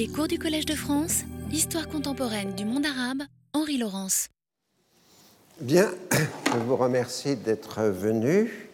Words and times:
Les 0.00 0.08
cours 0.08 0.28
du 0.28 0.38
Collège 0.38 0.64
de 0.64 0.74
France, 0.74 1.24
Histoire 1.52 1.86
contemporaine 1.86 2.54
du 2.54 2.64
monde 2.64 2.86
arabe, 2.86 3.20
Henri 3.52 3.76
Laurence. 3.76 4.28
Bien, 5.60 5.90
je 6.54 6.58
vous 6.60 6.76
remercie 6.76 7.36
d'être 7.36 7.82
venu. 7.82 8.70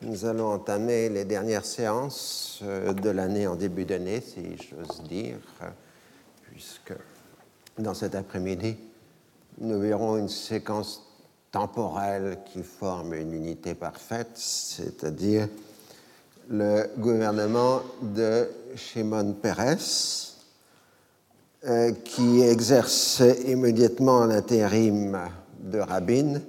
Nous 0.00 0.24
allons 0.24 0.46
entamer 0.46 1.10
les 1.10 1.26
dernières 1.26 1.66
séances 1.66 2.60
euh, 2.62 2.94
de 2.94 3.10
l'année 3.10 3.46
en 3.46 3.56
début 3.56 3.84
d'année, 3.84 4.22
si 4.22 4.56
j'ose 4.56 5.02
dire, 5.02 5.36
puisque 6.50 6.94
dans 7.78 7.92
cet 7.92 8.14
après-midi, 8.14 8.78
nous 9.58 9.78
verrons 9.78 10.16
une 10.16 10.30
séquence 10.30 11.02
temporelle 11.52 12.38
qui 12.50 12.62
forme 12.62 13.12
une 13.12 13.34
unité 13.34 13.74
parfaite, 13.74 14.30
c'est-à-dire 14.32 15.46
le 16.48 16.88
gouvernement 16.96 17.82
de 18.00 18.48
Shimon 18.76 19.34
Peres, 19.34 20.32
qui 22.04 22.42
exerce 22.42 23.22
immédiatement 23.46 24.26
l'intérim 24.26 25.18
de 25.60 25.78
Rabin, 25.78 26.40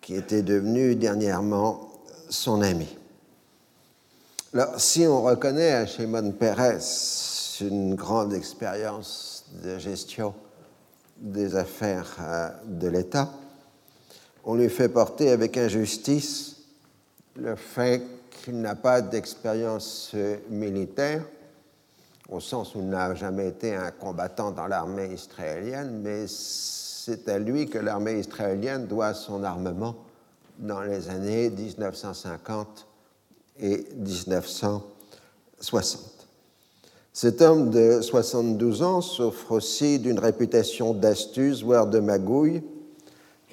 qui 0.00 0.14
était 0.14 0.42
devenu 0.42 0.94
dernièrement 0.96 1.90
son 2.28 2.62
ami. 2.62 2.88
Alors, 4.52 4.80
si 4.80 5.06
on 5.06 5.22
reconnaît 5.22 5.72
à 5.72 5.86
Shimon 5.86 6.32
Peres 6.32 6.80
une 7.60 7.94
grande 7.94 8.32
expérience 8.32 9.44
de 9.62 9.78
gestion 9.78 10.34
des 11.18 11.54
affaires 11.54 12.16
euh, 12.20 12.48
de 12.66 12.88
l'État, 12.88 13.30
on 14.44 14.54
lui 14.54 14.68
fait 14.68 14.88
porter 14.88 15.30
avec 15.30 15.56
injustice 15.56 16.56
le 17.36 17.54
fait 17.56 18.02
qu'il 18.30 18.60
n'a 18.60 18.74
pas 18.74 19.02
d'expérience 19.02 20.14
militaire, 20.48 21.24
au 22.30 22.40
sens 22.40 22.74
où 22.74 22.78
il 22.78 22.88
n'a 22.88 23.14
jamais 23.14 23.48
été 23.48 23.74
un 23.74 23.90
combattant 23.90 24.52
dans 24.52 24.66
l'armée 24.66 25.12
israélienne, 25.12 26.00
mais 26.02 26.24
c'est 26.28 27.28
à 27.28 27.38
lui 27.38 27.66
que 27.66 27.76
l'armée 27.78 28.20
israélienne 28.20 28.86
doit 28.86 29.12
son 29.14 29.42
armement 29.42 29.96
dans 30.58 30.82
les 30.82 31.08
années 31.08 31.48
1950 31.50 32.86
et 33.58 33.88
1960. 33.96 36.28
Cet 37.12 37.42
homme 37.42 37.70
de 37.70 38.00
72 38.00 38.82
ans 38.82 39.00
souffre 39.00 39.50
aussi 39.52 39.98
d'une 39.98 40.20
réputation 40.20 40.94
d'astuce, 40.94 41.64
voire 41.64 41.88
de 41.88 41.98
magouille, 41.98 42.62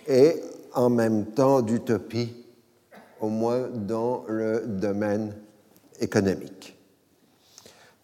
et 0.07 0.41
en 0.73 0.89
même 0.89 1.25
temps 1.25 1.61
d'utopie, 1.61 2.33
au 3.19 3.29
moins 3.29 3.67
dans 3.73 4.23
le 4.27 4.63
domaine 4.67 5.33
économique. 5.99 6.76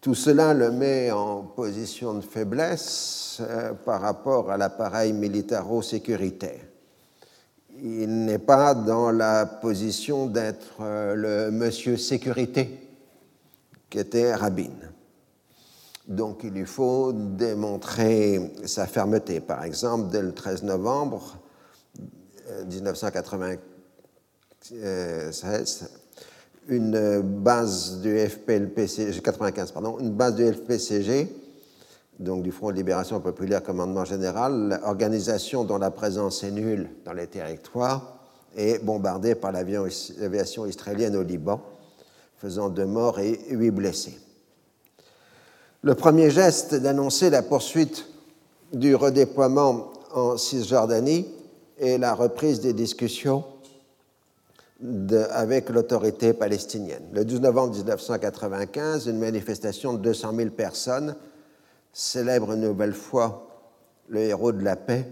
Tout 0.03 0.13
cela 0.13 0.53
le 0.53 0.69
met 0.69 1.09
en 1.11 1.41
position 1.41 2.13
de 2.13 2.21
faiblesse 2.21 3.41
euh, 3.41 3.73
par 3.73 4.01
rapport 4.01 4.51
à 4.51 4.57
l'appareil 4.57 5.13
militaro-sécuritaire 5.13 6.59
il 7.81 8.25
n'est 8.25 8.39
pas 8.39 8.73
dans 8.73 9.11
la 9.11 9.45
position 9.45 10.27
d'être 10.27 10.77
euh, 10.81 11.15
le 11.15 11.51
monsieur 11.51 11.97
sécurité 11.97 12.79
qu'était 13.89 14.33
Rabin. 14.33 14.71
Donc 16.07 16.41
il 16.43 16.51
lui 16.51 16.65
faut 16.65 17.11
démontrer 17.13 18.53
sa 18.65 18.87
fermeté. 18.87 19.41
Par 19.41 19.63
exemple, 19.63 20.09
dès 20.11 20.21
le 20.21 20.33
13 20.33 20.63
novembre 20.63 21.37
1996, 22.67 23.59
euh, 24.73 25.31
une 26.67 27.21
base 27.21 28.01
du 28.01 28.17
FPLPCG, 28.17 29.21
95, 29.21 29.71
pardon, 29.71 29.97
une 29.99 30.11
base 30.11 30.35
du 30.35 30.45
FPCG 30.45 31.43
donc 32.19 32.43
du 32.43 32.51
Front 32.51 32.71
de 32.71 32.75
libération 32.75 33.19
populaire 33.19 33.63
commandement 33.63 34.05
général, 34.05 34.79
organisation 34.83 35.63
dont 35.63 35.77
la 35.77 35.91
présence 35.91 36.43
est 36.43 36.51
nulle 36.51 36.89
dans 37.05 37.13
les 37.13 37.27
territoires, 37.27 38.19
est 38.55 38.83
bombardée 38.83 39.35
par 39.35 39.51
l'aviation 39.51 40.65
israélienne 40.65 41.15
au 41.15 41.23
Liban, 41.23 41.61
faisant 42.37 42.69
deux 42.69 42.85
morts 42.85 43.19
et 43.19 43.39
huit 43.49 43.71
blessés. 43.71 44.17
Le 45.81 45.95
premier 45.95 46.29
geste 46.29 46.75
d'annoncer 46.75 47.29
la 47.29 47.41
poursuite 47.41 48.05
du 48.71 48.95
redéploiement 48.95 49.91
en 50.13 50.37
Cisjordanie 50.37 51.27
est 51.79 51.97
la 51.97 52.13
reprise 52.13 52.61
des 52.61 52.73
discussions 52.73 53.43
avec 55.31 55.69
l'autorité 55.69 56.33
palestinienne. 56.33 57.03
Le 57.13 57.23
12 57.23 57.41
novembre 57.41 57.75
1995, 57.75 59.07
une 59.07 59.19
manifestation 59.19 59.93
de 59.93 59.99
200 59.99 60.35
000 60.35 60.49
personnes 60.49 61.15
célèbre 61.93 62.53
une 62.53 62.61
nouvelle 62.61 62.93
fois 62.93 63.47
le 64.09 64.19
héros 64.19 64.51
de 64.51 64.63
la 64.63 64.75
paix, 64.75 65.07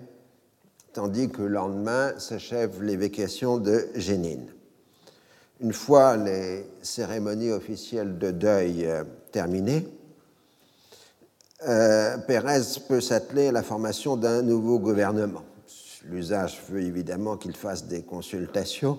tandis 0.93 1.29
que 1.29 1.43
le 1.43 1.49
lendemain 1.49 2.13
s'achève 2.17 2.83
l'évacuation 2.83 3.57
de 3.57 3.87
Jénine. 3.95 4.47
Une 5.61 5.73
fois 5.73 6.17
les 6.17 6.65
cérémonies 6.81 7.51
officielles 7.51 8.17
de 8.17 8.31
deuil 8.31 8.85
euh, 8.85 9.03
terminées, 9.31 9.87
euh, 11.67 12.17
Pérez 12.17 12.61
peut 12.89 12.99
s'atteler 12.99 13.49
à 13.49 13.51
la 13.51 13.61
formation 13.61 14.17
d'un 14.17 14.41
nouveau 14.41 14.79
gouvernement. 14.79 15.43
L'usage 16.05 16.59
veut 16.67 16.81
évidemment 16.81 17.37
qu'il 17.37 17.55
fasse 17.55 17.85
des 17.85 18.01
consultations, 18.01 18.97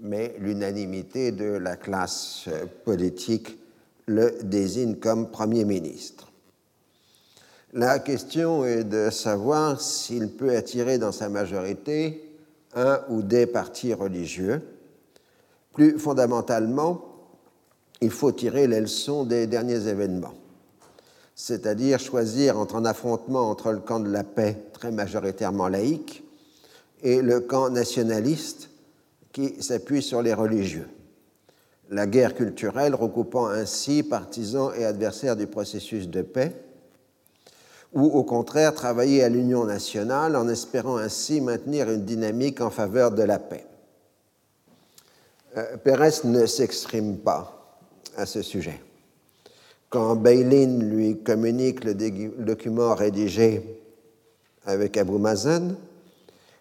mais 0.00 0.34
l'unanimité 0.38 1.32
de 1.32 1.44
la 1.44 1.76
classe 1.76 2.44
euh, 2.48 2.66
politique 2.84 3.58
le 4.06 4.38
désigne 4.42 4.96
comme 4.96 5.30
Premier 5.30 5.64
ministre. 5.64 6.30
La 7.72 7.98
question 7.98 8.64
est 8.64 8.84
de 8.84 9.10
savoir 9.10 9.80
s'il 9.80 10.30
peut 10.30 10.56
attirer 10.56 10.98
dans 10.98 11.12
sa 11.12 11.28
majorité 11.28 12.22
un 12.74 13.00
ou 13.08 13.22
des 13.22 13.46
partis 13.46 13.94
religieux. 13.94 14.62
Plus 15.72 15.98
fondamentalement, 15.98 17.04
il 18.00 18.10
faut 18.10 18.32
tirer 18.32 18.66
les 18.66 18.80
leçons 18.80 19.24
des 19.24 19.46
derniers 19.46 19.88
événements, 19.88 20.34
c'est-à-dire 21.34 21.98
choisir 21.98 22.58
entre 22.58 22.76
un 22.76 22.84
affrontement 22.84 23.50
entre 23.50 23.72
le 23.72 23.80
camp 23.80 24.00
de 24.00 24.10
la 24.10 24.24
paix, 24.24 24.56
très 24.72 24.92
majoritairement 24.92 25.68
laïque, 25.68 26.22
et 27.02 27.22
le 27.22 27.40
camp 27.40 27.70
nationaliste 27.70 28.70
qui 29.36 29.62
s'appuie 29.62 30.00
sur 30.00 30.22
les 30.22 30.32
religieux. 30.32 30.88
La 31.90 32.06
guerre 32.06 32.34
culturelle 32.34 32.94
recoupant 32.94 33.48
ainsi 33.48 34.02
partisans 34.02 34.72
et 34.74 34.86
adversaires 34.86 35.36
du 35.36 35.46
processus 35.46 36.08
de 36.08 36.22
paix, 36.22 36.54
ou 37.92 38.04
au 38.04 38.24
contraire 38.24 38.72
travailler 38.72 39.22
à 39.22 39.28
l'union 39.28 39.64
nationale 39.64 40.36
en 40.36 40.48
espérant 40.48 40.96
ainsi 40.96 41.42
maintenir 41.42 41.90
une 41.90 42.06
dynamique 42.06 42.62
en 42.62 42.70
faveur 42.70 43.10
de 43.10 43.22
la 43.24 43.38
paix. 43.38 43.66
Euh, 45.58 45.76
Pérez 45.84 46.24
ne 46.24 46.46
s'exprime 46.46 47.18
pas 47.18 47.76
à 48.16 48.24
ce 48.24 48.40
sujet. 48.40 48.80
Quand 49.90 50.16
Beilin 50.16 50.78
lui 50.78 51.18
communique 51.18 51.84
le 51.84 51.92
document 52.42 52.94
rédigé 52.94 53.82
avec 54.64 54.96
Abou 54.96 55.18
Mazen, 55.18 55.76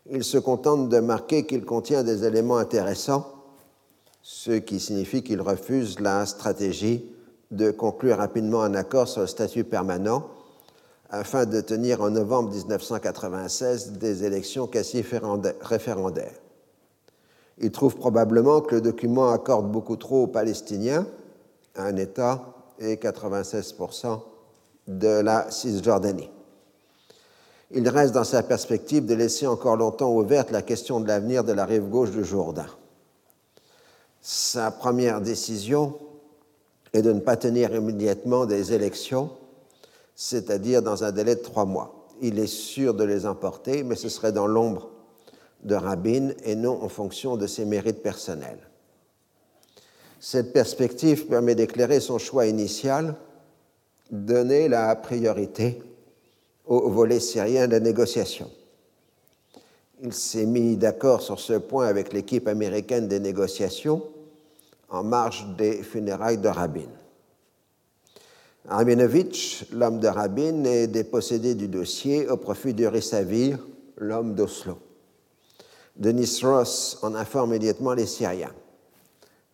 il 0.10 0.24
se 0.24 0.38
contente 0.38 0.90
de 0.90 1.00
marquer 1.00 1.46
qu'il 1.46 1.66
contient 1.66 2.04
des 2.04 2.26
éléments 2.26 2.58
intéressants, 2.58 3.26
ce 4.22 4.52
qui 4.52 4.80
signifie 4.80 5.24
qu'il 5.24 5.42
refuse 5.42 6.00
la 6.00 6.26
stratégie 6.26 7.06
de 7.52 7.72
conclure 7.72 8.18
rapidement 8.18 8.64
un 8.64 8.74
accord 8.74 9.08
sur 9.08 9.22
le 9.22 9.28
statut 9.28 9.64
permanent 9.64 10.28
afin 11.10 11.46
de 11.46 11.62
tenir 11.62 12.02
en 12.02 12.10
novembre 12.10 12.52
1996 12.52 13.94
des 13.94 14.24
élections 14.24 14.68
quasi 14.68 15.04
référendaires. 15.62 16.34
Il 17.60 17.72
trouve 17.72 17.96
probablement 17.96 18.62
que 18.62 18.76
le 18.76 18.82
document 18.82 19.30
accorde 19.30 19.72
beaucoup 19.72 19.96
trop 19.96 20.24
aux 20.24 20.28
Palestiniens, 20.28 21.08
un 21.76 21.96
État 21.96 22.44
et 22.80 22.96
96% 22.96 24.20
de 24.88 25.22
la 25.22 25.50
Cisjordanie. 25.52 26.30
Il 27.72 27.88
reste 27.90 28.14
dans 28.14 28.24
sa 28.24 28.44
perspective 28.44 29.06
de 29.06 29.16
laisser 29.16 29.48
encore 29.48 29.76
longtemps 29.76 30.14
ouverte 30.14 30.52
la 30.52 30.62
question 30.62 31.00
de 31.00 31.08
l'avenir 31.08 31.44
de 31.44 31.52
la 31.52 31.66
rive 31.66 31.90
gauche 31.90 32.12
du 32.12 32.24
Jourdain. 32.24 32.68
Sa 34.22 34.72
première 34.72 35.22
décision 35.22 35.98
est 36.94 37.02
de 37.02 37.12
ne 37.12 37.20
pas 37.20 37.38
tenir 37.38 37.74
immédiatement 37.74 38.46
des 38.46 38.74
élections 38.74 39.30
c'est-à-dire 40.16 40.82
dans 40.82 41.04
un 41.04 41.12
délai 41.12 41.36
de 41.36 41.42
trois 41.42 41.66
mois. 41.66 42.08
Il 42.22 42.40
est 42.40 42.48
sûr 42.48 42.94
de 42.94 43.04
les 43.04 43.26
emporter, 43.26 43.84
mais 43.84 43.96
ce 43.96 44.10
serait 44.10 44.32
dans 44.32 44.48
l'ombre 44.48 44.90
de 45.64 45.76
Rabin 45.76 46.30
et 46.44 46.56
non 46.56 46.82
en 46.82 46.90
fonction 46.90 47.36
de 47.36 47.48
ses 47.48 47.66
mérites 47.66 48.02
personnels. 48.02 48.70
Cette 50.22 50.54
perspective 50.54 51.28
permet 51.28 51.56
d'éclairer 51.56 52.00
son 52.00 52.18
choix 52.18 52.48
initial, 52.48 53.16
donner 54.10 54.70
la 54.70 54.96
priorité 54.96 55.82
au 56.68 56.90
volet 56.90 57.20
syrien 57.20 57.68
de 57.68 57.78
négociation. 57.78 58.50
Il 60.02 60.14
s'est 60.14 60.46
mis 60.46 60.76
d'accord 60.76 61.22
sur 61.22 61.40
ce 61.40 61.54
point 61.54 61.88
avec 61.88 62.12
l'équipe 62.12 62.48
américaine 62.48 63.08
des 63.08 63.20
négociations 63.20 64.04
en 64.90 65.04
marge 65.04 65.48
des 65.58 65.84
funérailles 65.84 66.38
de 66.38 66.50
Rabin. 66.50 66.90
Rabinovitch, 68.68 69.68
l'homme 69.72 70.00
de 70.00 70.08
Rabin, 70.08 70.64
est 70.64 70.88
dépossédé 70.88 71.56
du 71.56 71.68
dossier 71.68 72.28
au 72.28 72.38
profit 72.38 72.74
de 72.74 72.86
Rissavir, 72.86 73.60
l'homme 73.98 74.34
d'Oslo. 74.34 74.80
Denis 75.96 76.42
Ross 76.44 76.98
en 77.04 77.16
informe 77.16 77.52
immédiatement 77.52 77.94
les 77.94 78.06
Syriens. 78.06 78.54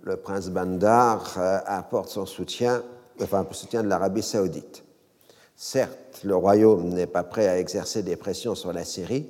Le 0.01 0.17
prince 0.17 0.49
Bandar 0.49 1.35
euh, 1.37 1.59
apporte 1.65 2.09
son 2.09 2.25
soutien, 2.25 2.81
enfin 3.21 3.45
le 3.47 3.53
soutien 3.53 3.83
de 3.83 3.87
l'Arabie 3.89 4.23
saoudite. 4.23 4.83
Certes, 5.63 6.21
le 6.23 6.35
royaume 6.35 6.89
n'est 6.89 7.05
pas 7.05 7.21
prêt 7.21 7.47
à 7.47 7.59
exercer 7.59 8.01
des 8.01 8.15
pressions 8.15 8.55
sur 8.55 8.73
la 8.73 8.83
Syrie, 8.83 9.27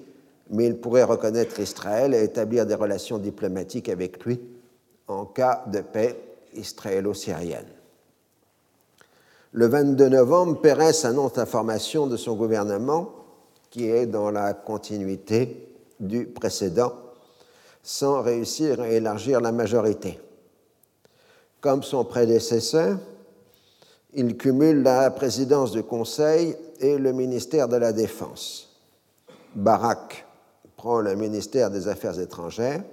mais 0.49 0.65
il 0.65 0.77
pourrait 0.77 1.03
reconnaître 1.03 1.59
Israël 1.59 2.13
et 2.13 2.23
établir 2.23 2.65
des 2.65 2.73
relations 2.73 3.17
diplomatiques 3.17 3.89
avec 3.89 4.23
lui 4.23 4.39
en 5.09 5.25
cas 5.25 5.65
de 5.67 5.81
paix 5.81 6.17
israélo-syrienne. 6.53 7.67
Le 9.51 9.67
22 9.67 10.07
novembre, 10.07 10.61
Pérez 10.61 11.03
annonce 11.03 11.35
la 11.35 11.45
formation 11.45 12.07
de 12.07 12.15
son 12.15 12.37
gouvernement, 12.37 13.09
qui 13.69 13.89
est 13.89 14.05
dans 14.05 14.31
la 14.31 14.53
continuité 14.53 15.67
du 15.99 16.27
précédent, 16.27 16.93
sans 17.83 18.21
réussir 18.21 18.79
à 18.79 18.87
élargir 18.87 19.41
la 19.41 19.51
majorité. 19.51 20.17
Comme 21.59 21.83
son 21.83 22.05
prédécesseur, 22.05 22.99
il 24.13 24.37
cumule 24.37 24.83
la 24.83 25.09
présidence 25.11 25.71
du 25.71 25.83
Conseil 25.83 26.55
et 26.79 26.97
le 26.97 27.13
ministère 27.13 27.67
de 27.67 27.77
la 27.77 27.93
Défense. 27.93 28.79
Barak 29.55 30.25
prend 30.75 30.99
le 30.99 31.15
ministère 31.15 31.69
des 31.69 31.87
Affaires 31.87 32.19
étrangères. 32.19 32.83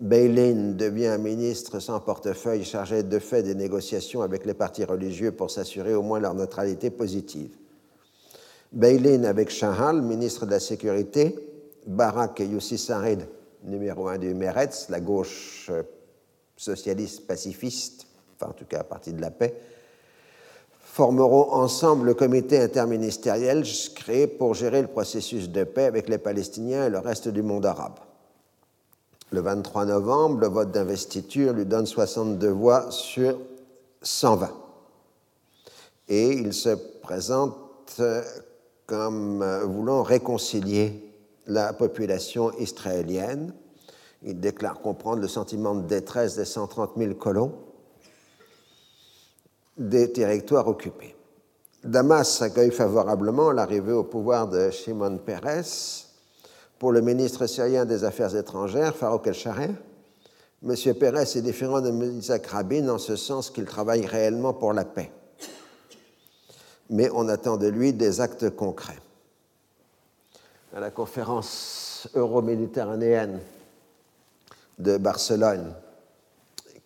Beilin 0.00 0.72
devient 0.72 1.16
ministre 1.20 1.78
sans 1.80 2.00
portefeuille 2.00 2.64
chargé 2.64 3.02
de 3.02 3.18
fait 3.18 3.42
des 3.42 3.54
négociations 3.54 4.22
avec 4.22 4.46
les 4.46 4.54
partis 4.54 4.84
religieux 4.84 5.32
pour 5.32 5.50
s'assurer 5.50 5.94
au 5.94 6.02
moins 6.02 6.18
leur 6.18 6.34
neutralité 6.34 6.90
positive. 6.90 7.56
Beilin 8.72 9.24
avec 9.24 9.50
Shahal, 9.50 10.00
ministre 10.00 10.46
de 10.46 10.52
la 10.52 10.60
Sécurité, 10.60 11.36
Barak 11.86 12.40
et 12.40 12.46
Yussi 12.46 12.78
Sarid, 12.78 13.26
numéro 13.64 14.08
un 14.08 14.18
du 14.18 14.34
Meretz, 14.34 14.88
la 14.88 15.00
gauche 15.00 15.68
euh, 15.70 15.82
socialiste 16.56 17.26
pacifiste, 17.26 18.06
enfin 18.34 18.50
en 18.50 18.54
tout 18.54 18.64
cas 18.64 18.80
à 18.80 18.84
partir 18.84 19.12
de 19.12 19.20
la 19.20 19.30
paix, 19.30 19.54
formeront 20.92 21.50
ensemble 21.52 22.08
le 22.08 22.12
comité 22.12 22.60
interministériel 22.60 23.64
créé 23.94 24.26
pour 24.26 24.52
gérer 24.52 24.82
le 24.82 24.88
processus 24.88 25.48
de 25.48 25.64
paix 25.64 25.86
avec 25.86 26.06
les 26.06 26.18
Palestiniens 26.18 26.86
et 26.86 26.90
le 26.90 26.98
reste 26.98 27.28
du 27.28 27.40
monde 27.40 27.64
arabe. 27.64 27.94
Le 29.30 29.40
23 29.40 29.86
novembre, 29.86 30.40
le 30.40 30.48
vote 30.48 30.70
d'investiture 30.70 31.54
lui 31.54 31.64
donne 31.64 31.86
62 31.86 32.46
voix 32.50 32.90
sur 32.90 33.38
120. 34.02 34.50
Et 36.08 36.34
il 36.34 36.52
se 36.52 36.76
présente 37.00 38.02
comme 38.84 39.42
voulant 39.64 40.02
réconcilier 40.02 41.10
la 41.46 41.72
population 41.72 42.52
israélienne. 42.58 43.54
Il 44.24 44.40
déclare 44.40 44.82
comprendre 44.82 45.22
le 45.22 45.28
sentiment 45.28 45.74
de 45.74 45.86
détresse 45.86 46.36
des 46.36 46.44
130 46.44 46.90
000 46.98 47.14
colons 47.14 47.54
des 49.76 50.12
territoires 50.12 50.68
occupés. 50.68 51.16
Damas 51.84 52.42
accueille 52.42 52.70
favorablement 52.70 53.50
l'arrivée 53.50 53.92
au 53.92 54.04
pouvoir 54.04 54.48
de 54.48 54.70
Shimon 54.70 55.18
Peres. 55.18 56.06
Pour 56.78 56.92
le 56.92 57.00
ministre 57.00 57.46
syrien 57.46 57.84
des 57.84 58.04
Affaires 58.04 58.36
étrangères, 58.36 58.94
Farouk 58.94 59.26
El-Sharer, 59.26 59.70
M. 60.64 60.76
Peres 60.94 61.36
est 61.36 61.42
différent 61.42 61.80
de 61.80 61.90
Isaac 61.90 62.46
Rabin 62.46 62.88
en 62.88 62.98
ce 62.98 63.16
sens 63.16 63.50
qu'il 63.50 63.64
travaille 63.64 64.06
réellement 64.06 64.52
pour 64.52 64.72
la 64.72 64.84
paix. 64.84 65.10
Mais 66.90 67.10
on 67.12 67.28
attend 67.28 67.56
de 67.56 67.66
lui 67.66 67.92
des 67.92 68.20
actes 68.20 68.50
concrets. 68.50 68.98
À 70.74 70.80
la 70.80 70.90
conférence 70.90 72.08
euro-méditerranéenne 72.14 73.40
de 74.78 74.98
Barcelone, 74.98 75.74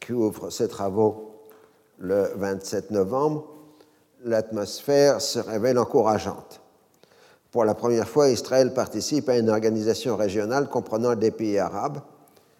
qui 0.00 0.12
ouvre 0.12 0.50
ses 0.50 0.68
travaux 0.68 1.25
le 1.98 2.30
27 2.36 2.90
novembre, 2.90 3.46
l'atmosphère 4.24 5.20
se 5.20 5.38
révèle 5.38 5.78
encourageante. 5.78 6.60
Pour 7.50 7.64
la 7.64 7.74
première 7.74 8.08
fois, 8.08 8.28
Israël 8.28 8.74
participe 8.74 9.28
à 9.28 9.38
une 9.38 9.48
organisation 9.48 10.16
régionale 10.16 10.68
comprenant 10.68 11.14
des 11.14 11.30
pays 11.30 11.58
arabes, 11.58 12.00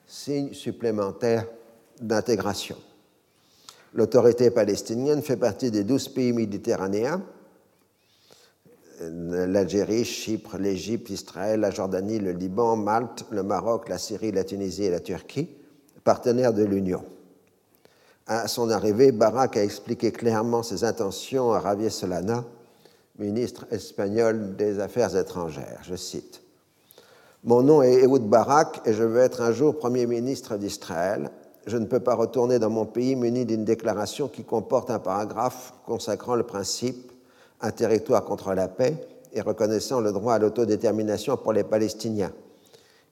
signe 0.06 0.52
supplémentaire 0.52 1.46
d'intégration. 2.00 2.76
L'autorité 3.92 4.50
palestinienne 4.50 5.22
fait 5.22 5.36
partie 5.36 5.70
des 5.70 5.84
douze 5.84 6.08
pays 6.08 6.32
méditerranéens, 6.32 7.22
l'Algérie, 9.00 10.04
Chypre, 10.04 10.56
l'Égypte, 10.56 11.10
Israël, 11.10 11.60
la 11.60 11.70
Jordanie, 11.70 12.18
le 12.18 12.32
Liban, 12.32 12.76
Malte, 12.76 13.24
le 13.30 13.42
Maroc, 13.42 13.88
la 13.88 13.98
Syrie, 13.98 14.32
la 14.32 14.44
Tunisie 14.44 14.84
et 14.84 14.90
la 14.90 15.00
Turquie, 15.00 15.50
partenaires 16.04 16.54
de 16.54 16.64
l'Union. 16.64 17.04
À 18.28 18.48
son 18.48 18.70
arrivée, 18.70 19.12
Barak 19.12 19.56
a 19.56 19.62
expliqué 19.62 20.10
clairement 20.10 20.64
ses 20.64 20.82
intentions 20.82 21.52
à 21.52 21.62
Javier 21.62 21.90
Solana, 21.90 22.44
ministre 23.20 23.66
espagnol 23.70 24.56
des 24.56 24.80
Affaires 24.80 25.16
étrangères. 25.16 25.80
Je 25.84 25.94
cite 25.94 26.42
Mon 27.44 27.62
nom 27.62 27.82
est 27.82 28.02
Ehud 28.02 28.28
Barak 28.28 28.80
et 28.84 28.94
je 28.94 29.04
veux 29.04 29.20
être 29.20 29.42
un 29.42 29.52
jour 29.52 29.78
Premier 29.78 30.06
ministre 30.06 30.56
d'Israël. 30.56 31.30
Je 31.68 31.76
ne 31.76 31.86
peux 31.86 32.00
pas 32.00 32.14
retourner 32.14 32.58
dans 32.58 32.70
mon 32.70 32.84
pays 32.84 33.14
muni 33.14 33.44
d'une 33.44 33.64
déclaration 33.64 34.26
qui 34.26 34.42
comporte 34.42 34.90
un 34.90 34.98
paragraphe 34.98 35.72
consacrant 35.86 36.34
le 36.34 36.42
principe 36.42 37.12
un 37.60 37.70
territoire 37.70 38.24
contre 38.24 38.52
la 38.54 38.68
paix 38.68 38.96
et 39.32 39.40
reconnaissant 39.40 40.00
le 40.00 40.12
droit 40.12 40.34
à 40.34 40.38
l'autodétermination 40.38 41.36
pour 41.36 41.52
les 41.52 41.64
Palestiniens. 41.64 42.32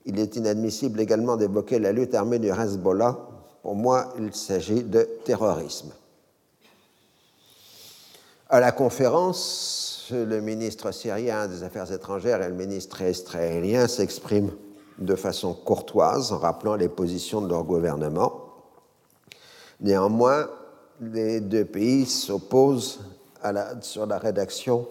Il 0.06 0.19
est 0.19 0.37
inadmissible 0.37 1.00
également 1.00 1.37
d'évoquer 1.37 1.78
la 1.78 1.93
lutte 1.93 2.14
armée 2.14 2.38
du 2.38 2.49
Hezbollah 2.49 3.16
pour 3.64 3.76
moi, 3.76 4.12
il 4.19 4.34
s'agit 4.34 4.82
de 4.82 5.08
terrorisme. 5.25 5.90
À 8.50 8.61
la 8.61 8.72
conférence, 8.72 10.08
le 10.11 10.43
ministre 10.43 10.90
syrien 10.90 11.49
des 11.49 11.62
Affaires 11.62 11.90
étrangères 11.90 12.43
et 12.43 12.49
le 12.49 12.55
ministre 12.55 13.00
israélien 13.00 13.88
s'expriment 13.88 14.52
de 14.99 15.14
façon 15.14 15.55
courtoise 15.55 16.31
en 16.31 16.40
rappelant 16.40 16.75
les 16.75 16.90
positions 16.90 17.40
de 17.40 17.49
leur 17.49 17.64
gouvernement. 17.64 18.34
Néanmoins, 19.81 20.50
les 21.00 21.40
deux 21.40 21.64
pays 21.64 22.05
s'opposent 22.05 23.00
sur 23.81 24.05
la 24.05 24.19
rédaction 24.19 24.87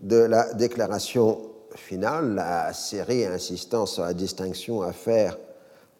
de 0.00 0.18
la 0.18 0.52
déclaration 0.52 1.40
finale, 1.76 2.34
la 2.34 2.74
Syrie 2.74 3.24
insistant 3.24 3.86
sur 3.86 4.02
la 4.02 4.12
distinction 4.12 4.82
à 4.82 4.92
faire 4.92 5.38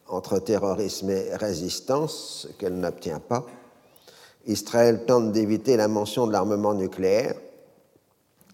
entre 0.09 0.39
terrorisme 0.39 1.11
et 1.11 1.35
résistance, 1.35 2.49
qu'elle 2.59 2.79
n'obtient 2.79 3.21
pas. 3.21 3.45
Israël 4.47 5.05
tente 5.07 5.33
d'éviter 5.33 5.77
la 5.77 5.89
mention 5.89 6.27
de 6.27 6.33
l'armement 6.33 6.75
nucléaire, 6.75 7.35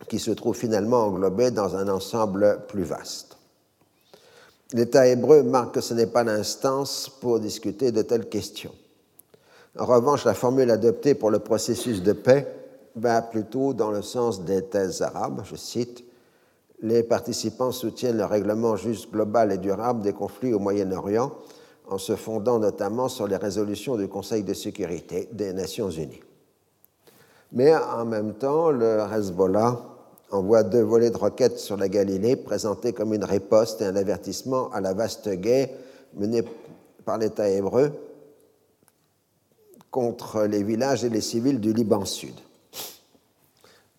qui 0.08 0.18
se 0.18 0.30
trouve 0.30 0.56
finalement 0.56 1.04
englobé 1.04 1.50
dans 1.50 1.76
un 1.76 1.88
ensemble 1.88 2.60
plus 2.68 2.84
vaste. 2.84 3.36
L'État 4.72 5.06
hébreu 5.06 5.42
marque 5.42 5.74
que 5.74 5.80
ce 5.80 5.94
n'est 5.94 6.06
pas 6.06 6.22
l'instance 6.22 7.10
pour 7.20 7.40
discuter 7.40 7.90
de 7.90 8.02
telles 8.02 8.28
questions. 8.28 8.74
En 9.78 9.84
revanche, 9.84 10.24
la 10.24 10.34
formule 10.34 10.70
adoptée 10.70 11.14
pour 11.14 11.30
le 11.30 11.40
processus 11.40 12.02
de 12.02 12.12
paix 12.12 12.46
va 12.96 13.22
plutôt 13.22 13.72
dans 13.72 13.90
le 13.90 14.02
sens 14.02 14.44
des 14.44 14.64
thèses 14.64 15.02
arabes, 15.02 15.42
je 15.44 15.56
cite, 15.56 16.04
les 16.82 17.02
participants 17.02 17.72
soutiennent 17.72 18.16
le 18.16 18.24
règlement 18.24 18.76
juste 18.76 19.10
global 19.12 19.52
et 19.52 19.58
durable 19.58 20.02
des 20.02 20.12
conflits 20.12 20.54
au 20.54 20.58
Moyen-Orient 20.58 21.32
en 21.88 21.98
se 21.98 22.16
fondant 22.16 22.58
notamment 22.58 23.08
sur 23.08 23.26
les 23.26 23.36
résolutions 23.36 23.96
du 23.96 24.08
Conseil 24.08 24.44
de 24.44 24.54
sécurité 24.54 25.28
des 25.32 25.52
Nations 25.52 25.90
Unies. 25.90 26.22
Mais 27.52 27.74
en 27.74 28.04
même 28.04 28.34
temps, 28.34 28.70
le 28.70 29.00
Hezbollah 29.12 29.80
envoie 30.30 30.62
deux 30.62 30.82
volets 30.82 31.10
de 31.10 31.16
roquettes 31.16 31.58
sur 31.58 31.76
la 31.76 31.88
Galilée, 31.88 32.36
présentés 32.36 32.92
comme 32.92 33.12
une 33.12 33.24
riposte 33.24 33.80
et 33.80 33.86
un 33.86 33.96
avertissement 33.96 34.70
à 34.70 34.80
la 34.80 34.94
vaste 34.94 35.28
guerre 35.28 35.68
menée 36.14 36.44
par 37.04 37.18
l'État 37.18 37.48
hébreu 37.48 37.90
contre 39.90 40.44
les 40.44 40.62
villages 40.62 41.04
et 41.04 41.08
les 41.08 41.20
civils 41.20 41.60
du 41.60 41.72
Liban 41.72 42.04
Sud. 42.04 42.34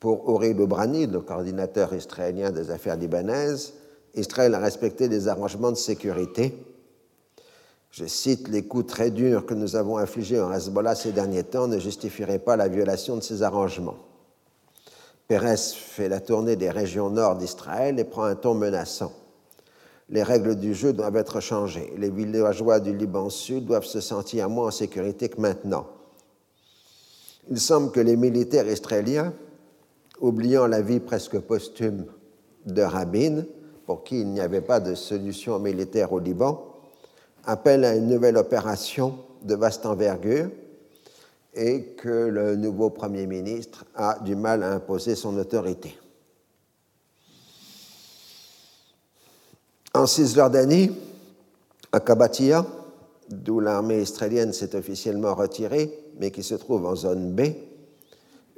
Pour 0.02 0.28
Uri 0.32 0.56
Loubrani, 0.56 1.06
le 1.06 1.22
coordinateur 1.22 1.94
israélien 1.94 2.50
des 2.50 2.72
affaires 2.72 2.96
libanaises, 2.96 3.74
Israël 4.16 4.56
a 4.56 4.60
respecté 4.60 5.08
des 5.08 5.28
arrangements 5.28 5.70
de 5.70 5.78
sécurité. 5.78 6.56
Je 7.92 8.08
cite 8.08 8.48
Les 8.48 8.64
coups 8.64 8.88
très 8.88 9.12
durs 9.12 9.46
que 9.46 9.54
nous 9.54 9.76
avons 9.76 9.98
infligés 9.98 10.42
en 10.42 10.52
Hezbollah 10.52 10.96
ces 10.96 11.12
derniers 11.12 11.44
temps 11.44 11.68
ne 11.68 11.78
justifieraient 11.78 12.40
pas 12.40 12.56
la 12.56 12.68
violation 12.68 13.16
de 13.16 13.22
ces 13.22 13.44
arrangements. 13.44 13.98
Pérez 15.28 15.58
fait 15.58 16.10
la 16.10 16.20
tournée 16.20 16.56
des 16.56 16.72
régions 16.72 17.12
nord 17.12 17.36
d'Israël 17.36 18.00
et 18.00 18.04
prend 18.04 18.24
un 18.24 18.36
ton 18.36 18.56
menaçant. 18.56 19.14
Les 20.10 20.24
règles 20.24 20.56
du 20.56 20.74
jeu 20.74 20.94
doivent 20.94 21.16
être 21.16 21.42
changées. 21.42 21.94
Les 21.98 22.10
villageois 22.10 22.80
du 22.80 22.98
Liban 22.98 23.30
Sud 23.30 23.66
doivent 23.66 23.86
se 23.86 24.02
sentir 24.02 24.50
moins 24.50 24.70
en 24.70 24.72
sécurité 24.72 25.30
que 25.30 25.40
maintenant. 25.40 25.86
Il 27.52 27.60
semble 27.60 27.92
que 27.92 28.00
les 28.00 28.16
militaires 28.16 28.68
israéliens, 28.68 29.32
oubliant 30.22 30.68
la 30.68 30.82
vie 30.82 31.00
presque 31.00 31.40
posthume 31.40 32.06
de 32.66 32.82
Rabin, 32.82 33.44
pour 33.86 34.04
qui 34.04 34.22
il 34.22 34.28
n'y 34.28 34.40
avait 34.40 34.62
pas 34.62 34.80
de 34.80 34.96
solution 34.96 35.60
militaire 35.60 36.14
au 36.14 36.20
Liban, 36.20 36.64
appellent 37.44 37.86
à 37.86 37.96
une 37.96 38.08
nouvelle 38.08 38.38
opération 38.38 39.18
de 39.42 39.56
vaste 39.56 39.86
envergure 39.86 40.50
et 41.54 41.84
que 41.98 42.08
le 42.08 42.56
nouveau 42.56 42.92
Premier 42.92 43.26
ministre 43.26 43.84
a 43.96 44.20
du 44.20 44.36
mal 44.36 44.64
à 44.64 44.72
imposer 44.72 45.16
son 45.16 45.38
autorité. 45.38 45.98
En 49.94 50.06
Cisjordanie, 50.06 50.92
à 51.92 52.00
Kabatia, 52.00 52.66
d'où 53.30 53.60
l'armée 53.60 54.02
israélienne 54.02 54.54
s'est 54.54 54.76
officiellement 54.76 55.36
retirée, 55.36 55.92
mais 56.20 56.32
qui 56.32 56.44
se 56.44 56.56
trouve 56.56 56.86
en 56.86 56.96
zone 56.96 57.34
B, 57.34 57.42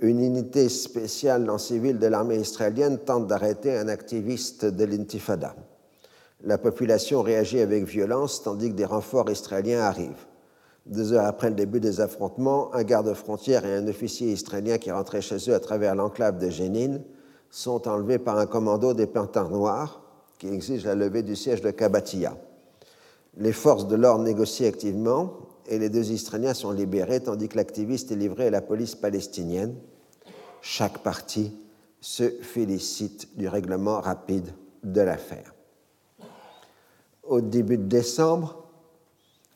une 0.03 0.19
unité 0.19 0.67
spéciale 0.67 1.49
en 1.49 1.57
civil 1.57 1.97
de 1.97 2.07
l'armée 2.07 2.35
israélienne 2.35 2.97
tente 2.97 3.25
d'arrêter 3.25 3.77
un 3.77 3.87
activiste 3.87 4.65
de 4.65 4.83
l'intifada. 4.83 5.55
La 6.43 6.57
population 6.57 7.21
réagit 7.21 7.61
avec 7.61 7.85
violence 7.85 8.43
tandis 8.43 8.69
que 8.69 8.75
des 8.75 8.83
renforts 8.83 9.31
israéliens 9.31 9.79
arrivent. 9.79 10.27
Deux 10.85 11.13
heures 11.13 11.25
après 11.25 11.47
le 11.47 11.55
début 11.55 11.79
des 11.79 12.01
affrontements, 12.01 12.75
un 12.75 12.83
garde-frontière 12.83 13.65
et 13.65 13.75
un 13.75 13.87
officier 13.87 14.33
israélien 14.33 14.77
qui 14.77 14.91
rentraient 14.91 15.21
chez 15.21 15.49
eux 15.49 15.55
à 15.55 15.61
travers 15.61 15.95
l'enclave 15.95 16.37
de 16.37 16.49
Jénine 16.49 17.01
sont 17.49 17.87
enlevés 17.87 18.19
par 18.19 18.37
un 18.37 18.45
commando 18.45 18.93
des 18.93 19.07
Panthères 19.07 19.49
Noirs 19.49 20.01
qui 20.37 20.49
exige 20.49 20.83
la 20.83 20.95
levée 20.95 21.23
du 21.23 21.37
siège 21.37 21.61
de 21.61 21.71
Kabatia. 21.71 22.35
Les 23.37 23.53
forces 23.53 23.87
de 23.87 23.95
l'ordre 23.95 24.25
négocient 24.25 24.67
activement 24.67 25.31
et 25.65 25.79
les 25.79 25.89
deux 25.89 26.11
Israéliens 26.11 26.53
sont 26.53 26.71
libérés 26.71 27.21
tandis 27.21 27.47
que 27.47 27.55
l'activiste 27.55 28.11
est 28.11 28.17
livré 28.17 28.47
à 28.47 28.51
la 28.51 28.61
police 28.61 28.95
palestinienne. 28.95 29.75
Chaque 30.65 30.99
partie 30.99 31.51
se 31.99 32.29
félicite 32.41 33.37
du 33.37 33.49
règlement 33.49 33.99
rapide 33.99 34.47
de 34.81 35.01
l'affaire. 35.01 35.53
Au 37.23 37.41
début 37.41 37.77
de 37.77 37.83
décembre, 37.83 38.63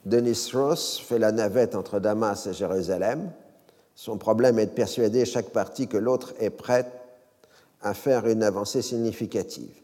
Denis 0.04 0.50
Ross 0.54 1.00
fait 1.00 1.18
la 1.18 1.32
navette 1.32 1.76
entre 1.76 2.02
Damas 2.02 2.46
et 2.48 2.54
Jérusalem. 2.54 3.32
Son 3.96 4.18
problème 4.18 4.60
est 4.60 4.66
de 4.66 4.72
persuader 4.72 5.24
chaque 5.24 5.52
partie 5.52 5.88
que 5.88 5.96
l'autre 5.96 6.34
est 6.40 6.50
prête 6.50 6.92
à 7.82 7.94
faire 7.94 8.28
une 8.28 8.44
avancée 8.44 8.82
significative. 8.82 9.82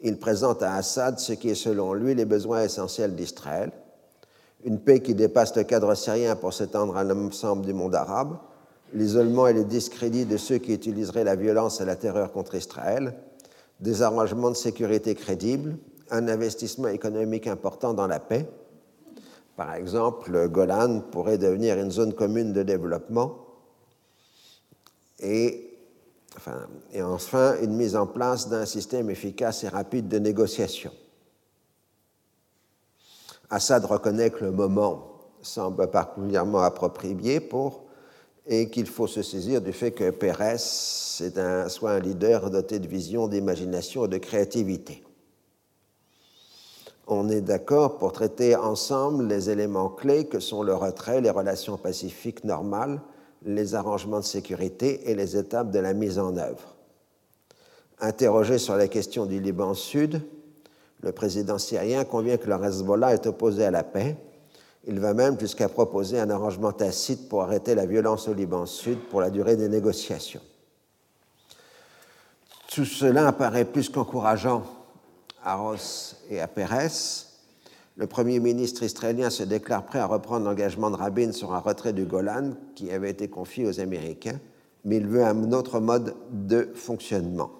Il 0.00 0.16
présente 0.16 0.62
à 0.62 0.76
Assad 0.76 1.18
ce 1.18 1.32
qui 1.32 1.50
est 1.50 1.56
selon 1.56 1.92
lui 1.92 2.14
les 2.14 2.24
besoins 2.24 2.62
essentiels 2.62 3.16
d'Israël, 3.16 3.72
une 4.64 4.78
paix 4.78 5.00
qui 5.00 5.16
dépasse 5.16 5.56
le 5.56 5.64
cadre 5.64 5.92
syrien 5.96 6.36
pour 6.36 6.54
s'étendre 6.54 6.96
à 6.96 7.02
l'ensemble 7.02 7.66
du 7.66 7.72
monde 7.72 7.96
arabe, 7.96 8.38
l'isolement 8.92 9.46
et 9.46 9.52
le 9.52 9.64
discrédit 9.64 10.24
de 10.24 10.36
ceux 10.36 10.58
qui 10.58 10.74
utiliseraient 10.74 11.24
la 11.24 11.36
violence 11.36 11.80
et 11.80 11.84
la 11.84 11.96
terreur 11.96 12.32
contre 12.32 12.54
Israël, 12.54 13.14
des 13.80 14.02
arrangements 14.02 14.50
de 14.50 14.56
sécurité 14.56 15.14
crédibles, 15.14 15.76
un 16.10 16.28
investissement 16.28 16.88
économique 16.88 17.46
important 17.46 17.94
dans 17.94 18.06
la 18.06 18.20
paix, 18.20 18.48
par 19.56 19.74
exemple, 19.74 20.30
le 20.30 20.48
Golan 20.48 21.00
pourrait 21.00 21.38
devenir 21.38 21.78
une 21.78 21.90
zone 21.90 22.12
commune 22.12 22.52
de 22.52 22.62
développement 22.62 23.38
et, 25.18 25.78
enfin, 26.36 27.56
une 27.62 27.74
mise 27.74 27.96
en 27.96 28.06
place 28.06 28.50
d'un 28.50 28.66
système 28.66 29.08
efficace 29.08 29.64
et 29.64 29.68
rapide 29.68 30.08
de 30.08 30.18
négociation. 30.18 30.92
Assad 33.48 33.86
reconnaît 33.86 34.30
que 34.30 34.44
le 34.44 34.52
moment 34.52 35.20
semble 35.40 35.90
particulièrement 35.90 36.60
approprié 36.60 37.40
pour 37.40 37.85
et 38.46 38.70
qu'il 38.70 38.86
faut 38.86 39.06
se 39.06 39.22
saisir 39.22 39.60
du 39.60 39.72
fait 39.72 39.90
que 39.90 40.10
Pérez 40.10 40.56
un, 41.36 41.68
soit 41.68 41.92
un 41.92 42.00
leader 42.00 42.50
doté 42.50 42.78
de 42.78 42.86
vision, 42.86 43.26
d'imagination 43.28 44.04
et 44.04 44.08
de 44.08 44.18
créativité 44.18 45.02
on 47.06 47.28
est 47.28 47.40
d'accord 47.40 47.98
pour 47.98 48.12
traiter 48.12 48.56
ensemble 48.56 49.26
les 49.26 49.50
éléments 49.50 49.88
clés 49.88 50.26
que 50.26 50.40
sont 50.40 50.62
le 50.62 50.74
retrait, 50.74 51.20
les 51.20 51.30
relations 51.30 51.76
pacifiques 51.76 52.42
normales, 52.44 53.00
les 53.44 53.74
arrangements 53.74 54.18
de 54.18 54.24
sécurité 54.24 55.08
et 55.10 55.14
les 55.14 55.36
étapes 55.36 55.70
de 55.70 55.78
la 55.78 55.94
mise 55.94 56.18
en 56.18 56.36
œuvre. 56.36 56.74
Interrogé 58.00 58.58
sur 58.58 58.76
la 58.76 58.88
question 58.88 59.24
du 59.24 59.40
Liban 59.40 59.74
Sud, 59.74 60.20
le 61.00 61.12
président 61.12 61.58
syrien 61.58 62.04
convient 62.04 62.38
que 62.38 62.48
le 62.48 62.64
Hezbollah 62.64 63.14
est 63.14 63.26
opposé 63.26 63.64
à 63.64 63.70
la 63.70 63.84
paix. 63.84 64.16
Il 64.86 65.00
va 65.00 65.14
même 65.14 65.38
jusqu'à 65.38 65.68
proposer 65.68 66.20
un 66.20 66.30
arrangement 66.30 66.72
tacite 66.72 67.28
pour 67.28 67.42
arrêter 67.42 67.74
la 67.74 67.86
violence 67.86 68.28
au 68.28 68.34
Liban 68.34 68.66
Sud 68.66 68.98
pour 69.10 69.20
la 69.20 69.30
durée 69.30 69.56
des 69.56 69.68
négociations. 69.68 70.42
Tout 72.68 72.84
cela 72.84 73.28
apparaît 73.28 73.64
plus 73.64 73.88
qu'encourageant 73.88 74.62
à 75.42 75.56
Ross 75.56 76.16
et 76.30 76.40
à 76.40 76.46
Pérez, 76.46 76.88
le 77.96 78.06
Premier 78.06 78.38
ministre 78.40 78.82
israélien 78.82 79.30
se 79.30 79.42
déclare 79.42 79.86
prêt 79.86 79.98
à 79.98 80.06
reprendre 80.06 80.44
l'engagement 80.44 80.90
de 80.90 80.96
Rabin 80.96 81.32
sur 81.32 81.54
un 81.54 81.60
retrait 81.60 81.94
du 81.94 82.04
Golan 82.04 82.52
qui 82.74 82.90
avait 82.90 83.10
été 83.10 83.28
confié 83.28 83.66
aux 83.66 83.80
Américains, 83.80 84.38
mais 84.84 84.98
il 84.98 85.06
veut 85.06 85.24
un 85.24 85.52
autre 85.52 85.80
mode 85.80 86.14
de 86.30 86.70
fonctionnement. 86.74 87.50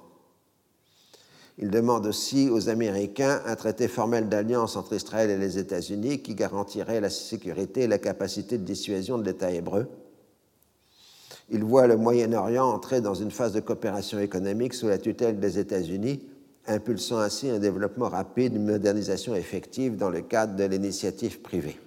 Il 1.58 1.70
demande 1.70 2.06
aussi 2.06 2.50
aux 2.50 2.68
Américains 2.68 3.40
un 3.46 3.56
traité 3.56 3.88
formel 3.88 4.28
d'alliance 4.28 4.76
entre 4.76 4.94
Israël 4.94 5.30
et 5.30 5.38
les 5.38 5.58
États-Unis 5.58 6.20
qui 6.20 6.34
garantirait 6.34 7.00
la 7.00 7.08
sécurité 7.08 7.82
et 7.82 7.86
la 7.86 7.98
capacité 7.98 8.58
de 8.58 8.64
dissuasion 8.64 9.16
de 9.16 9.24
l'État 9.24 9.50
hébreu. 9.50 9.88
Il 11.48 11.64
voit 11.64 11.86
le 11.86 11.96
Moyen-Orient 11.96 12.66
entrer 12.66 13.00
dans 13.00 13.14
une 13.14 13.30
phase 13.30 13.52
de 13.52 13.60
coopération 13.60 14.18
économique 14.18 14.74
sous 14.74 14.88
la 14.88 14.98
tutelle 14.98 15.40
des 15.40 15.58
États-Unis 15.58 16.20
impulsant 16.66 17.18
ainsi 17.18 17.48
un 17.48 17.58
développement 17.58 18.08
rapide, 18.08 18.56
une 18.56 18.66
modernisation 18.66 19.34
effective 19.34 19.96
dans 19.96 20.10
le 20.10 20.20
cadre 20.20 20.56
de 20.56 20.64
l'initiative 20.64 21.40
privée. 21.40 21.78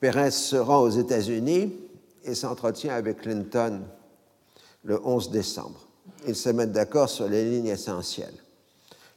Pérez 0.00 0.30
se 0.30 0.56
rend 0.56 0.82
aux 0.82 0.90
États-Unis 0.90 1.72
et 2.24 2.34
s'entretient 2.34 2.94
avec 2.94 3.22
Clinton 3.22 3.80
le 4.84 5.00
11 5.04 5.30
décembre. 5.30 5.86
Ils 6.26 6.36
se 6.36 6.50
mettent 6.50 6.72
d'accord 6.72 7.08
sur 7.08 7.28
les 7.28 7.44
lignes 7.44 7.66
essentielles. 7.66 8.34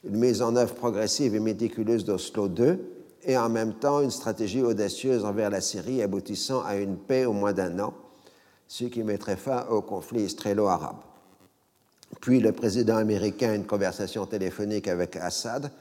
Une 0.04 0.18
mise 0.18 0.42
en 0.42 0.56
œuvre 0.56 0.74
progressive 0.74 1.36
et 1.36 1.40
méticuleuse 1.40 2.06
d'Oslo 2.06 2.48
II 2.48 2.80
et 3.24 3.38
en 3.38 3.50
même 3.50 3.74
temps 3.74 4.02
une 4.02 4.12
stratégie 4.12 4.62
audacieuse 4.62 5.26
envers 5.26 5.50
la 5.50 5.62
Syrie 5.62 6.02
aboutissant 6.02 6.64
à 6.64 6.76
une 6.76 6.98
paix 6.98 7.26
au 7.26 7.34
moins 7.34 7.54
d'un 7.54 7.80
an 7.80 7.94
ce 8.68 8.86
qui 8.86 9.04
mettrait 9.04 9.38
fin 9.38 9.66
au 9.68 9.82
conflit 9.82 10.24
israélo-arabe. 10.24 10.98
Puis 12.22 12.40
le 12.40 12.52
président 12.52 12.98
américain 12.98 13.52
a 13.52 13.56
une 13.56 13.66
conversation 13.66 14.26
téléphonique 14.26 14.88
avec 14.88 15.16
Assad 15.16 15.72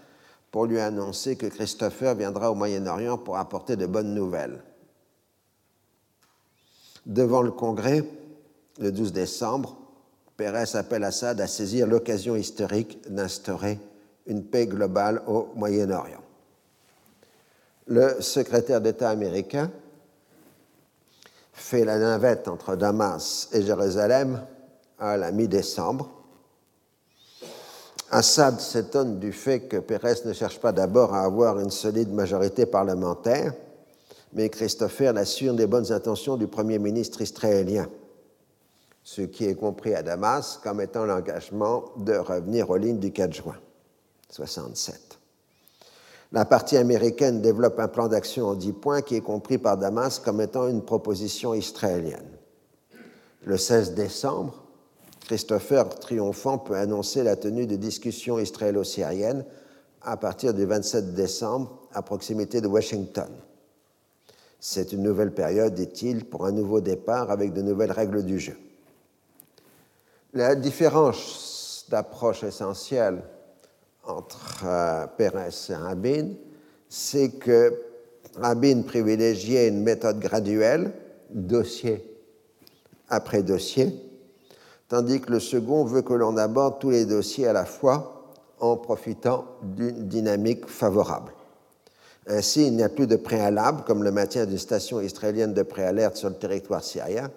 pour 0.51 0.67
lui 0.67 0.79
annoncer 0.79 1.37
que 1.37 1.47
Christopher 1.47 2.15
viendra 2.15 2.51
au 2.51 2.55
Moyen-Orient 2.55 3.19
pour 3.19 3.37
apporter 3.37 3.77
de 3.77 3.87
bonnes 3.87 4.15
nouvelles. 4.15 4.63
Devant 7.05 7.43
le 7.43 7.51
Congrès, 7.51 8.05
le 8.79 8.93
12 8.93 9.13
décembre, 9.13 9.77
Pérez 10.37 10.77
appelle 10.77 11.05
Assad 11.05 11.41
à 11.41 11.47
saisir 11.47 11.87
l'occasion 11.87 12.37
historique 12.37 13.01
d'instaurer 13.09 13.79
une 14.27 14.45
paix 14.45 14.67
globale 14.67 15.23
au 15.27 15.49
Moyen-Orient. 15.55 16.23
Le 17.87 18.21
secrétaire 18.21 18.81
d'État 18.81 19.11
américain 19.11 19.71
fait 21.53 21.85
la 21.85 21.99
navette 21.99 22.49
entre 22.49 22.77
Damas 22.77 23.49
et 23.53 23.63
Jérusalem 23.63 24.43
à 24.99 25.17
la 25.17 25.33
mi-décembre. 25.33 26.11
Assad 28.11 28.61
s'étonne 28.61 29.19
du 29.19 29.33
fait 29.33 29.61
que 29.61 29.79
Pérez 29.79 30.15
ne 30.25 30.33
cherche 30.33 30.61
pas 30.61 30.73
d'abord 30.73 31.15
à 31.15 31.23
avoir 31.23 31.59
une 31.59 31.71
solide 31.71 32.13
majorité 32.13 32.67
parlementaire, 32.67 33.55
mais 34.33 34.49
Christopher 34.49 35.13
l'assure 35.13 35.55
des 35.55 35.67
bonnes 35.67 35.93
intentions 35.93 36.37
du 36.37 36.47
Premier 36.47 36.79
ministre 36.79 37.23
israélien, 37.23 37.89
ce 39.07 39.23
qui 39.23 39.45
est 39.45 39.55
compris 39.55 39.95
à 39.95 40.03
Damas 40.03 40.59
comme 40.65 40.81
étant 40.81 41.05
l'engagement 41.05 41.85
de 41.97 42.15
revenir 42.15 42.71
aux 42.71 42.77
lignes 42.77 42.99
du 42.99 43.13
4 43.13 43.33
juin 43.33 43.55
67. 44.31 45.21
La 46.33 46.45
partie 46.45 46.77
américaine 46.77 47.41
développe 47.41 47.79
un 47.79 47.87
plan 47.87 48.09
d'action 48.09 48.47
en 48.47 48.55
dix 48.55 48.73
points 48.73 49.03
qui 49.03 49.15
est 49.15 49.21
compris 49.21 49.59
par 49.59 49.77
Damas 49.77 50.19
comme 50.19 50.41
étant 50.41 50.67
une 50.67 50.83
proposition 50.83 51.55
israélienne. 51.55 52.27
Le 53.45 53.57
16 53.57 53.95
décembre, 53.95 54.65
Christopher 55.21 55.89
triomphant 56.01 56.59
peut 56.59 56.75
annoncer 56.75 57.23
la 57.23 57.37
tenue 57.37 57.69
de 57.69 57.77
discussions 57.77 58.41
israélo-syriennes 58.41 59.45
à 60.03 60.17
partir 60.17 60.53
du 60.53 60.65
27 60.65 61.15
décembre 61.15 61.79
à 61.93 62.03
proximité 62.03 62.61
de 62.61 62.67
Washington. 62.67 63.31
C'est 64.59 64.93
une 64.93 65.05
nouvelle 65.05 65.33
période, 65.33 65.75
dit-il, 65.75 66.25
pour 66.25 66.45
un 66.45 66.51
nouveau 66.53 66.81
départ 66.81 67.31
avec 67.31 67.53
de 67.53 67.63
nouvelles 67.63 67.93
règles 67.93 68.25
du 68.25 68.41
jeu. 68.41 68.57
La 70.37 70.55
différence 70.55 71.87
d'approche 71.89 72.45
essentielle 72.45 73.23
entre 74.05 74.65
euh, 74.67 75.07
Pérez 75.17 75.49
et 75.71 75.75
Rabin, 75.75 76.29
c'est 76.91 77.31
que 77.31 77.73
Rabin 78.39 78.83
privilégiait 78.83 79.69
une 79.69 79.83
méthode 79.83 80.21
graduelle, 80.21 80.93
dossier 81.31 82.05
après 83.09 83.43
dossier, 83.43 83.99
tandis 84.89 85.23
que 85.23 85.33
le 85.33 85.41
second 85.41 85.85
veut 85.85 86.03
que 86.03 86.13
l'on 86.13 86.37
aborde 86.37 86.81
tous 86.81 86.91
les 86.91 87.07
dossiers 87.07 87.47
à 87.47 87.55
la 87.55 87.65
fois 87.65 88.35
en 88.61 88.77
profitant 88.77 89.47
d'une 89.63 90.07
dynamique 90.07 90.67
favorable. 90.67 91.33
Ainsi, 92.27 92.67
il 92.67 92.77
n'y 92.77 92.83
a 92.83 92.91
plus 92.91 93.07
de 93.07 93.17
préalable, 93.17 93.85
comme 93.87 94.05
le 94.05 94.13
maintien 94.13 94.45
d'une 94.45 94.59
station 94.59 95.01
israélienne 95.01 95.55
de 95.55 95.63
préalerte 95.63 96.19
sur 96.19 96.29
le 96.29 96.35
territoire 96.35 96.85
syrien. 96.85 97.31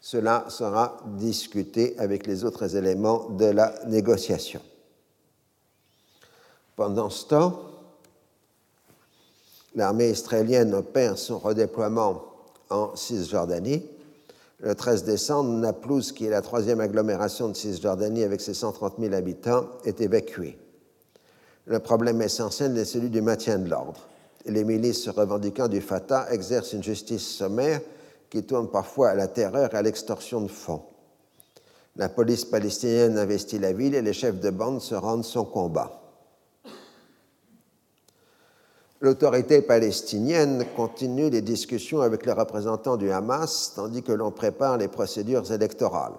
Cela 0.00 0.46
sera 0.48 0.98
discuté 1.18 1.98
avec 1.98 2.26
les 2.26 2.44
autres 2.44 2.76
éléments 2.76 3.30
de 3.30 3.46
la 3.46 3.74
négociation. 3.86 4.60
Pendant 6.76 7.10
ce 7.10 7.26
temps, 7.26 7.60
l'armée 9.74 10.10
israélienne 10.10 10.74
opère 10.74 11.18
son 11.18 11.38
redéploiement 11.38 12.22
en 12.70 12.94
Cisjordanie. 12.94 13.84
Le 14.60 14.74
13 14.74 15.04
décembre, 15.04 15.50
Naplouse, 15.50 16.12
qui 16.12 16.26
est 16.26 16.30
la 16.30 16.42
troisième 16.42 16.80
agglomération 16.80 17.48
de 17.48 17.54
Cisjordanie 17.54 18.22
avec 18.22 18.40
ses 18.40 18.54
130 18.54 18.94
000 18.98 19.14
habitants, 19.14 19.66
est 19.84 20.00
évacuée. 20.00 20.58
Le 21.66 21.80
problème 21.80 22.22
essentiel 22.22 22.76
est 22.78 22.84
celui 22.84 23.10
du 23.10 23.20
maintien 23.20 23.58
de 23.58 23.68
l'ordre. 23.68 24.08
Les 24.46 24.64
milices 24.64 25.08
revendiquant 25.08 25.68
du 25.68 25.80
Fatah 25.80 26.28
exercent 26.30 26.72
une 26.72 26.82
justice 26.82 27.26
sommaire 27.26 27.80
qui 28.30 28.44
tourne 28.44 28.70
parfois 28.70 29.10
à 29.10 29.14
la 29.14 29.28
terreur 29.28 29.74
et 29.74 29.76
à 29.76 29.82
l'extorsion 29.82 30.40
de 30.40 30.48
fonds. 30.48 30.82
La 31.96 32.08
police 32.08 32.44
palestinienne 32.44 33.18
investit 33.18 33.58
la 33.58 33.72
ville 33.72 33.94
et 33.94 34.02
les 34.02 34.12
chefs 34.12 34.38
de 34.38 34.50
bande 34.50 34.80
se 34.80 34.94
rendent 34.94 35.24
son 35.24 35.44
combat. 35.44 36.00
L'autorité 39.00 39.62
palestinienne 39.62 40.64
continue 40.76 41.30
les 41.30 41.42
discussions 41.42 42.00
avec 42.00 42.26
les 42.26 42.32
représentants 42.32 42.96
du 42.96 43.10
Hamas 43.10 43.72
tandis 43.76 44.02
que 44.02 44.12
l'on 44.12 44.32
prépare 44.32 44.76
les 44.76 44.88
procédures 44.88 45.50
électorales. 45.52 46.18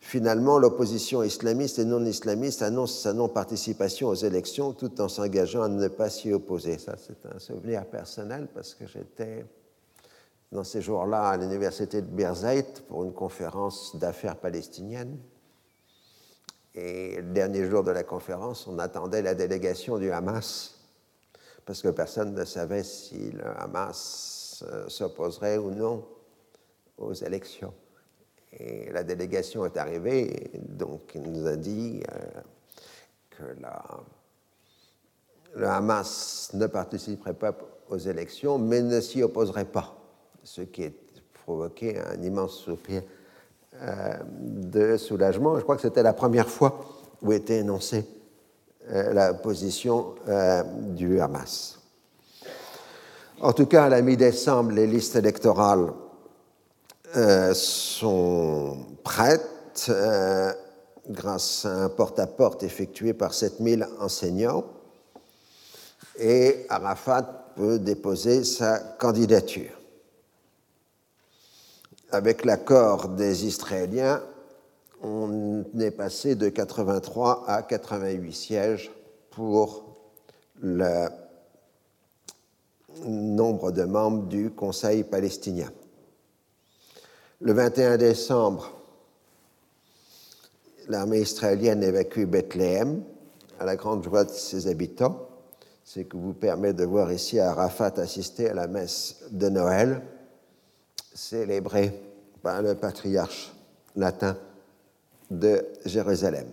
Finalement, 0.00 0.58
l'opposition 0.58 1.24
islamiste 1.24 1.80
et 1.80 1.84
non 1.84 2.04
islamiste 2.04 2.62
annonce 2.62 3.00
sa 3.00 3.12
non-participation 3.12 4.08
aux 4.08 4.14
élections 4.14 4.72
tout 4.72 5.00
en 5.00 5.08
s'engageant 5.08 5.62
à 5.62 5.68
ne 5.68 5.88
pas 5.88 6.08
s'y 6.08 6.32
opposer. 6.32 6.78
Ça, 6.78 6.94
c'est 6.96 7.26
un 7.26 7.38
souvenir 7.40 7.84
personnel 7.84 8.48
parce 8.54 8.74
que 8.74 8.86
j'étais 8.86 9.44
dans 10.52 10.64
ces 10.64 10.80
jours-là 10.80 11.28
à 11.28 11.36
l'université 11.36 12.00
de 12.00 12.06
Birzeit 12.06 12.82
pour 12.88 13.04
une 13.04 13.12
conférence 13.12 13.96
d'affaires 13.96 14.36
palestiniennes. 14.36 15.18
Et 16.74 17.16
le 17.16 17.32
dernier 17.32 17.68
jour 17.68 17.82
de 17.82 17.90
la 17.90 18.04
conférence, 18.04 18.66
on 18.66 18.78
attendait 18.78 19.22
la 19.22 19.34
délégation 19.34 19.98
du 19.98 20.10
Hamas 20.10 20.78
parce 21.68 21.82
que 21.82 21.88
personne 21.88 22.32
ne 22.32 22.46
savait 22.46 22.82
si 22.82 23.30
le 23.30 23.46
Hamas 23.60 24.64
euh, 24.66 24.88
s'opposerait 24.88 25.58
ou 25.58 25.70
non 25.70 26.02
aux 26.96 27.12
élections. 27.12 27.74
Et 28.52 28.90
la 28.90 29.04
délégation 29.04 29.66
est 29.66 29.76
arrivée, 29.76 30.50
donc 30.54 31.12
il 31.14 31.30
nous 31.30 31.46
a 31.46 31.56
dit 31.56 32.02
euh, 32.10 32.40
que 33.30 33.42
le 35.54 35.66
Hamas 35.68 36.50
ne 36.54 36.66
participerait 36.66 37.34
pas 37.34 37.54
aux 37.90 37.98
élections, 37.98 38.58
mais 38.58 38.80
ne 38.80 39.02
s'y 39.02 39.22
opposerait 39.22 39.66
pas, 39.66 39.97
ce 40.48 40.62
qui 40.62 40.84
a 40.84 40.88
provoqué 41.44 41.98
un 41.98 42.22
immense 42.22 42.56
soupir 42.56 43.02
euh, 43.82 44.14
de 44.30 44.96
soulagement. 44.96 45.58
Je 45.58 45.62
crois 45.62 45.76
que 45.76 45.82
c'était 45.82 46.02
la 46.02 46.14
première 46.14 46.48
fois 46.48 46.80
où 47.20 47.32
était 47.32 47.58
énoncée 47.58 48.06
euh, 48.90 49.12
la 49.12 49.34
position 49.34 50.14
euh, 50.26 50.62
du 50.94 51.20
Hamas. 51.20 51.78
En 53.40 53.52
tout 53.52 53.66
cas, 53.66 53.84
à 53.84 53.88
la 53.90 54.00
mi-décembre, 54.00 54.72
les 54.72 54.86
listes 54.86 55.16
électorales 55.16 55.92
sont 57.54 58.76
prêtes 59.02 59.90
grâce 61.08 61.64
à 61.64 61.84
un 61.84 61.88
porte-à-porte 61.88 62.64
effectué 62.64 63.14
par 63.14 63.32
7000 63.32 63.86
enseignants 64.00 64.64
et 66.18 66.66
Arafat 66.68 67.52
peut 67.56 67.78
déposer 67.78 68.44
sa 68.44 68.78
candidature. 68.78 69.77
Avec 72.10 72.46
l'accord 72.46 73.10
des 73.10 73.44
Israéliens, 73.44 74.22
on 75.02 75.62
est 75.78 75.90
passé 75.90 76.36
de 76.36 76.48
83 76.48 77.44
à 77.46 77.62
88 77.62 78.32
sièges 78.32 78.90
pour 79.30 79.84
le 80.62 81.08
nombre 83.04 83.72
de 83.72 83.84
membres 83.84 84.26
du 84.26 84.50
Conseil 84.50 85.04
palestinien. 85.04 85.70
Le 87.42 87.52
21 87.52 87.98
décembre, 87.98 88.72
l'armée 90.88 91.20
israélienne 91.20 91.82
évacue 91.82 92.24
Bethléem 92.24 93.02
à 93.60 93.66
la 93.66 93.76
grande 93.76 94.02
joie 94.02 94.24
de 94.24 94.30
ses 94.30 94.66
habitants. 94.66 95.28
Ce 95.84 96.00
qui 96.00 96.16
vous 96.16 96.32
permet 96.32 96.72
de 96.72 96.84
voir 96.86 97.12
ici 97.12 97.38
Arafat 97.38 97.92
assister 97.98 98.48
à 98.48 98.54
la 98.54 98.66
messe 98.66 99.24
de 99.30 99.50
Noël 99.50 100.00
célébrée 101.18 101.92
par 102.42 102.62
le 102.62 102.76
patriarche 102.76 103.52
latin 103.96 104.36
de 105.30 105.64
Jérusalem. 105.84 106.46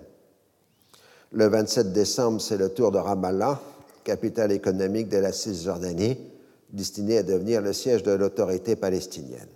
Le 1.32 1.47
27 1.47 1.93
décembre, 1.93 2.41
c'est 2.41 2.58
le 2.58 2.69
tour 2.69 2.91
de 2.91 2.97
Ramallah, 2.97 3.62
capitale 4.04 4.51
économique 4.51 5.08
de 5.08 5.17
la 5.17 5.32
Cisjordanie, 5.32 6.17
destinée 6.71 7.19
à 7.19 7.23
devenir 7.23 7.62
le 7.62 7.73
siège 7.73 8.01
de 8.01 8.12
l'autorité 8.12 8.75
palestinienne. 8.75 9.47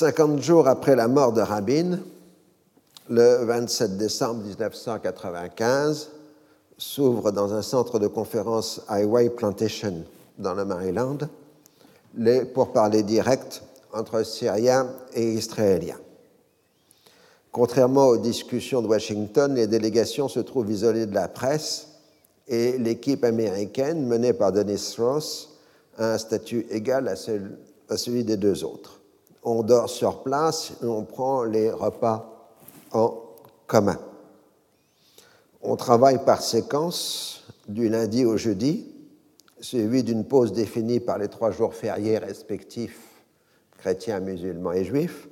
Cinquante 0.00 0.40
jours 0.40 0.68
après 0.68 0.94
la 0.94 1.08
mort 1.08 1.32
de 1.32 1.40
Rabin, 1.40 1.98
le 3.10 3.44
27 3.44 3.96
décembre 3.96 4.44
1995, 4.44 6.10
s'ouvre 6.76 7.32
dans 7.32 7.52
un 7.52 7.62
centre 7.62 7.98
de 7.98 8.06
conférence 8.06 8.80
Highway 8.88 9.28
Plantation 9.28 10.04
dans 10.38 10.54
le 10.54 10.64
Maryland 10.64 11.18
les 12.16 12.44
pourparlers 12.44 13.02
directs 13.02 13.60
entre 13.92 14.22
Syriens 14.22 14.88
et 15.14 15.32
Israéliens. 15.32 15.98
Contrairement 17.50 18.06
aux 18.06 18.18
discussions 18.18 18.82
de 18.82 18.86
Washington, 18.86 19.52
les 19.52 19.66
délégations 19.66 20.28
se 20.28 20.38
trouvent 20.38 20.70
isolées 20.70 21.06
de 21.06 21.14
la 21.14 21.26
presse 21.26 21.88
et 22.46 22.78
l'équipe 22.78 23.24
américaine, 23.24 24.06
menée 24.06 24.32
par 24.32 24.52
Dennis 24.52 24.94
Ross, 24.96 25.58
a 25.96 26.12
un 26.12 26.18
statut 26.18 26.68
égal 26.70 27.08
à 27.08 27.96
celui 27.96 28.22
des 28.22 28.36
deux 28.36 28.62
autres. 28.62 28.97
On 29.42 29.62
dort 29.62 29.88
sur 29.88 30.22
place 30.22 30.72
et 30.82 30.86
on 30.86 31.04
prend 31.04 31.44
les 31.44 31.70
repas 31.70 32.50
en 32.92 33.14
commun. 33.66 33.98
On 35.62 35.76
travaille 35.76 36.24
par 36.24 36.42
séquence 36.42 37.44
du 37.66 37.88
lundi 37.88 38.24
au 38.24 38.36
jeudi, 38.36 38.86
suivi 39.60 40.02
d'une 40.02 40.24
pause 40.24 40.52
définie 40.52 41.00
par 41.00 41.18
les 41.18 41.28
trois 41.28 41.50
jours 41.50 41.74
fériés 41.74 42.18
respectifs 42.18 43.08
chrétiens, 43.78 44.20
musulmans 44.20 44.72
et 44.72 44.84
juifs, 44.84 45.28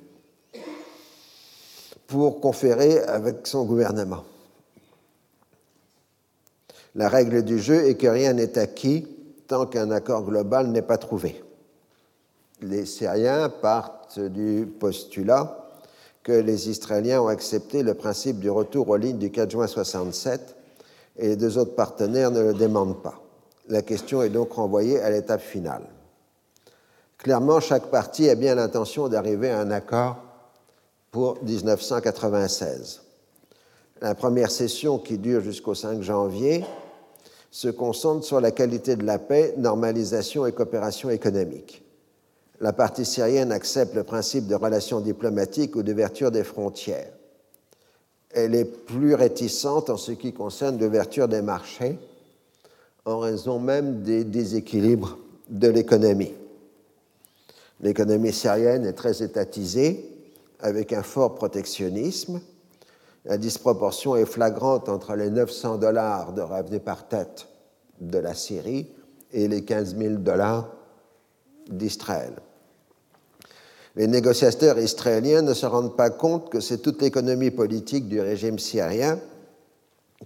pour 2.07 2.39
conférer 2.39 2.99
avec 2.99 3.45
son 3.45 3.65
gouvernement. 3.65 4.23
La 6.95 7.09
règle 7.09 7.43
du 7.43 7.59
jeu 7.59 7.85
est 7.85 7.95
que 7.95 8.07
rien 8.07 8.33
n'est 8.33 8.57
acquis 8.57 9.07
tant 9.47 9.65
qu'un 9.65 9.91
accord 9.91 10.23
global 10.23 10.67
n'est 10.67 10.81
pas 10.81 10.97
trouvé. 10.97 11.43
Les 12.61 12.87
Syriens 12.87 13.49
partent 13.49 14.19
du 14.19 14.65
postulat 14.79 15.69
que 16.23 16.31
les 16.31 16.69
Israéliens 16.69 17.21
ont 17.21 17.27
accepté 17.27 17.83
le 17.83 17.93
principe 17.93 18.39
du 18.39 18.49
retour 18.49 18.89
aux 18.89 18.97
lignes 18.97 19.19
du 19.19 19.29
4 19.29 19.51
juin 19.51 19.67
67 19.67 20.55
et 21.17 21.27
les 21.27 21.35
deux 21.35 21.59
autres 21.59 21.75
partenaires 21.75 22.31
ne 22.31 22.41
le 22.41 22.53
demandent 22.55 23.03
pas. 23.03 23.21
La 23.69 23.83
question 23.83 24.23
est 24.23 24.29
donc 24.29 24.53
renvoyée 24.53 24.99
à 24.99 25.11
l'étape 25.11 25.41
finale. 25.41 25.83
Clairement, 27.19 27.59
chaque 27.59 27.91
partie 27.91 28.27
a 28.27 28.33
bien 28.33 28.55
l'intention 28.55 29.07
d'arriver 29.07 29.51
à 29.51 29.59
un 29.59 29.69
accord 29.69 30.17
pour 31.11 31.37
1996. 31.43 33.03
La 34.01 34.15
première 34.15 34.49
session, 34.49 34.97
qui 34.97 35.19
dure 35.19 35.41
jusqu'au 35.41 35.75
5 35.75 36.01
janvier, 36.01 36.65
se 37.51 37.67
concentre 37.67 38.25
sur 38.25 38.41
la 38.41 38.49
qualité 38.49 38.95
de 38.95 39.05
la 39.05 39.19
paix, 39.19 39.53
normalisation 39.57 40.47
et 40.47 40.53
coopération 40.53 41.11
économique 41.11 41.83
la 42.59 42.73
partie 42.73 43.05
syrienne 43.05 43.51
accepte 43.51 43.93
le 43.93 44.03
principe 44.03 44.47
de 44.47 44.55
relations 44.55 44.99
diplomatiques 44.99 45.75
ou 45.75 45.83
d'ouverture 45.83 46.31
des 46.31 46.43
frontières. 46.43 47.11
Elle 48.31 48.55
est 48.55 48.65
plus 48.65 49.13
réticente 49.13 49.89
en 49.89 49.97
ce 49.97 50.11
qui 50.11 50.33
concerne 50.33 50.79
l'ouverture 50.79 51.27
des 51.27 51.41
marchés, 51.41 51.97
en 53.05 53.19
raison 53.19 53.59
même 53.59 54.01
des 54.01 54.23
déséquilibres 54.23 55.17
de 55.49 55.67
l'économie. 55.67 56.33
L'économie 57.79 58.33
syrienne 58.33 58.85
est 58.85 58.93
très 58.93 59.21
étatisée, 59.23 60.13
avec 60.59 60.91
un 60.93 61.03
fort 61.03 61.35
protectionnisme. 61.35 62.41
La 63.25 63.37
disproportion 63.37 64.15
est 64.15 64.25
flagrante 64.25 64.89
entre 64.89 65.15
les 65.15 65.29
900 65.29 65.77
dollars 65.77 66.33
de 66.33 66.41
revenus 66.41 66.81
par 66.83 67.07
tête 67.07 67.47
de 68.01 68.17
la 68.17 68.33
Syrie 68.33 68.87
et 69.31 69.47
les 69.47 69.63
15 69.63 69.95
000 69.95 70.15
dollars 70.15 70.69
d'Israël. 71.69 72.33
Les 73.97 74.05
négociateurs 74.05 74.77
israéliens 74.77 75.41
ne 75.41 75.55
se 75.55 75.65
rendent 75.65 75.97
pas 75.97 76.11
compte 76.11 76.51
que 76.51 76.59
c'est 76.59 76.77
toute 76.77 77.01
l'économie 77.01 77.49
politique 77.49 78.07
du 78.07 78.21
régime 78.21 78.59
syrien 78.59 79.19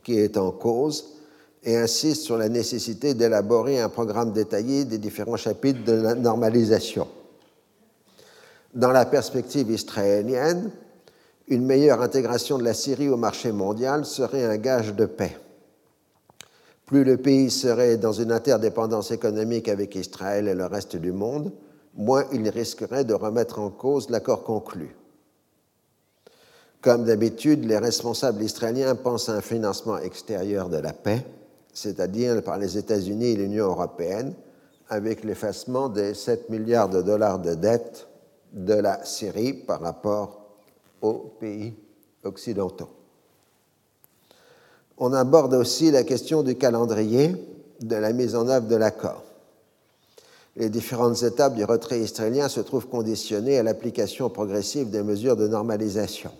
qui 0.04 0.20
est 0.20 0.36
en 0.36 0.52
cause 0.52 1.14
et 1.64 1.78
insistent 1.78 2.24
sur 2.24 2.38
la 2.38 2.50
nécessité 2.50 3.14
d'élaborer 3.14 3.80
un 3.80 3.88
programme 3.88 4.34
détaillé 4.34 4.84
des 4.84 4.98
différents 4.98 5.38
chapitres 5.38 5.86
de 5.86 5.94
la 5.94 6.16
normalisation. 6.16 7.08
Dans 8.74 8.92
la 8.92 9.06
perspective 9.06 9.72
israélienne, 9.72 10.70
une 11.48 11.66
meilleure 11.66 12.02
intégration 12.02 12.58
de 12.58 12.66
la 12.66 12.74
Syrie 12.74 13.08
au 13.08 13.18
marché 13.18 13.54
mondial 13.54 14.04
serait 14.04 14.44
un 14.44 14.58
gage 14.58 14.96
de 14.96 15.06
paix. 15.06 15.38
Plus 16.86 17.06
le 17.06 17.16
pays 17.16 17.50
serait 17.50 17.96
dans 17.96 18.12
une 18.12 18.34
interdépendance 18.34 19.12
économique 19.12 19.70
avec 19.70 19.96
Israël 19.96 20.50
et 20.50 20.56
le 20.56 20.66
reste 20.66 20.98
du 20.98 21.14
monde, 21.14 21.54
moins 21.96 22.26
il 22.32 22.48
risquerait 22.50 23.06
de 23.06 23.14
remettre 23.14 23.60
en 23.60 23.70
cause 23.70 24.10
l'accord 24.10 24.44
conclu. 24.44 24.96
Comme 26.82 27.06
d'habitude, 27.06 27.66
les 27.66 27.78
responsables 27.78 28.42
israéliens 28.42 28.96
pensent 28.96 29.30
à 29.30 29.36
un 29.36 29.42
financement 29.42 30.00
extérieur 30.00 30.68
de 30.70 30.78
la 30.78 30.94
paix, 30.94 31.24
c'est-à-dire 31.74 32.42
par 32.42 32.58
les 32.58 32.78
États-Unis 32.78 33.28
et 33.28 33.36
l'Union 33.36 33.68
européenne, 33.68 34.34
avec 34.90 35.24
l'effacement 35.24 35.90
des 35.90 36.14
7 36.14 36.50
milliards 36.50 36.90
de 36.90 37.02
dollars 37.02 37.40
de 37.40 37.54
dettes 37.54 38.08
de 38.52 38.74
la 38.74 39.06
Syrie 39.06 39.54
par 39.54 39.80
rapport 39.80 40.42
aux 41.02 41.36
pays 41.40 41.74
occidentaux. 42.24 42.90
On 44.98 45.14
aborde 45.14 45.54
aussi 45.54 45.92
la 45.92 46.04
question 46.04 46.44
du 46.44 46.56
calendrier 46.56 47.36
de 47.80 47.96
la 47.96 48.12
mise 48.12 48.36
en 48.36 48.48
œuvre 48.48 48.68
de 48.68 48.76
l'accord. 48.76 49.24
Les 50.56 50.70
différentes 50.70 51.24
étapes 51.24 51.56
du 51.56 51.64
retrait 51.64 52.00
israélien 52.00 52.50
se 52.50 52.60
trouvent 52.60 52.88
conditionnées 52.88 53.58
à 53.58 53.64
l'application 53.64 54.30
progressive 54.30 54.90
des 54.90 55.04
mesures 55.04 55.38
de 55.38 55.48
normalisation. 55.48 56.32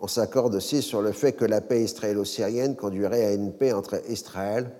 On 0.00 0.06
s'accorde 0.06 0.54
aussi 0.54 0.82
sur 0.82 1.00
le 1.00 1.12
fait 1.12 1.32
que 1.32 1.46
la 1.46 1.62
paix 1.62 1.82
israélo-syrienne 1.82 2.76
conduirait 2.76 3.24
à 3.24 3.32
une 3.32 3.52
paix 3.52 3.72
entre 3.72 4.02
Israël 4.10 4.70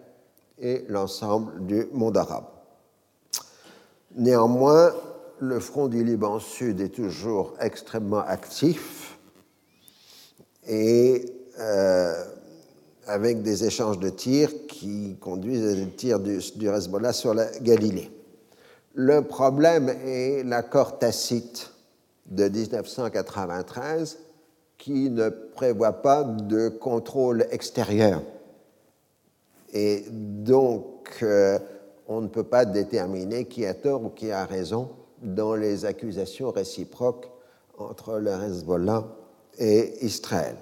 et 0.58 0.84
l'ensemble 0.88 1.64
du 1.64 1.86
monde 1.92 2.16
arabe. 2.18 2.44
Néanmoins, 4.16 4.92
le 5.38 5.60
front 5.60 5.88
du 5.88 6.04
Liban 6.04 6.40
Sud 6.40 6.80
est 6.80 6.90
toujours 6.94 7.54
extrêmement 7.58 8.20
actif 8.20 9.18
et 10.66 11.24
euh, 11.58 12.24
avec 13.06 13.42
des 13.42 13.64
échanges 13.64 13.98
de 13.98 14.08
tirs 14.08 14.50
qui 14.66 15.16
conduisent 15.20 15.66
à 15.66 15.74
des 15.74 15.88
tirs 15.90 16.20
du, 16.20 16.38
du 16.56 16.68
Hezbollah 16.68 17.12
sur 17.12 17.34
la 17.34 17.46
Galilée. 17.60 18.10
Le 18.94 19.22
problème 19.22 19.88
est 19.88 20.44
l'accord 20.44 20.98
tacite 20.98 21.72
de 22.26 22.48
1993 22.48 24.18
qui 24.78 25.10
ne 25.10 25.28
prévoit 25.28 26.02
pas 26.02 26.24
de 26.24 26.68
contrôle 26.68 27.46
extérieur. 27.50 28.22
Et 29.72 30.04
donc, 30.10 31.18
euh, 31.22 31.58
on 32.06 32.20
ne 32.20 32.28
peut 32.28 32.44
pas 32.44 32.64
déterminer 32.64 33.46
qui 33.46 33.66
a 33.66 33.74
tort 33.74 34.04
ou 34.04 34.10
qui 34.10 34.30
a 34.30 34.44
raison 34.44 34.90
dans 35.22 35.54
les 35.54 35.84
accusations 35.84 36.50
réciproques 36.50 37.28
entre 37.78 38.18
le 38.18 38.30
Hezbollah 38.30 39.04
et 39.58 40.04
Israël. 40.04 40.56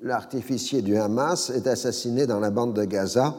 l'artificier 0.00 0.82
du 0.82 0.98
Hamas, 0.98 1.48
est 1.48 1.66
assassiné 1.66 2.26
dans 2.26 2.38
la 2.38 2.50
bande 2.50 2.74
de 2.74 2.84
Gaza, 2.84 3.34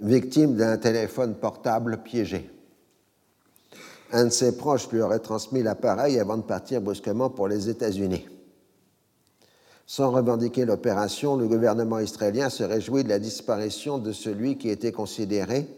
victime 0.00 0.56
d'un 0.56 0.76
téléphone 0.76 1.34
portable 1.34 2.02
piégé. 2.02 2.50
Un 4.12 4.26
de 4.26 4.30
ses 4.30 4.56
proches 4.56 4.90
lui 4.90 5.00
aurait 5.00 5.18
transmis 5.18 5.62
l'appareil 5.62 6.18
avant 6.18 6.36
de 6.36 6.42
partir 6.42 6.80
brusquement 6.80 7.30
pour 7.30 7.48
les 7.48 7.68
États-Unis. 7.68 8.28
Sans 9.86 10.10
revendiquer 10.10 10.64
l'opération, 10.64 11.36
le 11.36 11.46
gouvernement 11.46 11.98
israélien 11.98 12.48
se 12.48 12.64
réjouit 12.64 13.04
de 13.04 13.08
la 13.08 13.18
disparition 13.18 13.98
de 13.98 14.12
celui 14.12 14.56
qui 14.56 14.70
était 14.70 14.92
considéré 14.92 15.68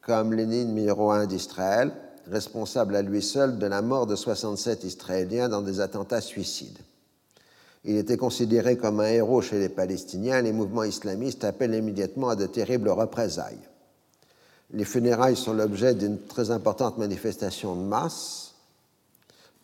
comme 0.00 0.32
l'ennemi 0.32 0.64
numéro 0.64 1.10
un 1.10 1.26
d'Israël, 1.26 1.92
responsable 2.26 2.96
à 2.96 3.02
lui 3.02 3.22
seul 3.22 3.58
de 3.58 3.66
la 3.66 3.82
mort 3.82 4.06
de 4.06 4.16
67 4.16 4.84
Israéliens 4.84 5.48
dans 5.48 5.62
des 5.62 5.80
attentats 5.80 6.20
suicides. 6.20 6.78
Il 7.84 7.96
était 7.96 8.16
considéré 8.16 8.76
comme 8.76 9.00
un 9.00 9.08
héros 9.08 9.42
chez 9.42 9.58
les 9.58 9.68
Palestiniens 9.68 10.40
les 10.40 10.52
mouvements 10.52 10.84
islamistes 10.84 11.44
appellent 11.44 11.74
immédiatement 11.74 12.28
à 12.28 12.36
de 12.36 12.46
terribles 12.46 12.90
représailles. 12.90 13.58
Les 14.70 14.84
funérailles 14.84 15.36
sont 15.36 15.52
l'objet 15.52 15.94
d'une 15.94 16.18
très 16.18 16.50
importante 16.50 16.96
manifestation 16.96 17.74
de 17.74 17.82
masse, 17.82 18.54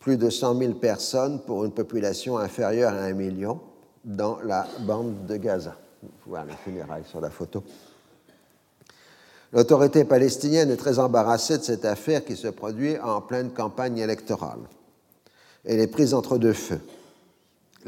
plus 0.01 0.17
de 0.17 0.31
100 0.31 0.59
000 0.59 0.73
personnes 0.75 1.41
pour 1.41 1.65
une 1.65 1.73
population 1.73 2.39
inférieure 2.39 2.93
à 2.93 3.05
un 3.05 3.13
million, 3.15 3.61
dans 4.05 4.39
la 4.43 4.67
bande 4.81 5.27
de 5.27 5.37
Gaza. 5.37 5.77
Les 6.27 6.57
funérailles 6.65 7.05
sur 7.09 7.21
la 7.21 7.31
photo. 7.31 7.63
L'autorité 9.53 10.05
palestinienne 10.05 10.71
est 10.71 10.77
très 10.77 10.99
embarrassée 10.99 11.59
de 11.59 11.63
cette 11.63 11.85
affaire 11.85 12.25
qui 12.25 12.37
se 12.37 12.49
produit 12.49 12.99
en 12.99 13.21
pleine 13.21 13.51
campagne 13.51 13.99
électorale. 13.99 14.61
Elle 15.65 15.81
est 15.81 15.87
prise 15.87 16.15
entre 16.15 16.39
deux 16.39 16.53
feux. 16.53 16.81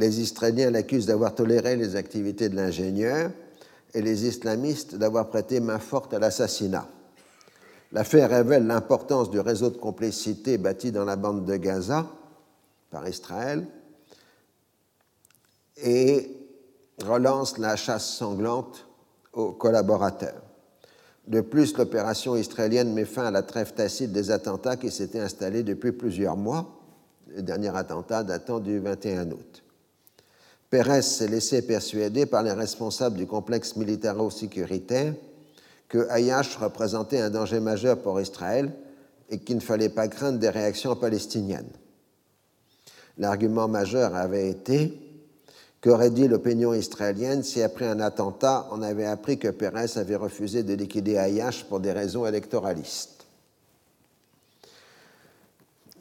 Les 0.00 0.18
Israéliens 0.18 0.70
l'accusent 0.70 1.04
d'avoir 1.04 1.34
toléré 1.34 1.76
les 1.76 1.94
activités 1.94 2.48
de 2.48 2.56
l'ingénieur 2.56 3.30
et 3.92 4.00
les 4.00 4.26
islamistes 4.26 4.94
d'avoir 4.94 5.28
prêté 5.28 5.60
main 5.60 5.78
forte 5.78 6.14
à 6.14 6.18
l'assassinat. 6.18 6.88
L'affaire 7.92 8.30
révèle 8.30 8.66
l'importance 8.66 9.30
du 9.30 9.40
réseau 9.40 9.68
de 9.68 9.76
complicité 9.76 10.56
bâti 10.56 10.90
dans 10.90 11.04
la 11.04 11.16
bande 11.16 11.44
de 11.44 11.54
Gaza 11.56 12.06
par 12.90 13.06
Israël 13.06 13.66
et 15.76 16.34
relance 17.04 17.58
la 17.58 17.76
chasse 17.76 18.08
sanglante 18.08 18.86
aux 19.34 19.52
collaborateurs. 19.52 20.40
De 21.28 21.42
plus, 21.42 21.76
l'opération 21.76 22.36
israélienne 22.36 22.94
met 22.94 23.04
fin 23.04 23.26
à 23.26 23.30
la 23.30 23.42
trêve 23.42 23.74
tacite 23.74 24.12
des 24.12 24.30
attentats 24.30 24.78
qui 24.78 24.90
s'étaient 24.90 25.20
installés 25.20 25.62
depuis 25.62 25.92
plusieurs 25.92 26.38
mois, 26.38 26.80
le 27.28 27.42
dernier 27.42 27.76
attentat 27.76 28.24
datant 28.24 28.60
du 28.60 28.78
21 28.78 29.32
août. 29.32 29.62
Pérez 30.70 31.02
s'est 31.02 31.28
laissé 31.28 31.62
persuader 31.62 32.26
par 32.26 32.42
les 32.42 32.52
responsables 32.52 33.16
du 33.16 33.26
complexe 33.26 33.76
militaro-sécuritaire 33.76 35.14
que 35.88 36.08
Ayash 36.08 36.56
représentait 36.56 37.20
un 37.20 37.30
danger 37.30 37.58
majeur 37.58 37.98
pour 37.98 38.20
Israël 38.20 38.70
et 39.28 39.38
qu'il 39.40 39.56
ne 39.56 39.60
fallait 39.60 39.88
pas 39.88 40.08
craindre 40.08 40.38
des 40.38 40.48
réactions 40.48 40.94
palestiniennes. 40.94 41.72
L'argument 43.18 43.68
majeur 43.68 44.14
avait 44.14 44.48
été 44.48 45.10
Qu'aurait 45.82 46.10
dit 46.10 46.28
l'opinion 46.28 46.74
israélienne 46.74 47.42
si, 47.42 47.62
après 47.62 47.86
un 47.86 48.00
attentat, 48.00 48.68
on 48.70 48.82
avait 48.82 49.06
appris 49.06 49.38
que 49.38 49.48
Pérez 49.48 49.96
avait 49.96 50.16
refusé 50.16 50.62
de 50.62 50.74
liquider 50.74 51.16
Ayash 51.16 51.64
pour 51.64 51.80
des 51.80 51.92
raisons 51.92 52.26
électoralistes? 52.26 53.19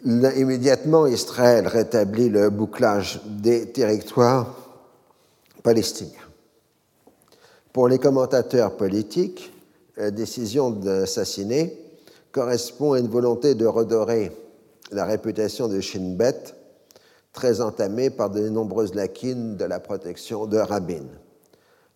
Immédiatement, 0.05 1.07
Israël 1.07 1.67
rétablit 1.67 2.29
le 2.29 2.49
bouclage 2.49 3.21
des 3.25 3.69
territoires 3.71 4.55
palestiniens. 5.61 6.11
Pour 7.73 7.89
les 7.89 7.99
commentateurs 7.99 8.77
politiques, 8.77 9.51
la 9.97 10.11
décision 10.11 10.71
d'assassiner 10.71 11.77
correspond 12.31 12.93
à 12.93 12.99
une 12.99 13.09
volonté 13.09 13.55
de 13.55 13.65
redorer 13.65 14.31
la 14.91 15.03
réputation 15.03 15.67
de 15.67 15.81
Shin 15.81 16.15
Bet 16.15 16.55
très 17.33 17.59
entamé 17.59 18.09
par 18.09 18.29
de 18.29 18.47
nombreuses 18.47 18.95
lacunes 18.95 19.57
de 19.57 19.65
la 19.65 19.79
protection 19.79 20.45
de 20.45 20.57
Rabin. 20.57 21.05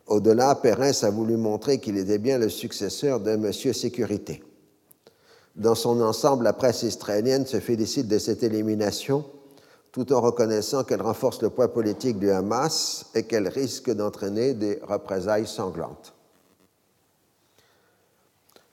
Au-delà, 0.08 0.56
Pérez 0.56 1.04
a 1.04 1.10
voulu 1.10 1.38
montrer 1.38 1.80
qu'il 1.80 1.98
était 1.98 2.18
bien 2.18 2.38
le 2.38 2.50
successeur 2.50 3.22
de 3.22 3.38
Monsieur 3.38 3.72
Sécurité. 3.72 4.44
Dans 5.56 5.76
son 5.76 6.02
ensemble, 6.02 6.46
la 6.46 6.54
presse 6.54 6.84
israélienne 6.84 7.46
se 7.46 7.60
félicite 7.60 8.08
de 8.08 8.18
cette 8.18 8.44
élimination, 8.44 9.24
tout 9.92 10.12
en 10.12 10.22
reconnaissant 10.22 10.84
qu'elle 10.84 11.02
renforce 11.02 11.42
le 11.42 11.52
poids 11.52 11.72
politique 11.72 12.18
du 12.18 12.32
Hamas 12.32 13.06
et 13.13 13.24
qu'elle 13.24 13.48
risque 13.48 13.92
d'entraîner 13.92 14.56
des 14.56 14.80
représailles 14.82 15.48
sanglantes. 15.48 16.13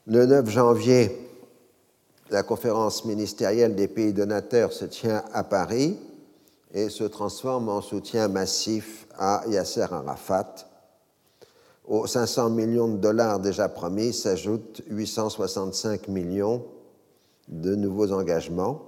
Le 0.07 0.25
9 0.25 0.49
janvier, 0.49 1.29
la 2.31 2.41
conférence 2.41 3.05
ministérielle 3.05 3.75
des 3.75 3.87
pays 3.87 4.13
donateurs 4.13 4.73
se 4.73 4.85
tient 4.85 5.23
à 5.31 5.43
Paris 5.43 5.99
et 6.73 6.89
se 6.89 7.03
transforme 7.03 7.69
en 7.69 7.81
soutien 7.81 8.27
massif 8.27 9.05
à 9.19 9.43
Yasser 9.47 9.81
Arafat. 9.91 10.70
Aux 11.91 12.07
500 12.07 12.51
millions 12.51 12.87
de 12.87 12.95
dollars 12.95 13.41
déjà 13.41 13.67
promis 13.67 14.13
s'ajoutent 14.13 14.81
865 14.87 16.07
millions 16.07 16.63
de 17.49 17.75
nouveaux 17.75 18.13
engagements. 18.13 18.81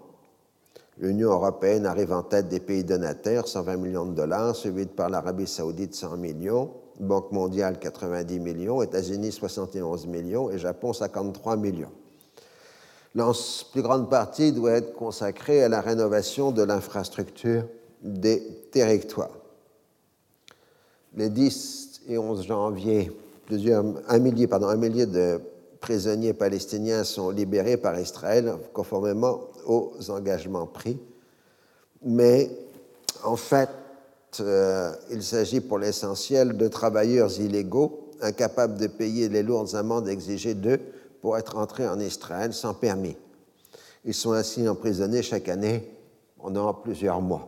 L'Union 0.97 1.31
européenne 1.31 1.85
arrive 1.85 2.13
en 2.13 2.23
tête 2.23 2.47
des 2.47 2.61
pays 2.61 2.85
donataires, 2.85 3.45
120 3.45 3.75
millions 3.75 4.05
de 4.05 4.15
dollars, 4.15 4.55
suivie 4.55 4.85
par 4.85 5.09
l'Arabie 5.09 5.47
saoudite, 5.47 5.93
100 5.93 6.15
millions, 6.15 6.71
Banque 6.97 7.33
mondiale, 7.33 7.77
90 7.77 8.39
millions, 8.39 8.81
États-Unis, 8.81 9.33
71 9.33 10.07
millions 10.07 10.49
et 10.49 10.57
Japon, 10.57 10.93
53 10.93 11.57
millions. 11.57 11.91
La 13.15 13.29
plus 13.73 13.81
grande 13.81 14.09
partie 14.09 14.53
doit 14.53 14.71
être 14.71 14.93
consacrée 14.93 15.61
à 15.61 15.67
la 15.67 15.81
rénovation 15.81 16.53
de 16.53 16.63
l'infrastructure 16.63 17.65
des 18.01 18.41
territoires. 18.71 19.37
Les 21.15 21.29
10 21.29 21.92
et 22.07 22.17
11 22.17 22.45
janvier, 22.45 23.11
plusieurs, 23.45 23.83
un, 24.07 24.19
millier, 24.19 24.47
pardon, 24.47 24.67
un 24.67 24.75
millier 24.75 25.05
de 25.05 25.39
prisonniers 25.79 26.33
palestiniens 26.33 27.03
sont 27.03 27.29
libérés 27.29 27.77
par 27.77 27.99
Israël 27.99 28.53
conformément 28.73 29.41
aux 29.65 29.93
engagements 30.09 30.65
pris. 30.65 30.97
Mais 32.03 32.49
en 33.23 33.35
fait, 33.35 33.69
euh, 34.39 34.93
il 35.11 35.23
s'agit 35.23 35.61
pour 35.61 35.79
l'essentiel 35.79 36.57
de 36.57 36.67
travailleurs 36.67 37.39
illégaux 37.39 38.09
incapables 38.21 38.77
de 38.77 38.87
payer 38.87 39.29
les 39.29 39.43
lourdes 39.43 39.75
amendes 39.75 40.07
exigées 40.07 40.53
d'eux 40.53 40.79
pour 41.21 41.37
être 41.37 41.57
entrés 41.57 41.87
en 41.87 41.99
Israël 41.99 42.53
sans 42.53 42.73
permis. 42.73 43.17
Ils 44.05 44.13
sont 44.13 44.33
ainsi 44.33 44.67
emprisonnés 44.67 45.21
chaque 45.21 45.49
année 45.49 45.89
pendant 46.37 46.73
plusieurs 46.73 47.21
mois. 47.21 47.47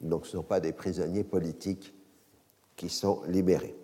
Donc 0.00 0.26
ce 0.26 0.36
ne 0.36 0.42
sont 0.42 0.46
pas 0.46 0.60
des 0.60 0.72
prisonniers 0.72 1.24
politiques 1.24 1.94
qui 2.76 2.88
sont 2.88 3.22
libérés. 3.28 3.74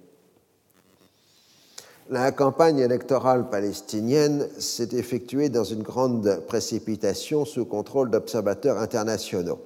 La 2.08 2.32
campagne 2.32 2.78
électorale 2.78 3.48
palestinienne 3.50 4.48
s'est 4.58 4.88
effectuée 4.92 5.48
dans 5.48 5.62
une 5.62 5.82
grande 5.82 6.42
précipitation 6.48 7.44
sous 7.44 7.64
contrôle 7.64 8.10
d'observateurs 8.10 8.78
internationaux. 8.78 9.60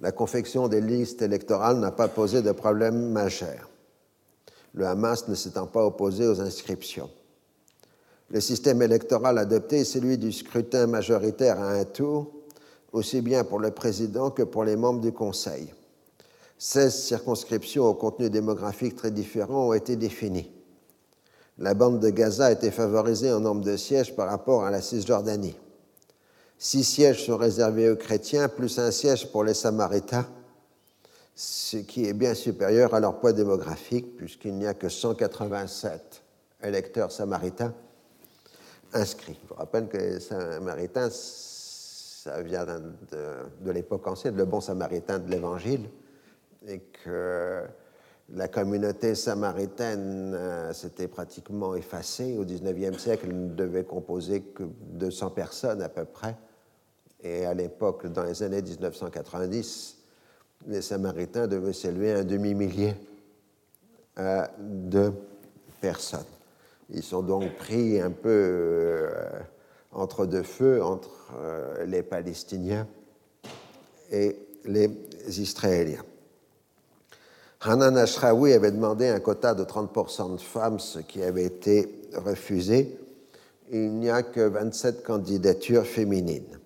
La 0.00 0.12
confection 0.12 0.68
des 0.68 0.80
listes 0.80 1.20
électorales 1.20 1.78
n'a 1.78 1.90
pas 1.90 2.08
posé 2.08 2.40
de 2.40 2.52
problème 2.52 3.10
majeur, 3.10 3.70
le 4.74 4.86
Hamas 4.86 5.28
ne 5.28 5.34
s'étant 5.34 5.66
pas 5.66 5.84
opposé 5.84 6.26
aux 6.26 6.40
inscriptions. 6.40 7.10
Le 8.30 8.40
système 8.40 8.80
électoral 8.82 9.38
adopté 9.38 9.80
est 9.80 9.84
celui 9.84 10.16
du 10.16 10.32
scrutin 10.32 10.86
majoritaire 10.86 11.60
à 11.60 11.72
un 11.72 11.84
tour, 11.84 12.30
aussi 12.92 13.20
bien 13.20 13.42
pour 13.42 13.58
le 13.58 13.72
président 13.72 14.30
que 14.30 14.44
pour 14.44 14.64
les 14.64 14.76
membres 14.76 15.00
du 15.00 15.12
Conseil. 15.12 15.72
16 16.60 16.94
circonscriptions 16.94 17.86
au 17.86 17.94
contenu 17.94 18.30
démographique 18.30 18.94
très 18.94 19.10
différent 19.10 19.70
ont 19.70 19.72
été 19.72 19.96
définies 19.96 20.52
la 21.60 21.74
bande 21.74 22.00
de 22.00 22.08
Gaza 22.08 22.46
a 22.46 22.52
été 22.52 22.70
favorisée 22.70 23.30
en 23.30 23.40
nombre 23.40 23.62
de 23.62 23.76
sièges 23.76 24.16
par 24.16 24.28
rapport 24.28 24.64
à 24.64 24.70
la 24.70 24.80
Cisjordanie. 24.80 25.56
Six 26.58 26.84
sièges 26.84 27.26
sont 27.26 27.36
réservés 27.36 27.90
aux 27.90 27.96
chrétiens, 27.96 28.48
plus 28.48 28.78
un 28.78 28.90
siège 28.90 29.30
pour 29.30 29.44
les 29.44 29.54
Samaritains, 29.54 30.26
ce 31.34 31.76
qui 31.76 32.06
est 32.06 32.14
bien 32.14 32.34
supérieur 32.34 32.94
à 32.94 33.00
leur 33.00 33.18
poids 33.18 33.32
démographique, 33.32 34.16
puisqu'il 34.16 34.54
n'y 34.54 34.66
a 34.66 34.74
que 34.74 34.88
187 34.88 36.22
électeurs 36.62 37.12
samaritains 37.12 37.74
inscrits. 38.92 39.38
Je 39.42 39.48
vous 39.48 39.54
rappelle 39.54 39.88
que 39.88 39.96
les 39.96 40.20
Samaritains, 40.20 41.08
ça 41.10 42.40
vient 42.42 42.64
de, 42.64 42.80
de 43.60 43.70
l'époque 43.70 44.06
ancienne, 44.06 44.36
le 44.36 44.44
bon 44.44 44.60
Samaritain 44.60 45.18
de 45.18 45.30
l'Évangile, 45.30 45.88
et 46.66 46.80
que 47.04 47.64
la 48.32 48.48
communauté 48.48 49.14
samaritaine 49.14 50.34
euh, 50.34 50.72
s'était 50.72 51.08
pratiquement 51.08 51.74
effacée. 51.74 52.36
Au 52.38 52.44
XIXe 52.44 52.96
siècle, 52.96 53.26
elle 53.28 53.46
ne 53.48 53.54
devait 53.54 53.84
composer 53.84 54.42
que 54.42 54.62
200 54.62 55.30
personnes 55.30 55.82
à 55.82 55.88
peu 55.88 56.04
près. 56.04 56.36
Et 57.22 57.44
à 57.44 57.54
l'époque, 57.54 58.06
dans 58.06 58.24
les 58.24 58.42
années 58.42 58.62
1990, 58.62 59.98
les 60.68 60.82
Samaritains 60.82 61.46
devaient 61.46 61.72
s'élever 61.72 62.12
un 62.12 62.24
demi-millier 62.24 62.94
euh, 64.18 64.46
de 64.58 65.12
personnes. 65.80 66.20
Ils 66.90 67.02
sont 67.02 67.22
donc 67.22 67.56
pris 67.56 68.00
un 68.00 68.10
peu 68.10 68.28
euh, 68.28 69.40
entre 69.92 70.26
deux 70.26 70.42
feux, 70.42 70.82
entre 70.82 71.10
les 71.86 72.02
Palestiniens 72.02 72.86
et 74.10 74.36
les 74.64 74.90
Israéliens. 75.26 76.04
Hanan 77.62 77.94
Ashraoui 77.98 78.54
avait 78.54 78.70
demandé 78.70 79.08
un 79.08 79.20
quota 79.20 79.54
de 79.54 79.64
30% 79.64 80.36
de 80.36 80.40
femmes, 80.40 80.78
ce 80.78 80.98
qui 80.98 81.22
avait 81.22 81.44
été 81.44 82.00
refusé. 82.14 82.98
Il 83.70 83.98
n'y 83.98 84.08
a 84.08 84.22
que 84.22 84.40
27 84.40 85.02
candidatures 85.02 85.84
féminines. 85.84 86.58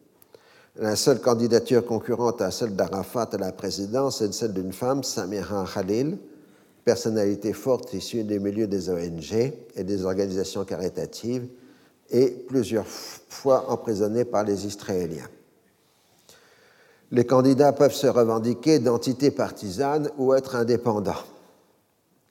La 0.76 0.94
seule 0.94 1.20
candidature 1.20 1.84
concurrente 1.84 2.40
à 2.40 2.52
celle 2.52 2.76
d'Arafat 2.76 3.28
à 3.32 3.38
la 3.38 3.50
présidence 3.50 4.22
est 4.22 4.32
celle 4.32 4.52
d'une 4.52 4.72
femme, 4.72 5.02
Samira 5.02 5.66
Khalil, 5.72 6.16
personnalité 6.84 7.52
forte 7.52 7.92
issue 7.92 8.22
des 8.22 8.38
milieux 8.38 8.68
des 8.68 8.88
ONG 8.88 9.52
et 9.74 9.82
des 9.84 10.04
organisations 10.04 10.64
caritatives, 10.64 11.48
et 12.10 12.28
plusieurs 12.28 12.86
fois 12.86 13.68
emprisonnée 13.68 14.24
par 14.24 14.44
les 14.44 14.64
Israéliens 14.64 15.28
les 17.14 17.24
candidats 17.24 17.72
peuvent 17.72 17.94
se 17.94 18.08
revendiquer 18.08 18.80
d'entités 18.80 19.30
partisanes 19.30 20.10
ou 20.18 20.34
être 20.34 20.56
indépendants. 20.56 21.22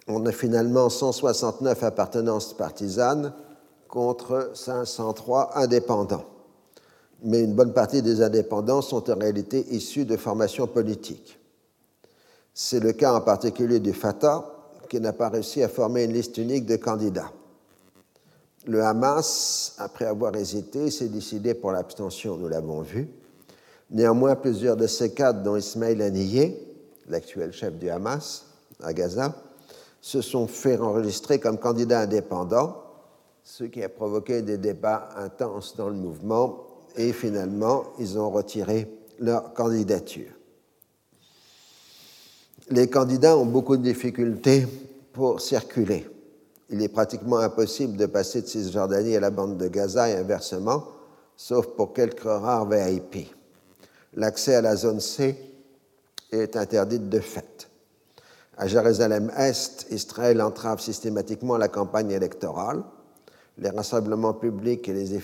On 0.10 0.26
a 0.26 0.34
finalement 0.34 0.89
169 0.89 1.82
appartenances 1.84 2.54
partisanes 2.54 3.34
contre 3.88 4.52
503 4.54 5.52
indépendants. 5.56 6.26
Mais 7.24 7.39
une 7.43 7.54
bonne 7.54 7.72
partie 7.72 8.02
des 8.02 8.22
indépendants 8.22 8.82
sont 8.82 9.10
en 9.10 9.17
réalité 9.17 9.65
issus 9.74 10.04
de 10.04 10.17
formations 10.17 10.67
politiques. 10.67 11.39
C'est 12.54 12.82
le 12.82 12.91
cas 12.91 13.13
en 13.13 13.22
particulier 13.22 13.80
du 13.80 13.93
Fatah, 13.93 14.43
qui 14.89 15.00
n'a 15.00 15.13
pas 15.13 15.30
réussi 15.30 15.63
à 15.63 15.69
former 15.69 16.04
une 16.04 16.12
liste 16.12 16.38
unique 16.38 16.65
de 16.65 16.76
candidats. 16.76 17.32
Le 18.67 18.84
Hamas, 18.84 19.76
après 19.78 20.06
avoir 20.06 20.36
hésité, 20.36 20.91
s'est 20.91 21.08
décidé 21.08 21.54
pour 21.54 21.72
l'abstention, 21.72 22.36
nous 22.36 22.50
l'avons 22.50 22.82
vu. 22.82 23.08
Néanmoins, 23.91 24.36
plusieurs 24.36 24.78
de 24.78 24.88
ces 24.88 25.13
cadres, 25.13 25.43
dont 25.43 25.56
Ismail 25.56 26.02
Haniyeh, 26.02 26.58
l'actuel 27.08 27.52
chef 27.52 27.74
du 27.76 27.89
Hamas 27.89 28.46
à 28.82 28.93
Gaza, 28.93 29.36
se 30.02 30.22
sont 30.22 30.48
fait 30.48 30.78
enregistrer 30.80 31.39
comme 31.39 31.58
candidats 31.58 32.02
indépendants, 32.02 32.84
ce 33.43 33.63
qui 33.63 33.84
a 33.84 33.89
provoqué 33.89 34.41
des 34.41 34.58
débats 34.58 35.10
intenses 35.17 35.76
dans 35.76 35.89
le 35.89 35.96
mouvement, 35.96 36.67
et 36.96 37.13
finalement, 37.13 37.84
ils 38.00 38.17
ont 38.17 38.30
retiré 38.30 38.88
leur 39.19 39.54
candidature. 39.54 40.32
Les 42.69 42.89
candidats 42.89 43.38
ont 43.38 43.46
beaucoup 43.46 43.78
de 43.78 43.84
difficultés 43.84 44.65
pour 45.12 45.41
circuler. 45.41 46.08
Il 46.69 46.82
est 46.82 46.89
pratiquement 46.89 47.38
impossible 47.38 47.98
de 47.98 48.06
passer 48.06 48.41
de 48.41 48.48
Cisjordanie 48.48 49.15
à 49.15 49.19
la 49.19 49.30
bande 49.30 49.58
de 49.58 49.67
Gaza 49.67 50.10
et 50.10 50.15
inversement, 50.15 50.84
sauf 51.36 51.67
pour 51.67 51.93
quelques 51.93 52.24
rares 52.24 52.69
VIP 52.69 53.28
l'accès 54.15 54.56
à 54.56 54.62
la 54.62 54.76
zone 54.76 54.99
C 54.99 55.36
est 56.32 56.56
interdit 56.56 56.99
de 56.99 57.19
fait. 57.19 57.69
À 58.58 58.67
Jérusalem-Est, 58.67 59.88
Israël 59.89 60.41
entrave 60.41 60.80
systématiquement 60.80 61.58
la 61.58 61.67
campagne 61.67 62.12
électorale. 62.12 62.84
Les 63.58 63.69
rassemblements 63.69 64.34
publics 64.34 64.88
et 64.89 64.93
les 64.93 65.15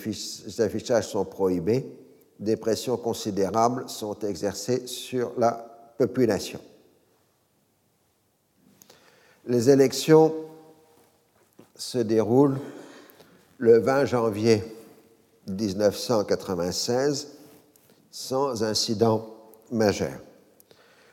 affichages 0.60 1.08
sont 1.08 1.24
prohibés. 1.24 1.86
Des 2.38 2.56
pressions 2.56 2.96
considérables 2.96 3.88
sont 3.88 4.18
exercées 4.20 4.86
sur 4.86 5.32
la 5.38 5.52
population. 5.98 6.60
Les 9.46 9.70
élections 9.70 10.34
se 11.76 11.98
déroulent 11.98 12.58
le 13.58 13.78
20 13.78 14.04
janvier 14.06 14.62
1996 15.48 17.39
sans 18.10 18.62
incident 18.62 19.26
majeur. 19.70 20.18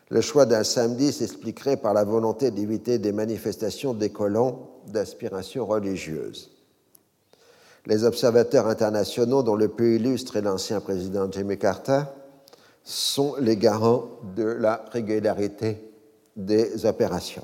Le 0.10 0.22
choix 0.22 0.46
d'un 0.46 0.64
samedi 0.64 1.12
s'expliquerait 1.12 1.78
par 1.78 1.94
la 1.94 2.04
volonté 2.04 2.50
d'éviter 2.52 2.98
des 2.98 3.12
manifestations 3.12 3.94
des 3.94 4.10
colons 4.10 4.68
d'aspiration 4.88 5.66
religieuse. 5.66 6.52
Les 7.86 8.04
observateurs 8.04 8.68
internationaux, 8.68 9.44
dont 9.44 9.56
le 9.56 9.68
plus 9.68 9.98
illustre 9.98 10.38
est 10.38 10.42
l'ancien 10.42 10.82
président 10.82 11.30
Jimmy 11.32 11.58
Carter, 11.58 12.04
sont 12.84 13.36
les 13.40 13.58
garants 13.58 14.08
de 14.36 14.44
la 14.44 14.86
régularité 14.92 15.92
des 16.36 16.86
opérations. 16.86 17.44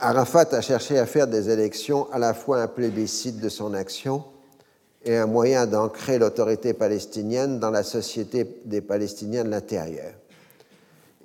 Arafat 0.00 0.48
a 0.52 0.60
cherché 0.60 0.98
à 0.98 1.06
faire 1.06 1.26
des 1.26 1.50
élections 1.50 2.10
à 2.12 2.18
la 2.18 2.34
fois 2.34 2.62
un 2.62 2.68
plébiscite 2.68 3.40
de 3.40 3.48
son 3.48 3.74
action 3.74 4.24
et 5.04 5.16
un 5.16 5.26
moyen 5.26 5.66
d'ancrer 5.66 6.18
l'autorité 6.18 6.74
palestinienne 6.74 7.58
dans 7.58 7.70
la 7.70 7.82
société 7.82 8.60
des 8.64 8.80
Palestiniens 8.80 9.44
de 9.44 9.50
l'intérieur. 9.50 10.12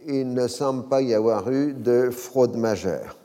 Il 0.05 0.33
ne 0.33 0.47
semble 0.47 0.87
pas 0.87 1.01
y 1.01 1.13
avoir 1.13 1.49
eu 1.51 1.73
de 1.73 2.09
fraude 2.09 2.55
majeure. 2.55 3.17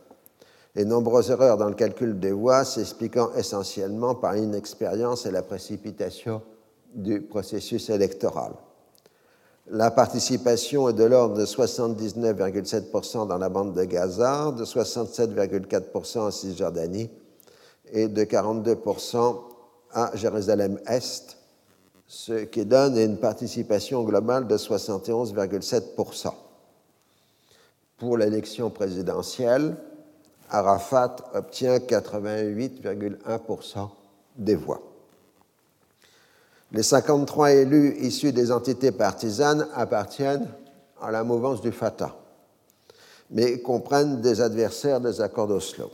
Les 0.75 0.85
nombreuses 0.85 1.31
erreurs 1.31 1.59
dans 1.59 1.69
le 1.69 1.75
calcul 1.75 2.19
des 2.19 2.33
voix 2.33 2.65
s'expliquant 2.65 3.31
essentiellement 3.37 4.15
par 4.15 4.33
l'inexpérience 4.33 5.27
et 5.27 5.31
la 5.31 5.43
précipitation 5.43 6.43
du 6.95 7.21
processus 7.21 7.91
électoral. 7.91 8.53
La 9.71 9.91
participation 9.91 10.89
est 10.89 10.95
de 10.95 11.05
l'ordre 11.05 11.37
de 11.37 11.47
79,7% 11.47 13.29
dans 13.29 13.39
la 13.39 13.49
bande 13.49 13.75
de 13.75 13.85
Gaza, 13.85 14.51
de 14.51 14.65
67,4% 14.65 16.19
en 16.19 16.31
Cisjordanie 16.31 17.11
et 17.93 18.09
de 18.09 18.25
42% 18.25 19.52
à 19.93 20.13
Jérusalem-Est, 20.15 21.37
ce 22.07 22.45
qui 22.45 22.65
donne 22.67 22.97
une 22.99 23.19
participation 23.19 24.05
globale 24.05 24.47
de 24.47 24.57
71,7%. 24.57 26.33
Pour 27.99 28.19
l'élection 28.19 28.71
présidentielle, 28.71 29.77
Arafat 30.51 31.17
obtient 31.35 31.79
88,1% 31.79 33.89
des 34.37 34.55
voix. 34.55 34.81
Les 36.73 36.83
53 36.83 37.53
élus 37.53 37.97
issus 38.01 38.33
des 38.33 38.51
entités 38.51 38.93
partisanes 38.93 39.69
appartiennent 39.75 40.49
à 41.01 41.11
la 41.11 41.25
mouvance 41.25 41.61
du 41.61 41.73
Fatah, 41.73 42.15
mais 43.31 43.61
comprennent 43.61 44.21
des 44.21 44.41
adversaires 44.41 45.01
des 45.01 45.21
accords 45.21 45.49
d'Oslo. 45.49 45.91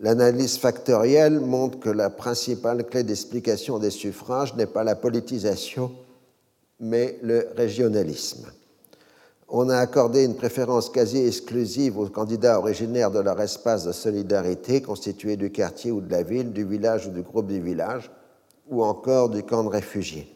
L'analyse 0.00 0.58
factorielle 0.58 1.40
montre 1.40 1.80
que 1.80 1.90
la 1.90 2.08
principale 2.08 2.84
clé 2.84 3.02
d'explication 3.02 3.78
des 3.78 3.90
suffrages 3.90 4.54
n'est 4.54 4.66
pas 4.66 4.84
la 4.84 4.94
politisation, 4.94 5.90
mais 6.78 7.18
le 7.22 7.48
régionalisme. 7.56 8.46
On 9.48 9.70
a 9.70 9.78
accordé 9.78 10.24
une 10.24 10.36
préférence 10.36 10.90
quasi 10.90 11.26
exclusive 11.26 11.98
aux 11.98 12.08
candidats 12.08 12.58
originaires 12.58 13.10
de 13.10 13.18
leur 13.18 13.40
espace 13.40 13.84
de 13.84 13.92
solidarité, 13.92 14.82
constitué 14.82 15.36
du 15.36 15.50
quartier 15.50 15.90
ou 15.90 16.00
de 16.00 16.10
la 16.12 16.22
ville, 16.22 16.52
du 16.52 16.64
village 16.64 17.06
ou 17.06 17.10
du 17.10 17.22
groupe 17.22 17.46
du 17.48 17.60
village, 17.60 18.10
ou 18.68 18.84
encore 18.84 19.30
du 19.30 19.42
camp 19.42 19.64
de 19.64 19.70
réfugiés. 19.70 20.32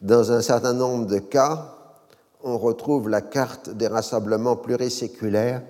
Dans 0.00 0.30
un 0.30 0.42
certain 0.42 0.74
nombre 0.74 1.06
de 1.06 1.18
cas, 1.18 1.74
on 2.44 2.58
retrouve 2.58 3.08
la 3.08 3.22
carte 3.22 3.70
des 3.70 3.88
rassemblements 3.88 4.54
pluriséculaires 4.54 5.62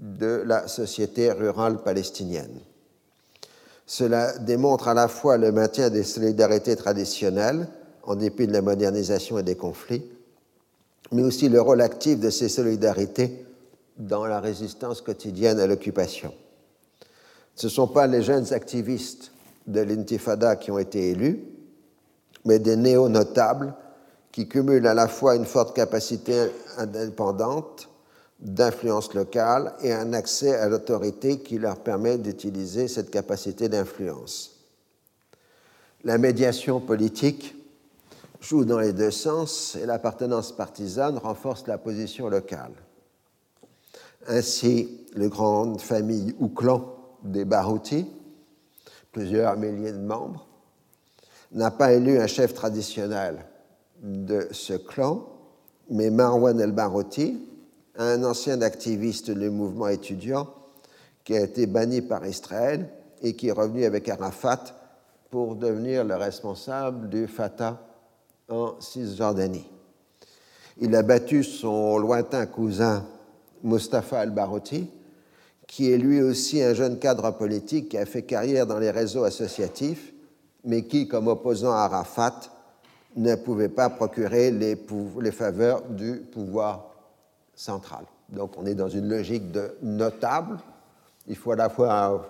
de 0.00 0.42
la 0.44 0.68
société 0.68 1.32
rurale 1.32 1.82
palestinienne. 1.82 2.60
Cela 3.86 4.36
démontre 4.38 4.88
à 4.88 4.94
la 4.94 5.08
fois 5.08 5.36
le 5.36 5.52
maintien 5.52 5.90
des 5.90 6.02
solidarités 6.02 6.76
traditionnelles, 6.76 7.68
en 8.02 8.16
dépit 8.16 8.46
de 8.46 8.52
la 8.52 8.62
modernisation 8.62 9.38
et 9.38 9.42
des 9.42 9.56
conflits, 9.56 10.04
mais 11.12 11.22
aussi 11.22 11.48
le 11.48 11.60
rôle 11.60 11.80
actif 11.80 12.18
de 12.18 12.30
ces 12.30 12.48
solidarités 12.48 13.46
dans 13.96 14.26
la 14.26 14.40
résistance 14.40 15.00
quotidienne 15.00 15.58
à 15.60 15.66
l'occupation. 15.66 16.32
Ce 17.54 17.66
ne 17.66 17.70
sont 17.70 17.86
pas 17.86 18.06
les 18.06 18.22
jeunes 18.22 18.52
activistes 18.52 19.32
de 19.66 19.80
l'intifada 19.80 20.56
qui 20.56 20.70
ont 20.70 20.78
été 20.78 21.10
élus, 21.10 21.44
mais 22.44 22.58
des 22.58 22.76
néo-notables 22.76 23.74
qui 24.30 24.48
cumulent 24.48 24.86
à 24.86 24.94
la 24.94 25.08
fois 25.08 25.34
une 25.34 25.46
forte 25.46 25.74
capacité 25.74 26.48
indépendante 26.76 27.88
d'influence 28.40 29.14
locale 29.14 29.74
et 29.82 29.92
un 29.92 30.12
accès 30.12 30.54
à 30.54 30.68
l'autorité 30.68 31.40
qui 31.40 31.58
leur 31.58 31.78
permet 31.80 32.18
d'utiliser 32.18 32.88
cette 32.88 33.10
capacité 33.10 33.68
d'influence. 33.68 34.66
La 36.04 36.18
médiation 36.18 36.80
politique 36.80 37.54
joue 38.40 38.64
dans 38.64 38.78
les 38.78 38.92
deux 38.92 39.10
sens 39.10 39.76
et 39.80 39.86
l'appartenance 39.86 40.52
partisane 40.52 41.18
renforce 41.18 41.66
la 41.66 41.78
position 41.78 42.28
locale. 42.28 42.72
Ainsi, 44.28 45.06
les 45.14 45.28
grandes 45.28 45.80
familles 45.80 46.34
ou 46.38 46.48
clans 46.48 46.94
des 47.22 47.44
Barouti 47.44 48.06
plusieurs 49.16 49.56
milliers 49.56 49.92
de 49.92 49.98
membres, 49.98 50.46
n'a 51.52 51.70
pas 51.70 51.94
élu 51.94 52.18
un 52.18 52.26
chef 52.26 52.52
traditionnel 52.52 53.46
de 54.02 54.46
ce 54.50 54.74
clan, 54.74 55.26
mais 55.88 56.10
Marwan 56.10 56.60
el-Barouti, 56.60 57.40
un 57.98 58.22
ancien 58.24 58.60
activiste 58.62 59.30
du 59.30 59.50
mouvement 59.50 59.88
étudiant 59.88 60.48
qui 61.24 61.36
a 61.36 61.40
été 61.40 61.66
banni 61.66 62.02
par 62.02 62.26
Israël 62.26 62.88
et 63.22 63.34
qui 63.34 63.48
est 63.48 63.52
revenu 63.52 63.84
avec 63.84 64.08
Arafat 64.08 64.64
pour 65.30 65.56
devenir 65.56 66.04
le 66.04 66.14
responsable 66.14 67.08
du 67.08 67.26
Fatah 67.26 67.80
en 68.48 68.80
Cisjordanie. 68.80 69.68
Il 70.78 70.94
a 70.94 71.02
battu 71.02 71.42
son 71.42 71.98
lointain 71.98 72.46
cousin 72.46 73.06
Mustafa 73.62 74.20
al-Barouti 74.20 74.88
qui 75.66 75.90
est 75.90 75.98
lui 75.98 76.22
aussi 76.22 76.62
un 76.62 76.74
jeune 76.74 76.98
cadre 76.98 77.30
politique 77.32 77.88
qui 77.88 77.98
a 77.98 78.06
fait 78.06 78.22
carrière 78.22 78.66
dans 78.66 78.78
les 78.78 78.90
réseaux 78.90 79.24
associatifs, 79.24 80.12
mais 80.64 80.84
qui, 80.84 81.08
comme 81.08 81.26
opposant 81.28 81.72
à 81.72 81.80
Arafat, 81.80 82.40
ne 83.16 83.34
pouvait 83.34 83.68
pas 83.68 83.90
procurer 83.90 84.50
les, 84.50 84.76
les 85.20 85.32
faveurs 85.32 85.82
du 85.88 86.22
pouvoir 86.32 86.85
Donc 88.28 88.52
on 88.56 88.66
est 88.66 88.74
dans 88.74 88.88
une 88.88 89.08
logique 89.08 89.50
de 89.50 89.76
notable. 89.82 90.58
Il 91.26 91.36
faut 91.36 91.52
à 91.52 91.56
la 91.56 91.68
fois 91.68 92.26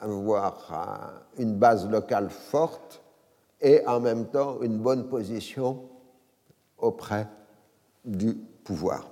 avoir 0.00 1.24
une 1.38 1.54
base 1.54 1.88
locale 1.88 2.30
forte 2.30 3.00
et 3.60 3.86
en 3.86 4.00
même 4.00 4.26
temps 4.26 4.60
une 4.60 4.78
bonne 4.78 5.08
position 5.08 5.82
auprès 6.78 7.26
du 8.04 8.34
pouvoir. 8.64 9.08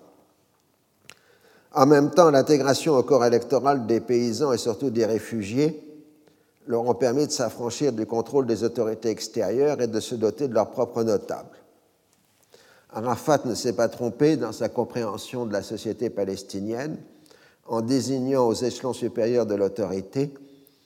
En 1.75 1.87
même 1.87 2.11
temps, 2.11 2.31
l'intégration 2.31 2.95
au 2.95 3.03
corps 3.03 3.25
électoral 3.25 3.87
des 3.87 4.01
paysans 4.01 4.53
et 4.53 4.59
surtout 4.59 4.91
des 4.91 5.07
réfugiés 5.07 5.89
leur 6.67 6.87
ont 6.87 6.95
permis 6.95 7.27
de 7.27 7.33
s'affranchir 7.33 7.93
du 7.93 8.05
contrôle 8.05 8.47
des 8.47 8.63
autorités 8.63 9.09
extérieures 9.09 9.81
et 9.81 9.87
de 9.87 10.01
se 10.01 10.15
doter 10.15 10.49
de 10.49 10.55
leurs 10.55 10.71
propres 10.71 11.03
notables. 11.03 11.62
Arafat 12.93 13.41
ne 13.47 13.55
s'est 13.55 13.73
pas 13.73 13.89
trompé 13.89 14.37
dans 14.37 14.53
sa 14.53 14.69
compréhension 14.69 15.47
de 15.47 15.53
la 15.53 15.63
société 15.63 16.11
palestinienne 16.11 16.99
en 17.67 17.81
désignant 17.81 18.47
aux 18.47 18.55
échelons 18.55 18.93
supérieurs 18.93 19.47
de 19.47 19.55
l'autorité 19.55 20.35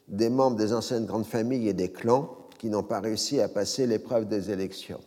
des 0.09 0.31
membres 0.31 0.57
des 0.57 0.73
anciennes 0.73 1.07
grandes 1.07 1.27
familles 1.27 1.69
et 1.69 1.75
des 1.75 1.91
clans 1.91 2.37
qui 2.59 2.69
n'ont 2.69 2.85
pas 2.85 3.01
réussi 3.01 3.41
à 3.41 3.49
passer 3.49 3.87
l'épreuve 3.87 4.29
des 4.29 4.51
élections. 4.51 5.01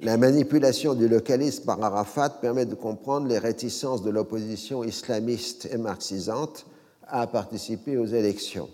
La 0.00 0.16
manipulation 0.16 0.94
du 0.94 1.08
localisme 1.08 1.64
par 1.66 1.82
Arafat 1.82 2.30
permet 2.30 2.66
de 2.66 2.74
comprendre 2.74 3.28
les 3.28 3.38
réticences 3.38 4.02
de 4.02 4.10
l'opposition 4.10 4.82
islamiste 4.82 5.68
et 5.70 5.76
marxisante 5.76 6.66
à 7.06 7.26
participer 7.26 7.96
aux 7.96 8.06
élections. 8.06 8.68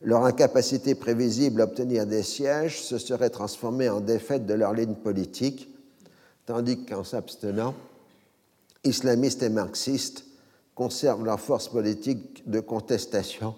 Leur 0.00 0.24
incapacité 0.24 0.94
prévisible 0.94 1.60
à 1.60 1.64
obtenir 1.64 2.06
des 2.06 2.22
sièges 2.22 2.80
se 2.80 2.98
serait 2.98 3.30
transformée 3.30 3.88
en 3.88 4.00
défaite 4.00 4.46
de 4.46 4.54
leur 4.54 4.72
ligne 4.72 4.94
politique, 4.94 5.68
tandis 6.48 6.82
qu'en 6.86 7.04
s'abstenant, 7.04 7.74
islamistes 8.82 9.42
et 9.42 9.50
marxistes 9.50 10.24
conservent 10.74 11.22
leur 11.22 11.38
force 11.38 11.68
politique 11.68 12.48
de 12.48 12.60
contestation 12.60 13.54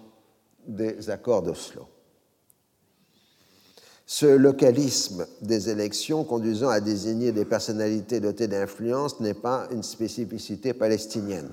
des 0.67 1.09
accords 1.09 1.41
d'Oslo. 1.41 1.87
Ce 4.05 4.25
localisme 4.25 5.25
des 5.41 5.69
élections 5.69 6.25
conduisant 6.25 6.67
à 6.67 6.81
désigner 6.81 7.31
des 7.31 7.45
personnalités 7.45 8.19
dotées 8.19 8.49
d'influence 8.49 9.21
n'est 9.21 9.35
pas 9.35 9.69
une 9.71 9.83
spécificité 9.83 10.73
palestinienne. 10.73 11.49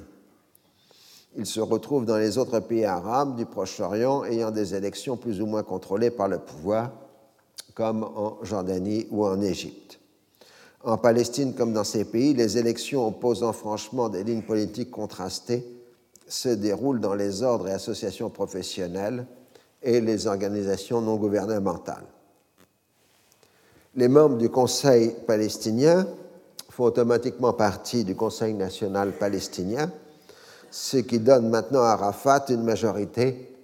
Il 1.37 1.47
se 1.47 1.61
retrouve 1.61 2.05
dans 2.05 2.19
les 2.19 2.37
autres 2.37 2.59
pays 2.59 2.85
arabes 2.85 3.37
du 3.37 3.47
Proche-Orient 3.47 4.25
ayant 4.25 4.51
des 4.51 4.75
élections 4.75 5.17
plus 5.17 5.41
ou 5.41 5.47
moins 5.47 5.63
contrôlées 5.63 6.11
par 6.11 6.27
le 6.27 6.41
pouvoir, 6.41 6.91
comme 7.75 8.03
en 8.03 8.43
Jordanie 8.43 9.07
ou 9.13 9.25
en 9.25 9.41
Égypte. 9.41 9.98
En 10.85 10.97
Palestine 10.97 11.55
comme 11.55 11.73
dans 11.73 11.85
ces 11.85 12.05
pays, 12.05 12.35
les 12.35 12.59
élections 12.59 13.07
opposant 13.07 13.53
franchement 13.53 14.09
des 14.09 14.25
lignes 14.25 14.43
politiques 14.43 14.91
contrastées 14.91 15.67
se 16.27 16.49
déroulent 16.49 17.01
dans 17.01 17.15
les 17.15 17.43
ordres 17.43 17.69
et 17.69 17.73
associations 17.73 18.31
professionnelles 18.31 19.27
et 19.83 20.01
les 20.01 20.27
organisations 20.27 21.01
non 21.01 21.17
gouvernementales 21.17 22.07
les 23.99 24.09
membres 24.09 24.37
du 24.37 24.49
Conseil 24.49 25.15
palestinien 25.27 26.07
font 26.71 26.85
automatiquement 26.85 27.53
partie 27.53 28.05
du 28.05 28.15
Conseil 28.15 28.55
national 28.55 29.11
palestinien, 29.11 29.91
ce 30.71 30.99
qui 30.99 31.19
donne 31.19 31.49
maintenant 31.49 31.83
à 31.83 31.91
Arafat 31.91 32.45
une 32.51 32.63
majorité 32.63 33.57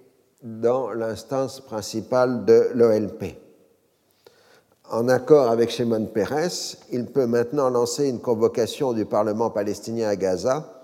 dans 0.43 0.91
l'instance 0.91 1.61
principale 1.61 2.43
de 2.43 2.69
l'OLP. 2.73 3.44
En 4.91 5.07
accord 5.09 5.49
avec 5.49 5.71
Shimon 5.71 6.05
Peres, 6.05 6.77
il 6.91 7.07
peut 7.07 7.25
maintenant 7.25 7.71
lancer 7.71 8.07
une 8.07 8.19
convocation 8.19 8.93
du 8.93 9.05
Parlement 9.05 9.49
palestinien 9.49 10.09
à 10.09 10.15
Gaza 10.15 10.83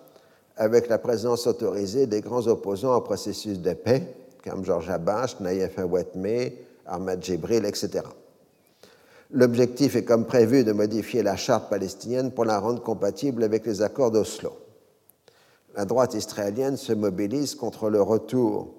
avec 0.57 0.89
la 0.89 0.97
présence 0.97 1.45
autorisée 1.45 2.07
des 2.07 2.21
grands 2.21 2.47
opposants 2.47 2.95
au 2.95 3.01
processus 3.01 3.59
de 3.59 3.73
paix, 3.73 4.01
comme 4.43 4.65
Georges 4.65 4.89
Abbas, 4.89 5.35
Naïef 5.39 5.77
Awetme, 5.77 6.51
Ahmad 6.87 7.23
Jibril, 7.23 7.63
etc. 7.63 8.03
L'objectif 9.29 9.95
est 9.95 10.03
comme 10.03 10.25
prévu 10.25 10.63
de 10.63 10.71
modifier 10.71 11.21
la 11.21 11.35
charte 11.35 11.69
palestinienne 11.69 12.31
pour 12.31 12.45
la 12.45 12.57
rendre 12.57 12.81
compatible 12.81 13.43
avec 13.43 13.67
les 13.67 13.83
accords 13.83 14.09
d'Oslo. 14.09 14.53
La 15.75 15.85
droite 15.85 16.15
israélienne 16.15 16.75
se 16.75 16.91
mobilise 16.91 17.53
contre 17.53 17.89
le 17.89 18.01
retour 18.01 18.73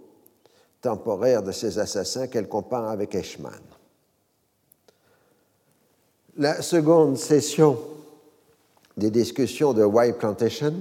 temporaire 0.81 1.45
de 1.45 1.53
ces 1.53 1.79
assassins 1.79 2.27
qu'elle 2.27 2.49
compare 2.49 2.89
avec 2.89 3.15
Eichmann. 3.15 3.63
La 6.39 6.63
seconde 6.63 7.19
session 7.19 7.79
des 8.97 9.11
discussions 9.11 9.75
de 9.75 9.85
White 9.85 10.17
Plantation 10.17 10.73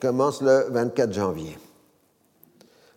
commence 0.00 0.42
le 0.42 0.66
24 0.70 1.12
janvier. 1.12 1.56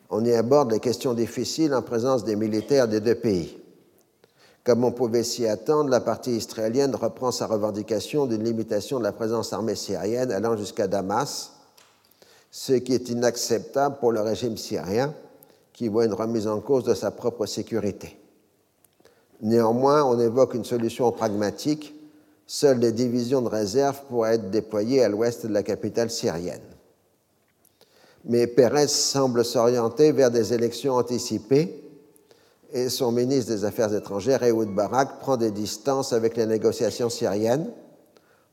On 0.09 0.25
y 0.25 0.33
aborde 0.33 0.71
les 0.71 0.79
questions 0.79 1.13
difficiles 1.13 1.75
en 1.75 1.83
présence 1.83 2.23
des 2.23 2.35
militaires 2.35 2.87
des 2.87 2.99
deux 2.99 3.13
pays. 3.13 3.59
Comme 4.63 4.83
on 4.83 4.91
pouvait 4.91 5.23
s'y 5.23 5.45
attendre, 5.45 5.91
la 5.91 5.99
partie 5.99 6.31
israélienne 6.31 6.95
reprend 6.95 7.31
sa 7.31 7.45
revendication 7.45 8.25
d'une 8.25 8.43
limitation 8.43 8.97
de 8.97 9.03
la 9.03 9.11
présence 9.11 9.53
armée 9.53 9.75
syrienne 9.75 10.31
allant 10.31 10.57
jusqu'à 10.57 10.87
Damas, 10.87 11.51
ce 12.49 12.73
qui 12.73 12.95
est 12.95 13.09
inacceptable 13.09 13.97
pour 13.99 14.11
le 14.11 14.21
régime 14.21 14.57
syrien 14.57 15.13
qui 15.73 15.89
voit 15.89 16.05
une 16.05 16.13
remise 16.13 16.47
en 16.47 16.59
cause 16.59 16.85
de 16.85 16.95
sa 16.95 17.11
propre 17.11 17.45
sécurité. 17.45 18.17
Néanmoins, 19.41 20.03
on 20.03 20.19
évoque 20.19 20.53
une 20.53 20.65
solution 20.65 21.11
pragmatique. 21.11 21.95
Seules 22.45 22.79
des 22.79 22.91
divisions 22.91 23.41
de 23.41 23.47
réserve 23.47 24.01
pourraient 24.07 24.35
être 24.35 24.51
déployées 24.51 25.03
à 25.03 25.09
l'ouest 25.09 25.45
de 25.45 25.53
la 25.53 25.63
capitale 25.63 26.11
syrienne. 26.11 26.61
Mais 28.25 28.45
Pérez 28.45 28.87
semble 28.87 29.43
s'orienter 29.43 30.11
vers 30.11 30.29
des 30.29 30.53
élections 30.53 30.93
anticipées 30.95 31.81
et 32.73 32.89
son 32.89 33.11
ministre 33.11 33.51
des 33.51 33.65
Affaires 33.65 33.93
étrangères, 33.93 34.43
Ehud 34.43 34.73
Barak, 34.73 35.19
prend 35.19 35.37
des 35.37 35.51
distances 35.51 36.13
avec 36.13 36.37
les 36.37 36.45
négociations 36.45 37.09
syriennes 37.09 37.69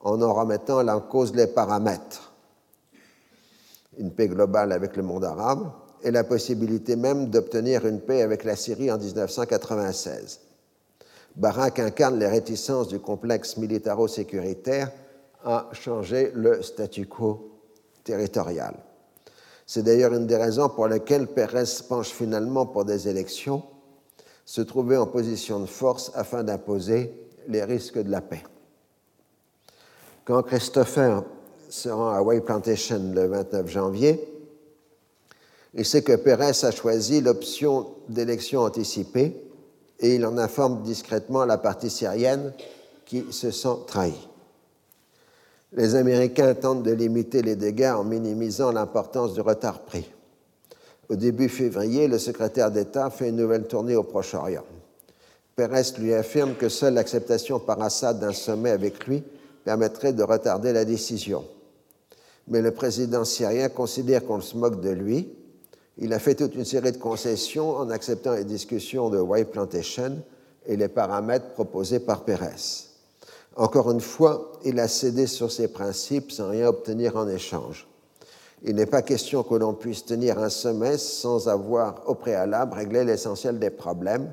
en 0.01 0.21
en 0.23 0.33
remettant 0.33 0.87
en 0.87 1.01
cause 1.01 1.35
les 1.35 1.47
paramètres. 1.47 2.33
Une 3.99 4.13
paix 4.13 4.29
globale 4.29 4.73
avec 4.73 4.97
le 4.97 5.03
monde 5.03 5.25
arabe 5.25 5.71
et 6.03 6.11
la 6.11 6.25
possibilité 6.25 6.97
même 6.97 7.31
d'obtenir 7.31 7.87
une 7.87 8.01
paix 8.01 8.23
avec 8.23 8.45
la 8.45 8.57
Syrie 8.57 8.91
en 8.91 8.99
1996. 8.99 10.41
Barak 11.39 11.79
incarne 11.79 12.19
les 12.19 12.27
réticences 12.27 12.89
du 12.89 12.99
complexe 12.99 13.57
militaro-sécuritaire 13.57 14.91
à 15.45 15.69
changer 15.73 16.33
le 16.35 16.63
statu 16.63 17.07
quo 17.07 17.53
territorial. 18.03 18.75
C'est 19.65 19.85
d'ailleurs 19.85 20.15
une 20.15 20.27
des 20.27 20.37
raisons 20.37 20.69
pour 20.69 20.89
lesquelles 20.89 21.29
Pérez 21.29 21.65
penche 21.89 22.09
finalement 22.09 22.67
pour 22.67 22.85
des 22.85 23.09
élections 23.09 23.63
se 24.45 24.63
trouver 24.63 24.97
en 24.97 25.07
position 25.07 25.61
de 25.61 25.67
force 25.67 26.11
afin 26.15 26.43
d'imposer 26.43 27.13
les 27.47 27.63
risques 27.63 28.03
de 28.03 28.11
la 28.11 28.21
paix. 28.21 28.43
Quand 30.25 30.43
Christopher 30.43 31.23
se 31.69 31.89
rend 31.89 32.11
à 32.11 32.21
Way 32.21 32.41
Plantation 32.41 33.13
le 33.15 33.27
29 33.27 33.69
janvier, 33.69 34.29
il 35.75 35.85
sait 35.85 36.03
que 36.03 36.17
Pérez 36.17 36.65
a 36.65 36.71
choisi 36.73 37.21
l'option 37.21 37.95
d'élection 38.09 38.63
anticipée 38.63 39.48
et 40.01 40.15
il 40.15 40.25
en 40.25 40.39
informe 40.39 40.83
discrètement 40.83 41.45
la 41.45 41.59
partie 41.59 41.91
syrienne 41.91 42.53
qui 43.05 43.25
se 43.31 43.51
sent 43.51 43.77
trahie. 43.87 44.29
Les 45.73 45.95
Américains 45.95 46.55
tentent 46.55 46.83
de 46.83 46.93
limiter 46.93 47.43
les 47.43 47.57
dégâts 47.57 47.95
en 47.97 48.05
minimisant 48.05 48.73
l'importance 48.73 49.35
du 49.35 49.41
retard 49.41 49.81
pris. 49.81 50.11
Au 51.09 51.17
début 51.17 51.49
février, 51.49 52.07
le 52.09 52.19
secrétaire 52.19 52.71
d'État 52.71 53.11
fait 53.11 53.31
une 53.31 53.37
nouvelle 53.37 53.67
tournée 53.67 53.97
au 53.97 54.03
Proche-Orient. 54.03 54.65
Pérez 55.57 55.83
lui 55.99 56.15
affirme 56.15 56.55
que 56.55 56.69
seule 56.69 56.95
l'acceptation 56.95 57.59
par 57.59 57.83
Assad 57.83 58.21
d'un 58.21 58.33
sommet 58.33 58.71
avec 58.71 59.07
lui 59.07 59.23
permettrait 59.65 60.13
de 60.13 60.23
retarder 60.23 60.73
la 60.73 60.85
décision. 60.85 61.45
Mais 62.47 62.63
le 62.63 62.71
président 62.71 63.25
syrien 63.25 63.69
considère 63.69 64.25
qu'on 64.25 64.41
se 64.41 64.57
moque 64.57 64.81
de 64.81 64.91
lui. 64.91 65.29
Il 66.01 66.13
a 66.13 66.21
fait 66.21 66.37
toute 66.37 66.55
une 66.55 66.65
série 66.65 66.93
de 66.93 66.99
concessions 66.99 67.77
en 67.77 67.91
acceptant 67.91 68.35
les 68.35 68.45
discussions 68.45 69.11
de 69.11 69.19
White 69.19 69.51
Plantation 69.51 70.23
et 70.67 70.77
les 70.77 70.87
paramètres 70.87 71.51
proposés 71.55 71.99
par 71.99 72.25
Pérez. 72.25 72.87
Encore 73.57 73.91
une 73.91 74.01
fois, 74.01 74.53
il 74.65 74.79
a 74.79 74.87
cédé 74.87 75.27
sur 75.27 75.51
ses 75.51 75.67
principes 75.67 76.31
sans 76.31 76.51
rien 76.51 76.69
obtenir 76.69 77.17
en 77.17 77.29
échange. 77.29 77.89
Il 78.63 78.77
n'est 78.77 78.87
pas 78.87 79.03
question 79.03 79.43
que 79.43 79.57
l'on 79.57 79.75
puisse 79.75 80.05
tenir 80.05 80.39
un 80.39 80.51
sommet 80.51 80.99
sans 80.99 81.49
avoir 81.49 82.09
au 82.09 82.15
préalable 82.15 82.75
réglé 82.75 83.03
l'essentiel 83.03 83.59
des 83.59 83.71
problèmes, 83.71 84.33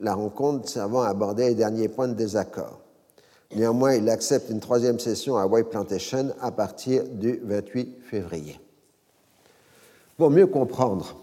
la 0.00 0.14
rencontre 0.14 0.68
servant 0.68 1.02
à 1.02 1.08
aborder 1.08 1.48
les 1.48 1.54
derniers 1.54 1.88
points 1.88 2.08
de 2.08 2.14
désaccord. 2.14 2.80
Néanmoins, 3.56 3.94
il 3.94 4.10
accepte 4.10 4.50
une 4.50 4.60
troisième 4.60 4.98
session 4.98 5.38
à 5.38 5.46
White 5.46 5.70
Plantation 5.70 6.34
à 6.40 6.50
partir 6.50 7.04
du 7.04 7.40
28 7.44 7.96
février. 8.10 8.60
Pour 10.18 10.30
mieux 10.30 10.48
comprendre 10.48 11.14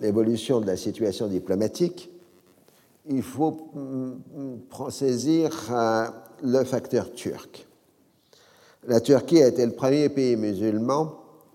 l'évolution 0.00 0.60
de 0.60 0.66
la 0.66 0.76
situation 0.76 1.28
diplomatique, 1.28 2.10
il 3.06 3.22
faut 3.22 3.70
mm, 3.72 4.90
saisir 4.90 5.50
euh, 5.72 6.04
le 6.42 6.62
facteur 6.62 7.10
turc. 7.12 7.66
La 8.86 9.00
Turquie 9.00 9.42
a 9.42 9.48
été 9.48 9.64
le 9.64 9.72
premier 9.72 10.10
pays 10.10 10.36
musulman 10.36 11.14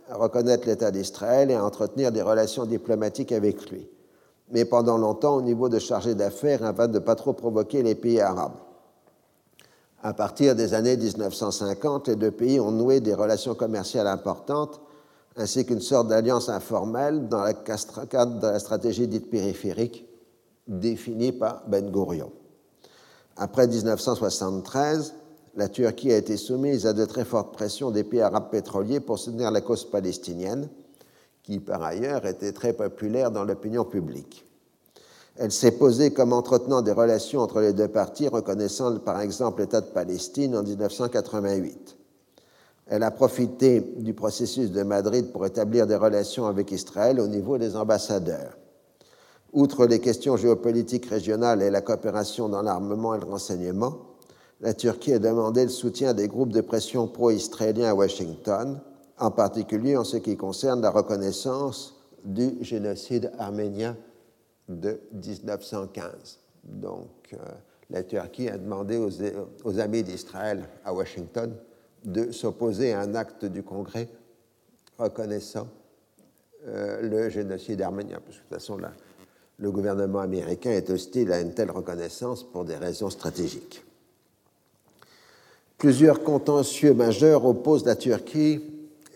à 0.09 0.15
reconnaître 0.15 0.67
l'État 0.67 0.89
d'Israël 0.89 1.51
et 1.51 1.53
à 1.53 1.63
entretenir 1.63 2.11
des 2.11 2.23
relations 2.23 2.65
diplomatiques 2.65 3.31
avec 3.31 3.69
lui. 3.69 3.87
Mais 4.49 4.65
pendant 4.65 4.97
longtemps, 4.97 5.35
au 5.35 5.41
niveau 5.43 5.69
de 5.69 5.77
chargé 5.77 6.15
d'affaires, 6.15 6.65
afin 6.65 6.87
de 6.87 6.95
ne 6.95 6.99
pas 6.99 7.15
trop 7.15 7.33
provoquer 7.33 7.83
les 7.83 7.93
pays 7.93 8.19
arabes. 8.19 8.57
À 10.01 10.15
partir 10.15 10.55
des 10.55 10.73
années 10.73 10.97
1950, 10.97 12.07
les 12.07 12.15
deux 12.15 12.31
pays 12.31 12.59
ont 12.59 12.71
noué 12.71 12.99
des 12.99 13.13
relations 13.13 13.53
commerciales 13.53 14.07
importantes, 14.07 14.81
ainsi 15.35 15.65
qu'une 15.65 15.81
sorte 15.81 16.07
d'alliance 16.07 16.49
informelle 16.49 17.27
dans 17.27 17.43
le 17.43 17.53
cadre 18.05 18.39
de 18.39 18.47
la 18.47 18.59
stratégie 18.59 19.07
dite 19.07 19.29
périphérique 19.29 20.07
définie 20.67 21.31
par 21.31 21.63
Ben 21.67 21.91
Gurion. 21.91 22.31
Après 23.35 23.67
1973, 23.67 25.13
la 25.55 25.69
Turquie 25.69 26.11
a 26.11 26.17
été 26.17 26.37
soumise 26.37 26.85
à 26.85 26.93
de 26.93 27.05
très 27.05 27.25
fortes 27.25 27.53
pressions 27.53 27.91
des 27.91 28.03
pays 28.03 28.21
arabes 28.21 28.49
pétroliers 28.49 28.99
pour 28.99 29.19
soutenir 29.19 29.51
la 29.51 29.61
cause 29.61 29.89
palestinienne, 29.89 30.69
qui 31.41 31.59
par 31.59 31.83
ailleurs 31.83 32.25
était 32.25 32.53
très 32.53 32.73
populaire 32.73 33.31
dans 33.31 33.43
l'opinion 33.43 33.85
publique. 33.85 34.45
Elle 35.35 35.51
s'est 35.51 35.71
posée 35.71 36.13
comme 36.13 36.31
entretenant 36.31 36.81
des 36.81 36.91
relations 36.91 37.41
entre 37.41 37.59
les 37.59 37.73
deux 37.73 37.87
parties, 37.87 38.27
reconnaissant 38.27 38.99
par 38.99 39.19
exemple 39.19 39.61
l'État 39.61 39.81
de 39.81 39.87
Palestine 39.87 40.55
en 40.55 40.63
1988. 40.63 41.97
Elle 42.87 43.03
a 43.03 43.11
profité 43.11 43.81
du 43.97 44.13
processus 44.13 44.71
de 44.71 44.83
Madrid 44.83 45.31
pour 45.31 45.45
établir 45.45 45.87
des 45.87 45.95
relations 45.95 46.47
avec 46.47 46.71
Israël 46.71 47.19
au 47.19 47.27
niveau 47.27 47.57
des 47.57 47.75
ambassadeurs. 47.75 48.57
Outre 49.53 49.85
les 49.85 49.99
questions 49.99 50.35
géopolitiques 50.35 51.05
régionales 51.05 51.61
et 51.61 51.69
la 51.69 51.81
coopération 51.81 52.49
dans 52.49 52.61
l'armement 52.61 53.13
et 53.15 53.19
le 53.19 53.25
renseignement, 53.25 53.97
la 54.61 54.73
Turquie 54.73 55.13
a 55.13 55.19
demandé 55.19 55.63
le 55.63 55.69
soutien 55.69 56.13
des 56.13 56.27
groupes 56.27 56.51
de 56.51 56.61
pression 56.61 57.07
pro-israéliens 57.07 57.89
à 57.89 57.93
Washington, 57.93 58.79
en 59.19 59.31
particulier 59.31 59.95
en 59.95 60.03
ce 60.03 60.17
qui 60.17 60.37
concerne 60.37 60.81
la 60.81 60.89
reconnaissance 60.89 61.95
du 62.23 62.57
génocide 62.61 63.31
arménien 63.37 63.95
de 64.69 64.99
1915. 65.11 66.39
Donc, 66.63 67.09
euh, 67.33 67.37
la 67.89 68.03
Turquie 68.03 68.49
a 68.49 68.57
demandé 68.57 68.97
aux, 68.97 69.79
amis 69.79 70.03
d'Israël 70.03 70.67
à 70.85 70.93
Washington 70.93 71.53
de 72.03 72.31
s'opposer 72.31 72.93
à 72.93 73.01
un 73.01 73.15
acte 73.15 73.45
du 73.45 73.63
Congrès 73.63 74.09
reconnaissant 74.97 75.67
euh, 76.67 77.01
le 77.01 77.29
génocide 77.29 77.81
arménien, 77.81 78.19
de 78.25 78.33
toute 78.33 78.49
façon, 78.49 78.77
le 79.57 79.71
gouvernement 79.71 80.19
américain 80.19 80.71
est 80.71 80.89
hostile 80.89 81.31
à 81.31 81.41
une 81.41 81.53
telle 81.53 81.71
reconnaissance 81.71 82.43
pour 82.43 82.65
des 82.65 82.75
raisons 82.75 83.09
stratégiques. 83.09 83.83
Plusieurs 85.77 86.23
contentieux 86.23 86.93
majeurs 86.93 87.45
opposent 87.45 87.85
la 87.85 87.95
Turquie 87.95 88.61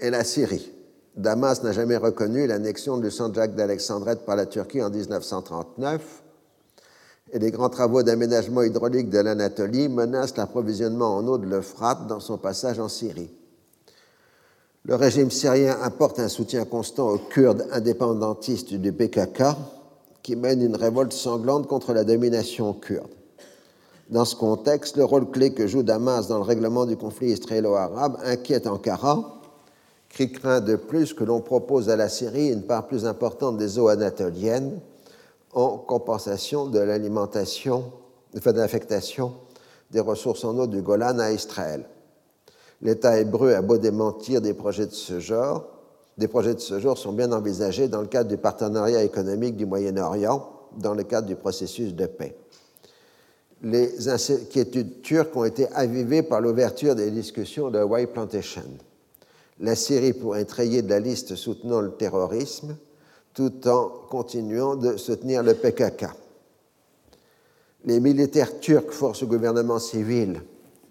et 0.02 0.10
la 0.10 0.24
Syrie. 0.24 0.72
Damas 1.16 1.64
n'a 1.64 1.72
jamais 1.72 1.98
reconnu 1.98 2.46
l'annexion 2.46 2.98
du 2.98 3.10
Saint-Jacques 3.10 3.56
d'Alexandrette 3.56 4.26
par 4.26 4.36
la 4.36 4.46
Turquie 4.46 4.82
en 4.82 4.90
1939 4.90 6.24
et 7.32 7.40
les 7.40 7.52
grands 7.52 7.70
travaux 7.70 8.04
d'aménagement 8.04 8.62
hydraulique 8.62 9.10
de 9.10 9.20
l'Anatolie 9.20 9.90
menacent 9.90 10.38
l'approvisionnement 10.38 11.16
en 11.18 11.28
eau 11.28 11.38
de 11.38 11.46
l'Euphrate 11.46 12.08
dans 12.08 12.20
son 12.20 12.38
passage 12.38 12.80
en 12.80 12.88
Syrie. 12.88 13.32
Le 14.86 14.96
régime 14.96 15.32
syrien 15.32 15.78
apporte 15.82 16.20
un 16.20 16.30
soutien 16.30 16.64
constant 16.64 17.10
aux 17.10 17.18
Kurdes 17.18 17.68
indépendantistes 17.72 18.74
du 18.74 18.94
PKK 18.94 19.44
qui 20.24 20.36
mènent 20.38 20.62
une 20.62 20.76
révolte 20.78 21.14
sanglante 21.14 21.68
contre 21.68 21.94
la 21.94 22.06
domination 22.06 22.74
kurde. 22.74 23.10
Dans 24.10 24.24
ce 24.24 24.38
contexte, 24.38 24.96
le 24.96 25.04
rôle 25.04 25.30
clé 25.30 25.54
que 25.54 25.68
joue 25.68 25.84
Damas 25.84 26.30
dans 26.30 26.38
le 26.38 26.44
règlement 26.44 26.86
du 26.86 26.96
conflit 26.96 27.32
israélo-arabe 27.32 28.18
inquiète 28.24 28.68
Ankara, 28.68 29.42
qui 30.08 30.32
craint 30.32 30.62
de 30.62 30.78
plus 30.78 31.14
que 31.14 31.26
l'on 31.26 31.42
propose 31.42 31.90
à 31.90 31.98
la 31.98 32.08
Syrie 32.08 32.48
une 32.48 32.64
part 32.64 32.88
plus 32.88 33.06
importante 33.06 33.58
des 33.58 33.78
eaux 33.78 33.90
anatoliennes 33.90 34.80
en 35.58 35.78
compensation 35.78 36.68
de 36.68 36.80
l'alimentation, 36.80 37.92
de 38.34 38.52
l'affectation 38.52 39.34
des 39.92 40.00
ressources 40.00 40.44
en 40.44 40.58
eau 40.58 40.68
du 40.68 40.82
Golan 40.82 41.20
à 41.20 41.32
Israël. 41.32 41.86
L'État 42.82 43.20
hébreu 43.20 43.54
a 43.54 43.62
beau 43.62 43.78
démentir 43.78 44.42
des 44.42 44.54
projets 44.54 44.86
de 44.86 44.92
ce 44.92 45.20
genre, 45.20 45.66
des 46.18 46.28
projets 46.28 46.54
de 46.54 46.60
ce 46.60 46.80
genre 46.80 46.98
sont 46.98 47.14
bien 47.14 47.32
envisagés 47.32 47.88
dans 47.88 48.02
le 48.02 48.08
cadre 48.08 48.30
du 48.30 48.38
partenariat 48.38 49.04
économique 49.04 49.56
du 49.56 49.66
Moyen-Orient, 49.66 50.50
dans 50.78 50.94
le 50.94 51.04
cadre 51.04 51.28
du 51.28 51.36
processus 51.36 51.94
de 51.94 52.06
paix 52.06 52.36
les 53.64 54.08
inquiétudes 54.08 55.02
turques 55.02 55.36
ont 55.36 55.46
été 55.46 55.68
avivées 55.74 56.24
par 56.24 56.42
l'ouverture 56.42 56.96
des 56.96 57.10
discussions 57.12 57.70
de 57.70 57.82
White 57.82 58.12
Plantation. 58.12 58.64
La 59.60 59.76
Syrie 59.76 60.14
pourrait 60.14 60.42
être 60.42 60.62
de 60.64 60.90
la 60.90 61.00
liste 61.00 61.36
soutenant 61.36 61.82
le 61.82 61.92
terrorisme 61.92 62.78
tout 63.38 63.68
en 63.68 63.90
continuant 64.10 64.76
de 64.76 64.98
soutenir 64.98 65.44
le 65.44 65.54
PKK. 65.54 66.08
Les 67.86 68.00
militaires 68.00 68.60
turcs 68.60 68.90
forcent 68.90 69.22
au 69.22 69.28
gouvernement 69.28 69.78
civil 69.78 70.42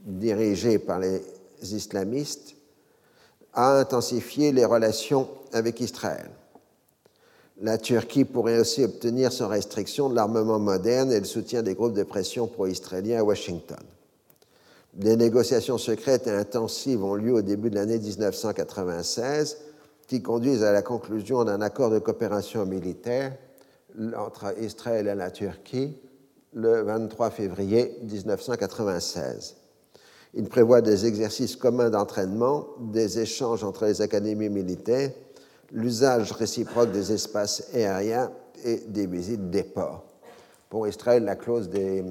dirigé 0.04 0.78
par 0.78 1.00
les 1.00 1.20
islamistes 1.60 2.54
à 3.52 3.80
intensifier 3.80 4.52
les 4.52 4.64
relations 4.64 5.26
avec 5.52 5.80
Israël. 5.80 6.30
La 7.60 7.78
Turquie 7.78 8.24
pourrait 8.24 8.60
aussi 8.60 8.84
obtenir 8.84 9.32
sans 9.32 9.48
restriction 9.48 10.08
de 10.08 10.14
l'armement 10.14 10.60
moderne 10.60 11.10
et 11.10 11.18
le 11.18 11.24
soutien 11.24 11.64
des 11.64 11.74
groupes 11.74 11.94
de 11.94 12.04
pression 12.04 12.46
pro-israéliens 12.46 13.18
à 13.18 13.24
Washington. 13.24 13.82
Des 14.94 15.16
négociations 15.16 15.78
secrètes 15.78 16.28
et 16.28 16.30
intensives 16.30 17.02
ont 17.02 17.16
lieu 17.16 17.32
au 17.32 17.42
début 17.42 17.70
de 17.70 17.74
l'année 17.74 17.98
1996 17.98 19.56
qui 20.06 20.22
conduisent 20.22 20.62
à 20.62 20.72
la 20.72 20.82
conclusion 20.82 21.44
d'un 21.44 21.60
accord 21.60 21.90
de 21.90 21.98
coopération 21.98 22.64
militaire 22.66 23.36
entre 24.16 24.54
Israël 24.60 25.08
et 25.08 25.14
la 25.14 25.30
Turquie 25.30 25.96
le 26.52 26.82
23 26.82 27.30
février 27.30 27.98
1996. 28.02 29.56
Il 30.34 30.48
prévoit 30.48 30.82
des 30.82 31.06
exercices 31.06 31.56
communs 31.56 31.90
d'entraînement, 31.90 32.66
des 32.80 33.18
échanges 33.20 33.64
entre 33.64 33.86
les 33.86 34.02
académies 34.02 34.50
militaires 34.50 35.10
l'usage 35.72 36.32
réciproque 36.32 36.92
des 36.92 37.12
espaces 37.12 37.68
aériens 37.74 38.30
et 38.64 38.76
des 38.88 39.06
visites 39.06 39.50
des 39.50 39.64
ports. 39.64 40.04
Pour 40.68 40.88
Israël, 40.88 41.24
la 41.24 41.36
clause 41.36 41.68
des 41.68 42.04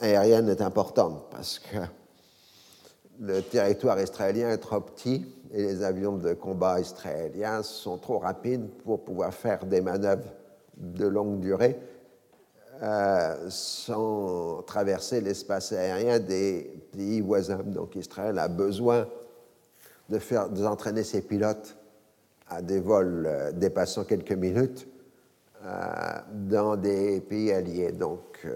aériennes 0.00 0.48
est 0.48 0.62
importante 0.62 1.24
parce 1.30 1.58
que 1.58 1.78
le 3.20 3.42
territoire 3.42 4.00
israélien 4.00 4.50
est 4.50 4.58
trop 4.58 4.80
petit 4.80 5.26
et 5.52 5.62
les 5.62 5.82
avions 5.82 6.16
de 6.16 6.32
combat 6.32 6.80
israéliens 6.80 7.62
sont 7.62 7.98
trop 7.98 8.18
rapides 8.18 8.68
pour 8.84 9.04
pouvoir 9.04 9.34
faire 9.34 9.64
des 9.64 9.80
manœuvres 9.80 10.28
de 10.76 11.06
longue 11.06 11.40
durée 11.40 11.78
euh, 12.82 13.36
sans 13.50 14.62
traverser 14.62 15.20
l'espace 15.20 15.72
aérien 15.72 16.18
des 16.18 16.70
pays 16.92 17.20
voisins. 17.20 17.62
Donc 17.62 17.96
Israël 17.96 18.38
a 18.38 18.48
besoin 18.48 19.06
d'entraîner 20.08 21.02
ses 21.02 21.22
pilotes 21.22 21.76
à 22.48 22.62
des 22.62 22.80
vols 22.80 23.26
euh, 23.26 23.52
dépassant 23.52 24.04
quelques 24.04 24.32
minutes 24.32 24.88
euh, 25.64 25.68
dans 26.32 26.76
des 26.76 27.20
pays 27.20 27.52
alliés. 27.52 27.92
Donc, 27.92 28.46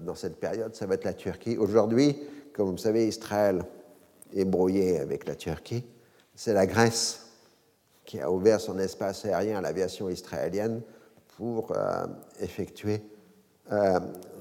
dans 0.00 0.16
cette 0.16 0.40
période, 0.40 0.74
ça 0.74 0.86
va 0.86 0.94
être 0.94 1.04
la 1.04 1.12
Turquie. 1.12 1.56
Aujourd'hui, 1.56 2.18
comme 2.52 2.70
vous 2.70 2.78
savez, 2.78 3.06
Israël 3.06 3.64
est 4.34 4.44
brouillé 4.44 4.98
avec 4.98 5.28
la 5.28 5.36
Turquie. 5.36 5.84
C'est 6.34 6.52
la 6.52 6.66
Grèce 6.66 7.20
qui 8.04 8.20
a 8.20 8.30
ouvert 8.30 8.60
son 8.60 8.78
espace 8.78 9.24
aérien 9.24 9.58
à 9.58 9.60
l'aviation 9.60 10.08
israélienne 10.08 10.82
pour 11.36 11.72
effectuer 12.40 13.02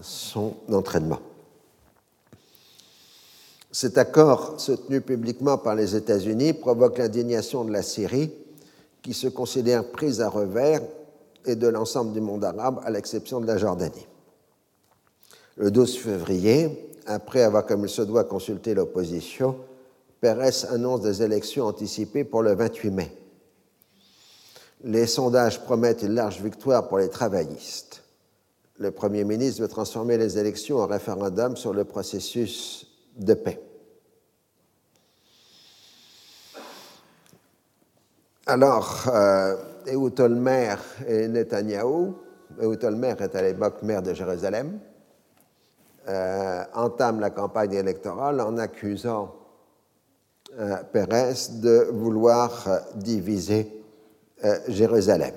son 0.01 0.55
entraînement. 0.71 1.19
Cet 3.71 3.97
accord, 3.97 4.59
soutenu 4.59 5.01
publiquement 5.01 5.57
par 5.57 5.75
les 5.75 5.95
États-Unis, 5.95 6.53
provoque 6.53 6.99
l'indignation 6.99 7.65
de 7.65 7.71
la 7.71 7.81
Syrie 7.81 8.31
qui 9.01 9.13
se 9.13 9.27
considère 9.27 9.89
prise 9.91 10.21
à 10.21 10.29
revers 10.29 10.81
et 11.45 11.55
de 11.55 11.67
l'ensemble 11.67 12.13
du 12.13 12.21
monde 12.21 12.45
arabe, 12.45 12.81
à 12.85 12.91
l'exception 12.91 13.41
de 13.41 13.47
la 13.47 13.57
Jordanie. 13.57 14.07
Le 15.57 15.71
12 15.71 15.97
février, 15.97 16.93
après 17.05 17.41
avoir, 17.41 17.65
comme 17.65 17.83
il 17.83 17.89
se 17.89 18.01
doit, 18.01 18.23
consulté 18.23 18.73
l'opposition, 18.73 19.57
Pérez 20.23 20.63
annonce 20.69 21.01
des 21.01 21.21
élections 21.21 21.65
anticipées 21.65 22.23
pour 22.23 22.43
le 22.43 22.55
28 22.55 22.91
mai. 22.91 23.11
Les 24.85 25.05
sondages 25.05 25.61
promettent 25.61 26.01
une 26.01 26.15
large 26.15 26.39
victoire 26.39 26.87
pour 26.87 26.97
les 26.97 27.09
travaillistes. 27.09 28.05
Le 28.77 28.91
Premier 28.91 29.25
ministre 29.25 29.61
veut 29.61 29.67
transformer 29.67 30.17
les 30.17 30.39
élections 30.39 30.77
en 30.77 30.87
référendum 30.87 31.57
sur 31.57 31.73
le 31.73 31.83
processus 31.83 32.87
de 33.17 33.33
paix. 33.33 33.61
Alors, 38.45 39.09
euh, 39.13 39.57
Ehud 39.87 40.17
et 41.05 41.27
Netanyahou, 41.27 42.15
Ehud 42.61 42.81
est 42.81 43.35
à 43.35 43.41
l'époque 43.41 43.83
maire 43.83 44.01
de 44.01 44.13
Jérusalem, 44.13 44.79
euh, 46.07 46.63
entament 46.75 47.19
la 47.19 47.29
campagne 47.29 47.73
électorale 47.73 48.39
en 48.39 48.57
accusant 48.57 49.42
Pérez 50.91 51.33
de 51.61 51.89
vouloir 51.91 52.67
euh, 52.67 52.79
diviser 52.95 53.83
euh, 54.43 54.59
Jérusalem 54.67 55.33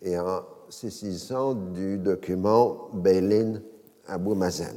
et 0.00 0.18
en 0.18 0.42
saisissant 0.70 1.52
du 1.54 1.98
document 1.98 2.88
Beilin 2.94 3.60
Abou 4.06 4.34
Mazen, 4.34 4.76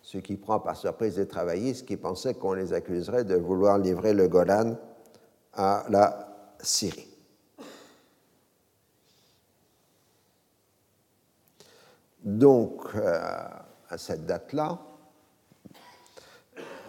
ce 0.00 0.18
qui 0.18 0.36
prend 0.36 0.60
par 0.60 0.76
surprise 0.76 1.18
les 1.18 1.26
travaillistes 1.26 1.86
qui 1.86 1.98
pensaient 1.98 2.34
qu'on 2.34 2.54
les 2.54 2.72
accuserait 2.72 3.24
de 3.24 3.34
vouloir 3.34 3.76
livrer 3.76 4.14
le 4.14 4.28
Golan 4.28 4.78
à 5.52 5.84
la 5.90 6.54
Syrie. 6.62 7.08
Donc, 12.24 12.82
euh, 12.94 13.20
à 13.88 13.98
cette 13.98 14.24
date-là, 14.24 14.80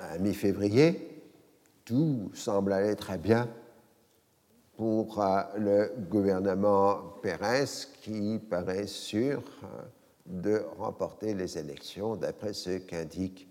à 0.01 0.17
mi-février, 0.19 1.16
tout 1.87 2.29
semble 2.33 2.73
aller 2.73 2.95
très 2.97 3.17
bien 3.17 3.47
pour 4.75 5.21
euh, 5.21 5.41
le 5.57 5.91
gouvernement 6.09 6.97
Pérez 7.21 7.65
qui 8.01 8.39
paraît 8.49 8.87
sûr 8.87 9.41
euh, 9.63 9.67
de 10.25 10.61
remporter 10.77 11.33
les 11.33 11.57
élections 11.57 12.17
d'après 12.17 12.51
ce 12.51 12.77
qu'indiquent 12.77 13.47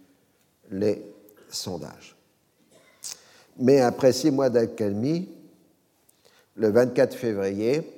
les 0.70 1.02
sondages. 1.48 2.14
Mais 3.58 3.80
après 3.80 4.12
six 4.12 4.30
mois 4.30 4.50
d'accalmie, 4.50 5.30
le 6.56 6.68
24 6.68 7.16
février, 7.16 7.90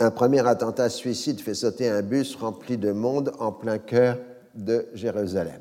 un 0.00 0.10
premier 0.10 0.46
attentat 0.46 0.88
suicide 0.88 1.40
fait 1.40 1.54
sauter 1.54 1.88
un 1.88 2.00
bus 2.00 2.34
rempli 2.34 2.78
de 2.78 2.92
monde 2.92 3.32
en 3.38 3.52
plein 3.52 3.78
cœur 3.78 4.18
de 4.54 4.86
Jérusalem. 4.94 5.60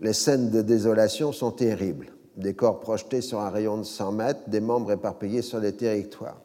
Les 0.00 0.12
scènes 0.12 0.50
de 0.50 0.62
désolation 0.62 1.32
sont 1.32 1.50
terribles. 1.50 2.12
Des 2.36 2.54
corps 2.54 2.80
projetés 2.80 3.20
sur 3.20 3.40
un 3.40 3.50
rayon 3.50 3.78
de 3.78 3.82
100 3.82 4.12
mètres, 4.12 4.40
des 4.46 4.60
membres 4.60 4.92
éparpillés 4.92 5.42
sur 5.42 5.58
les 5.58 5.72
territoires. 5.72 6.40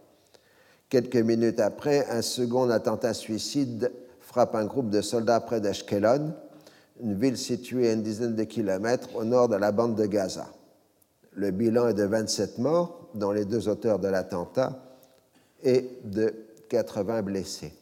Quelques 0.89 1.15
minutes 1.17 1.59
après, 1.59 2.07
un 2.09 2.21
second 2.21 2.69
attentat 2.69 3.13
suicide 3.13 3.91
frappe 4.19 4.55
un 4.55 4.65
groupe 4.65 4.89
de 4.89 5.01
soldats 5.01 5.39
près 5.39 5.61
d'Ashkelon 5.61 6.33
une 7.01 7.15
ville 7.15 7.37
située 7.37 7.89
à 7.89 7.93
une 7.93 8.03
dizaine 8.03 8.35
de 8.35 8.43
kilomètres 8.43 9.15
au 9.15 9.23
nord 9.23 9.49
de 9.49 9.55
la 9.55 9.71
bande 9.71 9.95
de 9.95 10.05
Gaza. 10.05 10.47
Le 11.33 11.51
bilan 11.51 11.87
est 11.87 11.93
de 11.93 12.03
27 12.03 12.59
morts, 12.59 13.09
dont 13.15 13.31
les 13.31 13.45
deux 13.45 13.67
auteurs 13.67 13.99
de 13.99 14.07
l'attentat, 14.07 14.79
et 15.63 15.89
de 16.03 16.33
80 16.69 17.21
blessés. 17.23 17.73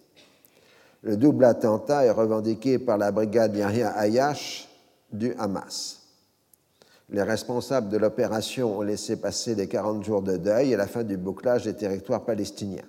Le 1.04 1.18
double 1.18 1.46
attentat 1.46 2.06
est 2.06 2.12
revendiqué 2.12 2.80
par 2.80 2.98
la 2.98 3.12
brigade 3.12 3.56
Yahya 3.56 3.90
Ayash 3.90 4.70
du 5.12 5.34
Hamas. 5.38 6.02
Les 7.10 7.24
responsables 7.24 7.90
de 7.90 7.98
l'opération 7.98 8.78
ont 8.78 8.82
laissé 8.82 9.18
passer 9.18 9.54
les 9.56 9.68
40 9.68 10.04
jours 10.04 10.22
de 10.22 10.38
deuil 10.38 10.72
et 10.72 10.78
la 10.78 10.88
fin 10.88 11.04
du 11.04 11.18
bouclage 11.18 11.66
des 11.66 11.74
territoires 11.74 12.24
palestiniens. 12.24 12.86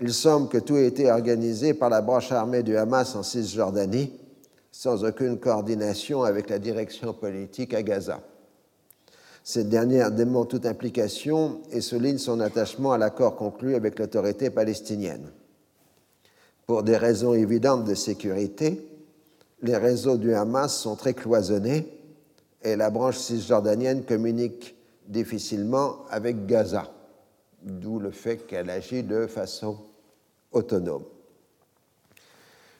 Il 0.00 0.12
semble 0.12 0.48
que 0.48 0.58
tout 0.58 0.76
ait 0.76 0.86
été 0.86 1.10
organisé 1.10 1.74
par 1.74 1.90
la 1.90 2.00
branche 2.00 2.30
armée 2.30 2.62
du 2.62 2.76
Hamas 2.76 3.14
en 3.16 3.22
Cisjordanie 3.22 4.12
sans 4.70 5.04
aucune 5.04 5.38
coordination 5.38 6.22
avec 6.22 6.48
la 6.48 6.58
direction 6.58 7.12
politique 7.12 7.74
à 7.74 7.82
Gaza. 7.82 8.20
Cette 9.44 9.68
dernière 9.68 10.12
dément 10.12 10.44
toute 10.44 10.66
implication 10.66 11.60
et 11.72 11.80
souligne 11.80 12.18
son 12.18 12.40
attachement 12.40 12.92
à 12.92 12.98
l'accord 12.98 13.36
conclu 13.36 13.74
avec 13.74 13.98
l'autorité 13.98 14.50
palestinienne. 14.50 15.30
Pour 16.66 16.84
des 16.84 16.96
raisons 16.96 17.34
évidentes 17.34 17.84
de 17.84 17.94
sécurité, 17.94 18.91
les 19.62 19.76
réseaux 19.76 20.16
du 20.16 20.34
Hamas 20.34 20.76
sont 20.76 20.96
très 20.96 21.14
cloisonnés 21.14 21.88
et 22.62 22.76
la 22.76 22.90
branche 22.90 23.18
cisjordanienne 23.18 24.04
communique 24.04 24.76
difficilement 25.06 26.04
avec 26.10 26.46
Gaza, 26.46 26.90
d'où 27.62 27.98
le 27.98 28.10
fait 28.10 28.38
qu'elle 28.46 28.70
agit 28.70 29.02
de 29.02 29.26
façon 29.26 29.76
autonome. 30.50 31.04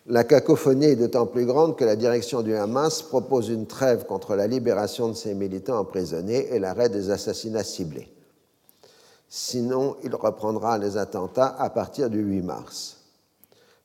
La 0.06 0.24
cacophonie 0.24 0.86
est 0.86 0.96
d'autant 0.96 1.26
plus 1.26 1.46
grande 1.46 1.76
que 1.76 1.84
la 1.84 1.94
direction 1.94 2.42
du 2.42 2.54
Hamas 2.56 3.02
propose 3.02 3.48
une 3.48 3.66
trêve 3.66 4.04
contre 4.04 4.34
la 4.34 4.48
libération 4.48 5.08
de 5.08 5.14
ses 5.14 5.34
militants 5.34 5.78
emprisonnés 5.78 6.48
et 6.52 6.58
l'arrêt 6.58 6.88
des 6.88 7.10
assassinats 7.10 7.62
ciblés. 7.62 8.08
Sinon, 9.28 9.96
il 10.02 10.14
reprendra 10.14 10.76
les 10.76 10.96
attentats 10.96 11.54
à 11.56 11.70
partir 11.70 12.10
du 12.10 12.18
8 12.18 12.42
mars. 12.42 12.91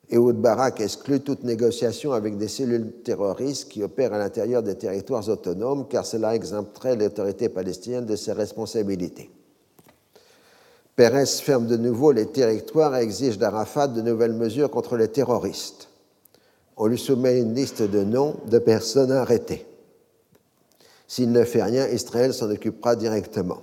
Ehud 0.10 0.38
Barak 0.38 0.80
exclut 0.80 1.20
toute 1.20 1.44
négociation 1.44 2.14
avec 2.14 2.38
des 2.38 2.48
cellules 2.48 2.94
terroristes 3.04 3.68
qui 3.68 3.84
opèrent 3.84 4.14
à 4.14 4.18
l'intérieur 4.18 4.64
des 4.64 4.76
territoires 4.76 5.28
autonomes, 5.28 5.86
car 5.90 6.06
cela 6.06 6.34
exempterait 6.34 6.96
l'autorité 6.96 7.50
palestinienne 7.50 8.06
de 8.06 8.16
ses 8.16 8.32
responsabilités. 8.32 9.30
Pérez 10.96 11.26
ferme 11.26 11.68
de 11.68 11.76
nouveau 11.76 12.14
les 12.14 12.28
territoires 12.28 12.96
et 12.96 13.04
exige 13.04 13.38
d'Arafat 13.38 13.90
de 13.90 14.02
nouvelles 14.02 14.34
mesures 14.34 14.72
contre 14.72 14.96
les 14.96 15.10
terroristes. 15.10 15.90
On 16.78 16.88
lui 16.88 16.98
soumet 16.98 17.40
une 17.40 17.54
liste 17.54 17.82
de 17.82 18.04
noms 18.04 18.38
de 18.46 18.60
personnes 18.60 19.12
arrêtées. 19.12 19.66
S'il 21.06 21.32
ne 21.32 21.44
fait 21.44 21.64
rien, 21.64 21.88
Israël 21.88 22.34
s'en 22.34 22.50
occupera 22.50 22.96
directement. 22.96 23.60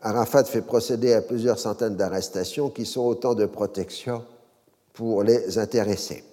Arafat 0.00 0.44
fait 0.44 0.62
procéder 0.62 1.12
à 1.12 1.20
plusieurs 1.20 1.58
centaines 1.58 1.96
d'arrestations 1.96 2.70
qui 2.70 2.86
sont 2.86 3.02
autant 3.02 3.34
de 3.34 3.44
protections 3.44 4.22
pour 4.92 5.22
les 5.22 5.58
intéressés. 5.58 6.24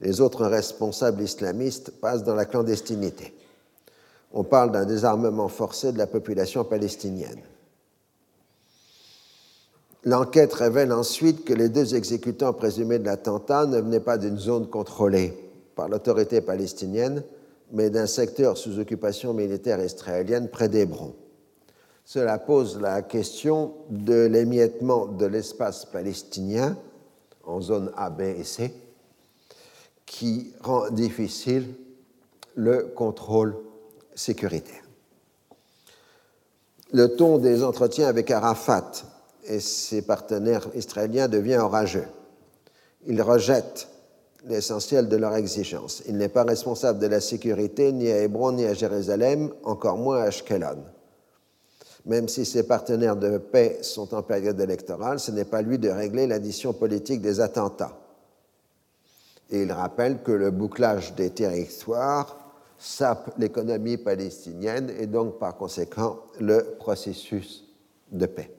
Les 0.00 0.20
autres 0.20 0.46
responsables 0.46 1.22
islamistes 1.22 1.90
passent 1.90 2.24
dans 2.24 2.34
la 2.34 2.44
clandestinité. 2.44 3.34
On 4.32 4.44
parle 4.44 4.72
d'un 4.72 4.84
désarmement 4.84 5.48
forcé 5.48 5.92
de 5.92 5.98
la 5.98 6.06
population 6.06 6.64
palestinienne. 6.64 7.40
L'enquête 10.04 10.52
révèle 10.52 10.92
ensuite 10.92 11.44
que 11.44 11.54
les 11.54 11.70
deux 11.70 11.94
exécutants 11.94 12.52
présumés 12.52 12.98
de 12.98 13.06
l'attentat 13.06 13.64
ne 13.64 13.80
venaient 13.80 14.00
pas 14.00 14.18
d'une 14.18 14.38
zone 14.38 14.68
contrôlée 14.68 15.32
par 15.76 15.88
l'autorité 15.88 16.40
palestinienne, 16.40 17.22
mais 17.72 17.88
d'un 17.88 18.06
secteur 18.06 18.58
sous 18.58 18.78
occupation 18.78 19.32
militaire 19.32 19.82
israélienne 19.82 20.48
près 20.48 20.68
d'Hébron. 20.68 21.14
Cela 22.04 22.38
pose 22.38 22.78
la 22.80 23.00
question 23.00 23.72
de 23.88 24.26
l'émiettement 24.26 25.06
de 25.06 25.24
l'espace 25.24 25.86
palestinien 25.86 26.76
en 27.46 27.60
zone 27.60 27.92
A, 27.96 28.10
B 28.10 28.22
et 28.22 28.44
C, 28.44 28.72
qui 30.06 30.52
rend 30.60 30.90
difficile 30.90 31.74
le 32.54 32.92
contrôle 32.94 33.56
sécuritaire. 34.14 34.82
Le 36.92 37.16
ton 37.16 37.38
des 37.38 37.64
entretiens 37.64 38.06
avec 38.06 38.30
Arafat 38.30 38.92
et 39.44 39.60
ses 39.60 40.02
partenaires 40.02 40.68
israéliens 40.74 41.28
devient 41.28 41.56
orageux. 41.56 42.06
Ils 43.06 43.20
rejettent 43.20 43.88
l'essentiel 44.46 45.08
de 45.08 45.16
leurs 45.16 45.34
exigences. 45.34 46.02
Il 46.06 46.16
n'est 46.16 46.28
pas 46.28 46.44
responsable 46.44 46.98
de 46.98 47.06
la 47.06 47.20
sécurité 47.20 47.92
ni 47.92 48.10
à 48.10 48.22
Hébron 48.22 48.52
ni 48.52 48.64
à 48.64 48.74
Jérusalem, 48.74 49.52
encore 49.64 49.96
moins 49.96 50.18
à 50.18 50.24
Ashkelon. 50.24 50.84
Même 52.06 52.28
si 52.28 52.44
ses 52.44 52.66
partenaires 52.66 53.16
de 53.16 53.38
paix 53.38 53.78
sont 53.82 54.14
en 54.14 54.22
période 54.22 54.60
électorale, 54.60 55.18
ce 55.18 55.30
n'est 55.30 55.46
pas 55.46 55.62
lui 55.62 55.78
de 55.78 55.88
régler 55.88 56.26
l'addition 56.26 56.72
politique 56.74 57.22
des 57.22 57.40
attentats. 57.40 57.98
Et 59.50 59.62
il 59.62 59.72
rappelle 59.72 60.22
que 60.22 60.32
le 60.32 60.50
bouclage 60.50 61.14
des 61.14 61.30
territoires 61.30 62.38
sape 62.78 63.32
l'économie 63.38 63.96
palestinienne 63.96 64.92
et 64.98 65.06
donc 65.06 65.38
par 65.38 65.56
conséquent 65.56 66.20
le 66.40 66.76
processus 66.78 67.64
de 68.12 68.26
paix. 68.26 68.54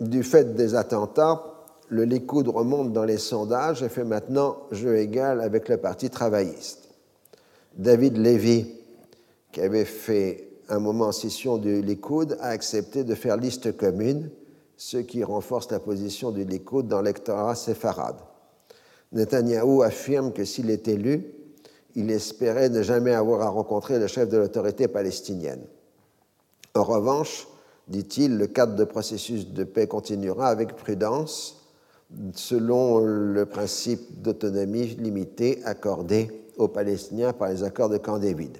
Du 0.00 0.22
fait 0.22 0.54
des 0.54 0.74
attentats, 0.74 1.42
le 1.88 2.04
Likoud 2.04 2.48
remonte 2.48 2.92
dans 2.92 3.04
les 3.04 3.16
sondages 3.16 3.82
et 3.82 3.88
fait 3.88 4.04
maintenant 4.04 4.58
jeu 4.70 4.98
égal 4.98 5.40
avec 5.40 5.68
le 5.68 5.78
Parti 5.78 6.10
travailliste. 6.10 6.83
David 7.76 8.18
Levy, 8.18 8.66
qui 9.50 9.60
avait 9.60 9.84
fait 9.84 10.48
un 10.68 10.78
moment 10.78 11.06
en 11.06 11.12
session 11.12 11.58
du 11.58 11.82
Likoud, 11.82 12.36
a 12.40 12.48
accepté 12.48 13.02
de 13.02 13.14
faire 13.14 13.36
liste 13.36 13.76
commune, 13.76 14.30
ce 14.76 14.98
qui 14.98 15.24
renforce 15.24 15.70
la 15.70 15.80
position 15.80 16.30
du 16.30 16.44
Likoud 16.44 16.86
dans 16.86 17.02
l'électorat 17.02 17.54
séfarade. 17.54 18.20
Netanyahou 19.12 19.82
affirme 19.82 20.32
que 20.32 20.44
s'il 20.44 20.70
est 20.70 20.86
élu, 20.88 21.24
il 21.96 22.10
espérait 22.10 22.68
ne 22.68 22.82
jamais 22.82 23.12
avoir 23.12 23.42
à 23.42 23.48
rencontrer 23.48 23.98
le 23.98 24.06
chef 24.06 24.28
de 24.28 24.36
l'autorité 24.36 24.88
palestinienne. 24.88 25.64
En 26.74 26.82
revanche, 26.82 27.48
dit-il, 27.88 28.36
le 28.36 28.46
cadre 28.46 28.74
de 28.74 28.84
processus 28.84 29.48
de 29.48 29.64
paix 29.64 29.86
continuera 29.86 30.48
avec 30.48 30.76
prudence, 30.76 31.60
selon 32.34 32.98
le 32.98 33.46
principe 33.46 34.22
d'autonomie 34.22 34.86
limitée 34.96 35.60
accordé 35.64 36.43
aux 36.56 36.68
Palestiniens 36.68 37.32
par 37.32 37.48
les 37.48 37.62
accords 37.62 37.88
de 37.88 37.98
Camp 37.98 38.18
David. 38.18 38.58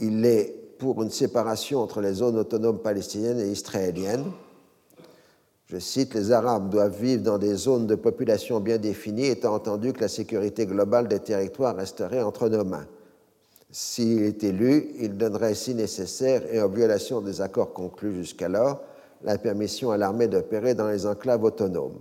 Il 0.00 0.24
est 0.24 0.54
pour 0.78 1.02
une 1.02 1.10
séparation 1.10 1.80
entre 1.80 2.00
les 2.00 2.14
zones 2.14 2.38
autonomes 2.38 2.78
palestiniennes 2.78 3.40
et 3.40 3.48
israéliennes. 3.48 4.30
Je 5.66 5.78
cite, 5.78 6.14
Les 6.14 6.30
Arabes 6.32 6.70
doivent 6.70 7.00
vivre 7.00 7.22
dans 7.22 7.38
des 7.38 7.54
zones 7.54 7.86
de 7.86 7.94
population 7.94 8.60
bien 8.60 8.78
définies, 8.78 9.26
étant 9.26 9.54
entendu 9.54 9.92
que 9.92 10.02
la 10.02 10.08
sécurité 10.08 10.66
globale 10.66 11.08
des 11.08 11.18
territoires 11.18 11.74
resterait 11.74 12.22
entre 12.22 12.48
nos 12.48 12.64
mains. 12.64 12.86
S'il 13.70 14.22
est 14.22 14.44
élu, 14.44 14.90
il 15.00 15.16
donnerait, 15.16 15.54
si 15.54 15.74
nécessaire 15.74 16.42
et 16.52 16.62
en 16.62 16.68
violation 16.68 17.20
des 17.20 17.40
accords 17.40 17.72
conclus 17.72 18.14
jusqu'alors, 18.14 18.80
la 19.22 19.38
permission 19.38 19.90
à 19.90 19.96
l'armée 19.96 20.28
d'opérer 20.28 20.74
dans 20.74 20.88
les 20.88 21.04
enclaves 21.04 21.42
autonomes. 21.42 21.98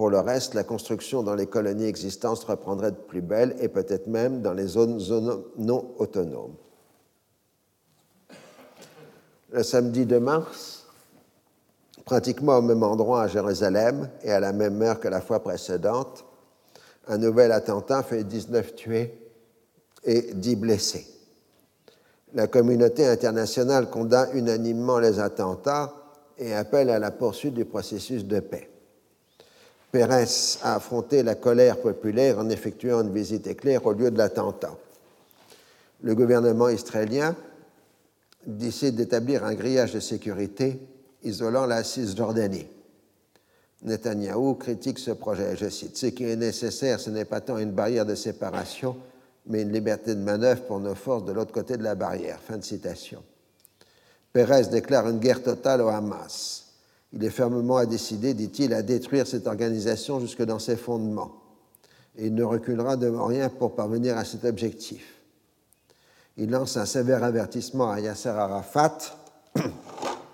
Pour 0.00 0.08
le 0.08 0.20
reste, 0.20 0.54
la 0.54 0.64
construction 0.64 1.22
dans 1.22 1.34
les 1.34 1.46
colonies 1.46 1.84
existantes 1.84 2.42
reprendrait 2.44 2.92
de 2.92 2.96
plus 2.96 3.20
belle 3.20 3.54
et 3.60 3.68
peut-être 3.68 4.06
même 4.06 4.40
dans 4.40 4.54
les 4.54 4.66
zones 4.66 4.98
non 5.58 5.94
autonomes. 5.98 6.54
Le 9.50 9.62
samedi 9.62 10.06
de 10.06 10.16
mars, 10.16 10.86
pratiquement 12.06 12.56
au 12.56 12.62
même 12.62 12.82
endroit 12.82 13.24
à 13.24 13.28
Jérusalem 13.28 14.08
et 14.22 14.32
à 14.32 14.40
la 14.40 14.54
même 14.54 14.80
heure 14.80 15.00
que 15.00 15.08
la 15.08 15.20
fois 15.20 15.42
précédente, 15.42 16.24
un 17.06 17.18
nouvel 17.18 17.52
attentat 17.52 18.02
fait 18.02 18.24
19 18.24 18.74
tués 18.76 19.14
et 20.04 20.32
10 20.32 20.56
blessés. 20.56 21.06
La 22.32 22.46
communauté 22.46 23.04
internationale 23.04 23.90
condamne 23.90 24.30
unanimement 24.32 24.98
les 24.98 25.20
attentats 25.20 25.92
et 26.38 26.54
appelle 26.54 26.88
à 26.88 26.98
la 26.98 27.10
poursuite 27.10 27.52
du 27.52 27.66
processus 27.66 28.24
de 28.24 28.40
paix. 28.40 28.69
Pérez 29.92 30.58
a 30.62 30.76
affronté 30.76 31.22
la 31.22 31.34
colère 31.34 31.80
populaire 31.80 32.38
en 32.38 32.48
effectuant 32.48 33.02
une 33.02 33.12
visite 33.12 33.46
éclair 33.46 33.84
au 33.86 33.92
lieu 33.92 34.10
de 34.10 34.18
l'attentat. 34.18 34.76
Le 36.02 36.14
gouvernement 36.14 36.68
israélien 36.68 37.34
décide 38.46 38.94
d'établir 38.94 39.44
un 39.44 39.54
grillage 39.54 39.92
de 39.92 40.00
sécurité 40.00 40.80
isolant 41.22 41.66
la 41.66 41.82
Cisjordanie. 41.82 42.66
Netanyahou 43.82 44.54
critique 44.54 44.98
ce 44.98 45.10
projet, 45.10 45.56
je 45.56 45.68
cite, 45.68 45.96
Ce 45.96 46.06
qui 46.06 46.24
est 46.24 46.36
nécessaire, 46.36 47.00
ce 47.00 47.10
n'est 47.10 47.24
pas 47.24 47.40
tant 47.40 47.58
une 47.58 47.72
barrière 47.72 48.06
de 48.06 48.14
séparation, 48.14 48.96
mais 49.46 49.62
une 49.62 49.72
liberté 49.72 50.14
de 50.14 50.20
manœuvre 50.20 50.62
pour 50.62 50.80
nos 50.80 50.94
forces 50.94 51.24
de 51.24 51.32
l'autre 51.32 51.52
côté 51.52 51.76
de 51.76 51.82
la 51.82 51.94
barrière. 51.94 52.40
Fin 52.40 52.58
de 52.58 52.64
citation. 52.64 53.22
Pérez 54.32 54.66
déclare 54.66 55.08
une 55.08 55.18
guerre 55.18 55.42
totale 55.42 55.80
au 55.80 55.88
Hamas. 55.88 56.59
Il 57.12 57.24
est 57.24 57.30
fermement 57.30 57.84
décidé, 57.84 58.34
dit-il, 58.34 58.72
à 58.72 58.82
détruire 58.82 59.26
cette 59.26 59.46
organisation 59.46 60.20
jusque 60.20 60.42
dans 60.42 60.58
ses 60.58 60.76
fondements. 60.76 61.32
Et 62.16 62.26
il 62.26 62.34
ne 62.34 62.44
reculera 62.44 62.96
devant 62.96 63.26
rien 63.26 63.48
pour 63.48 63.74
parvenir 63.74 64.16
à 64.16 64.24
cet 64.24 64.44
objectif. 64.44 65.20
Il 66.36 66.50
lance 66.50 66.76
un 66.76 66.86
sévère 66.86 67.24
avertissement 67.24 67.90
à 67.90 68.00
Yasser 68.00 68.28
Arafat. 68.28 68.98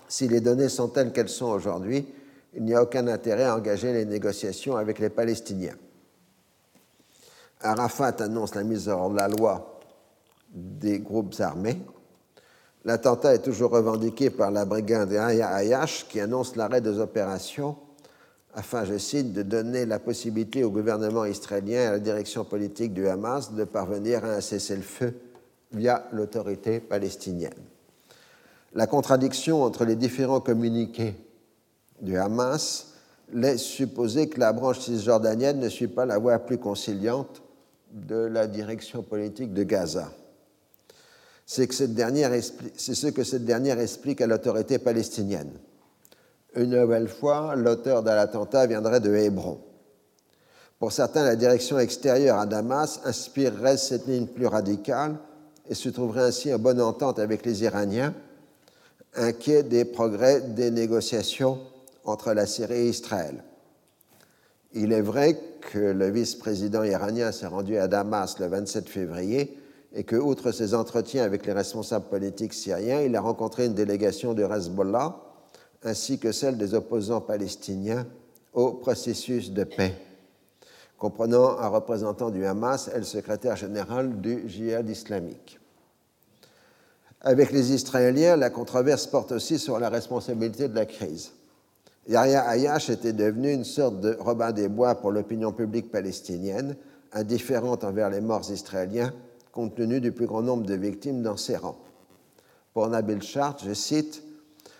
si 0.07 0.27
les 0.27 0.41
données 0.41 0.69
sont 0.69 0.89
telles 0.89 1.11
qu'elles 1.11 1.29
sont 1.29 1.47
aujourd'hui, 1.47 2.05
il 2.53 2.63
n'y 2.63 2.73
a 2.73 2.83
aucun 2.83 3.07
intérêt 3.07 3.43
à 3.45 3.55
engager 3.55 3.91
les 3.93 4.05
négociations 4.05 4.77
avec 4.77 4.99
les 4.99 5.09
Palestiniens. 5.09 5.75
Arafat 7.61 8.15
annonce 8.19 8.53
la 8.53 8.63
mise 8.63 8.87
hors 8.87 9.09
de 9.09 9.15
la 9.15 9.27
loi 9.27 9.79
des 10.53 10.99
groupes 10.99 11.35
armés 11.39 11.77
L'attentat 12.87 13.35
est 13.35 13.41
toujours 13.41 13.71
revendiqué 13.71 14.29
par 14.29 14.49
la 14.49 14.63
brigade 14.63 15.11
Aya 15.11 15.49
Ayash 15.49 16.07
qui 16.07 16.21
annonce 16.21 16.55
l'arrêt 16.55 16.79
des 16.79 16.99
opérations 16.99 17.75
afin, 18.55 18.85
je 18.85 18.97
cite, 18.97 19.33
de 19.33 19.43
donner 19.43 19.85
la 19.85 19.99
possibilité 19.99 20.63
au 20.63 20.71
gouvernement 20.71 21.25
israélien 21.25 21.81
et 21.81 21.85
à 21.87 21.91
la 21.91 21.99
direction 21.99 22.45
politique 22.45 22.93
du 22.93 23.09
Hamas 23.09 23.51
de 23.53 23.65
parvenir 23.65 24.23
à 24.23 24.35
un 24.35 24.39
cessez-le-feu 24.39 25.13
via 25.73 26.07
l'autorité 26.13 26.79
palestinienne. 26.79 27.59
La 28.73 28.87
contradiction 28.87 29.63
entre 29.63 29.83
les 29.83 29.97
différents 29.97 30.39
communiqués 30.39 31.13
du 32.01 32.15
Hamas 32.15 32.93
laisse 33.33 33.63
supposer 33.63 34.29
que 34.29 34.39
la 34.39 34.53
branche 34.53 34.79
cisjordanienne 34.79 35.59
ne 35.59 35.67
suit 35.67 35.89
pas 35.89 36.05
la 36.05 36.19
voie 36.19 36.39
plus 36.39 36.57
conciliante 36.57 37.41
de 37.91 38.15
la 38.15 38.47
direction 38.47 39.03
politique 39.03 39.53
de 39.53 39.63
Gaza. 39.63 40.09
C'est 41.47 41.71
ce 41.71 43.07
que 43.07 43.23
cette 43.23 43.45
dernière 43.45 43.79
explique 43.79 44.19
à 44.19 44.27
l'autorité 44.27 44.79
palestinienne. 44.79 45.51
Une 46.55 46.77
nouvelle 46.77 47.07
fois, 47.07 47.55
l'auteur 47.55 48.03
de 48.03 48.09
l'attentat 48.09 48.67
viendrait 48.67 48.99
de 48.99 49.15
Hébron. 49.15 49.57
Pour 50.77 50.91
certains, 50.91 51.23
la 51.23 51.37
direction 51.37 51.79
extérieure 51.79 52.37
à 52.37 52.45
Damas 52.45 52.99
inspirerait 53.05 53.77
cette 53.77 54.07
ligne 54.07 54.27
plus 54.27 54.45
radicale 54.45 55.15
et 55.69 55.73
se 55.73 55.87
trouverait 55.87 56.25
ainsi 56.25 56.53
en 56.53 56.59
bonne 56.59 56.81
entente 56.81 57.17
avec 57.17 57.45
les 57.45 57.63
Iraniens, 57.63 58.13
inquiets 59.15 59.63
des 59.63 59.85
progrès 59.85 60.41
des 60.41 60.69
négociations 60.69 61.59
entre 62.03 62.33
la 62.33 62.45
Syrie 62.45 62.75
et 62.75 62.89
Israël. 62.89 63.43
Il 64.73 64.91
est 64.91 65.01
vrai 65.01 65.39
que 65.71 65.79
le 65.79 66.09
vice-président 66.09 66.83
iranien 66.83 67.31
s'est 67.31 67.47
rendu 67.47 67.77
à 67.77 67.87
Damas 67.87 68.37
le 68.37 68.47
27 68.47 68.89
février 68.89 69.57
et 69.93 70.03
que, 70.03 70.15
outre 70.15 70.51
ses 70.51 70.73
entretiens 70.73 71.23
avec 71.23 71.45
les 71.45 71.53
responsables 71.53 72.07
politiques 72.07 72.53
syriens, 72.53 73.01
il 73.01 73.15
a 73.15 73.21
rencontré 73.21 73.65
une 73.65 73.73
délégation 73.73 74.33
de 74.33 74.43
Hezbollah 74.43 75.15
ainsi 75.83 76.19
que 76.19 76.31
celle 76.31 76.57
des 76.57 76.73
opposants 76.73 77.21
palestiniens 77.21 78.05
au 78.53 78.73
processus 78.73 79.51
de 79.51 79.63
paix, 79.63 79.93
comprenant 80.97 81.59
un 81.59 81.67
représentant 81.67 82.29
du 82.29 82.45
Hamas 82.45 82.89
et 82.93 82.97
le 82.97 83.03
secrétaire 83.03 83.55
général 83.55 84.19
du 84.19 84.49
djihad 84.49 84.89
islamique. 84.89 85.59
Avec 87.21 87.51
les 87.51 87.71
Israéliens, 87.73 88.35
la 88.35 88.49
controverse 88.49 89.07
porte 89.07 89.31
aussi 89.31 89.59
sur 89.59 89.79
la 89.79 89.89
responsabilité 89.89 90.67
de 90.67 90.75
la 90.75 90.85
crise. 90.85 91.31
Yahya 92.07 92.47
Ayash 92.47 92.89
était 92.89 93.13
devenu 93.13 93.51
une 93.51 93.65
sorte 93.65 93.99
de 93.99 94.15
Robin 94.19 94.51
des 94.51 94.69
Bois 94.69 94.95
pour 94.95 95.11
l'opinion 95.11 95.51
publique 95.51 95.91
palestinienne, 95.91 96.75
indifférente 97.11 97.83
envers 97.83 98.09
les 98.09 98.21
morts 98.21 98.49
israéliens, 98.49 99.13
compte 99.57 99.73
tenu 99.73 99.99
du 99.99 100.11
plus 100.11 100.27
grand 100.27 100.43
nombre 100.43 100.67
de 100.67 100.75
victimes 100.75 101.23
dans 101.23 101.35
ses 101.35 101.57
rangs. 101.57 101.79
Pour 102.75 102.87
Nabil 102.89 103.23
Chart, 103.23 103.59
je 103.65 103.73
cite, 103.73 104.21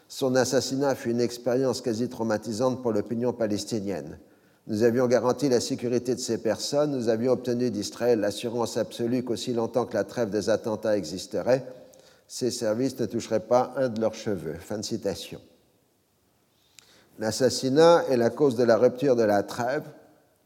Son 0.07 0.35
assassinat 0.35 0.93
fut 0.93 1.09
une 1.09 1.19
expérience 1.19 1.81
quasi 1.81 2.07
traumatisante 2.09 2.83
pour 2.83 2.91
l'opinion 2.91 3.33
palestinienne. 3.33 4.19
Nous 4.67 4.83
avions 4.83 5.07
garanti 5.07 5.49
la 5.49 5.61
sécurité 5.61 6.13
de 6.13 6.19
ces 6.19 6.37
personnes, 6.37 6.91
nous 6.91 7.09
avions 7.09 7.31
obtenu 7.31 7.71
d'Israël 7.71 8.19
l'assurance 8.19 8.77
absolue 8.77 9.23
qu'aussi 9.23 9.51
longtemps 9.51 9.87
que 9.87 9.95
la 9.95 10.03
trêve 10.03 10.29
des 10.29 10.51
attentats 10.51 10.95
existerait, 10.95 11.65
ces 12.27 12.51
services 12.51 12.99
ne 12.99 13.07
toucheraient 13.07 13.39
pas 13.39 13.73
un 13.77 13.89
de 13.89 13.99
leurs 13.99 14.13
cheveux. 14.13 14.57
Fin 14.59 14.77
de 14.77 14.85
citation. 14.85 15.41
L'assassinat 17.17 18.03
est 18.11 18.17
la 18.17 18.29
cause 18.29 18.55
de 18.55 18.63
la 18.63 18.77
rupture 18.77 19.15
de 19.15 19.23
la 19.23 19.41
trêve, 19.41 19.89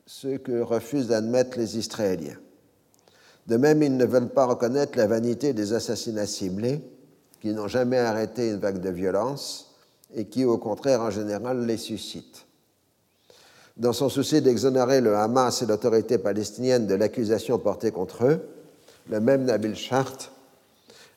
ce 0.06 0.38
que 0.38 0.62
refusent 0.62 1.10
d'admettre 1.10 1.60
les 1.60 1.78
Israéliens. 1.78 2.40
De 3.48 3.58
même, 3.58 3.82
ils 3.84 3.96
ne 3.96 4.06
veulent 4.06 4.30
pas 4.30 4.46
reconnaître 4.46 4.98
la 4.98 5.08
vanité 5.08 5.54
des 5.54 5.74
assassinats 5.74 6.28
ciblés, 6.28 6.82
qui 7.42 7.54
n'ont 7.54 7.68
jamais 7.68 7.98
arrêté 7.98 8.50
une 8.50 8.60
vague 8.60 8.80
de 8.80 8.90
violence 8.90 9.76
et 10.14 10.26
qui, 10.26 10.46
au 10.46 10.58
contraire, 10.58 11.02
en 11.02 11.10
général, 11.10 11.66
les 11.66 11.78
suscitent. 11.78 12.46
Dans 13.78 13.94
son 13.94 14.10
souci 14.10 14.42
d'exonérer 14.42 15.02
le 15.02 15.16
Hamas 15.16 15.62
et 15.62 15.66
l'autorité 15.66 16.18
palestinienne 16.18 16.86
de 16.86 16.94
l'accusation 16.94 17.58
portée 17.58 17.92
contre 17.92 18.26
eux, 18.26 18.42
le 19.10 19.20
même 19.20 19.46
Nabil 19.46 19.76
Chart 19.76 20.32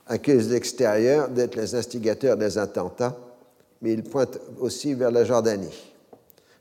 accuse 0.07 0.51
l'extérieur 0.51 1.29
d'être 1.29 1.57
les 1.57 1.75
instigateurs 1.75 2.37
des 2.37 2.57
attentats 2.57 3.19
mais 3.85 3.93
il 3.93 4.03
pointe 4.03 4.39
aussi 4.61 4.95
vers 4.95 5.11
la 5.11 5.25
Jordanie. 5.25 5.93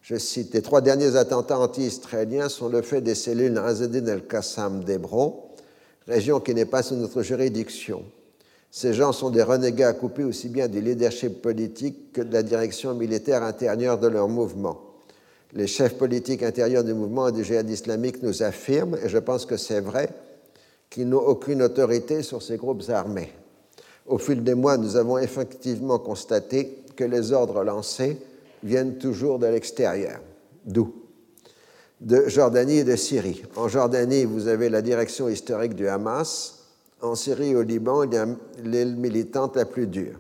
Je 0.02 0.18
cite, 0.18 0.54
les 0.54 0.62
trois 0.62 0.82
derniers 0.82 1.16
attentats 1.16 1.58
anti-israéliens 1.58 2.50
sont 2.50 2.68
le 2.68 2.82
fait 2.82 3.00
des 3.00 3.16
cellules 3.16 3.58
Razedin 3.58 4.06
el-Qassam 4.08 4.84
d'Hébron, 4.84 5.42
région 6.08 6.40
qui 6.40 6.54
n'est 6.54 6.66
pas 6.66 6.84
sous 6.84 6.96
notre 6.96 7.22
juridiction. 7.22 8.04
Ces 8.72 8.94
gens 8.94 9.12
sont 9.12 9.30
des 9.30 9.44
renégats 9.44 9.94
coupés 9.94 10.24
aussi 10.24 10.50
bien 10.50 10.68
du 10.68 10.82
leadership 10.82 11.42
politique 11.42 12.12
que 12.12 12.22
de 12.22 12.34
la 12.34 12.42
direction 12.42 12.96
militaire 12.96 13.44
intérieure 13.44 14.00
de 14.00 14.08
leur 14.08 14.28
mouvement. 14.28 14.82
Les 15.54 15.68
chefs 15.68 15.96
politiques 15.98 16.42
intérieurs 16.42 16.84
du 16.84 16.96
mouvement 16.96 17.28
et 17.28 17.32
du 17.32 17.44
djihad 17.44 17.70
islamique 17.70 18.24
nous 18.24 18.42
affirment, 18.42 18.98
et 19.04 19.10
je 19.10 19.20
pense 19.20 19.46
que 19.46 19.58
c'est 19.58 19.82
vrai, 19.82 20.10
qu'ils 20.90 21.08
n'ont 21.08 21.20
aucune 21.20 21.62
autorité 21.62 22.24
sur 22.24 22.42
ces 22.42 22.58
groupes 22.58 22.90
armés. 22.90 23.32
Au 24.08 24.18
fil 24.18 24.44
des 24.44 24.56
mois, 24.56 24.78
nous 24.78 24.96
avons 24.96 25.20
effectivement 25.20 26.00
constaté 26.00 26.80
que 26.96 27.04
les 27.04 27.32
ordres 27.32 27.64
lancés 27.64 28.18
viennent 28.64 28.98
toujours 28.98 29.38
de 29.38 29.48
l'extérieur. 29.48 30.20
D'où 30.66 31.03
De 32.04 32.28
Jordanie 32.28 32.80
et 32.80 32.84
de 32.84 32.98
Syrie. 32.98 33.44
En 33.56 33.70
Jordanie, 33.70 34.26
vous 34.26 34.50
avez 34.50 34.68
la 34.68 34.82
direction 34.82 35.30
historique 35.30 35.74
du 35.74 35.88
Hamas. 35.88 36.66
En 37.02 37.16
Syrie 37.16 37.52
et 37.52 37.56
au 37.56 37.62
Liban, 37.62 38.04
il 38.04 38.14
y 38.14 38.18
a 38.18 38.28
l'aile 38.62 38.98
militante 38.98 39.56
la 39.56 39.64
plus 39.64 39.88
dure. 39.88 40.20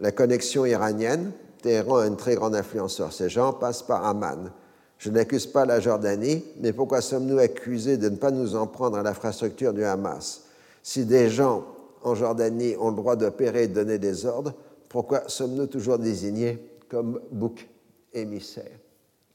La 0.00 0.10
connexion 0.10 0.66
iranienne, 0.66 1.30
Téhéran 1.62 1.98
a 1.98 2.08
une 2.08 2.16
très 2.16 2.34
grande 2.34 2.56
influence 2.56 2.94
sur 2.94 3.12
ces 3.12 3.28
gens, 3.28 3.52
passe 3.52 3.84
par 3.84 4.04
Amman. 4.04 4.50
Je 4.98 5.10
n'accuse 5.10 5.46
pas 5.46 5.64
la 5.64 5.78
Jordanie, 5.78 6.44
mais 6.60 6.72
pourquoi 6.72 7.00
sommes-nous 7.00 7.38
accusés 7.38 7.98
de 7.98 8.08
ne 8.08 8.16
pas 8.16 8.32
nous 8.32 8.56
en 8.56 8.66
prendre 8.66 8.98
à 8.98 9.04
l'infrastructure 9.04 9.72
du 9.72 9.84
Hamas? 9.84 10.46
Si 10.82 11.04
des 11.04 11.30
gens 11.30 11.64
en 12.02 12.16
Jordanie 12.16 12.74
ont 12.80 12.90
le 12.90 12.96
droit 12.96 13.14
d'opérer 13.14 13.62
et 13.62 13.68
de 13.68 13.74
donner 13.74 14.00
des 14.00 14.26
ordres, 14.26 14.54
pourquoi 14.88 15.28
sommes-nous 15.28 15.68
toujours 15.68 16.00
désignés 16.00 16.58
comme 16.88 17.20
bouc 17.30 17.68
émissaire 18.12 18.76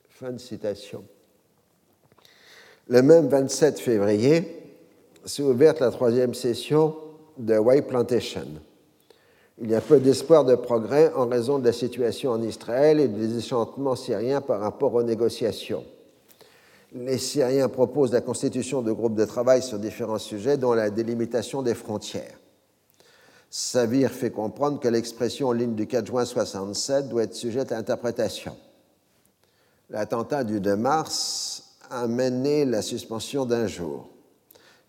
Fin 0.10 0.34
de 0.34 0.38
citation. 0.38 1.06
Le 2.90 3.02
même 3.02 3.28
27 3.28 3.80
février 3.80 4.64
s'est 5.26 5.44
ouverte 5.44 5.82
la 5.82 5.92
troisième 5.92 6.34
session 6.34 6.96
de 7.38 7.58
White 7.58 7.88
Plantation. 7.88 8.48
Il 9.60 9.70
y 9.70 9.76
a 9.76 9.82
peu 9.82 10.00
d'espoir 10.00 10.46
de 10.46 10.56
progrès 10.56 11.12
en 11.14 11.28
raison 11.28 11.60
de 11.60 11.66
la 11.66 11.74
situation 11.74 12.32
en 12.32 12.42
Israël 12.42 13.02
et 13.02 13.10
des 13.10 13.28
désenchantements 13.28 13.98
syriens 13.98 14.40
par 14.40 14.62
rapport 14.62 14.94
aux 14.94 15.04
négociations. 15.04 15.84
Les 16.94 17.18
Syriens 17.18 17.68
proposent 17.68 18.14
la 18.14 18.22
constitution 18.22 18.82
de 18.82 18.94
groupes 18.94 19.16
de 19.16 19.26
travail 19.26 19.62
sur 19.62 19.80
différents 19.80 20.20
sujets, 20.20 20.56
dont 20.56 20.74
la 20.74 20.90
délimitation 20.90 21.62
des 21.62 21.74
frontières. 21.74 22.40
Savir 23.50 24.12
fait 24.12 24.32
comprendre 24.32 24.80
que 24.80 24.88
l'expression 24.88 25.52
ligne 25.52 25.76
du 25.76 25.88
4 25.88 26.06
juin 26.06 26.24
67 26.24 27.10
doit 27.10 27.24
être 27.24 27.36
sujette 27.36 27.74
à 27.74 27.78
interprétation. 27.78 28.56
L'attentat 29.90 30.46
du 30.46 30.62
2 30.62 30.76
mars 30.78 31.57
a 31.90 32.08
mené 32.08 32.66
la 32.66 32.82
suspension 32.82 33.46
d'un 33.46 33.68
jour. 33.68 34.10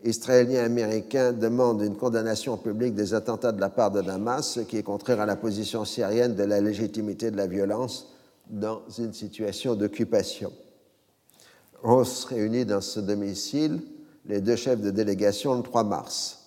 Israéliens 0.05 0.65
Américains 0.65 1.33
demandent 1.33 1.83
une 1.83 1.97
condamnation 1.97 2.57
publique 2.57 2.95
des 2.95 3.15
attentats 3.15 3.53
de 3.53 3.61
la 3.61 3.69
part 3.69 3.91
de 3.91 4.01
Damas, 4.01 4.43
ce 4.43 4.61
qui 4.61 4.77
est 4.77 4.83
contraire 4.83 5.21
à 5.21 5.27
la 5.27 5.37
position 5.37 5.85
syrienne 5.85 6.37
de 6.37 6.45
la 6.45 6.61
légitimité 6.61 7.31
de 7.31 7.37
la 7.37 7.49
violence 7.49 8.13
dans 8.49 8.83
une 8.99 9.13
situation 9.13 9.75
d'occupation. 9.75 10.53
Ross 11.83 12.25
réunit 12.25 12.65
dans 12.65 12.81
ce 12.81 13.01
domicile 13.01 13.81
les 14.27 14.41
deux 14.41 14.57
chefs 14.57 14.81
de 14.81 14.91
délégation 14.91 15.55
le 15.55 15.63
3 15.63 15.85
mars. 15.85 16.38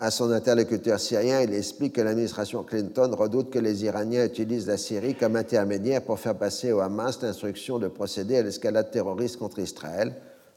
À 0.00 0.12
son 0.12 0.30
interlocuteur 0.30 1.00
syrien, 1.00 1.40
il 1.40 1.52
explique 1.52 1.94
que 1.96 2.00
l'administration 2.00 2.62
Clinton 2.62 3.10
redoute 3.16 3.50
que 3.50 3.58
les 3.58 3.84
Iraniens 3.84 4.24
utilisent 4.24 4.68
la 4.68 4.76
Syrie 4.76 5.16
comme 5.16 5.34
intermédiaire 5.34 6.04
pour 6.04 6.20
faire 6.20 6.38
passer 6.38 6.70
au 6.70 6.78
Hamas 6.78 7.20
l'instruction 7.20 7.80
de 7.80 7.88
procéder 7.88 8.36
à 8.38 8.42
l'escalade 8.42 8.92
terroriste 8.92 9.38
contre 9.38 9.58
Israël. 9.58 10.14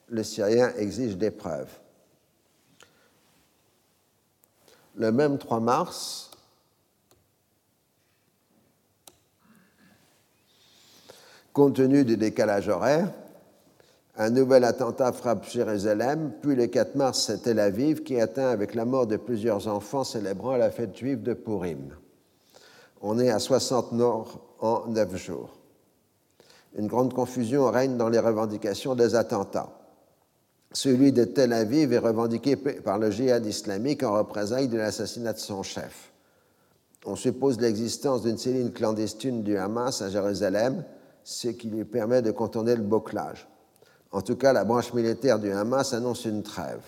Le 0.10 0.22
Syrien 0.22 0.72
exige 0.78 1.18
des 1.18 1.32
preuves. 1.32 1.72
Le 4.96 5.12
même 5.12 5.39
3 5.39 5.60
mars, 5.60 6.30
compte 11.52 11.78
tenu 11.78 12.06
du 12.06 12.16
décalage 12.16 12.70
horaire, 12.70 13.12
un 14.18 14.30
nouvel 14.30 14.66
attentat 14.66 15.14
frappe 15.14 15.49
Jérusalem, 15.49 16.34
puis 16.41 16.55
le 16.55 16.68
4 16.68 16.95
mars, 16.95 17.24
c'est 17.28 17.43
Tel 17.43 17.59
Aviv 17.59 18.03
qui 18.03 18.20
atteint 18.20 18.49
avec 18.49 18.76
la 18.76 18.86
mort 18.86 19.07
de 19.07 19.18
plusieurs 19.18 19.68
enfants 19.68 20.03
célébrant 20.03 20.57
la 20.57 20.70
fête 20.70 20.95
juive 20.95 21.22
de 21.22 21.34
Purim. 21.34 21.95
On 23.01 23.20
est 23.20 23.30
à 23.30 23.39
60 23.39 23.93
morts 23.93 24.41
en 24.59 24.88
9 24.88 25.16
jours. 25.16 25.57
Une 26.78 26.88
grande 26.88 27.14
confusion 27.14 27.70
règne 27.70 27.97
dans 27.97 28.09
les 28.09 28.20
revendications 28.20 28.95
des 28.95 29.16
attentats. 29.16 29.78
Celui 30.74 31.12
de 31.12 31.26
Tel 31.26 31.51
Aviv 31.51 31.91
est 31.91 31.97
revendiqué 31.97 32.55
par 32.55 32.97
le 32.97 33.12
djihad 33.12 33.45
islamique 33.45 34.03
en 34.03 34.14
représailles 34.14 34.70
de 34.70 34.78
l'assassinat 34.78 35.34
de 35.34 35.39
son 35.39 35.64
chef. 35.64 36.12
On 37.05 37.16
suppose 37.16 37.59
l'existence 37.59 38.22
d'une 38.22 38.38
cellule 38.38 38.72
clandestine 38.72 39.43
du 39.43 39.57
Hamas 39.57 40.01
à 40.01 40.09
Jérusalem, 40.09 40.86
ce 41.24 41.49
qui 41.49 41.70
lui 41.70 41.84
permet 41.84 42.22
de 42.22 42.32
contourner 42.32 42.76
le 42.76 42.84
bouclage. 42.84 43.51
En 44.12 44.22
tout 44.22 44.36
cas, 44.36 44.53
la 44.53 44.64
branche 44.64 44.93
militaire 44.93 45.39
du 45.39 45.51
Hamas 45.51 45.93
annonce 45.93 46.26
une 46.26 46.43
trêve. 46.43 46.82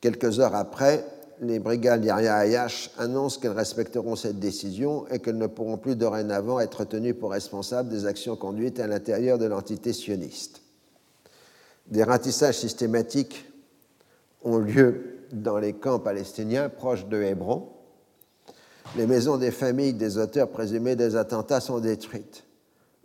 Quelques 0.00 0.40
heures 0.40 0.54
après, 0.54 1.04
les 1.40 1.58
brigades 1.58 2.04
Yahya 2.04 2.36
Ayash 2.36 2.90
annoncent 2.98 3.40
qu'elles 3.40 3.52
respecteront 3.52 4.16
cette 4.16 4.38
décision 4.38 5.06
et 5.08 5.18
qu'elles 5.18 5.38
ne 5.38 5.46
pourront 5.46 5.78
plus 5.78 5.96
dorénavant 5.96 6.60
être 6.60 6.84
tenues 6.84 7.14
pour 7.14 7.30
responsables 7.30 7.88
des 7.88 8.04
actions 8.04 8.36
conduites 8.36 8.80
à 8.80 8.86
l'intérieur 8.86 9.38
de 9.38 9.46
l'entité 9.46 9.92
sioniste. 9.92 10.60
Des 11.86 12.04
ratissages 12.04 12.58
systématiques 12.58 13.46
ont 14.42 14.58
lieu 14.58 15.18
dans 15.32 15.58
les 15.58 15.72
camps 15.72 15.98
palestiniens 15.98 16.68
proches 16.68 17.06
de 17.06 17.22
Hébron. 17.22 17.68
Les 18.96 19.06
maisons 19.06 19.38
des 19.38 19.50
familles 19.50 19.94
des 19.94 20.18
auteurs 20.18 20.50
présumés 20.50 20.96
des 20.96 21.16
attentats 21.16 21.60
sont 21.60 21.78
détruites. 21.78 22.44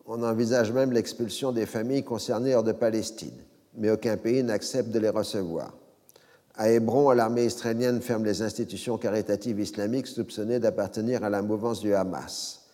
On 0.07 0.21
envisage 0.21 0.71
même 0.71 0.91
l'expulsion 0.91 1.51
des 1.51 1.65
familles 1.65 2.03
concernées 2.03 2.53
hors 2.53 2.63
de 2.63 2.71
Palestine, 2.71 3.33
mais 3.75 3.89
aucun 3.89 4.17
pays 4.17 4.43
n'accepte 4.43 4.89
de 4.89 4.99
les 4.99 5.09
recevoir. 5.09 5.73
À 6.53 6.69
Hébron, 6.69 7.09
l'armée 7.11 7.45
israélienne 7.45 8.01
ferme 8.01 8.23
les 8.23 8.43
institutions 8.43 8.97
caritatives 8.97 9.59
islamiques 9.59 10.07
soupçonnées 10.07 10.59
d'appartenir 10.59 11.23
à 11.23 11.29
la 11.29 11.41
mouvance 11.41 11.79
du 11.79 11.95
Hamas. 11.95 12.67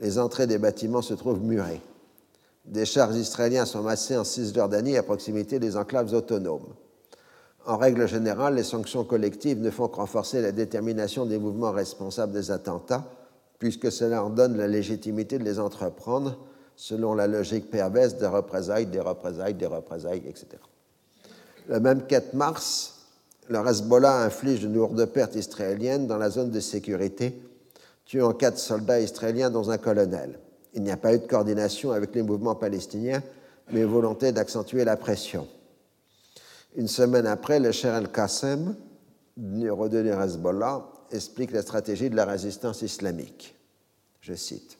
Les 0.00 0.18
entrées 0.18 0.48
des 0.48 0.58
bâtiments 0.58 1.02
se 1.02 1.14
trouvent 1.14 1.42
murées. 1.42 1.80
Des 2.64 2.84
chars 2.84 3.16
israéliens 3.16 3.64
sont 3.64 3.82
massés 3.82 4.16
en 4.16 4.24
Cisjordanie 4.24 4.96
à 4.96 5.04
proximité 5.04 5.60
des 5.60 5.76
enclaves 5.76 6.12
autonomes. 6.12 6.74
En 7.64 7.76
règle 7.76 8.08
générale, 8.08 8.56
les 8.56 8.64
sanctions 8.64 9.04
collectives 9.04 9.60
ne 9.60 9.70
font 9.70 9.88
que 9.88 9.96
renforcer 9.96 10.42
la 10.42 10.52
détermination 10.52 11.26
des 11.26 11.38
mouvements 11.38 11.72
responsables 11.72 12.32
des 12.32 12.50
attentats, 12.50 13.04
puisque 13.60 13.90
cela 13.90 14.16
leur 14.16 14.30
donne 14.30 14.56
la 14.56 14.66
légitimité 14.66 15.38
de 15.38 15.44
les 15.44 15.60
entreprendre 15.60 16.36
selon 16.76 17.14
la 17.14 17.26
logique 17.26 17.70
perverse 17.70 18.14
des 18.14 18.26
représailles, 18.26 18.86
des 18.86 19.00
représailles, 19.00 19.54
des 19.54 19.66
représailles, 19.66 20.22
etc. 20.28 20.46
Le 21.68 21.80
même 21.80 22.06
4 22.06 22.34
mars, 22.34 23.06
le 23.48 23.58
Hezbollah 23.66 24.22
inflige 24.22 24.62
de 24.62 24.68
lourdes 24.68 25.06
pertes 25.06 25.34
israéliennes 25.34 26.06
dans 26.06 26.18
la 26.18 26.30
zone 26.30 26.50
de 26.50 26.60
sécurité, 26.60 27.40
tuant 28.04 28.32
quatre 28.32 28.58
soldats 28.58 29.00
israéliens 29.00 29.50
dont 29.50 29.70
un 29.70 29.78
colonel. 29.78 30.38
Il 30.74 30.82
n'y 30.82 30.90
a 30.90 30.96
pas 30.96 31.14
eu 31.14 31.18
de 31.18 31.26
coordination 31.26 31.92
avec 31.92 32.14
les 32.14 32.22
mouvements 32.22 32.54
palestiniens, 32.54 33.22
mais 33.72 33.84
volonté 33.84 34.30
d'accentuer 34.30 34.84
la 34.84 34.96
pression. 34.96 35.48
Une 36.76 36.88
semaine 36.88 37.26
après, 37.26 37.58
le 37.58 37.72
Cher 37.72 37.96
el-Qassem, 37.96 38.76
numéro 39.36 39.88
2 39.88 40.02
du 40.02 40.10
Hezbollah, 40.10 40.86
explique 41.10 41.52
la 41.52 41.62
stratégie 41.62 42.10
de 42.10 42.16
la 42.16 42.26
résistance 42.26 42.82
islamique. 42.82 43.56
Je 44.20 44.34
cite 44.34 44.75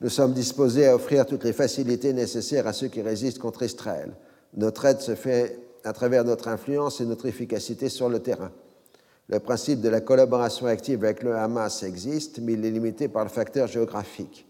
Nous 0.00 0.08
sommes 0.08 0.32
disposés 0.32 0.86
à 0.86 0.94
offrir 0.94 1.26
toutes 1.26 1.44
les 1.44 1.52
facilités 1.52 2.14
nécessaires 2.14 2.66
à 2.66 2.72
ceux 2.72 2.88
qui 2.88 3.02
résistent 3.02 3.38
contre 3.38 3.62
Israël. 3.62 4.12
Notre 4.56 4.86
aide 4.86 5.00
se 5.00 5.14
fait 5.14 5.58
à 5.84 5.92
travers 5.92 6.24
notre 6.24 6.48
influence 6.48 7.00
et 7.00 7.04
notre 7.04 7.26
efficacité 7.26 7.90
sur 7.90 8.08
le 8.08 8.20
terrain. 8.20 8.50
Le 9.28 9.38
principe 9.40 9.80
de 9.80 9.88
la 9.90 10.00
collaboration 10.00 10.66
active 10.66 11.04
avec 11.04 11.22
le 11.22 11.36
Hamas 11.36 11.82
existe, 11.82 12.40
mais 12.40 12.54
il 12.54 12.64
est 12.64 12.70
limité 12.70 13.08
par 13.08 13.24
le 13.24 13.30
facteur 13.30 13.68
géographique, 13.68 14.46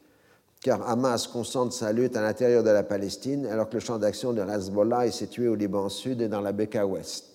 car 0.62 0.88
Hamas 0.88 1.26
concentre 1.26 1.74
sa 1.74 1.92
lutte 1.92 2.16
à 2.16 2.22
l'intérieur 2.22 2.62
de 2.62 2.70
la 2.70 2.82
Palestine, 2.82 3.46
alors 3.46 3.68
que 3.68 3.74
le 3.74 3.80
champ 3.80 3.98
d'action 3.98 4.32
de 4.32 4.42
Hezbollah 4.42 5.06
est 5.06 5.10
situé 5.10 5.48
au 5.48 5.56
Liban 5.56 5.88
Sud 5.88 6.22
et 6.22 6.28
dans 6.28 6.40
la 6.40 6.52
Beka 6.52 6.86
Ouest. 6.86 7.29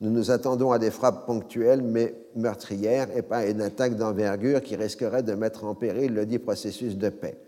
Nous 0.00 0.10
nous 0.10 0.30
attendons 0.30 0.70
à 0.70 0.78
des 0.78 0.92
frappes 0.92 1.26
ponctuelles 1.26 1.82
mais 1.82 2.14
meurtrières 2.36 3.08
et 3.16 3.22
pas 3.22 3.38
à 3.38 3.46
une 3.46 3.60
attaque 3.60 3.96
d'envergure 3.96 4.60
qui 4.60 4.76
risquerait 4.76 5.24
de 5.24 5.34
mettre 5.34 5.64
en 5.64 5.74
péril 5.74 6.14
le 6.14 6.24
dit 6.24 6.38
processus 6.38 6.96
de 6.96 7.08
paix. 7.08 7.38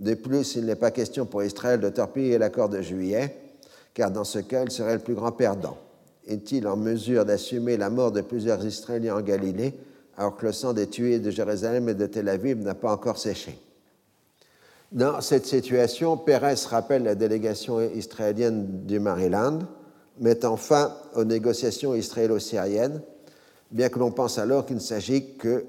De 0.00 0.14
plus, 0.14 0.56
il 0.56 0.64
n'est 0.64 0.74
pas 0.74 0.90
question 0.90 1.26
pour 1.26 1.44
Israël 1.44 1.80
de 1.80 1.90
torpiller 1.90 2.38
l'accord 2.38 2.70
de 2.70 2.80
juillet, 2.80 3.36
car 3.94 4.10
dans 4.10 4.24
ce 4.24 4.38
cas, 4.38 4.64
il 4.64 4.70
serait 4.70 4.94
le 4.94 5.00
plus 5.00 5.14
grand 5.14 5.32
perdant. 5.32 5.76
Est-il 6.26 6.66
en 6.66 6.76
mesure 6.76 7.24
d'assumer 7.24 7.76
la 7.76 7.90
mort 7.90 8.10
de 8.10 8.22
plusieurs 8.22 8.64
Israéliens 8.64 9.16
en 9.16 9.20
Galilée, 9.20 9.74
alors 10.16 10.36
que 10.36 10.46
le 10.46 10.52
sang 10.52 10.72
des 10.72 10.86
tués 10.86 11.18
de 11.18 11.30
Jérusalem 11.30 11.88
et 11.88 11.94
de 11.94 12.06
Tel 12.06 12.28
Aviv 12.28 12.58
n'a 12.58 12.74
pas 12.74 12.92
encore 12.92 13.18
séché? 13.18 13.58
Dans 14.92 15.20
cette 15.20 15.46
situation, 15.46 16.16
Pérez 16.16 16.54
rappelle 16.68 17.04
la 17.04 17.14
délégation 17.14 17.80
israélienne 17.80 18.84
du 18.86 18.98
Maryland, 18.98 19.60
mettant 20.18 20.56
fin 20.56 20.94
aux 21.14 21.24
négociations 21.24 21.94
israélo-syriennes, 21.94 23.02
bien 23.70 23.88
que 23.88 23.98
l'on 23.98 24.12
pense 24.12 24.38
alors 24.38 24.66
qu'il 24.66 24.76
ne 24.76 24.80
s'agit 24.80 25.34
que 25.36 25.64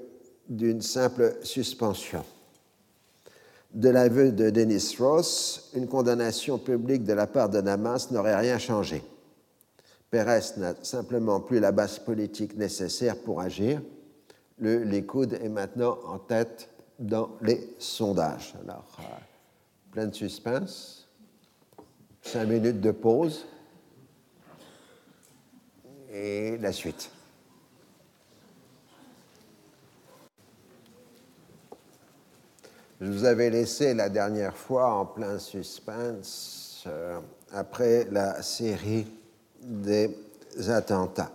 d'une 0.48 0.82
simple 0.82 1.36
suspension 1.42 2.24
de 3.74 3.88
l'aveu 3.88 4.30
de 4.30 4.50
Dennis 4.50 4.96
Ross, 4.98 5.70
une 5.74 5.88
condamnation 5.88 6.58
publique 6.58 7.04
de 7.04 7.12
la 7.12 7.26
part 7.26 7.48
de 7.48 7.60
Damas 7.60 8.10
n'aurait 8.10 8.36
rien 8.36 8.58
changé. 8.58 9.02
Pérez 10.10 10.40
n'a 10.58 10.74
simplement 10.82 11.40
plus 11.40 11.58
la 11.58 11.72
base 11.72 11.98
politique 11.98 12.56
nécessaire 12.56 13.16
pour 13.16 13.40
agir. 13.40 13.82
Le 14.58 14.84
Likoud 14.84 15.32
est 15.32 15.48
maintenant 15.48 15.98
en 16.06 16.18
tête 16.18 16.68
dans 17.00 17.30
les 17.42 17.74
sondages. 17.80 18.54
Alors, 18.62 18.96
euh, 19.00 19.02
plein 19.90 20.06
de 20.06 20.14
suspense. 20.14 21.08
Cinq 22.22 22.46
minutes 22.46 22.80
de 22.80 22.92
pause. 22.92 23.44
Et 26.16 26.58
la 26.58 26.70
suite. 26.70 27.10
Je 33.00 33.10
vous 33.10 33.24
avais 33.24 33.50
laissé 33.50 33.94
la 33.94 34.08
dernière 34.08 34.56
fois 34.56 34.94
en 34.94 35.06
plein 35.06 35.40
suspense 35.40 36.84
euh, 36.86 37.18
après 37.52 38.06
la 38.12 38.42
série 38.42 39.08
des 39.60 40.16
attentats. 40.68 41.32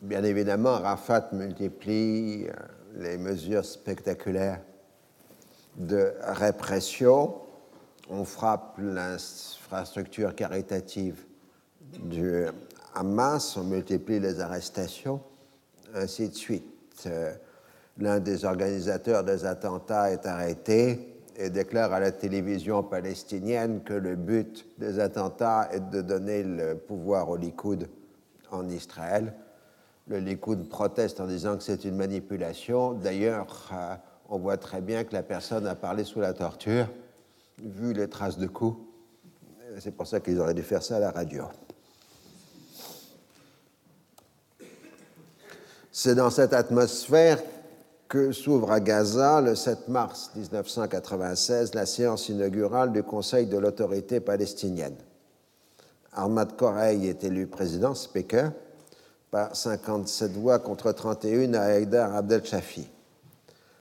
Bien 0.00 0.22
évidemment, 0.22 0.78
Rafat 0.78 1.30
multiplie 1.32 2.46
euh, 2.46 2.52
les 2.94 3.18
mesures 3.18 3.64
spectaculaires 3.64 4.60
de 5.74 6.14
répression. 6.20 7.34
On 8.08 8.24
frappe 8.24 8.78
l'infrastructure 8.78 10.36
caritative 10.36 11.24
du 11.98 12.46
Hamas, 12.94 13.56
on 13.56 13.64
multiplie 13.64 14.20
les 14.20 14.40
arrestations, 14.40 15.20
ainsi 15.94 16.28
de 16.28 16.34
suite. 16.34 17.04
Euh, 17.06 17.32
l'un 17.98 18.20
des 18.20 18.44
organisateurs 18.44 19.24
des 19.24 19.44
attentats 19.44 20.10
est 20.10 20.26
arrêté 20.26 21.16
et 21.36 21.48
déclare 21.48 21.92
à 21.92 22.00
la 22.00 22.12
télévision 22.12 22.82
palestinienne 22.82 23.82
que 23.82 23.94
le 23.94 24.16
but 24.16 24.66
des 24.78 25.00
attentats 25.00 25.68
est 25.72 25.90
de 25.90 26.02
donner 26.02 26.42
le 26.42 26.76
pouvoir 26.76 27.30
au 27.30 27.36
Likoud 27.36 27.88
en 28.50 28.68
Israël. 28.68 29.34
Le 30.08 30.18
Likoud 30.18 30.68
proteste 30.68 31.20
en 31.20 31.26
disant 31.26 31.56
que 31.56 31.62
c'est 31.62 31.84
une 31.84 31.96
manipulation. 31.96 32.92
D'ailleurs, 32.92 33.70
euh, 33.72 33.94
on 34.28 34.38
voit 34.38 34.58
très 34.58 34.80
bien 34.80 35.04
que 35.04 35.14
la 35.14 35.22
personne 35.22 35.66
a 35.66 35.74
parlé 35.74 36.04
sous 36.04 36.20
la 36.20 36.34
torture, 36.34 36.88
vu 37.62 37.92
les 37.92 38.08
traces 38.08 38.38
de 38.38 38.46
coups. 38.46 38.78
C'est 39.78 39.96
pour 39.96 40.06
ça 40.06 40.20
qu'ils 40.20 40.38
auraient 40.38 40.54
dû 40.54 40.62
faire 40.62 40.82
ça 40.82 40.96
à 40.96 41.00
la 41.00 41.10
radio. 41.10 41.44
C'est 45.94 46.14
dans 46.14 46.30
cette 46.30 46.54
atmosphère 46.54 47.38
que 48.08 48.32
s'ouvre 48.32 48.72
à 48.72 48.80
Gaza 48.80 49.42
le 49.42 49.54
7 49.54 49.88
mars 49.88 50.30
1996 50.34 51.74
la 51.74 51.84
séance 51.84 52.30
inaugurale 52.30 52.92
du 52.92 53.02
Conseil 53.02 53.44
de 53.44 53.58
l'autorité 53.58 54.18
palestinienne. 54.18 54.96
Ahmad 56.14 56.56
Korey 56.56 56.96
est 57.04 57.24
élu 57.24 57.46
président, 57.46 57.94
speaker, 57.94 58.52
par 59.30 59.54
57 59.54 60.32
voix 60.32 60.58
contre 60.58 60.92
31 60.92 61.52
à 61.52 61.64
Haïdar 61.64 62.16
Abdel 62.16 62.42
Shafi. 62.42 62.88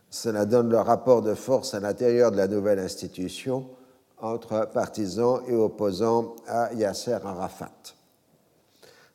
Cela 0.09 0.45
donne 0.45 0.70
le 0.70 0.80
rapport 0.80 1.22
de 1.22 1.34
force 1.34 1.74
à 1.74 1.80
l'intérieur 1.80 2.32
de 2.32 2.38
la 2.38 2.49
nouvelle 2.49 2.80
institution 2.80 3.70
entre 4.18 4.70
partisans 4.74 5.41
et 5.47 5.55
opposants 5.55 6.36
à 6.45 6.74
Yasser 6.74 7.20
Arafat. 7.24 7.95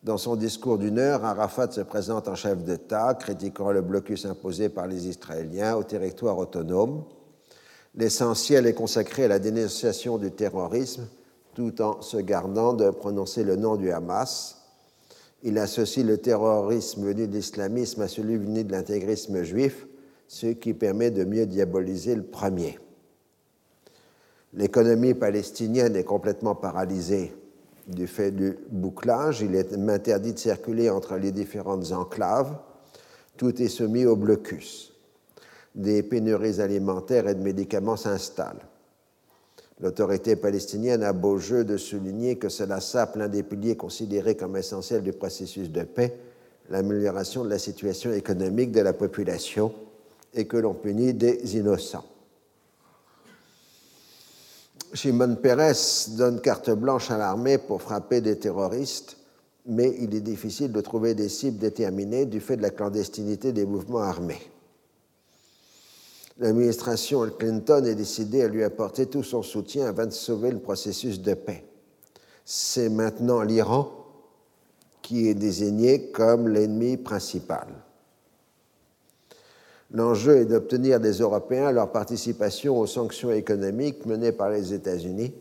Dans 0.02 0.18
son 0.18 0.36
discours 0.36 0.78
d'une 0.78 0.98
heure, 0.98 1.24
Arafat 1.24 1.70
se 1.72 1.80
présente 1.80 2.28
en 2.28 2.34
chef 2.34 2.62
d'État, 2.62 3.14
critiquant 3.14 3.72
le 3.72 3.80
blocus 3.82 4.26
imposé 4.26 4.68
par 4.68 4.86
les 4.86 5.08
Israéliens 5.08 5.76
au 5.76 5.82
territoire 5.82 6.38
autonome. 6.38 7.04
L'essentiel 7.94 8.66
est 8.66 8.74
consacré 8.74 9.24
à 9.24 9.28
la 9.28 9.38
dénonciation 9.38 10.18
du 10.18 10.30
terrorisme, 10.30 11.06
tout 11.54 11.80
en 11.80 12.02
se 12.02 12.18
gardant 12.18 12.74
de 12.74 12.90
prononcer 12.90 13.42
le 13.42 13.56
nom 13.56 13.76
du 13.76 13.90
Hamas. 13.90 14.62
Il 15.42 15.58
associe 15.58 16.04
le 16.04 16.18
terrorisme 16.18 17.06
venu 17.06 17.26
de 17.26 17.32
l'islamisme 17.32 18.02
à 18.02 18.08
celui 18.08 18.36
venu 18.36 18.64
de 18.64 18.72
l'intégrisme 18.72 19.42
juif, 19.42 19.86
ce 20.28 20.48
qui 20.48 20.74
permet 20.74 21.10
de 21.10 21.24
mieux 21.24 21.46
diaboliser 21.46 22.14
le 22.14 22.24
premier. 22.24 22.78
L'économie 24.52 25.14
palestinienne 25.14 25.96
est 25.96 26.04
complètement 26.04 26.54
paralysée 26.54 27.32
du 27.86 28.06
fait 28.06 28.30
du 28.30 28.58
bouclage. 28.70 29.42
Il 29.42 29.54
est 29.54 29.72
interdit 29.72 30.32
de 30.32 30.38
circuler 30.38 30.90
entre 30.90 31.16
les 31.16 31.32
différentes 31.32 31.92
enclaves. 31.92 32.56
Tout 33.36 33.60
est 33.62 33.68
soumis 33.68 34.06
au 34.06 34.16
blocus. 34.16 34.92
Des 35.74 36.02
pénuries 36.02 36.60
alimentaires 36.60 37.28
et 37.28 37.34
de 37.34 37.42
médicaments 37.42 37.96
s'installent. 37.96 38.66
L'autorité 39.80 40.36
palestinienne 40.36 41.02
a 41.02 41.12
beau 41.12 41.36
jeu 41.36 41.62
de 41.62 41.76
souligner 41.76 42.36
que 42.36 42.48
cela 42.48 42.80
sape 42.80 43.16
l'un 43.16 43.28
des 43.28 43.42
piliers 43.42 43.76
considérés 43.76 44.34
comme 44.34 44.56
essentiels 44.56 45.02
du 45.02 45.12
processus 45.12 45.70
de 45.70 45.82
paix, 45.82 46.16
l'amélioration 46.70 47.44
de 47.44 47.50
la 47.50 47.58
situation 47.58 48.12
économique 48.12 48.72
de 48.72 48.80
la 48.80 48.94
population 48.94 49.74
et 50.32 50.46
que 50.46 50.56
l'on 50.56 50.72
punit 50.72 51.12
des 51.12 51.56
innocents. 51.58 52.04
Shimon 54.96 55.36
Peres 55.36 56.08
donne 56.16 56.40
carte 56.40 56.70
blanche 56.70 57.10
à 57.10 57.18
l'armée 57.18 57.58
pour 57.58 57.82
frapper 57.82 58.22
des 58.22 58.38
terroristes, 58.38 59.18
mais 59.66 59.94
il 60.00 60.14
est 60.14 60.22
difficile 60.22 60.72
de 60.72 60.80
trouver 60.80 61.14
des 61.14 61.28
cibles 61.28 61.58
déterminées 61.58 62.24
du 62.24 62.40
fait 62.40 62.56
de 62.56 62.62
la 62.62 62.70
clandestinité 62.70 63.52
des 63.52 63.66
mouvements 63.66 64.00
armés. 64.00 64.40
L'administration 66.38 67.28
Clinton 67.38 67.84
est 67.84 67.94
décidée 67.94 68.42
à 68.42 68.48
lui 68.48 68.64
apporter 68.64 69.06
tout 69.06 69.22
son 69.22 69.42
soutien 69.42 69.88
afin 69.88 70.06
de 70.06 70.12
sauver 70.12 70.50
le 70.50 70.60
processus 70.60 71.20
de 71.20 71.34
paix. 71.34 71.64
C'est 72.44 72.88
maintenant 72.88 73.42
l'Iran 73.42 73.90
qui 75.02 75.28
est 75.28 75.34
désigné 75.34 76.10
comme 76.10 76.48
l'ennemi 76.48 76.96
principal. 76.96 77.66
L'enjeu 79.96 80.36
est 80.36 80.44
d'obtenir 80.44 81.00
des 81.00 81.20
Européens 81.20 81.72
leur 81.72 81.90
participation 81.90 82.78
aux 82.78 82.86
sanctions 82.86 83.30
économiques 83.30 84.04
menées 84.04 84.30
par 84.30 84.50
les 84.50 84.74
États-Unis, 84.74 85.32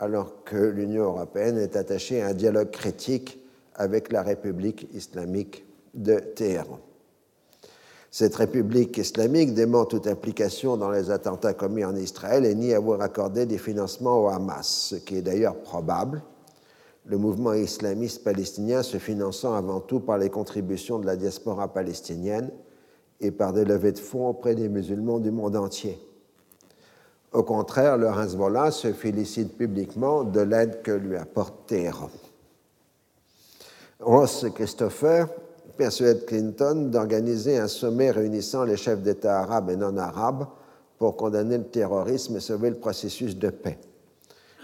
alors 0.00 0.42
que 0.42 0.56
l'Union 0.56 1.04
européenne 1.04 1.58
est 1.58 1.76
attachée 1.76 2.20
à 2.20 2.26
un 2.26 2.34
dialogue 2.34 2.72
critique 2.72 3.38
avec 3.76 4.10
la 4.10 4.24
République 4.24 4.88
islamique 4.92 5.64
de 5.94 6.18
Téhéran. 6.18 6.80
Cette 8.10 8.34
République 8.34 8.98
islamique 8.98 9.54
dément 9.54 9.84
toute 9.84 10.08
implication 10.08 10.76
dans 10.76 10.90
les 10.90 11.12
attentats 11.12 11.54
commis 11.54 11.84
en 11.84 11.94
Israël 11.94 12.44
et 12.46 12.56
nie 12.56 12.74
avoir 12.74 13.00
accordé 13.00 13.46
des 13.46 13.58
financements 13.58 14.24
au 14.24 14.26
Hamas, 14.26 14.66
ce 14.66 14.96
qui 14.96 15.18
est 15.18 15.22
d'ailleurs 15.22 15.60
probable, 15.60 16.20
le 17.04 17.16
mouvement 17.16 17.52
islamiste 17.52 18.24
palestinien 18.24 18.82
se 18.82 18.96
finançant 18.96 19.54
avant 19.54 19.78
tout 19.78 20.00
par 20.00 20.18
les 20.18 20.30
contributions 20.30 20.98
de 20.98 21.06
la 21.06 21.14
diaspora 21.14 21.72
palestinienne 21.72 22.50
et 23.20 23.30
par 23.30 23.52
des 23.52 23.64
levées 23.64 23.92
de 23.92 23.98
fonds 23.98 24.28
auprès 24.28 24.54
des 24.54 24.68
musulmans 24.68 25.18
du 25.18 25.30
monde 25.30 25.56
entier. 25.56 25.98
Au 27.32 27.42
contraire, 27.42 27.96
le 27.98 28.06
Hezbollah 28.06 28.70
se 28.70 28.92
félicite 28.92 29.56
publiquement 29.56 30.22
de 30.22 30.40
l'aide 30.40 30.82
que 30.82 30.92
lui 30.92 31.16
apporte 31.16 31.66
Téhéran. 31.66 32.10
Ross 34.00 34.46
Christopher 34.54 35.28
persuade 35.76 36.26
Clinton 36.26 36.90
d'organiser 36.90 37.58
un 37.58 37.68
sommet 37.68 38.10
réunissant 38.10 38.64
les 38.64 38.76
chefs 38.76 39.02
d'État 39.02 39.40
arabes 39.40 39.70
et 39.70 39.76
non 39.76 39.96
arabes 39.96 40.46
pour 40.98 41.16
condamner 41.16 41.58
le 41.58 41.64
terrorisme 41.64 42.36
et 42.36 42.40
sauver 42.40 42.70
le 42.70 42.76
processus 42.76 43.36
de 43.36 43.50
paix. 43.50 43.78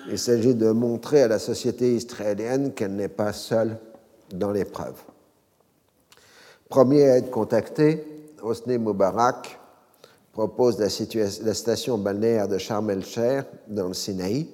Il 0.08 0.18
s'agit 0.18 0.54
de 0.54 0.70
montrer 0.70 1.22
à 1.22 1.28
la 1.28 1.38
société 1.38 1.94
israélienne 1.94 2.72
qu'elle 2.72 2.94
n'est 2.94 3.08
pas 3.08 3.32
seule 3.32 3.78
dans 4.32 4.50
l'épreuve. 4.50 4.94
Premier 6.68 7.10
à 7.10 7.16
être 7.16 7.30
contacté, 7.30 8.04
Hosni 8.42 8.78
Moubarak 8.78 9.58
propose 10.32 10.78
la, 10.78 11.54
station 11.54 11.98
balnéaire 11.98 12.48
de 12.48 12.58
Sharm 12.58 12.90
el-Sheikh 12.90 13.46
dans 13.68 13.88
le 13.88 13.94
Sinaï, 13.94 14.48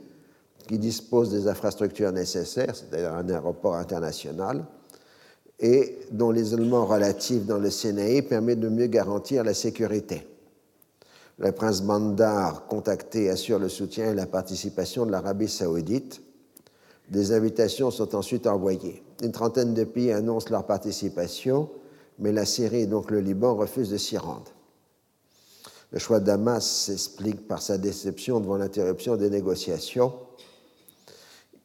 qui 0.67 0.79
dispose 0.79 1.31
des 1.31 1.49
infrastructures 1.49 2.13
nécessaires, 2.13 2.75
c'est-à-dire 2.75 3.13
un 3.15 3.29
aéroport 3.29 3.75
international, 3.75 4.65
et 5.61 5.99
dont 6.11 6.31
l'isolement 6.31 6.87
relatif 6.87 7.47
dans 7.47 7.59
le 7.59 7.71
Sinaï 7.71 8.23
permet 8.23 8.57
de 8.57 8.69
mieux 8.69 8.87
garantir 8.87 9.45
la 9.45 9.55
sécurité. 9.55 10.27
Le 11.39 11.53
prince 11.53 11.83
Bandar, 11.83 12.67
contacté, 12.67 13.29
assure 13.29 13.59
le 13.59 13.69
soutien 13.69 14.11
et 14.11 14.15
la 14.15 14.27
participation 14.27 15.05
de 15.05 15.13
l'Arabie 15.13 15.49
saoudite. 15.49 16.23
Des 17.11 17.33
invitations 17.33 17.91
sont 17.91 18.15
ensuite 18.15 18.47
envoyées. 18.47 19.03
Une 19.23 19.33
trentaine 19.33 19.75
de 19.75 19.85
pays 19.85 20.13
annoncent 20.13 20.49
leur 20.51 20.65
participation, 20.65 21.69
mais 22.19 22.33
la 22.33 22.45
Syrie 22.45 22.83
et 22.83 22.87
donc 22.87 23.11
le 23.11 23.21
Liban 23.21 23.55
refusent 23.55 23.91
de 23.91 23.97
s'y 23.97 24.17
rendre. 24.17 24.53
Le 25.93 25.99
choix 25.99 26.21
d'Hamas 26.21 26.61
s'explique 26.61 27.47
par 27.47 27.63
sa 27.63 27.79
déception 27.79 28.41
devant 28.41 28.57
l'interruption 28.57 29.17
des 29.17 29.31
négociations. 29.31 30.13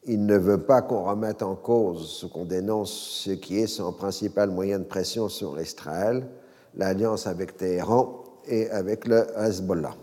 Il 0.04 0.26
ne 0.26 0.36
veut 0.36 0.62
pas 0.62 0.82
qu'on 0.82 1.04
remette 1.04 1.42
en 1.42 1.54
cause 1.54 2.28
qu'on 2.32 2.44
dénonce, 2.44 2.92
ce 3.24 3.30
qui 3.30 3.58
est 3.58 3.66
son 3.66 3.92
principal 3.92 4.50
moyen 4.50 4.78
de 4.78 4.84
pression 4.84 5.28
sur 5.28 5.60
Israël, 5.60 6.26
l'alliance 6.76 7.26
avec 7.26 7.56
Téhéran 7.56 8.24
et 8.46 8.68
avec 8.70 9.06
le 9.06 9.26
Hezbollah. 9.36 9.94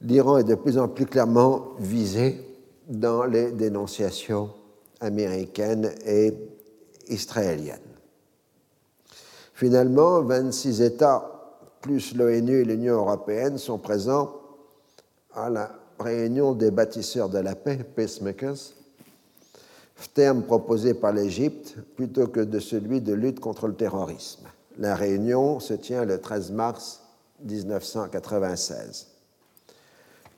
L'Iran 0.00 0.38
est 0.38 0.44
de 0.44 0.54
plus 0.54 0.78
en 0.78 0.88
plus 0.88 1.06
clairement 1.06 1.74
visé 1.78 2.40
dans 2.88 3.24
les 3.24 3.50
dénonciations 3.50 4.50
américaines 5.00 5.90
et 6.06 6.34
israéliennes. 7.08 7.87
Finalement, 9.58 10.22
26 10.22 10.82
États 10.82 11.28
plus 11.80 12.14
l'ONU 12.14 12.60
et 12.60 12.64
l'Union 12.64 12.94
européenne 12.94 13.58
sont 13.58 13.78
présents 13.78 14.32
à 15.34 15.50
la 15.50 15.72
réunion 15.98 16.52
des 16.52 16.70
bâtisseurs 16.70 17.28
de 17.28 17.40
la 17.40 17.56
paix, 17.56 17.78
pacemakers, 17.78 18.54
terme 20.14 20.44
proposé 20.44 20.94
par 20.94 21.12
l'Égypte 21.12 21.74
plutôt 21.96 22.28
que 22.28 22.38
de 22.38 22.60
celui 22.60 23.00
de 23.00 23.12
lutte 23.12 23.40
contre 23.40 23.66
le 23.66 23.74
terrorisme. 23.74 24.44
La 24.78 24.94
réunion 24.94 25.58
se 25.58 25.74
tient 25.74 26.04
le 26.04 26.20
13 26.20 26.52
mars 26.52 27.02
1996. 27.44 29.07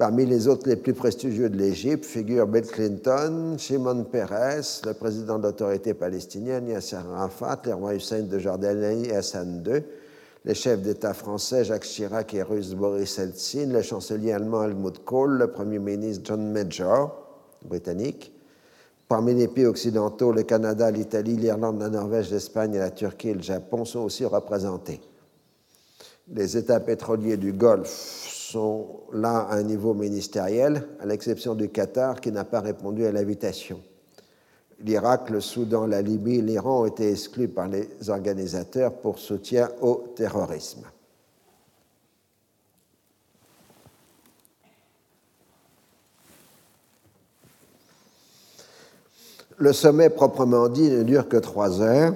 Parmi 0.00 0.24
les 0.24 0.48
autres 0.48 0.66
les 0.66 0.76
plus 0.76 0.94
prestigieux 0.94 1.50
de 1.50 1.58
l'Égypte 1.58 2.06
figurent 2.06 2.46
Bill 2.46 2.64
Clinton, 2.64 3.56
Shimon 3.58 4.04
Peres, 4.04 4.80
le 4.86 4.94
président 4.94 5.38
de 5.38 5.42
l'autorité 5.42 5.92
palestinienne 5.92 6.68
Yasser 6.68 6.96
Arafat, 6.96 7.60
le 7.66 7.74
roi 7.74 7.96
Hussein 7.96 8.22
de 8.22 8.38
Jordanie 8.38 9.08
et 9.08 9.16
Hassan 9.16 9.62
II, 9.62 9.82
les 10.46 10.54
chefs 10.54 10.80
d'État 10.80 11.12
français 11.12 11.64
Jacques 11.64 11.84
Chirac 11.84 12.32
et 12.32 12.42
russe 12.42 12.72
Boris 12.72 13.18
Eltsine, 13.18 13.74
le 13.74 13.82
chancelier 13.82 14.32
allemand 14.32 14.64
Helmut 14.64 15.04
Kohl, 15.04 15.36
le 15.36 15.48
premier 15.48 15.78
ministre 15.78 16.22
John 16.24 16.50
Major, 16.50 17.14
britannique, 17.66 18.32
Parmi 19.06 19.34
les 19.34 19.48
pays 19.48 19.66
occidentaux, 19.66 20.32
le 20.32 20.44
Canada, 20.44 20.90
l'Italie, 20.90 21.36
l'Irlande, 21.36 21.78
la 21.78 21.90
Norvège, 21.90 22.30
l'Espagne, 22.30 22.78
la 22.78 22.90
Turquie 22.90 23.28
et 23.28 23.34
le 23.34 23.42
Japon 23.42 23.84
sont 23.84 24.00
aussi 24.00 24.24
représentés. 24.24 25.02
Les 26.32 26.56
États 26.56 26.80
pétroliers 26.80 27.36
du 27.36 27.52
Golfe 27.52 28.29
sont 28.50 29.00
là 29.12 29.46
à 29.48 29.56
un 29.56 29.62
niveau 29.62 29.94
ministériel, 29.94 30.86
à 31.00 31.06
l'exception 31.06 31.54
du 31.54 31.68
Qatar 31.68 32.20
qui 32.20 32.32
n'a 32.32 32.44
pas 32.44 32.60
répondu 32.60 33.06
à 33.06 33.12
l'invitation. 33.12 33.80
L'Irak, 34.82 35.30
le 35.30 35.40
Soudan, 35.40 35.86
la 35.86 36.02
Libye 36.02 36.40
l'Iran 36.40 36.82
ont 36.82 36.86
été 36.86 37.10
exclus 37.10 37.48
par 37.48 37.68
les 37.68 37.88
organisateurs 38.08 38.94
pour 38.94 39.18
soutien 39.18 39.68
au 39.82 40.06
terrorisme. 40.16 40.84
Le 49.58 49.74
sommet 49.74 50.08
proprement 50.08 50.68
dit 50.70 50.88
ne 50.88 51.02
dure 51.02 51.28
que 51.28 51.36
trois 51.36 51.82
heures, 51.82 52.14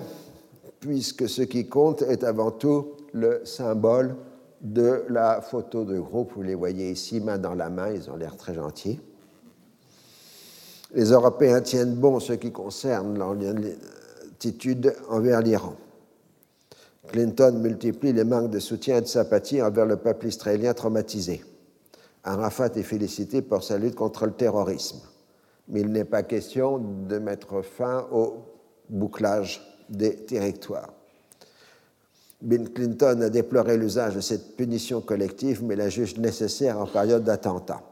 puisque 0.80 1.28
ce 1.28 1.42
qui 1.42 1.68
compte 1.68 2.00
est 2.02 2.24
avant 2.24 2.50
tout 2.50 2.92
le 3.12 3.42
symbole 3.44 4.16
de 4.64 5.04
la 5.08 5.40
photo 5.40 5.84
de 5.84 5.98
groupe. 5.98 6.32
Vous 6.34 6.42
les 6.42 6.56
voyez 6.56 6.90
ici, 6.90 7.20
main 7.20 7.38
dans 7.38 7.54
la 7.54 7.70
main, 7.70 7.92
ils 7.92 8.10
ont 8.10 8.16
l'air 8.16 8.36
très 8.36 8.54
gentils. 8.54 9.00
Les 10.92 11.10
Européens 11.10 11.60
tiennent 11.60 11.94
bon 11.94 12.18
ce 12.18 12.32
qui 12.32 12.50
concerne 12.50 13.16
leur 13.18 13.36
attitude 14.32 14.94
envers 15.08 15.40
l'Iran. 15.40 15.76
Clinton 17.08 17.58
multiplie 17.60 18.12
les 18.12 18.24
manques 18.24 18.50
de 18.50 18.58
soutien 18.58 18.96
et 18.96 19.02
de 19.02 19.06
sympathie 19.06 19.62
envers 19.62 19.86
le 19.86 19.96
peuple 19.96 20.26
israélien 20.26 20.74
traumatisé. 20.74 21.44
Arafat 22.24 22.70
est 22.74 22.82
félicité 22.82 23.42
pour 23.42 23.62
sa 23.62 23.76
lutte 23.78 23.94
contre 23.94 24.26
le 24.26 24.32
terrorisme 24.32 25.00
mais 25.68 25.80
il 25.80 25.90
n'est 25.90 26.04
pas 26.04 26.22
question 26.22 26.78
de 26.78 27.18
mettre 27.18 27.62
fin 27.62 28.06
au 28.12 28.44
bouclage 28.88 29.62
des 29.88 30.16
territoires. 30.24 30.92
Bill 32.44 32.70
Clinton 32.72 33.22
a 33.22 33.30
déploré 33.30 33.78
l'usage 33.78 34.16
de 34.16 34.20
cette 34.20 34.54
punition 34.54 35.00
collective, 35.00 35.64
mais 35.64 35.76
la 35.76 35.88
juge 35.88 36.18
nécessaire 36.18 36.78
en 36.78 36.86
période 36.86 37.24
d'attentat. 37.24 37.82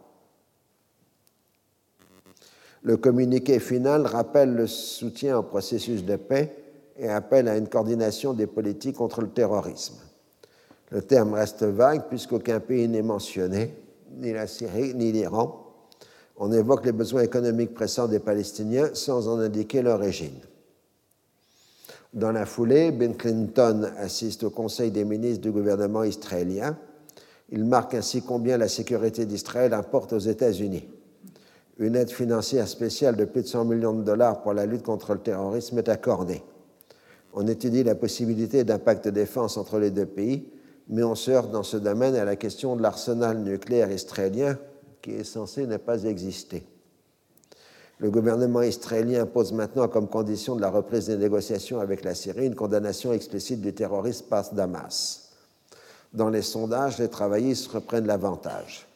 Le 2.82 2.98
communiqué 2.98 3.58
final 3.58 4.06
rappelle 4.06 4.54
le 4.54 4.66
soutien 4.66 5.38
au 5.38 5.42
processus 5.42 6.04
de 6.04 6.16
paix 6.16 6.54
et 6.98 7.08
appelle 7.08 7.48
à 7.48 7.56
une 7.56 7.68
coordination 7.68 8.34
des 8.34 8.46
politiques 8.46 8.96
contre 8.96 9.22
le 9.22 9.30
terrorisme. 9.30 9.94
Le 10.90 11.00
terme 11.00 11.32
reste 11.32 11.62
vague 11.62 12.08
puisqu'aucun 12.08 12.60
pays 12.60 12.88
n'est 12.88 13.02
mentionné, 13.02 13.74
ni 14.18 14.32
la 14.32 14.46
Syrie 14.46 14.94
ni 14.94 15.12
l'Iran, 15.12 15.62
on 16.36 16.52
évoque 16.52 16.84
les 16.84 16.92
besoins 16.92 17.22
économiques 17.22 17.72
pressants 17.72 18.08
des 18.08 18.18
Palestiniens 18.18 18.90
sans 18.92 19.28
en 19.28 19.38
indiquer 19.38 19.80
l'origine. 19.80 20.40
Dans 22.12 22.30
la 22.30 22.44
foulée, 22.44 22.90
Ben 22.90 23.16
Clinton 23.16 23.90
assiste 23.96 24.44
au 24.44 24.50
Conseil 24.50 24.90
des 24.90 25.04
ministres 25.04 25.40
du 25.40 25.50
gouvernement 25.50 26.04
israélien. 26.04 26.76
Il 27.48 27.64
marque 27.64 27.94
ainsi 27.94 28.20
combien 28.20 28.58
la 28.58 28.68
sécurité 28.68 29.24
d'Israël 29.24 29.72
importe 29.72 30.12
aux 30.12 30.18
États-Unis. 30.18 30.86
Une 31.78 31.96
aide 31.96 32.10
financière 32.10 32.68
spéciale 32.68 33.16
de 33.16 33.24
plus 33.24 33.42
de 33.42 33.46
100 33.46 33.64
millions 33.64 33.94
de 33.94 34.02
dollars 34.02 34.42
pour 34.42 34.52
la 34.52 34.66
lutte 34.66 34.82
contre 34.82 35.14
le 35.14 35.20
terrorisme 35.20 35.78
est 35.78 35.88
accordée. 35.88 36.42
On 37.32 37.46
étudie 37.46 37.82
la 37.82 37.94
possibilité 37.94 38.62
d'un 38.62 38.78
pacte 38.78 39.06
de 39.06 39.10
défense 39.10 39.56
entre 39.56 39.78
les 39.78 39.90
deux 39.90 40.04
pays, 40.04 40.50
mais 40.88 41.02
on 41.02 41.14
se 41.14 41.30
heurte 41.30 41.50
dans 41.50 41.62
ce 41.62 41.78
domaine 41.78 42.14
à 42.14 42.26
la 42.26 42.36
question 42.36 42.76
de 42.76 42.82
l'arsenal 42.82 43.38
nucléaire 43.38 43.90
israélien 43.90 44.58
qui 45.00 45.12
est 45.12 45.24
censé 45.24 45.66
ne 45.66 45.78
pas 45.78 46.04
exister. 46.04 46.62
Le 48.02 48.10
gouvernement 48.10 48.62
israélien 48.62 49.26
pose 49.26 49.52
maintenant 49.52 49.86
comme 49.86 50.08
condition 50.08 50.56
de 50.56 50.60
la 50.60 50.70
reprise 50.70 51.06
des 51.06 51.16
négociations 51.16 51.78
avec 51.78 52.02
la 52.02 52.16
Syrie 52.16 52.46
une 52.46 52.56
condamnation 52.56 53.12
explicite 53.12 53.60
du 53.60 53.72
terrorisme 53.72 54.26
par 54.28 54.52
Damas. 54.52 55.30
Dans 56.12 56.28
les 56.28 56.42
sondages, 56.42 56.98
les 56.98 57.06
travaillistes 57.06 57.70
reprennent 57.70 58.08
l'avantage. 58.08 58.88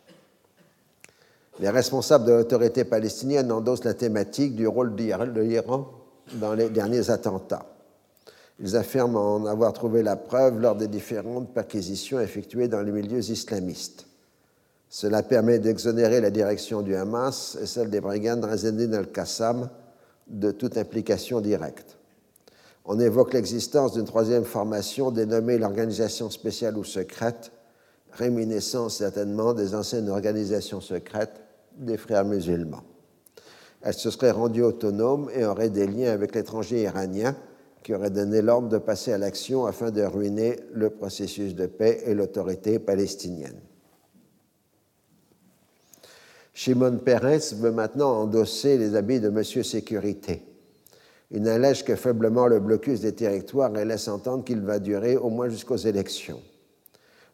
Les 1.61 1.71
responsables 1.71 2.25
de 2.25 2.33
l'autorité 2.33 2.83
palestinienne 2.83 3.53
endossent 3.53 3.85
la 3.85 3.95
thématique 3.95 4.57
du 4.57 4.67
rôle 4.67 4.97
de 4.97 5.41
l'Iran 5.41 5.89
dans 6.35 6.55
les 6.55 6.69
derniers 6.69 7.09
attentats. 7.09 7.65
Ils 8.59 8.75
affirment 8.75 9.19
en 9.19 9.47
avoir 9.47 9.73
trouvé 9.73 10.03
la 10.03 10.17
preuve 10.17 10.59
lors 10.59 10.75
des 10.75 10.89
différentes 10.89 11.55
perquisitions 11.55 12.19
effectuées 12.19 12.67
dans 12.67 12.83
les 12.83 12.91
milieux 12.91 13.31
islamistes. 13.31 14.09
Cela 14.89 15.23
permet 15.23 15.59
d'exonérer 15.59 16.21
la 16.21 16.31
direction 16.31 16.83
du 16.83 16.95
Hamas 16.95 17.59
et 17.61 17.67
celle 17.67 17.91
des 17.91 18.01
brigades 18.01 18.45
Razedin 18.45 18.93
al-Qassam 18.93 19.69
de 20.29 20.51
toute 20.51 20.79
implication 20.79 21.41
directe. 21.41 21.97
On 22.85 23.01
évoque 23.01 23.35
l'existence 23.35 23.95
d'une 23.95 24.05
troisième 24.05 24.45
formation 24.45 25.11
dénommée 25.11 25.59
l'Organisation 25.59 26.31
spéciale 26.31 26.79
ou 26.79 26.85
secrète, 26.85 27.51
réminiscence 28.13 28.99
certainement 28.99 29.55
des 29.55 29.75
anciennes 29.75 30.09
organisations 30.09 30.81
secrètes 30.81 31.41
des 31.77 31.97
frères 31.97 32.25
musulmans. 32.25 32.85
Elle 33.83 33.95
se 33.95 34.11
serait 34.11 34.31
rendue 34.31 34.63
autonome 34.63 35.29
et 35.35 35.45
aurait 35.45 35.71
des 35.71 35.87
liens 35.87 36.13
avec 36.13 36.35
l'étranger 36.35 36.83
iranien 36.83 37.37
qui 37.83 37.95
aurait 37.95 38.11
donné 38.11 38.41
l'ordre 38.41 38.69
de 38.69 38.79
passer 38.79 39.13
à 39.13 39.19
l'action 39.19 39.67
afin 39.67 39.91
de 39.91 40.03
ruiner 40.03 40.59
le 40.73 40.91
processus 40.91 41.55
de 41.55 41.67
paix 41.67 42.03
et 42.05 42.15
l'autorité 42.15 42.79
palestinienne. 42.79 43.61
Shimon 46.59 46.97
Peres 47.05 47.55
veut 47.57 47.71
maintenant 47.71 48.23
endosser 48.23 48.79
les 48.79 48.97
habits 48.97 49.21
de 49.21 49.29
Monsieur 49.29 49.63
Sécurité. 49.63 50.43
Il 51.31 51.43
n'allège 51.43 51.85
que 51.85 51.97
faiblement 51.97 52.47
le 52.47 52.61
blocus 52.61 53.01
des 53.01 53.13
territoires 53.13 53.77
et 53.77 53.85
laisse 53.85 54.09
entendre 54.09 54.43
qu'il 54.43 54.63
va 54.63 54.79
durer 54.79 55.19
au 55.19 55.29
moins 55.29 55.51
jusqu'aux 55.51 55.77
élections. 55.77 56.41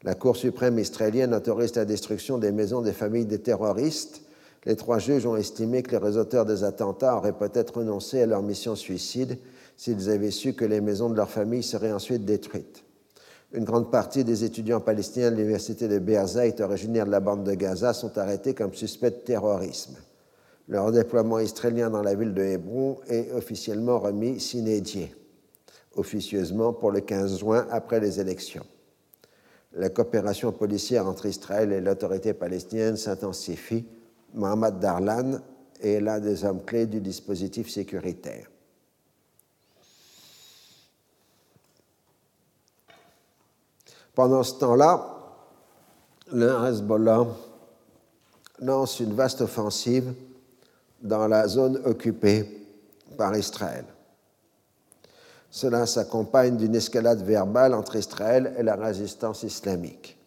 La 0.03 0.17
Cour 0.17 0.37
suprême 0.37 0.81
israélienne 0.81 1.35
autorise 1.35 1.77
la 1.77 1.85
destruction 1.85 2.39
des 2.39 2.51
maisons 2.51 2.83
des 2.83 2.93
familles 2.93 3.27
des 3.27 3.39
terroristes 3.39 4.23
les 4.65 4.77
trois 4.77 4.99
juges 4.99 5.27
ont 5.27 5.37
estimé 5.37 5.83
que 5.83 5.97
les 5.97 6.17
auteurs 6.17 6.45
des 6.45 6.63
attentats 6.65 7.17
auraient 7.17 7.37
peut-être 7.37 7.79
renoncé 7.79 8.23
à 8.23 8.27
leur 8.27 8.43
mission 8.43 8.77
suicide 8.77 9.39
s'ils 9.77 10.11
avaient 10.11 10.31
su 10.31 10.55
que 10.55 10.65
les 10.65 10.81
maisons 10.81 11.11
de 11.11 11.17
leur 11.17 11.31
famille 11.31 11.63
seraient 11.63 11.93
ensuite 11.93 12.25
détruites. 12.25 12.85
Une 13.55 13.65
grande 13.65 13.91
partie 13.91 14.25
des 14.25 14.45
étudiants 14.45 14.81
palestiniens 14.81 15.31
de 15.31 15.37
l'université 15.37 15.87
de 15.87 15.99
Berzeit, 15.99 16.59
originaires 16.61 17.05
de 17.05 17.11
la 17.11 17.21
bande 17.21 17.45
de 17.45 17.53
Gaza, 17.53 17.93
sont 17.93 18.17
arrêtés 18.17 18.55
comme 18.55 18.73
suspects 18.73 19.11
de 19.11 19.25
terrorisme. 19.25 19.97
Leur 20.69 20.91
déploiement 20.91 21.39
israélien 21.39 21.91
dans 21.91 22.03
la 22.03 22.15
ville 22.15 22.33
de 22.33 22.43
Hébron 22.43 22.99
est 23.09 23.31
officiellement 23.33 23.99
remis 23.99 24.41
sine 24.41 24.81
die, 24.81 25.15
officieusement 25.97 26.73
pour 26.73 26.93
le 26.93 27.01
15 27.01 27.41
juin 27.41 27.67
après 27.71 28.01
les 28.01 28.21
élections. 28.21 28.65
La 29.75 29.91
coopération 29.91 30.53
policière 30.53 31.07
entre 31.07 31.27
Israël 31.27 31.73
et 31.73 31.81
l'autorité 31.81 32.33
palestinienne 32.33 32.97
s'intensifie 32.97 33.85
Mohamed 34.35 34.79
Darlan 34.79 35.41
est 35.81 36.01
l'un 36.01 36.21
des 36.21 36.45
hommes 36.45 36.63
clés 36.65 36.87
du 36.87 37.01
dispositif 37.01 37.69
sécuritaire. 37.71 38.52
Pendant 44.15 44.43
ce 44.43 44.55
temps-là, 44.59 45.07
le 46.33 46.51
Hezbollah 46.67 47.27
lance 48.61 49.01
une 49.01 49.15
vaste 49.15 49.41
offensive 49.41 50.13
dans 51.01 51.27
la 51.27 51.49
zone 51.49 51.81
occupée 51.85 52.47
par 53.17 53.37
Israël. 53.37 53.85
Cela 55.51 55.87
s'accompagne 55.87 56.57
d'une 56.57 56.75
escalade 56.75 57.23
verbale 57.23 57.75
entre 57.75 57.97
Israël 57.97 58.55
et 58.59 58.63
la 58.63 58.77
résistance 58.77 59.43
islamique. 59.43 60.19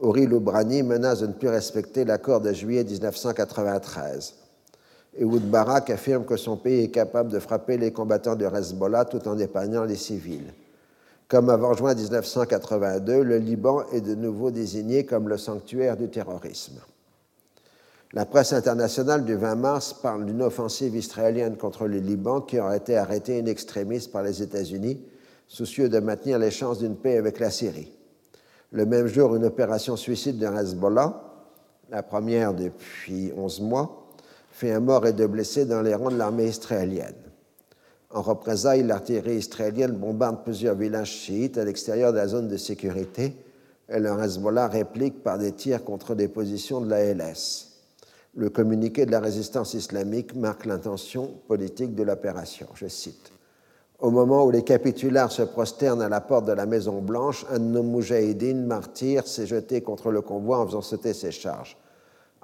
Ori 0.00 0.26
Loubrani 0.26 0.82
menace 0.82 1.20
de 1.20 1.26
ne 1.26 1.32
plus 1.32 1.48
respecter 1.48 2.04
l'accord 2.04 2.40
de 2.40 2.52
juillet 2.52 2.84
1993. 2.84 4.34
Ehud 5.18 5.50
Barak 5.50 5.90
affirme 5.90 6.24
que 6.24 6.36
son 6.36 6.56
pays 6.56 6.84
est 6.84 6.90
capable 6.90 7.30
de 7.30 7.38
frapper 7.38 7.76
les 7.76 7.92
combattants 7.92 8.34
de 8.34 8.46
Hezbollah 8.46 9.04
tout 9.04 9.26
en 9.28 9.38
épargnant 9.38 9.84
les 9.84 9.96
civils. 9.96 10.52
Comme 11.32 11.48
avant 11.48 11.72
juin 11.72 11.94
1982, 11.94 13.22
le 13.22 13.38
Liban 13.38 13.86
est 13.90 14.02
de 14.02 14.14
nouveau 14.14 14.50
désigné 14.50 15.06
comme 15.06 15.30
le 15.30 15.38
sanctuaire 15.38 15.96
du 15.96 16.10
terrorisme. 16.10 16.78
La 18.12 18.26
presse 18.26 18.52
internationale 18.52 19.24
du 19.24 19.34
20 19.34 19.54
mars 19.54 19.94
parle 19.94 20.26
d'une 20.26 20.42
offensive 20.42 20.94
israélienne 20.94 21.56
contre 21.56 21.86
le 21.86 22.00
Liban 22.00 22.42
qui 22.42 22.60
aurait 22.60 22.76
été 22.76 22.98
arrêtée 22.98 23.40
in 23.40 23.46
extremis 23.46 24.06
par 24.12 24.22
les 24.22 24.42
États-Unis, 24.42 25.00
soucieux 25.48 25.88
de 25.88 26.00
maintenir 26.00 26.38
les 26.38 26.50
chances 26.50 26.80
d'une 26.80 26.96
paix 26.96 27.16
avec 27.16 27.40
la 27.40 27.50
Syrie. 27.50 27.90
Le 28.70 28.84
même 28.84 29.06
jour, 29.06 29.34
une 29.34 29.46
opération 29.46 29.96
suicide 29.96 30.36
de 30.36 30.46
Hezbollah, 30.46 31.18
la 31.88 32.02
première 32.02 32.52
depuis 32.52 33.32
11 33.34 33.62
mois, 33.62 34.06
fait 34.50 34.72
un 34.72 34.80
mort 34.80 35.06
et 35.06 35.14
deux 35.14 35.28
blessés 35.28 35.64
dans 35.64 35.80
les 35.80 35.94
rangs 35.94 36.10
de 36.10 36.18
l'armée 36.18 36.48
israélienne. 36.48 37.31
En 38.14 38.22
représailles, 38.22 38.82
l'artillerie 38.82 39.36
israélienne 39.36 39.92
bombarde 39.92 40.44
plusieurs 40.44 40.74
villages 40.74 41.10
chiites 41.10 41.58
à 41.58 41.64
l'extérieur 41.64 42.12
de 42.12 42.18
la 42.18 42.28
zone 42.28 42.48
de 42.48 42.56
sécurité 42.56 43.34
et 43.88 43.98
le 43.98 44.10
Hezbollah 44.22 44.68
réplique 44.68 45.22
par 45.22 45.38
des 45.38 45.52
tirs 45.52 45.84
contre 45.84 46.14
des 46.14 46.28
positions 46.28 46.80
de 46.80 46.90
la 46.90 47.14
LS. 47.14 47.68
Le 48.34 48.50
communiqué 48.50 49.06
de 49.06 49.10
la 49.10 49.20
résistance 49.20 49.74
islamique 49.74 50.34
marque 50.34 50.66
l'intention 50.66 51.30
politique 51.48 51.94
de 51.94 52.02
l'opération. 52.02 52.68
Je 52.74 52.88
cite 52.88 53.32
au 54.02 54.10
moment 54.10 54.44
où 54.44 54.50
les 54.50 54.64
capitulaires 54.64 55.30
se 55.30 55.42
prosternent 55.42 56.02
à 56.02 56.08
la 56.08 56.20
porte 56.20 56.44
de 56.44 56.52
la 56.52 56.66
Maison 56.66 57.00
Blanche, 57.00 57.46
un 57.50 57.60
de 57.60 57.64
nos 57.64 58.66
martyrs 58.66 59.28
s'est 59.28 59.46
jeté 59.46 59.80
contre 59.80 60.10
le 60.10 60.20
convoi 60.20 60.58
en 60.58 60.66
faisant 60.66 60.82
sauter 60.82 61.14
ses 61.14 61.30
charges. 61.30 61.76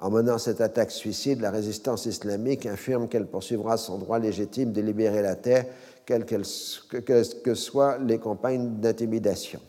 En 0.01 0.11
menant 0.11 0.38
cette 0.38 0.61
attaque 0.61 0.92
suicide, 0.92 1.40
la 1.40 1.51
résistance 1.51 2.07
islamique 2.07 2.66
affirme 2.66 3.09
qu'elle 3.09 3.26
poursuivra 3.26 3.76
son 3.76 3.99
droit 3.99 4.20
légitime 4.20 4.72
de 4.72 4.80
libérer 4.80 5.22
la 5.22 5.34
terre, 5.34 5.66
quelles 6.07 6.24
que, 6.24 7.54
soient 7.54 7.99
les 7.99 8.18
campagnes 8.18 8.79
d'intimidation. 8.80 9.61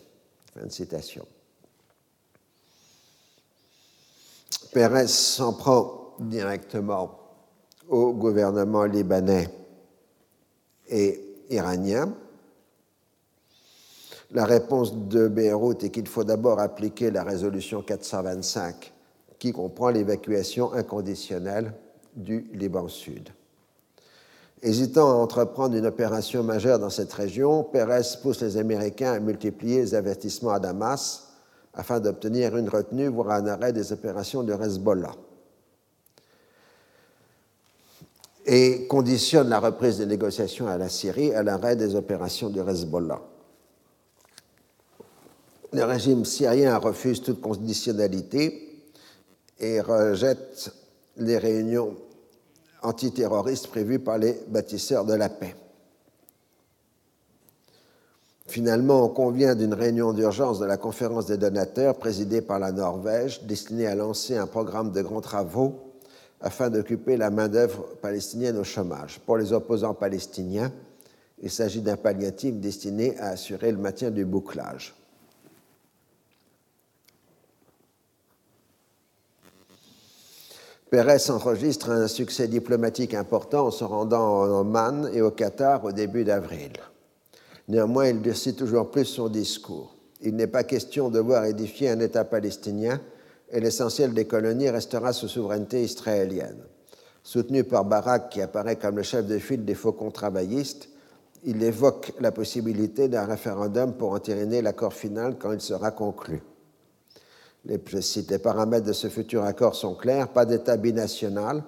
Fin 0.54 0.66
de 0.66 0.70
citation. 0.70 1.26
Pérez 4.72 5.08
s'en 5.08 5.52
prend 5.52 6.14
directement 6.20 7.18
au 7.88 8.12
gouvernement 8.12 8.84
libanais 8.84 9.48
et 10.88 11.20
iranien. 11.50 12.14
La 14.30 14.44
réponse 14.44 14.94
de 14.94 15.26
Beyrouth 15.26 15.82
est 15.82 15.90
qu'il 15.90 16.06
faut 16.06 16.22
d'abord 16.22 16.60
appliquer 16.60 17.10
la 17.10 17.24
résolution 17.24 17.82
425 17.82 18.92
qui 19.40 19.50
comprend 19.50 19.88
l'évacuation 19.88 20.72
inconditionnelle 20.72 21.72
du 22.14 22.48
Liban 22.52 22.86
Sud. 22.86 23.30
Hésitant 24.62 25.10
à 25.10 25.14
entreprendre 25.14 25.74
une 25.74 25.86
opération 25.86 26.44
majeure 26.44 26.78
dans 26.78 26.90
cette 26.90 27.12
région, 27.12 27.64
Pérez 27.64 28.02
pousse 28.22 28.42
les 28.42 28.58
Américains 28.58 29.14
à 29.14 29.18
multiplier 29.18 29.80
les 29.80 29.94
avertissements 29.94 30.50
à 30.50 30.60
Damas 30.60 31.32
afin 31.74 31.98
d'obtenir 31.98 32.56
une 32.56 32.68
retenue, 32.68 33.08
voire 33.08 33.30
un 33.30 33.46
arrêt 33.46 33.72
des 33.72 33.92
opérations 33.92 34.44
de 34.44 34.52
Hezbollah. 34.52 35.12
et 38.46 38.86
conditionne 38.88 39.48
la 39.48 39.60
reprise 39.60 39.98
des 39.98 40.06
négociations 40.06 40.66
à 40.66 40.76
la 40.76 40.88
Syrie 40.88 41.32
à 41.34 41.42
l'arrêt 41.42 41.76
des 41.76 41.94
opérations 41.94 42.48
du 42.48 42.58
Hezbollah. 42.58 43.20
Le 45.72 45.84
régime 45.84 46.24
syrien 46.24 46.76
refuse 46.78 47.22
toute 47.22 47.40
conditionnalité 47.40 48.69
et 49.60 49.80
rejette 49.80 50.72
les 51.16 51.38
réunions 51.38 51.94
antiterroristes 52.82 53.68
prévues 53.68 53.98
par 53.98 54.18
les 54.18 54.40
bâtisseurs 54.48 55.04
de 55.04 55.14
la 55.14 55.28
paix. 55.28 55.54
Finalement, 58.46 59.04
on 59.04 59.08
convient 59.08 59.54
d'une 59.54 59.74
réunion 59.74 60.12
d'urgence 60.12 60.58
de 60.58 60.64
la 60.66 60.76
conférence 60.76 61.26
des 61.26 61.36
donateurs 61.36 61.96
présidée 61.96 62.40
par 62.40 62.58
la 62.58 62.72
Norvège 62.72 63.44
destinée 63.44 63.86
à 63.86 63.94
lancer 63.94 64.36
un 64.36 64.48
programme 64.48 64.90
de 64.90 65.02
grands 65.02 65.20
travaux 65.20 65.92
afin 66.40 66.68
d'occuper 66.68 67.16
la 67.16 67.30
main-d'œuvre 67.30 67.84
palestinienne 68.02 68.56
au 68.56 68.64
chômage. 68.64 69.20
Pour 69.24 69.36
les 69.36 69.52
opposants 69.52 69.94
palestiniens, 69.94 70.72
il 71.40 71.50
s'agit 71.50 71.80
d'un 71.80 71.96
palliatif 71.96 72.56
destiné 72.56 73.16
à 73.18 73.28
assurer 73.28 73.70
le 73.70 73.78
maintien 73.78 74.10
du 74.10 74.24
bouclage. 74.24 74.99
Pérez 80.90 81.30
enregistre 81.30 81.90
un 81.90 82.08
succès 82.08 82.48
diplomatique 82.48 83.14
important 83.14 83.66
en 83.66 83.70
se 83.70 83.84
rendant 83.84 84.40
en 84.40 84.60
Oman 84.60 85.08
et 85.14 85.22
au 85.22 85.30
Qatar 85.30 85.84
au 85.84 85.92
début 85.92 86.24
d'avril. 86.24 86.72
Néanmoins, 87.68 88.08
il 88.08 88.20
durcit 88.20 88.56
toujours 88.56 88.90
plus 88.90 89.04
son 89.04 89.28
discours. 89.28 89.94
Il 90.20 90.34
n'est 90.34 90.48
pas 90.48 90.64
question 90.64 91.08
de 91.08 91.20
voir 91.20 91.44
édifier 91.44 91.90
un 91.90 92.00
État 92.00 92.24
palestinien 92.24 93.00
et 93.52 93.60
l'essentiel 93.60 94.14
des 94.14 94.26
colonies 94.26 94.68
restera 94.68 95.12
sous 95.12 95.28
souveraineté 95.28 95.84
israélienne. 95.84 96.64
Soutenu 97.22 97.62
par 97.62 97.84
Barak, 97.84 98.30
qui 98.30 98.42
apparaît 98.42 98.74
comme 98.74 98.96
le 98.96 99.04
chef 99.04 99.26
de 99.26 99.38
file 99.38 99.64
des 99.64 99.76
faucons 99.76 100.10
travaillistes, 100.10 100.88
il 101.44 101.62
évoque 101.62 102.12
la 102.18 102.32
possibilité 102.32 103.06
d'un 103.06 103.26
référendum 103.26 103.94
pour 103.94 104.10
entériner 104.10 104.60
l'accord 104.60 104.92
final 104.92 105.36
quand 105.38 105.52
il 105.52 105.60
sera 105.60 105.92
conclu. 105.92 106.42
Les, 107.64 107.80
je 107.86 108.00
cite, 108.00 108.30
les 108.30 108.38
paramètres 108.38 108.86
de 108.86 108.92
ce 108.92 109.08
futur 109.08 109.44
accord 109.44 109.74
sont 109.74 109.94
clairs, 109.94 110.28
pas 110.28 110.46
d'État 110.46 110.76
binational, 110.76 111.62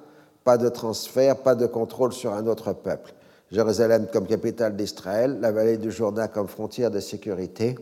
pas 0.44 0.58
de 0.58 0.68
transfert, 0.68 1.38
pas 1.38 1.54
de 1.54 1.66
contrôle 1.66 2.12
sur 2.12 2.32
un 2.32 2.46
autre 2.46 2.72
peuple. 2.72 3.12
Jérusalem 3.50 4.06
comme 4.10 4.26
capitale 4.26 4.76
d'Israël, 4.76 5.38
la 5.40 5.52
vallée 5.52 5.76
du 5.76 5.90
Jourdain 5.90 6.28
comme 6.28 6.48
frontière 6.48 6.90
de 6.90 7.00
sécurité 7.00 7.76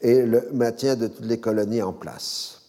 et 0.00 0.22
le 0.22 0.48
maintien 0.52 0.94
de 0.94 1.08
toutes 1.08 1.26
les 1.26 1.40
colonies 1.40 1.82
en 1.82 1.92
place. 1.92 2.60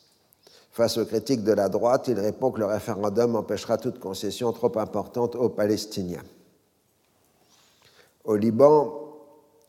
Face 0.72 0.98
aux 0.98 1.06
critiques 1.06 1.44
de 1.44 1.52
la 1.52 1.70
droite, 1.70 2.08
il 2.08 2.20
répond 2.20 2.50
que 2.50 2.60
le 2.60 2.66
référendum 2.66 3.36
empêchera 3.36 3.78
toute 3.78 4.00
concession 4.00 4.52
trop 4.54 4.76
importante 4.80 5.36
aux 5.36 5.50
Palestiniens. 5.50 6.24
Au 8.24 8.36
Liban, 8.36 9.02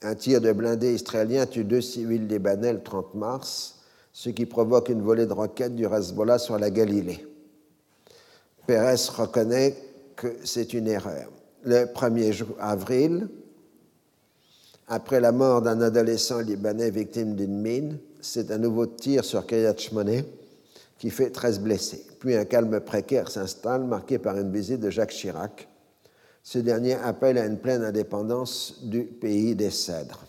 un 0.03 0.15
tir 0.15 0.41
de 0.41 0.53
blindés 0.53 0.95
israélien 0.95 1.47
tue 1.47 1.65
deux 1.65 1.81
civils 1.81 2.27
libanais 2.27 2.73
le 2.73 2.83
30 2.83 3.15
mars, 3.15 3.82
ce 4.13 4.31
qui 4.31 4.47
provoque 4.47 4.89
une 4.89 5.03
volée 5.03 5.27
de 5.27 5.33
roquettes 5.33 5.75
du 5.75 5.87
Hezbollah 5.87 6.39
sur 6.39 6.59
la 6.59 6.71
Galilée. 6.71 7.27
Pérez 8.67 8.97
reconnaît 9.17 9.77
que 10.17 10.37
c'est 10.45 10.75
une 10.75 10.87
erreur. 10.87 11.31
Le 11.65 11.87
1er 11.87 12.45
avril, 12.59 13.29
après 14.89 15.21
la 15.21 15.33
mort 15.33 15.63
d'un 15.63 15.81
adolescent 15.81 16.41
libanais 16.41 16.91
victime 16.91 17.35
d'une 17.35 17.61
mine, 17.61 17.99
c'est 18.21 18.51
un 18.51 18.59
nouveau 18.59 18.87
tir 18.87 19.25
sur 19.25 19.47
Kiryat 19.47 19.77
Shmone 19.77 20.23
qui 20.99 21.11
fait 21.11 21.31
13 21.31 21.61
blessés. 21.61 22.07
Puis 22.21 22.37
un 22.37 22.45
calme 22.45 22.79
précaire 22.81 23.31
s'installe, 23.31 23.85
marqué 23.85 24.19
par 24.19 24.39
une 24.39 24.53
visite 24.53 24.81
de 24.81 24.91
Jacques 24.91 25.11
Chirac. 25.11 25.69
Ce 26.45 26.59
dernier 26.59 26.95
appelle 26.95 27.39
à 27.39 27.47
une 27.47 27.59
pleine 27.59 27.83
indépendance 27.83 28.81
du 28.83 29.05
pays 29.05 29.55
des 29.57 29.71
cèdres. 29.71 30.25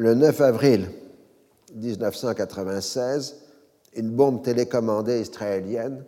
Le 0.00 0.14
9 0.14 0.40
avril 0.42 0.88
1996, 1.74 3.34
une 3.96 4.10
bombe 4.10 4.44
télécommandée 4.44 5.20
israélienne 5.20 6.04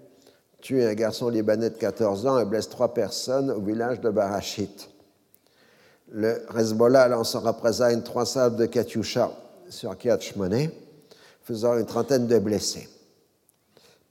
tue 0.60 0.84
un 0.84 0.94
garçon 0.94 1.28
libanais 1.28 1.70
de 1.70 1.76
14 1.76 2.24
ans 2.28 2.38
et 2.38 2.44
blesse 2.44 2.68
trois 2.68 2.94
personnes 2.94 3.50
au 3.50 3.60
village 3.60 4.00
de 4.00 4.08
Barachit. 4.08 4.88
Le 6.08 6.40
Hezbollah 6.56 7.08
lance 7.08 7.34
en 7.34 7.40
représailles 7.40 8.00
trois 8.04 8.26
salves 8.26 8.54
de 8.54 8.66
Katyusha 8.66 9.32
sur 9.68 9.98
Kiat 9.98 10.20
faisant 11.42 11.76
une 11.76 11.86
trentaine 11.86 12.28
de 12.28 12.38
blessés. 12.38 12.88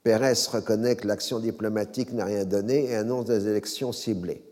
Pérez 0.02 0.34
reconnaît 0.52 0.96
que 0.96 1.08
l'action 1.08 1.38
diplomatique 1.38 2.12
n'a 2.12 2.26
rien 2.26 2.44
donné 2.44 2.84
et 2.84 2.96
annonce 2.96 3.24
des 3.24 3.48
élections 3.48 3.92
ciblées. 3.92 4.44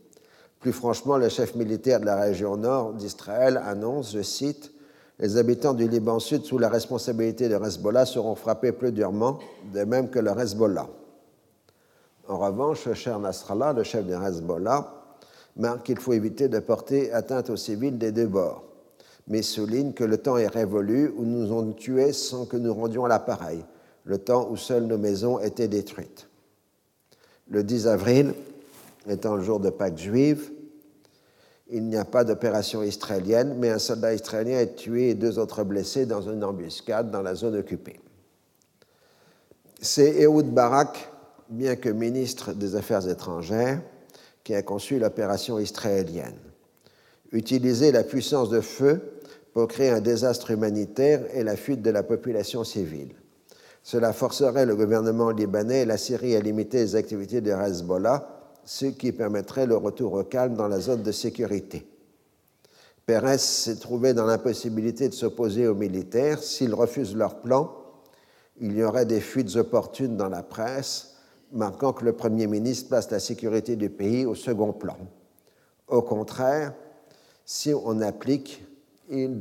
Plus 0.58 0.72
franchement, 0.72 1.18
le 1.18 1.28
chef 1.28 1.54
militaire 1.54 2.00
de 2.00 2.06
la 2.06 2.16
région 2.16 2.56
nord 2.56 2.94
d'Israël 2.94 3.60
annonce, 3.62 4.14
je 4.14 4.22
cite, 4.22 4.72
Les 5.20 5.36
habitants 5.36 5.74
du 5.74 5.88
Liban 5.88 6.20
Sud 6.20 6.44
sous 6.44 6.58
la 6.58 6.68
responsabilité 6.68 7.48
de 7.48 7.56
Hezbollah 7.56 8.06
seront 8.06 8.36
frappés 8.36 8.70
plus 8.70 8.92
durement, 8.92 9.40
de 9.74 9.82
même 9.82 10.10
que 10.10 10.20
le 10.20 10.30
Hezbollah. 10.30 10.88
En 12.28 12.38
revanche, 12.38 12.92
cher 12.92 13.18
Nasrallah, 13.18 13.72
le 13.72 13.82
chef 13.82 14.06
de 14.06 14.14
Hezbollah, 14.14 14.94
marque 15.56 15.86
qu'il 15.86 15.98
faut 15.98 16.12
éviter 16.12 16.48
de 16.48 16.60
porter 16.60 17.12
atteinte 17.12 17.50
aux 17.50 17.56
civils 17.56 17.98
des 17.98 18.12
deux 18.12 18.28
bords, 18.28 18.62
mais 19.26 19.42
souligne 19.42 19.92
que 19.92 20.04
le 20.04 20.18
temps 20.18 20.36
est 20.36 20.46
révolu 20.46 21.12
où 21.16 21.24
nous 21.24 21.52
ont 21.52 21.72
tués 21.72 22.12
sans 22.12 22.46
que 22.46 22.56
nous 22.56 22.72
rendions 22.72 23.06
l'appareil, 23.06 23.64
le 24.04 24.18
temps 24.18 24.48
où 24.48 24.56
seules 24.56 24.86
nos 24.86 24.98
maisons 24.98 25.40
étaient 25.40 25.68
détruites. 25.68 26.28
Le 27.48 27.64
10 27.64 27.88
avril, 27.88 28.34
étant 29.08 29.34
le 29.34 29.42
jour 29.42 29.58
de 29.58 29.70
Pâques 29.70 29.98
juive, 29.98 30.52
il 31.70 31.84
n'y 31.84 31.96
a 31.96 32.04
pas 32.04 32.24
d'opération 32.24 32.82
israélienne, 32.82 33.56
mais 33.58 33.70
un 33.70 33.78
soldat 33.78 34.14
israélien 34.14 34.58
est 34.58 34.74
tué 34.74 35.10
et 35.10 35.14
deux 35.14 35.38
autres 35.38 35.64
blessés 35.64 36.06
dans 36.06 36.22
une 36.22 36.42
embuscade 36.42 37.10
dans 37.10 37.22
la 37.22 37.34
zone 37.34 37.56
occupée. 37.56 38.00
C'est 39.80 40.22
Ehud 40.22 40.46
Barak 40.52 41.10
bien 41.48 41.76
que 41.76 41.88
ministre 41.88 42.52
des 42.52 42.76
Affaires 42.76 43.08
étrangères, 43.08 43.80
qui 44.44 44.54
a 44.54 44.62
conçu 44.62 44.98
l'opération 44.98 45.58
israélienne. 45.58 46.38
Utiliser 47.32 47.92
la 47.92 48.02
puissance 48.02 48.48
de 48.50 48.60
feu 48.60 49.00
pour 49.52 49.68
créer 49.68 49.90
un 49.90 50.00
désastre 50.00 50.50
humanitaire 50.50 51.22
et 51.34 51.42
la 51.42 51.56
fuite 51.56 51.82
de 51.82 51.90
la 51.90 52.02
population 52.02 52.64
civile. 52.64 53.14
Cela 53.82 54.12
forcerait 54.12 54.66
le 54.66 54.76
gouvernement 54.76 55.30
libanais 55.30 55.82
et 55.82 55.84
la 55.86 55.96
Syrie 55.96 56.36
à 56.36 56.40
limiter 56.40 56.78
les 56.78 56.96
activités 56.96 57.40
de 57.40 57.50
Hezbollah, 57.50 58.37
ce 58.68 58.84
qui 58.84 59.12
permettrait 59.12 59.64
le 59.64 59.78
retour 59.78 60.12
au 60.12 60.24
calme 60.24 60.52
dans 60.52 60.68
la 60.68 60.78
zone 60.78 61.02
de 61.02 61.10
sécurité. 61.10 61.88
Pérez 63.06 63.38
s'est 63.38 63.76
trouvé 63.76 64.12
dans 64.12 64.26
l'impossibilité 64.26 65.08
de 65.08 65.14
s'opposer 65.14 65.66
aux 65.66 65.74
militaires. 65.74 66.42
S'ils 66.42 66.74
refusent 66.74 67.16
leur 67.16 67.40
plan, 67.40 67.74
il 68.60 68.76
y 68.76 68.84
aurait 68.84 69.06
des 69.06 69.22
fuites 69.22 69.56
opportunes 69.56 70.18
dans 70.18 70.28
la 70.28 70.42
presse 70.42 71.14
marquant 71.50 71.94
que 71.94 72.04
le 72.04 72.12
Premier 72.12 72.46
ministre 72.46 72.90
place 72.90 73.10
la 73.10 73.20
sécurité 73.20 73.74
du 73.74 73.88
pays 73.88 74.26
au 74.26 74.34
second 74.34 74.74
plan. 74.74 74.98
Au 75.86 76.02
contraire, 76.02 76.74
si 77.46 77.72
on 77.72 78.02
applique, 78.02 78.62
il 79.08 79.40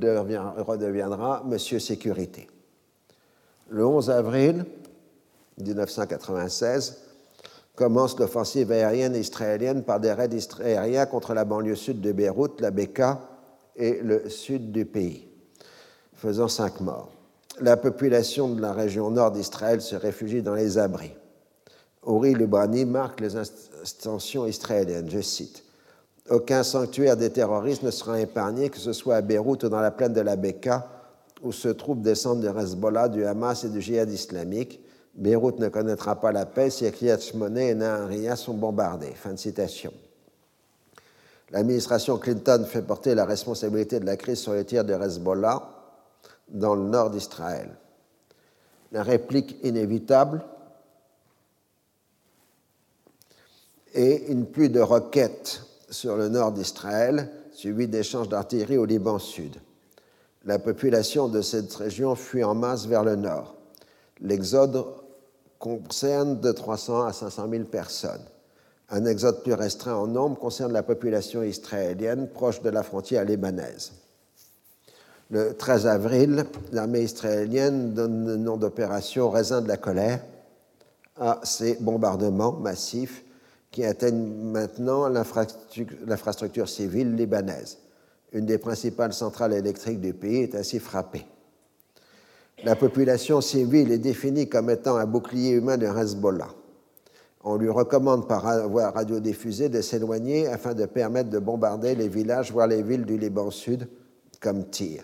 redeviendra 0.58 1.44
Monsieur 1.46 1.80
Sécurité. 1.80 2.48
Le 3.68 3.86
11 3.86 4.10
avril 4.10 4.66
1996 5.58 7.07
commence 7.78 8.18
l'offensive 8.18 8.72
aérienne 8.72 9.16
israélienne 9.16 9.84
par 9.84 10.00
des 10.00 10.12
raids 10.12 10.30
aériens 10.62 11.06
contre 11.06 11.36
la 11.36 11.46
banlieue 11.46 11.76
sud 11.76 12.02
de 12.02 12.12
Beyrouth, 12.12 12.60
la 12.60 12.72
Beka 12.72 13.22
et 13.76 14.02
le 14.02 14.30
sud 14.30 14.72
du 14.72 14.84
pays, 14.84 15.28
faisant 16.16 16.48
cinq 16.48 16.82
morts. 16.82 17.12
La 17.62 17.78
population 17.78 18.50
de 18.50 18.60
la 18.62 18.74
région 18.74 19.12
nord 19.12 19.32
d'Israël 19.32 19.80
se 19.82 19.96
réfugie 19.96 20.42
dans 20.42 20.56
les 20.56 20.80
abris. 20.80 21.14
Ori 22.02 22.34
Lubrani 22.34 22.84
marque 22.86 23.22
les 23.22 23.36
intentions 23.36 24.48
israéliennes. 24.48 25.10
Je 25.10 25.22
cite 25.22 25.64
Aucun 26.32 26.64
sanctuaire 26.64 27.16
des 27.16 27.30
terroristes 27.30 27.84
ne 27.84 27.92
sera 27.92 28.20
épargné, 28.20 28.70
que 28.70 28.80
ce 28.80 28.92
soit 28.92 29.18
à 29.18 29.22
Beyrouth 29.22 29.64
ou 29.64 29.70
dans 29.70 29.82
la 29.82 29.92
plaine 29.92 30.14
de 30.14 30.22
la 30.22 30.36
Beka, 30.36 30.88
où 31.44 31.52
se 31.52 31.68
trouvent 31.68 32.02
des 32.02 32.16
centres 32.16 32.42
de 32.42 32.50
Hezbollah, 32.50 33.08
du 33.08 33.24
Hamas 33.24 33.64
et 33.66 33.70
du 33.70 33.82
djihad 33.82 34.10
islamique. 34.10 34.82
Beyrouth 35.18 35.58
ne 35.58 35.68
connaîtra 35.68 36.20
pas 36.22 36.32
la 36.32 36.46
paix 36.46 36.70
si 36.70 36.90
Kiryat 36.92 37.20
Shmone 37.20 37.58
et 37.58 37.74
Naharia 37.74 38.36
sont 38.36 38.54
bombardés. 38.54 39.14
Fin 39.16 39.34
de 39.34 39.40
citation. 39.40 39.92
L'administration 41.50 42.18
Clinton 42.18 42.66
fait 42.68 42.84
porter 42.84 43.16
la 43.16 43.26
responsabilité 43.26 44.00
de 44.00 44.06
la 44.06 44.16
crise 44.16 44.40
sur 44.40 44.54
les 44.54 44.64
tirs 44.64 44.86
de 44.86 44.94
Hezbollah 44.94 45.70
dans 46.50 46.76
le 46.76 46.84
nord 46.84 47.10
d'Israël. 47.10 47.76
La 48.92 49.02
réplique 49.02 49.58
inévitable 49.64 50.46
et 53.96 54.32
une 54.32 54.46
pluie 54.46 54.70
de 54.70 54.82
roquettes 54.82 55.64
sur 55.90 56.16
le 56.16 56.30
nord 56.30 56.52
d'Israël, 56.52 57.32
suivie 57.54 57.88
d'échanges 57.88 58.30
d'artillerie 58.30 58.78
au 58.78 58.86
Liban 58.86 59.18
Sud. 59.18 59.56
La 60.46 60.60
population 60.60 61.28
de 61.28 61.42
cette 61.42 61.74
région 61.74 62.14
fuit 62.16 62.44
en 62.44 62.54
masse 62.54 62.86
vers 62.86 63.04
le 63.04 63.16
nord. 63.16 63.56
L'exode 64.22 64.86
concerne 65.60 66.40
de 66.40 66.52
300 66.52 67.06
à 67.06 67.14
500 67.14 67.50
000 67.50 67.64
personnes. 67.66 68.24
Un 68.90 69.06
exode 69.06 69.44
plus 69.44 69.54
restreint 69.54 69.96
en 69.96 70.08
nombre 70.08 70.40
concerne 70.40 70.72
la 70.72 70.84
population 70.84 71.44
israélienne 71.44 72.30
proche 72.30 72.62
de 72.62 72.70
la 72.70 72.84
frontière 72.84 73.26
libanaise. 73.26 73.92
Le 75.30 75.54
13 75.54 75.88
avril, 75.88 76.46
l'armée 76.72 77.02
israélienne 77.02 77.94
donne 77.94 78.26
le 78.26 78.38
nom 78.38 78.56
d'opération 78.56 79.30
Raisin 79.30 79.62
de 79.62 79.68
la 79.68 79.76
colère 79.76 80.22
à 81.18 81.42
ces 81.44 81.76
bombardements 81.82 82.54
massifs 82.54 83.26
qui 83.72 83.84
atteignent 83.84 84.32
maintenant 84.52 85.10
l'infrastructure 85.10 86.70
civile 86.70 87.14
libanaise. 87.16 87.78
Une 88.32 88.46
des 88.46 88.58
principales 88.58 89.14
centrales 89.14 89.54
électriques 89.54 90.00
du 90.00 90.14
pays 90.14 90.44
est 90.44 90.56
ainsi 90.56 90.80
frappée. 90.80 91.26
La 92.64 92.76
population 92.76 93.40
civile 93.40 93.92
est 93.92 94.00
définie 94.00 94.50
comme 94.50 94.70
étant 94.70 94.98
un 94.98 95.06
bouclier 95.06 95.52
humain 95.52 95.78
de 95.78 95.86
Hezbollah. 95.86 96.50
On 97.44 97.56
lui 97.56 97.70
recommande 97.70 98.28
par 98.28 98.68
voie 98.68 98.90
radiodiffusée 98.90 99.70
de 99.70 99.82
s'éloigner 99.82 100.48
afin 100.48 100.74
de 100.74 100.86
permettre 100.86 101.30
de 101.30 101.40
bombarder 101.40 101.94
les 101.96 102.08
villages, 102.08 102.52
voire 102.52 102.68
les 102.68 102.82
villes 102.82 103.06
du 103.06 103.18
Liban 103.18 103.52
Sud, 103.52 103.88
comme 104.42 104.66
Tyr. 104.66 105.04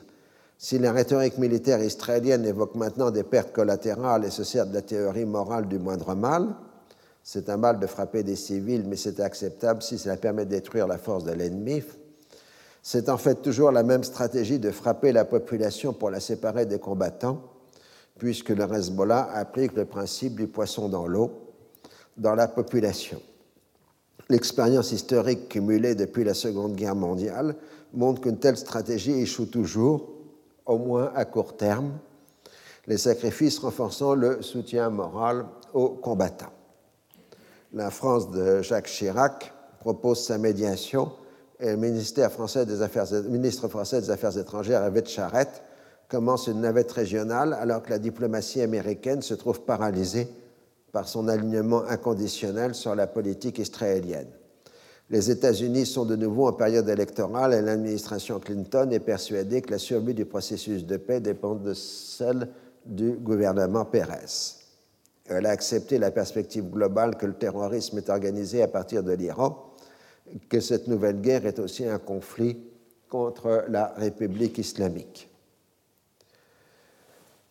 Si 0.57 0.79
la 0.79 0.91
rhétorique 0.91 1.37
militaire 1.37 1.83
israélienne 1.83 2.45
évoque 2.45 2.75
maintenant 2.75 3.11
des 3.11 3.23
pertes 3.23 3.53
collatérales 3.53 4.25
et 4.25 4.29
se 4.31 4.43
sert 4.43 4.65
de 4.65 4.73
la 4.73 4.81
théorie 4.81 5.25
morale 5.25 5.67
du 5.67 5.77
moindre 5.77 6.15
mal, 6.15 6.55
C'est 7.25 7.49
un 7.49 7.55
mal 7.55 7.79
de 7.79 7.87
frapper 7.87 8.21
des 8.21 8.35
civils, 8.35 8.83
mais 8.85 8.97
c'est 8.97 9.21
acceptable 9.21 9.81
si 9.81 9.97
cela 9.97 10.17
permet 10.17 10.43
de 10.43 10.49
détruire 10.49 10.87
la 10.87 10.97
force 10.97 11.23
de 11.23 11.31
l'ennemi. 11.31 11.81
C'est 12.85 13.07
en 13.07 13.17
fait 13.17 13.41
toujours 13.41 13.71
la 13.71 13.81
même 13.81 14.03
stratégie 14.03 14.59
de 14.59 14.69
frapper 14.69 15.13
la 15.13 15.23
population 15.23 15.93
pour 15.93 16.11
la 16.11 16.19
séparer 16.19 16.65
des 16.65 16.79
combattants, 16.79 17.41
puisque 18.19 18.49
le 18.49 18.65
Hezbollah 18.65 19.29
applique 19.33 19.71
le 19.71 19.85
principe 19.85 20.35
du 20.35 20.47
poisson 20.47 20.89
dans 20.89 21.07
l'eau 21.07 21.31
dans 22.17 22.35
la 22.35 22.49
population. 22.49 23.21
L'expérience 24.29 24.91
historique 24.91 25.47
cumulée 25.47 25.95
depuis 25.95 26.25
la 26.25 26.33
Seconde 26.33 26.75
Guerre 26.75 26.95
mondiale 26.95 27.55
montre 27.93 28.19
qu'une 28.19 28.37
telle 28.37 28.57
stratégie 28.57 29.13
échoue 29.13 29.45
toujours, 29.45 30.09
au 30.65 30.77
moins 30.77 31.09
à 31.15 31.23
court 31.23 31.55
terme, 31.55 31.93
les 32.85 32.97
sacrifices 32.97 33.59
renforçant 33.59 34.13
le 34.13 34.41
soutien 34.41 34.89
moral 34.89 35.45
aux 35.73 35.89
combattants. 35.89 36.51
La 37.71 37.89
France 37.89 38.29
de 38.29 38.61
Jacques 38.61 38.87
Chirac 38.87 39.53
propose 39.79 40.25
sa 40.25 40.37
médiation 40.37 41.13
et 41.63 41.71
le 41.71 41.77
ministre 41.77 42.27
français 42.29 42.65
des 42.65 42.81
Affaires 44.11 44.37
étrangères, 44.37 44.85
Yvette 44.85 45.07
Charette, 45.07 45.63
commence 46.09 46.47
une 46.47 46.59
navette 46.59 46.91
régionale 46.91 47.53
alors 47.53 47.81
que 47.81 47.89
la 47.89 47.99
diplomatie 47.99 48.61
américaine 48.61 49.21
se 49.21 49.33
trouve 49.33 49.61
paralysée 49.61 50.27
par 50.91 51.07
son 51.07 51.29
alignement 51.29 51.83
inconditionnel 51.85 52.75
sur 52.75 52.95
la 52.95 53.07
politique 53.07 53.59
israélienne. 53.59 54.27
Les 55.09 55.31
États-Unis 55.31 55.85
sont 55.85 56.03
de 56.03 56.17
nouveau 56.17 56.49
en 56.49 56.53
période 56.53 56.89
électorale 56.89 57.53
et 57.53 57.61
l'administration 57.61 58.41
Clinton 58.41 58.89
est 58.91 58.99
persuadée 58.99 59.61
que 59.61 59.71
la 59.71 59.77
survie 59.77 60.13
du 60.13 60.25
processus 60.25 60.85
de 60.85 60.97
paix 60.97 61.21
dépend 61.21 61.55
de 61.55 61.73
celle 61.73 62.49
du 62.85 63.11
gouvernement 63.11 63.85
Pérez. 63.85 64.57
Elle 65.27 65.45
a 65.45 65.51
accepté 65.51 65.97
la 65.97 66.11
perspective 66.11 66.69
globale 66.69 67.15
que 67.15 67.25
le 67.25 67.33
terrorisme 67.33 67.99
est 67.99 68.09
organisé 68.09 68.61
à 68.61 68.67
partir 68.67 69.01
de 69.01 69.13
l'Iran, 69.13 69.72
que 70.49 70.59
cette 70.59 70.87
nouvelle 70.87 71.21
guerre 71.21 71.45
est 71.45 71.59
aussi 71.59 71.85
un 71.85 71.99
conflit 71.99 72.57
contre 73.09 73.65
la 73.67 73.93
République 73.97 74.57
islamique. 74.57 75.29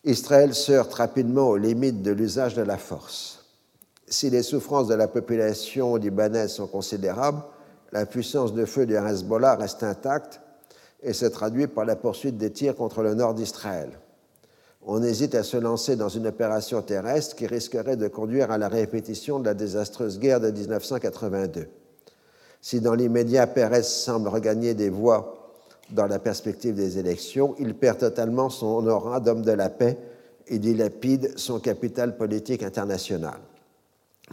Israël 0.03 0.53
se 0.53 0.73
heurte 0.73 0.93
rapidement 0.95 1.47
aux 1.47 1.57
limites 1.57 2.01
de 2.01 2.11
l'usage 2.11 2.55
de 2.55 2.61
la 2.61 2.77
force. 2.77 3.45
Si 4.07 4.29
les 4.29 4.43
souffrances 4.43 4.87
de 4.87 4.95
la 4.95 5.07
population 5.07 5.95
libanaise 5.95 6.51
sont 6.51 6.67
considérables, 6.67 7.41
la 7.93 8.05
puissance 8.05 8.53
de 8.53 8.65
feu 8.65 8.85
du 8.85 8.95
Hezbollah 8.95 9.55
reste 9.55 9.83
intacte 9.83 10.41
et 11.01 11.13
se 11.13 11.25
traduit 11.25 11.67
par 11.67 11.85
la 11.85 11.95
poursuite 11.95 12.37
des 12.37 12.51
tirs 12.51 12.75
contre 12.75 13.01
le 13.01 13.13
nord 13.13 13.33
d'Israël. 13.33 13.91
On 14.85 15.01
hésite 15.01 15.35
à 15.35 15.43
se 15.43 15.55
lancer 15.55 15.95
dans 15.95 16.09
une 16.09 16.27
opération 16.27 16.81
terrestre 16.81 17.35
qui 17.37 17.47
risquerait 17.47 17.95
de 17.95 18.09
conduire 18.09 18.51
à 18.51 18.57
la 18.57 18.67
répétition 18.67 19.39
de 19.39 19.45
la 19.45 19.53
désastreuse 19.53 20.19
guerre 20.19 20.41
de 20.41 20.51
1982. 20.51 21.69
Si 22.63 22.79
dans 22.79 22.95
l'immédiat 22.95 23.45
Pérez 23.45 23.83
semble 23.83 24.29
regagner 24.29 24.73
des 24.73 24.89
voix 24.89 25.51
dans 25.89 26.07
la 26.07 26.17
perspective 26.17 26.73
des 26.73 26.97
élections, 26.97 27.55
il 27.59 27.75
perd 27.75 27.97
totalement 27.97 28.49
son 28.49 28.87
aura 28.87 29.19
d'homme 29.19 29.41
de 29.41 29.51
la 29.51 29.69
paix 29.69 29.97
et 30.47 30.59
dilapide 30.59 31.37
son 31.37 31.59
capital 31.59 32.15
politique 32.15 32.63
international. 32.63 33.37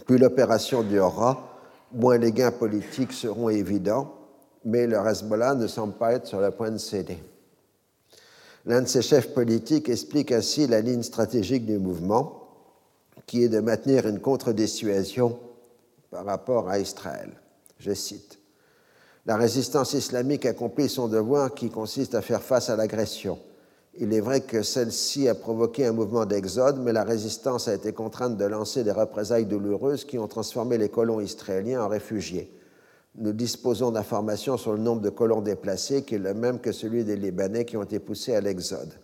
Plus 0.06 0.16
l'opération 0.16 0.84
durera, 0.84 1.58
moins 1.92 2.18
les 2.18 2.30
gains 2.30 2.52
politiques 2.52 3.12
seront 3.12 3.48
évidents, 3.48 4.14
mais 4.64 4.86
le 4.86 4.98
Hezbollah 4.98 5.56
ne 5.56 5.66
semble 5.66 5.94
pas 5.94 6.12
être 6.12 6.28
sur 6.28 6.40
le 6.40 6.52
point 6.52 6.70
de 6.70 6.78
céder. 6.78 7.18
L'un 8.64 8.82
de 8.82 8.86
ses 8.86 9.02
chefs 9.02 9.34
politiques 9.34 9.88
explique 9.88 10.30
ainsi 10.30 10.68
la 10.68 10.82
ligne 10.82 11.02
stratégique 11.02 11.66
du 11.66 11.78
mouvement, 11.78 12.44
qui 13.26 13.42
est 13.42 13.48
de 13.48 13.58
maintenir 13.58 14.06
une 14.06 14.20
contre-dissuasion 14.20 15.36
par 16.12 16.24
rapport 16.24 16.68
à 16.68 16.78
Israël. 16.78 17.39
Je 17.80 17.92
cite 17.92 18.40
la 19.26 19.36
résistance 19.36 19.92
islamique 19.92 20.46
accomplit 20.46 20.88
son 20.88 21.06
devoir 21.06 21.54
qui 21.54 21.70
consiste 21.70 22.14
à 22.14 22.22
faire 22.22 22.42
face 22.42 22.70
à 22.70 22.76
l'agression. 22.76 23.38
Il 23.98 24.14
est 24.14 24.20
vrai 24.20 24.40
que 24.40 24.62
celle-ci 24.62 25.28
a 25.28 25.34
provoqué 25.34 25.84
un 25.84 25.92
mouvement 25.92 26.24
d'exode, 26.24 26.80
mais 26.80 26.92
la 26.92 27.04
résistance 27.04 27.68
a 27.68 27.74
été 27.74 27.92
contrainte 27.92 28.36
de 28.36 28.44
lancer 28.44 28.82
des 28.82 28.92
représailles 28.92 29.46
douloureuses 29.46 30.04
qui 30.04 30.18
ont 30.18 30.28
transformé 30.28 30.78
les 30.78 30.88
colons 30.88 31.20
israéliens 31.20 31.82
en 31.82 31.88
réfugiés. 31.88 32.52
Nous 33.16 33.32
disposons 33.32 33.90
d'informations 33.90 34.56
sur 34.56 34.72
le 34.72 34.78
nombre 34.78 35.02
de 35.02 35.10
colons 35.10 35.42
déplacés 35.42 36.02
qui 36.02 36.14
est 36.14 36.18
le 36.18 36.32
même 36.32 36.60
que 36.60 36.72
celui 36.72 37.04
des 37.04 37.16
Libanais 37.16 37.64
qui 37.64 37.76
ont 37.76 37.82
été 37.82 37.98
poussés 37.98 38.34
à 38.34 38.40
l'exode. 38.40 38.94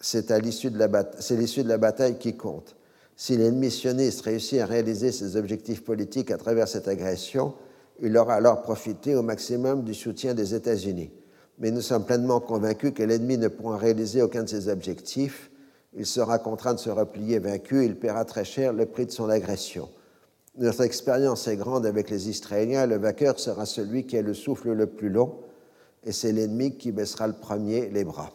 C'est 0.00 0.30
l'issue 0.40 0.70
de, 0.70 1.68
la 1.68 1.78
bataille 1.78 2.18
qui 2.18 2.36
compte. 2.36 2.76
Si 3.16 3.36
l'ennemi 3.36 3.70
sioniste 3.70 4.22
réussit 4.22 4.60
à 4.60 4.66
réaliser 4.66 5.10
ses 5.10 5.36
objectifs 5.36 5.84
politiques 5.84 6.30
à 6.30 6.36
travers 6.36 6.68
cette 6.68 6.86
agression, 6.86 7.54
il 8.00 8.16
aura 8.16 8.34
alors 8.34 8.62
profité 8.62 9.14
au 9.14 9.22
maximum 9.22 9.84
du 9.84 9.94
soutien 9.94 10.34
des 10.34 10.54
États-Unis. 10.54 11.10
Mais 11.58 11.70
nous 11.70 11.80
sommes 11.80 12.04
pleinement 12.04 12.40
convaincus 12.40 12.92
que 12.94 13.02
l'ennemi 13.02 13.38
ne 13.38 13.48
pourra 13.48 13.78
réaliser 13.78 14.20
aucun 14.22 14.42
de 14.42 14.48
ses 14.48 14.68
objectifs. 14.68 15.50
Il 15.94 16.04
sera 16.04 16.38
contraint 16.38 16.74
de 16.74 16.78
se 16.78 16.90
replier 16.90 17.38
vaincu 17.38 17.82
et 17.82 17.86
il 17.86 17.96
paiera 17.96 18.24
très 18.24 18.44
cher 18.44 18.72
le 18.74 18.84
prix 18.86 19.06
de 19.06 19.10
son 19.10 19.30
agression. 19.30 19.88
Notre 20.58 20.82
expérience 20.82 21.48
est 21.48 21.56
grande 21.56 21.86
avec 21.86 22.10
les 22.10 22.28
Israéliens. 22.28 22.86
Le 22.86 22.96
vainqueur 22.96 23.38
sera 23.40 23.64
celui 23.64 24.04
qui 24.04 24.18
a 24.18 24.22
le 24.22 24.34
souffle 24.34 24.72
le 24.72 24.86
plus 24.86 25.08
long 25.08 25.38
et 26.04 26.12
c'est 26.12 26.32
l'ennemi 26.32 26.76
qui 26.76 26.92
baissera 26.92 27.26
le 27.26 27.34
premier 27.34 27.88
les 27.88 28.04
bras. 28.04 28.30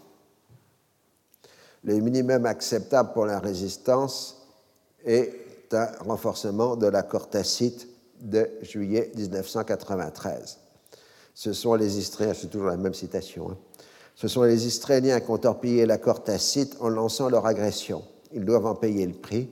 Le 1.83 1.95
minimum 1.99 2.45
acceptable 2.45 3.11
pour 3.13 3.25
la 3.25 3.39
résistance 3.39 4.47
est 5.05 5.33
un 5.71 5.87
renforcement 5.99 6.75
de 6.75 6.87
l'accord 6.87 7.29
tacite 7.29 7.87
de 8.21 8.49
juillet 8.61 9.11
1993. 9.15 10.57
Ce 11.33 11.53
sont 11.53 11.75
les 11.75 11.97
Israéliens, 11.97 12.33
c'est 12.33 12.47
toujours 12.47 12.67
la 12.67 12.77
même 12.77 12.93
citation, 12.93 13.51
hein. 13.51 13.57
ce 14.15 14.27
sont 14.27 14.43
les 14.43 14.67
Israéliens 14.67 15.19
qui 15.19 15.31
ont 15.31 15.37
torpillé 15.37 15.85
l'accord 15.85 16.23
tacite 16.23 16.75
en 16.79 16.89
lançant 16.89 17.29
leur 17.29 17.45
agression. 17.45 18.03
Ils 18.33 18.45
doivent 18.45 18.65
en 18.65 18.75
payer 18.75 19.05
le 19.05 19.13
prix. 19.13 19.49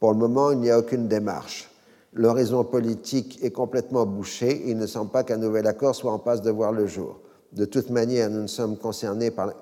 Pour 0.00 0.12
le 0.12 0.18
moment, 0.18 0.50
il 0.50 0.58
n'y 0.58 0.70
a 0.70 0.78
aucune 0.78 1.08
démarche. 1.08 1.70
L'horizon 2.12 2.64
politique 2.64 3.38
est 3.42 3.50
complètement 3.50 4.06
bouché. 4.06 4.62
Il 4.66 4.78
ne 4.78 4.86
semble 4.86 5.10
pas 5.10 5.22
qu'un 5.22 5.36
nouvel 5.36 5.66
accord 5.66 5.94
soit 5.94 6.12
en 6.12 6.18
passe 6.18 6.42
de 6.42 6.50
voir 6.50 6.72
le 6.72 6.86
jour. 6.86 7.20
De 7.52 7.64
toute 7.64 7.90
manière, 7.90 8.30
nous 8.30 8.42
ne 8.42 8.46
sommes 8.46 8.76
concernés 8.76 9.30
par 9.30 9.52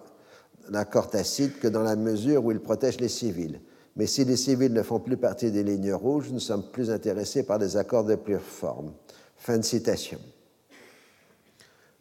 l'accord 0.69 1.11
tacite 1.11 1.59
que 1.59 1.69
dans 1.69 1.83
la 1.83 1.97
mesure 1.97 2.45
où 2.45 2.53
il 2.53 2.61
protège 2.61 3.01
les 3.01 3.09
civils. 3.09 3.61
Mais 3.97 4.07
si 4.07 4.25
les 4.25 4.37
civils 4.37 4.73
ne 4.73 4.83
font 4.83 4.99
plus 4.99 5.17
partie 5.17 5.51
des 5.51 5.63
lignes 5.63 5.95
rouges, 5.95 6.31
nous 6.33 6.41
sommes 6.41 6.65
plus 6.65 6.91
intéressés 6.91 7.45
par 7.45 7.59
des 7.59 7.77
accords 7.77 8.05
de 8.05 8.17
pure 8.17 8.41
forme. 8.41 8.93
Fin 9.37 9.59
de 9.59 9.63
citation. 9.63 10.19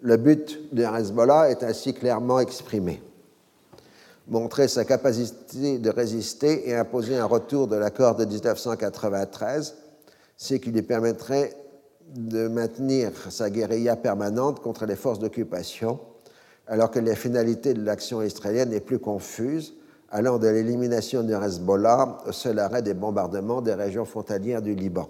Le 0.01 0.17
but 0.17 0.73
de 0.73 0.83
Hezbollah 0.83 1.51
est 1.51 1.63
ainsi 1.63 1.93
clairement 1.93 2.39
exprimé. 2.39 3.01
Montrer 4.27 4.67
sa 4.67 4.85
capacité 4.85 5.77
de 5.77 5.89
résister 5.89 6.67
et 6.67 6.75
imposer 6.75 7.17
un 7.17 7.25
retour 7.25 7.67
de 7.67 7.75
l'accord 7.75 8.15
de 8.15 8.25
1993, 8.25 9.75
ce 10.35 10.55
qui 10.55 10.71
lui 10.71 10.81
permettrait 10.81 11.55
de 12.15 12.47
maintenir 12.47 13.11
sa 13.29 13.49
guérilla 13.49 13.95
permanente 13.95 14.61
contre 14.61 14.85
les 14.85 14.95
forces 14.95 15.19
d'occupation, 15.19 15.99
alors 16.67 16.89
que 16.89 16.99
la 16.99 17.15
finalité 17.15 17.73
de 17.73 17.83
l'action 17.83 18.21
israélienne 18.21 18.73
est 18.73 18.79
plus 18.79 18.99
confuse 18.99 19.75
allant 20.13 20.37
de 20.37 20.47
l'élimination 20.47 21.23
du 21.23 21.33
Hezbollah 21.33 22.19
au 22.27 22.31
seul 22.31 22.59
arrêt 22.59 22.83
des 22.83 22.93
bombardements 22.93 23.61
des 23.61 23.73
régions 23.73 24.05
frontalières 24.05 24.61
du 24.61 24.75
Liban. 24.75 25.09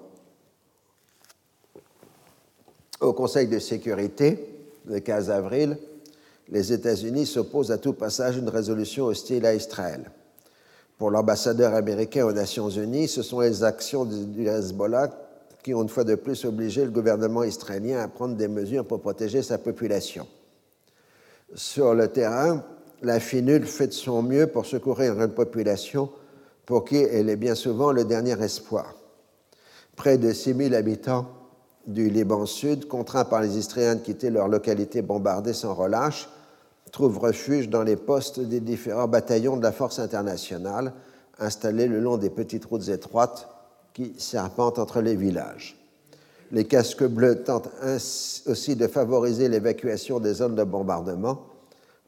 Au 3.02 3.12
Conseil 3.12 3.48
de 3.48 3.60
sécurité, 3.60 4.48
le 4.86 5.02
15 5.02 5.30
avril, 5.30 5.78
les 6.48 6.72
États-Unis 6.72 7.26
s'opposent 7.26 7.72
à 7.72 7.78
tout 7.78 7.92
passage 7.92 8.36
d'une 8.36 8.48
résolution 8.48 9.06
hostile 9.06 9.46
à 9.46 9.54
Israël. 9.54 10.10
Pour 10.98 11.12
l'ambassadeur 11.12 11.74
américain 11.74 12.26
aux 12.26 12.32
Nations 12.32 12.70
Unies, 12.70 13.10
ce 13.10 13.24
sont 13.24 13.42
les 13.42 13.62
actions 13.66 14.06
du 14.06 14.48
Hezbollah 14.48 15.10
qui 15.64 15.74
ont 15.74 15.84
une 15.84 15.90
fois 15.90 16.06
de 16.06 16.16
plus 16.16 16.46
obligé 16.46 16.86
le 16.86 16.92
gouvernement 16.92 17.44
israélien 17.44 18.00
à 18.00 18.08
prendre 18.08 18.36
des 18.36 18.48
mesures 18.48 18.86
pour 18.86 19.02
protéger 19.02 19.42
sa 19.42 19.58
population. 19.58 20.26
Sur 21.56 21.94
le 21.94 22.08
terrain, 22.08 22.64
la 23.04 23.20
FINUL 23.20 23.66
fait 23.66 23.88
de 23.88 23.94
son 23.94 24.24
mieux 24.24 24.48
pour 24.48 24.66
secourir 24.66 25.22
une 25.22 25.34
population 25.34 26.10
pour 26.66 26.86
qui 26.86 26.96
elle 26.96 27.30
est 27.30 27.36
bien 27.36 27.56
souvent 27.56 27.92
le 27.92 28.06
dernier 28.06 28.42
espoir. 28.42 28.96
Près 29.96 30.18
de 30.18 30.32
6 30.32 30.56
000 30.56 30.74
habitants 30.74 31.28
du 31.86 32.10
Liban 32.10 32.46
Sud, 32.46 32.88
contraints 32.88 33.26
par 33.26 33.42
les 33.42 33.58
Israéliens 33.58 33.96
de 33.96 34.02
quitter 34.02 34.30
leur 34.30 34.48
localité 34.48 35.02
bombardée 35.02 35.54
sans 35.54 35.74
relâche, 35.74 36.30
trouvent 36.92 37.20
refuge 37.20 37.70
dans 37.70 37.84
les 37.84 37.98
postes 37.98 38.40
des 38.40 38.62
différents 38.62 39.08
bataillons 39.08 39.58
de 39.58 39.64
la 39.64 39.74
force 39.74 40.00
internationale 40.00 40.94
installés 41.40 41.88
le 41.88 42.00
long 42.00 42.18
des 42.18 42.30
petites 42.30 42.66
routes 42.66 42.88
étroites 42.88 43.50
qui 43.94 44.14
serpentent 44.18 44.80
entre 44.80 45.02
les 45.02 45.16
villages. 45.16 45.78
Les 46.52 46.66
casques 46.66 47.04
bleus 47.04 47.44
tentent 47.44 47.70
aussi 48.46 48.76
de 48.76 48.88
favoriser 48.88 49.50
l'évacuation 49.50 50.20
des 50.20 50.36
zones 50.36 50.56
de 50.56 50.64
bombardement 50.64 51.53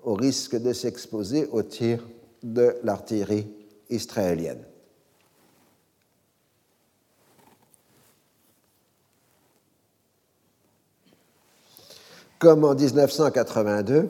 au 0.06 0.14
risque 0.14 0.56
de 0.56 0.72
s'exposer 0.72 1.48
aux 1.52 1.64
tirs 1.64 2.04
de 2.44 2.76
l'artillerie 2.84 3.48
israélienne. 3.90 4.64
Comme 12.38 12.64
en 12.64 12.76
1982, 12.76 14.10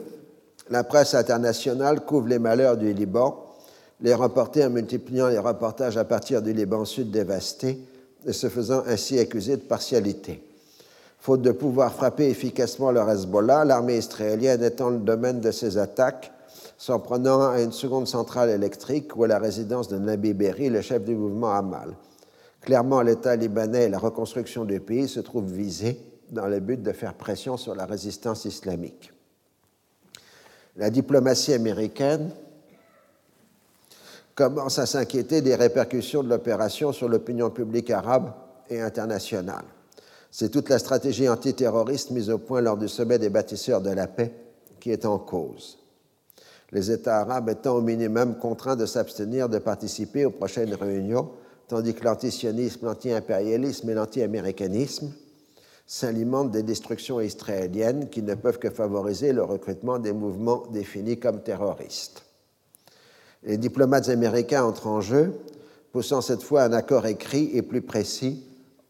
la 0.69 0.83
presse 0.83 1.13
internationale 1.13 2.03
couvre 2.03 2.27
les 2.27 2.39
malheurs 2.39 2.75
du 2.75 2.91
Liban, 2.91 3.55
les 4.01 4.13
remportés 4.13 4.65
en 4.65 4.69
multipliant 4.69 5.29
les 5.29 5.39
reportages 5.39 5.95
à 5.95 6.03
partir 6.03 6.41
du 6.41 6.51
Liban 6.51 6.83
sud 6.83 7.11
dévasté 7.11 7.79
et 8.25 8.33
se 8.33 8.49
faisant 8.49 8.83
ainsi 8.87 9.17
accuser 9.19 9.55
de 9.55 9.61
partialité. 9.61 10.43
Faute 11.25 11.41
de 11.41 11.51
pouvoir 11.51 11.91
frapper 11.91 12.29
efficacement 12.29 12.91
le 12.91 12.99
Hezbollah, 12.99 13.65
l'armée 13.65 13.97
israélienne 13.97 14.61
étend 14.61 14.91
le 14.91 14.99
domaine 14.99 15.39
de 15.39 15.49
ses 15.49 15.79
attaques, 15.79 16.31
s'en 16.77 16.99
prenant 16.99 17.49
à 17.49 17.63
une 17.63 17.71
seconde 17.71 18.07
centrale 18.07 18.51
électrique 18.51 19.17
ou 19.17 19.23
à 19.23 19.27
la 19.27 19.39
résidence 19.39 19.87
de 19.87 19.97
Nabi 19.97 20.35
Berri, 20.35 20.69
le 20.69 20.81
chef 20.81 21.03
du 21.03 21.15
mouvement 21.15 21.51
Hamal. 21.51 21.95
Clairement, 22.61 23.01
l'État 23.01 23.35
libanais 23.35 23.85
et 23.85 23.89
la 23.89 23.97
reconstruction 23.97 24.65
du 24.65 24.79
pays 24.79 25.07
se 25.07 25.19
trouvent 25.19 25.51
visés 25.51 25.99
dans 26.29 26.45
le 26.45 26.59
but 26.59 26.83
de 26.83 26.91
faire 26.91 27.15
pression 27.15 27.57
sur 27.57 27.73
la 27.73 27.87
résistance 27.87 28.45
islamique. 28.45 29.11
La 30.75 30.91
diplomatie 30.91 31.53
américaine 31.53 32.29
commence 34.35 34.77
à 34.77 34.85
s'inquiéter 34.85 35.41
des 35.41 35.55
répercussions 35.55 36.21
de 36.21 36.29
l'opération 36.29 36.91
sur 36.91 37.09
l'opinion 37.09 37.49
publique 37.49 37.89
arabe 37.89 38.31
et 38.69 38.79
internationale. 38.79 39.65
C'est 40.37 40.49
toute 40.49 40.67
la 40.67 40.79
stratégie 40.79 41.29
antiterroriste 41.29 42.11
mise 42.11 42.29
au 42.29 42.37
point 42.37 42.59
lors 42.59 42.75
du 42.75 42.89
sommet 42.89 43.17
des 43.17 43.29
bâtisseurs 43.29 43.79
de 43.79 43.89
la 43.89 44.05
paix 44.05 44.33
qui 44.81 44.91
est 44.91 45.05
en 45.05 45.17
cause. 45.17 45.77
Les 46.73 46.91
États 46.91 47.21
arabes 47.21 47.47
étant 47.47 47.77
au 47.77 47.81
minimum 47.81 48.37
contraints 48.37 48.75
de 48.75 48.85
s'abstenir 48.85 49.47
de 49.47 49.59
participer 49.59 50.25
aux 50.25 50.31
prochaines 50.31 50.73
réunions, 50.73 51.29
tandis 51.69 51.93
que 51.93 52.03
l'antisionisme, 52.03 52.85
l'anti-impérialisme 52.85 53.89
et 53.89 53.93
l'anti-américanisme 53.93 55.13
s'alimentent 55.87 56.51
des 56.51 56.63
destructions 56.63 57.21
israéliennes 57.21 58.09
qui 58.09 58.21
ne 58.21 58.35
peuvent 58.35 58.59
que 58.59 58.69
favoriser 58.69 59.31
le 59.31 59.43
recrutement 59.43 59.99
des 59.99 60.11
mouvements 60.11 60.65
définis 60.69 61.17
comme 61.17 61.43
terroristes. 61.43 62.25
Les 63.43 63.57
diplomates 63.57 64.09
américains 64.09 64.65
entrent 64.65 64.87
en 64.87 64.99
jeu, 64.99 65.31
poussant 65.93 66.19
cette 66.19 66.43
fois 66.43 66.63
un 66.63 66.73
accord 66.73 67.05
écrit 67.05 67.51
et 67.53 67.61
plus 67.61 67.81
précis, 67.81 68.43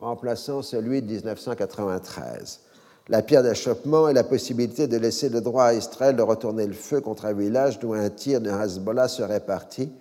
remplaçant 0.06 0.62
celui 0.62 1.02
de 1.02 1.08
1993. 1.08 2.60
La 3.08 3.24
pierre 3.24 3.42
d'achoppement 3.42 4.08
est 4.08 4.14
la 4.14 4.24
possibilité 4.24 4.88
de 4.88 4.98
laisser 4.98 5.30
le 5.30 5.42
droit 5.42 5.66
à 5.66 5.74
Israël 5.74 6.16
de 6.16 6.22
retourner 6.22 6.68
le 6.68 6.74
feu 6.74 7.02
contre 7.02 7.26
un 7.26 7.34
village 7.34 7.80
d'où 7.80 7.94
un 7.94 8.10
tir 8.10 8.40
de 8.40 8.52
Hezbollah 8.52 9.08
serait 9.08 9.46
parti, 9.46 9.92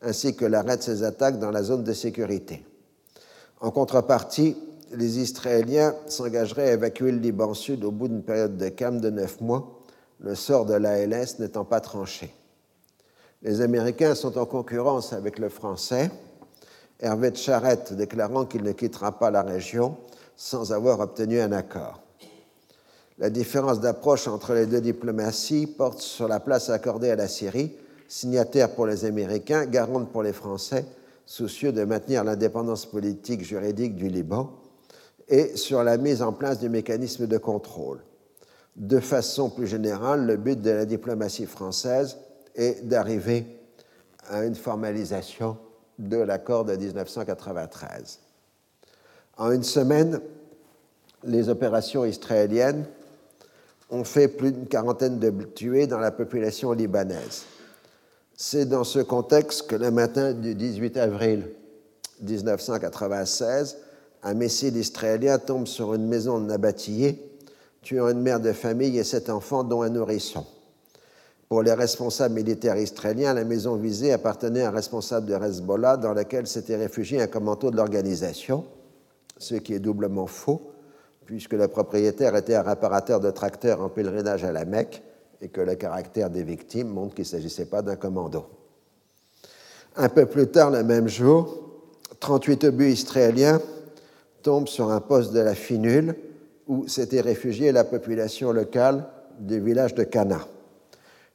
ainsi 0.00 0.36
que 0.36 0.44
l'arrêt 0.44 0.76
de 0.76 0.82
ses 0.82 1.02
attaques 1.02 1.40
dans 1.40 1.50
la 1.50 1.62
zone 1.64 1.82
de 1.82 1.92
sécurité. 1.92 2.64
En 3.60 3.70
contrepartie, 3.72 4.56
les 4.92 5.18
Israéliens 5.18 5.94
s'engageraient 6.06 6.70
à 6.70 6.72
évacuer 6.74 7.10
le 7.10 7.18
Liban 7.18 7.54
Sud 7.54 7.84
au 7.84 7.90
bout 7.90 8.08
d'une 8.08 8.22
période 8.22 8.56
de 8.56 8.68
calme 8.68 9.00
de 9.00 9.10
neuf 9.10 9.40
mois, 9.40 9.82
le 10.20 10.36
sort 10.36 10.66
de 10.66 10.74
l'ALS 10.74 11.40
n'étant 11.40 11.64
pas 11.64 11.80
tranché. 11.80 12.32
Les 13.42 13.60
Américains 13.60 14.14
sont 14.14 14.38
en 14.38 14.46
concurrence 14.46 15.12
avec 15.12 15.40
le 15.40 15.48
Français, 15.48 16.10
Hervé 17.02 17.32
de 17.32 17.36
Charette 17.36 17.92
déclarant 17.94 18.44
qu'il 18.44 18.62
ne 18.62 18.70
quittera 18.70 19.18
pas 19.18 19.32
la 19.32 19.42
région 19.42 19.96
sans 20.36 20.72
avoir 20.72 21.00
obtenu 21.00 21.40
un 21.40 21.50
accord. 21.50 22.00
La 23.18 23.28
différence 23.28 23.80
d'approche 23.80 24.28
entre 24.28 24.54
les 24.54 24.66
deux 24.66 24.80
diplomaties 24.80 25.66
porte 25.66 26.00
sur 26.00 26.28
la 26.28 26.38
place 26.38 26.70
accordée 26.70 27.10
à 27.10 27.16
la 27.16 27.26
Syrie, 27.26 27.72
signataire 28.06 28.70
pour 28.70 28.86
les 28.86 29.04
Américains, 29.04 29.66
garante 29.66 30.10
pour 30.10 30.22
les 30.22 30.32
Français, 30.32 30.84
soucieux 31.26 31.72
de 31.72 31.84
maintenir 31.84 32.22
l'indépendance 32.22 32.86
politique 32.86 33.42
juridique 33.42 33.96
du 33.96 34.08
Liban, 34.08 34.52
et 35.28 35.56
sur 35.56 35.82
la 35.82 35.96
mise 35.96 36.22
en 36.22 36.32
place 36.32 36.60
du 36.60 36.68
mécanisme 36.68 37.26
de 37.26 37.38
contrôle. 37.38 38.00
De 38.76 39.00
façon 39.00 39.50
plus 39.50 39.66
générale, 39.66 40.24
le 40.24 40.36
but 40.36 40.60
de 40.60 40.70
la 40.70 40.84
diplomatie 40.84 41.46
française 41.46 42.16
est 42.54 42.86
d'arriver 42.86 43.46
à 44.28 44.44
une 44.44 44.54
formalisation 44.54 45.56
de 45.98 46.16
l'accord 46.16 46.64
de 46.64 46.74
1993. 46.74 48.20
En 49.38 49.50
une 49.50 49.62
semaine, 49.62 50.20
les 51.24 51.48
opérations 51.48 52.04
israéliennes 52.04 52.86
ont 53.90 54.04
fait 54.04 54.28
plus 54.28 54.52
d'une 54.52 54.66
quarantaine 54.66 55.18
de 55.18 55.30
tués 55.30 55.86
dans 55.86 55.98
la 55.98 56.10
population 56.10 56.72
libanaise. 56.72 57.44
C'est 58.34 58.64
dans 58.64 58.84
ce 58.84 58.98
contexte 58.98 59.68
que 59.68 59.76
le 59.76 59.90
matin 59.90 60.32
du 60.32 60.54
18 60.54 60.96
avril 60.96 61.48
1996, 62.22 63.78
un 64.22 64.34
missile 64.34 64.76
israélien 64.76 65.38
tombe 65.38 65.66
sur 65.66 65.94
une 65.94 66.06
maison 66.06 66.40
de 66.40 66.46
Nabatillé, 66.46 67.22
tuant 67.82 68.08
une 68.08 68.20
mère 68.20 68.40
de 68.40 68.52
famille 68.52 68.98
et 68.98 69.04
sept 69.04 69.28
enfants, 69.28 69.64
dont 69.64 69.82
un 69.82 69.90
nourrisson. 69.90 70.46
Pour 71.52 71.62
les 71.62 71.74
responsables 71.74 72.34
militaires 72.34 72.78
israéliens, 72.78 73.34
la 73.34 73.44
maison 73.44 73.76
visée 73.76 74.10
appartenait 74.10 74.62
à 74.62 74.68
un 74.68 74.70
responsable 74.70 75.26
de 75.26 75.34
Hezbollah 75.34 75.98
dans 75.98 76.14
lequel 76.14 76.46
s'était 76.46 76.76
réfugié 76.76 77.20
un 77.20 77.26
commando 77.26 77.70
de 77.70 77.76
l'organisation, 77.76 78.64
ce 79.36 79.56
qui 79.56 79.74
est 79.74 79.78
doublement 79.78 80.26
faux, 80.26 80.72
puisque 81.26 81.52
le 81.52 81.68
propriétaire 81.68 82.34
était 82.36 82.54
un 82.54 82.62
réparateur 82.62 83.20
de 83.20 83.30
tracteurs 83.30 83.82
en 83.82 83.90
pèlerinage 83.90 84.44
à 84.44 84.50
la 84.50 84.64
Mecque 84.64 85.02
et 85.42 85.48
que 85.48 85.60
le 85.60 85.74
caractère 85.74 86.30
des 86.30 86.42
victimes 86.42 86.88
montre 86.88 87.16
qu'il 87.16 87.24
ne 87.24 87.28
s'agissait 87.28 87.66
pas 87.66 87.82
d'un 87.82 87.96
commando. 87.96 88.46
Un 89.96 90.08
peu 90.08 90.24
plus 90.24 90.46
tard, 90.46 90.70
le 90.70 90.82
même 90.82 91.06
jour, 91.06 91.82
38 92.20 92.64
obus 92.64 92.92
israéliens 92.92 93.60
tombent 94.42 94.68
sur 94.68 94.90
un 94.90 95.02
poste 95.02 95.34
de 95.34 95.40
la 95.40 95.54
Finule 95.54 96.14
où 96.66 96.88
s'était 96.88 97.20
réfugiée 97.20 97.72
la 97.72 97.84
population 97.84 98.52
locale 98.52 99.04
du 99.38 99.60
village 99.60 99.94
de 99.94 100.04
Cana. 100.04 100.46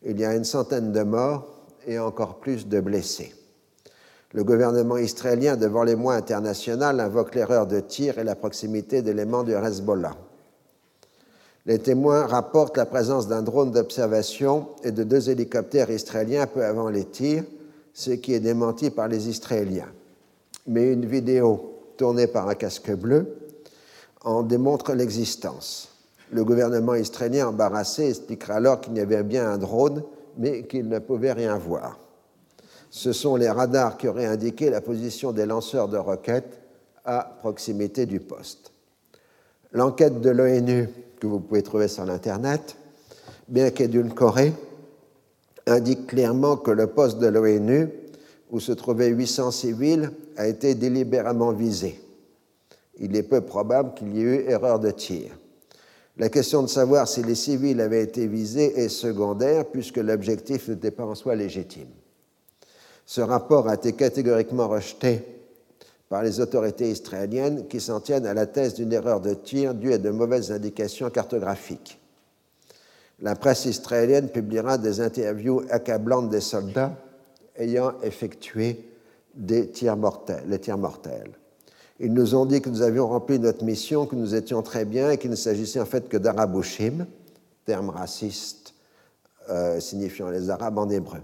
Il 0.04 0.20
y 0.20 0.26
a 0.26 0.36
une 0.36 0.44
centaine 0.44 0.92
de 0.92 1.04
morts 1.04 1.48
et 1.86 2.00
encore 2.00 2.40
plus 2.40 2.68
de 2.68 2.80
blessés. 2.80 3.34
Le 4.34 4.44
gouvernement 4.44 4.98
israélien, 4.98 5.56
devant 5.56 5.84
les 5.84 5.96
mois 5.96 6.16
internationaux, 6.16 6.86
invoque 6.86 7.34
l'erreur 7.34 7.66
de 7.66 7.80
tir 7.80 8.20
et 8.20 8.24
la 8.24 8.36
proximité 8.36 9.02
d'éléments 9.02 9.44
du 9.44 9.54
Hezbollah. 9.54 10.16
Les 11.66 11.80
témoins 11.80 12.26
rapportent 12.26 12.78
la 12.78 12.86
présence 12.86 13.28
d'un 13.28 13.42
drone 13.42 13.72
d'observation 13.72 14.70
et 14.84 14.92
de 14.92 15.04
deux 15.04 15.30
hélicoptères 15.30 15.90
israéliens 15.90 16.48
peu 16.48 16.64
avant 16.64 16.90
les 16.90 17.06
tirs, 17.06 17.44
ce 17.94 18.12
qui 18.12 18.34
est 18.34 18.40
démenti 18.40 18.90
par 18.90 19.08
les 19.08 19.28
Israéliens. 19.28 19.90
Mais 20.68 20.94
une 20.94 21.06
vidéo 21.06 21.74
tournée 21.98 22.28
par 22.28 22.48
un 22.48 22.56
casque 22.56 22.92
bleu 22.92 23.38
en 24.22 24.44
démontre 24.44 24.94
l'existence. 24.94 25.87
Le 26.32 26.44
gouvernement 26.44 26.96
israélien 26.96 27.48
embarrassé 27.48 28.10
expliquera 28.10 28.56
alors 28.56 28.82
qu'il 28.82 28.96
y 28.98 29.00
avait 29.00 29.24
bien 29.24 29.50
un 29.50 29.58
drone, 29.58 30.04
mais 30.38 30.64
qu'il 30.64 30.90
ne 30.90 31.00
pouvait 31.00 31.32
rien 31.32 31.58
voir. 31.58 31.98
Ce 32.90 33.14
sont 33.14 33.36
les 33.36 33.50
radars 33.50 33.98
qui 33.98 34.08
auraient 34.08 34.26
indiqué 34.26 34.70
la 34.70 34.82
position 34.82 35.32
des 35.32 35.46
lanceurs 35.46 35.88
de 35.88 35.98
roquettes 35.98 36.60
à 37.06 37.38
proximité 37.40 38.06
du 38.06 38.20
poste. 38.20 38.72
L'enquête 39.72 40.22
de 40.22 40.30
l'ONU, 40.30 40.90
que 41.20 41.28
vous 41.28 41.40
pouvez 41.40 41.64
trouver 41.64 41.88
sur 41.88 42.06
l'Internet, 42.06 42.76
bien 43.48 43.72
qu'édulcorée, 43.72 44.54
indique 45.66 46.08
clairement 46.08 46.58
que 46.58 46.72
le 46.72 46.88
poste 46.88 47.20
de 47.20 47.28
l'ONU, 47.28 47.90
où 48.50 48.60
se 48.60 48.72
trouvaient 48.72 49.10
800 49.10 49.52
civils, 49.52 50.12
a 50.38 50.48
été 50.48 50.76
délibérément 50.76 51.52
visé. 51.52 52.00
Il 53.00 53.16
est 53.16 53.24
peu 53.24 53.42
probable 53.42 53.94
qu'il 53.94 54.16
y 54.16 54.20
ait 54.20 54.24
eu 54.24 54.50
erreur 54.50 54.80
de 54.80 54.92
tir. 54.92 55.37
La 56.20 56.30
question 56.30 56.64
de 56.64 56.68
savoir 56.68 57.08
si 57.08 57.22
les 57.22 57.36
civils 57.36 57.80
avaient 57.80 58.04
été 58.04 58.26
visés 58.26 58.80
est 58.80 58.90
secondaire 58.90 59.66
puisque 59.66 59.98
l'objectif 59.98 60.68
n'était 60.68 60.92
pas 60.92 61.06
en 61.06 61.14
soi 61.14 61.36
légitime. 61.36 61.90
Ce 63.06 63.22
rapport 63.22 63.70
a 63.70 63.76
été 63.76 63.94
catégoriquement 63.94 64.68
rejeté 64.68 65.22
par 66.10 66.24
les 66.24 66.40
autorités 66.40 66.90
israéliennes 66.90 67.68
qui 67.68 67.80
s'en 67.80 68.00
tiennent 68.00 68.26
à 68.26 68.34
la 68.34 68.48
thèse 68.48 68.74
d'une 68.74 68.94
erreur 68.94 69.22
de 69.22 69.34
tir 69.34 69.76
due 69.76 69.94
à 69.94 69.98
de 69.98 70.10
mauvaises 70.10 70.52
indications 70.52 71.10
cartographiques. 71.10 72.00
La 73.20 73.36
presse 73.36 73.66
israélienne 73.66 74.30
publiera 74.30 74.78
des 74.78 75.02
interviews 75.02 75.64
accablantes 75.70 76.30
des 76.30 76.42
soldats 76.42 76.96
ayant 77.58 77.94
effectué 78.02 78.84
des 79.36 79.70
tirs 79.70 79.98
mortels, 79.98 80.44
les 80.48 80.60
tirs 80.60 80.78
mortels. 80.78 81.32
Ils 82.00 82.14
nous 82.14 82.36
ont 82.36 82.46
dit 82.46 82.62
que 82.62 82.70
nous 82.70 82.82
avions 82.82 83.08
rempli 83.08 83.40
notre 83.40 83.64
mission, 83.64 84.06
que 84.06 84.16
nous 84.16 84.36
étions 84.36 84.62
très 84.62 84.86
bien 84.86 85.12
et 85.12 85.18
qu'il 85.18 85.32
ne 85.32 85.36
s'agissait 85.36 85.80
en 85.80 85.86
fait 85.86 86.08
que 86.08 86.18
d'arabushim, 86.18 87.08
terme 87.66 87.90
raciste 87.90 88.74
euh, 89.50 89.80
signifiant 89.80 90.30
les 90.30 90.50
Arabes 90.50 90.78
en 90.78 90.90
hébreu. 90.90 91.22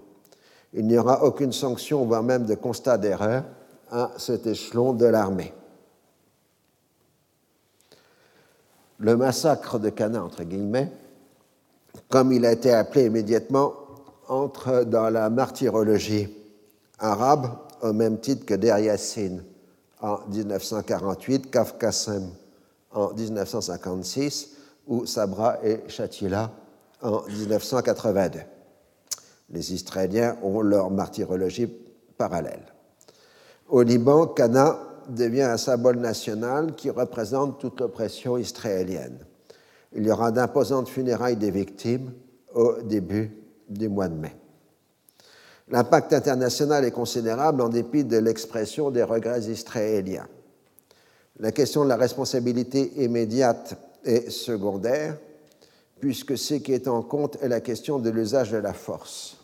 Il 0.74 0.88
n'y 0.88 0.98
aura 0.98 1.24
aucune 1.24 1.52
sanction, 1.52 2.04
voire 2.06 2.24
même 2.24 2.46
de 2.46 2.56
constat 2.56 2.98
d'erreur 2.98 3.44
à 3.92 4.12
cet 4.18 4.48
échelon 4.48 4.94
de 4.94 5.06
l'armée. 5.06 5.54
Le 8.98 9.16
massacre 9.16 9.78
de 9.78 9.90
Cana, 9.90 10.24
entre 10.24 10.44
guillemets, 10.44 10.92
comme 12.10 12.32
il 12.32 12.46
a 12.46 12.52
été 12.52 12.72
appelé 12.72 13.06
immédiatement, 13.06 13.74
entre 14.28 14.84
dans 14.84 15.10
la 15.10 15.30
martyrologie 15.30 16.30
arabe 16.98 17.50
au 17.82 17.94
même 17.94 18.20
titre 18.20 18.46
que 18.46 18.54
Der 18.54 18.80
en 20.04 20.20
1948, 20.28 21.50
Kafkasem 21.50 22.30
en 22.92 23.14
1956, 23.14 24.50
ou 24.86 25.06
Sabra 25.06 25.58
et 25.64 25.82
Shatila 25.88 26.52
en 27.02 27.24
1982. 27.26 28.40
Les 29.50 29.74
Israéliens 29.74 30.36
ont 30.44 30.62
leur 30.62 30.92
martyrologie 30.92 31.74
parallèle. 32.18 32.66
Au 33.70 33.82
Liban, 33.82 34.28
Cana 34.28 34.78
devient 35.08 35.44
un 35.44 35.58
symbole 35.58 36.00
national 36.00 36.76
qui 36.76 36.90
représente 36.90 37.60
toute 37.60 37.80
l'oppression 37.80 38.38
israélienne. 38.38 39.20
Il 39.96 40.06
y 40.06 40.12
aura 40.12 40.32
d'imposantes 40.32 40.90
funérailles 40.90 41.38
des 41.38 41.52
victimes 41.52 42.12
au 42.54 42.82
début 42.82 43.32
du 43.70 43.88
mois 43.88 44.10
de 44.10 44.16
mai. 44.16 44.36
L'impact 45.74 46.14
international 46.14 46.86
est 46.86 46.92
considérable 46.92 47.60
en 47.60 47.68
dépit 47.68 48.04
de 48.04 48.18
l'expression 48.18 48.92
des 48.92 49.02
regrets 49.02 49.42
israéliens. 49.42 50.28
La 51.40 51.52
question 51.52 51.84
de 51.84 51.90
la 51.90 51.96
responsabilité 51.96 52.92
immédiate 53.04 53.76
est 54.06 54.30
secondaire, 54.30 55.18
puisque 56.00 56.38
ce 56.38 56.54
qui 56.54 56.74
est 56.74 56.88
en 56.88 57.02
compte 57.02 57.40
est 57.42 57.48
la 57.48 57.60
question 57.60 57.98
de 57.98 58.12
l'usage 58.12 58.52
de 58.52 58.58
la 58.58 58.72
force. 58.72 59.38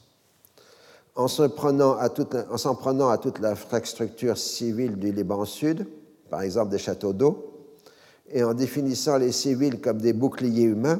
En 1.15 1.27
s'en 1.27 1.49
prenant, 1.49 1.97
à 1.97 2.09
toute, 2.09 3.39
l'infrastructure 3.39 4.37
civile 4.37 4.97
du 4.97 5.11
Liban 5.11 5.45
Sud, 5.45 5.87
par 6.29 6.43
exemple 6.43 6.69
des 6.69 6.77
châteaux 6.77 7.13
d'eau, 7.13 7.55
et 8.31 8.43
en 8.43 8.53
définissant 8.53 9.17
les 9.17 9.31
civils 9.31 9.81
comme 9.81 9.97
des 9.97 10.13
boucliers 10.13 10.65
humains, 10.65 10.99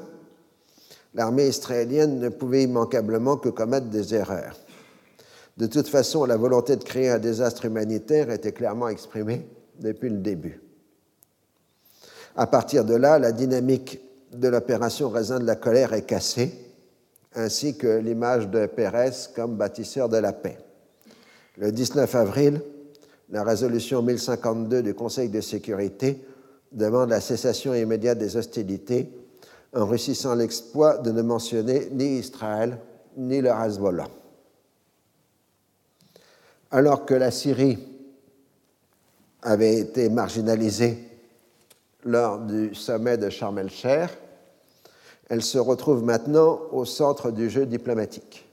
l'armée 1.14 1.50
israélienne 1.50 2.20
ne 2.20 2.30
pouvait 2.30 2.64
immanquablement 2.64 3.38
que 3.38 3.50
commettre 3.50 3.92
des 3.92 4.16
erreurs. 4.16 4.56
De 5.60 5.68
toute 5.68 5.90
façon, 5.90 6.24
la 6.24 6.38
volonté 6.38 6.78
de 6.78 6.84
créer 6.86 7.10
un 7.10 7.20
désastre 7.20 7.66
humanitaire 7.66 8.32
était 8.32 8.54
clairement 8.54 8.88
exprimée 8.88 9.46
depuis 9.78 10.08
le 10.08 10.20
début. 10.20 10.62
À 12.38 12.48
partir 12.48 12.86
de 12.86 12.94
là, 12.96 13.20
la 13.20 13.34
dynamique 13.34 14.00
de 14.32 14.48
l'opération 14.48 15.10
Raisin 15.10 15.38
de 15.38 15.46
la 15.46 15.58
colère 15.58 15.92
est 15.92 16.06
cassée, 16.06 16.54
ainsi 17.36 17.76
que 17.76 17.98
l'image 17.98 18.48
de 18.48 18.68
Pérez 18.68 19.12
comme 19.36 19.58
bâtisseur 19.58 20.08
de 20.08 20.16
la 20.16 20.32
paix. 20.32 20.60
Le 21.58 21.74
19 21.74 22.16
avril, 22.16 22.62
la 23.30 23.44
résolution 23.44 24.02
1052 24.02 24.82
du 24.82 24.94
Conseil 24.94 25.28
de 25.28 25.42
sécurité 25.42 26.24
demande 26.72 27.10
la 27.10 27.20
cessation 27.20 27.74
immédiate 27.74 28.18
des 28.18 28.38
hostilités 28.38 29.10
en 29.76 29.86
réussissant 29.86 30.36
l'exploit 30.36 31.00
de 31.00 31.12
ne 31.12 31.22
mentionner 31.22 31.90
ni 31.92 32.20
Israël 32.20 32.78
ni 33.18 33.42
le 33.42 33.50
Hezbollah. 33.50 34.08
Alors 36.72 37.06
que 37.06 37.16
la 37.16 37.32
Syrie 37.32 37.80
avait 39.42 39.80
été 39.80 40.10
marginalisée 40.10 41.00
lors 42.04 42.40
du 42.40 42.76
sommet 42.76 43.18
de 43.18 43.30
Sharm 43.30 43.58
el-Sheikh, 43.58 44.12
elle 45.30 45.42
se 45.42 45.58
retrouve 45.58 46.04
maintenant 46.04 46.60
au 46.72 46.86
centre 46.86 47.32
du 47.32 47.50
jeu 47.50 47.66
diplomatique. 47.66 48.48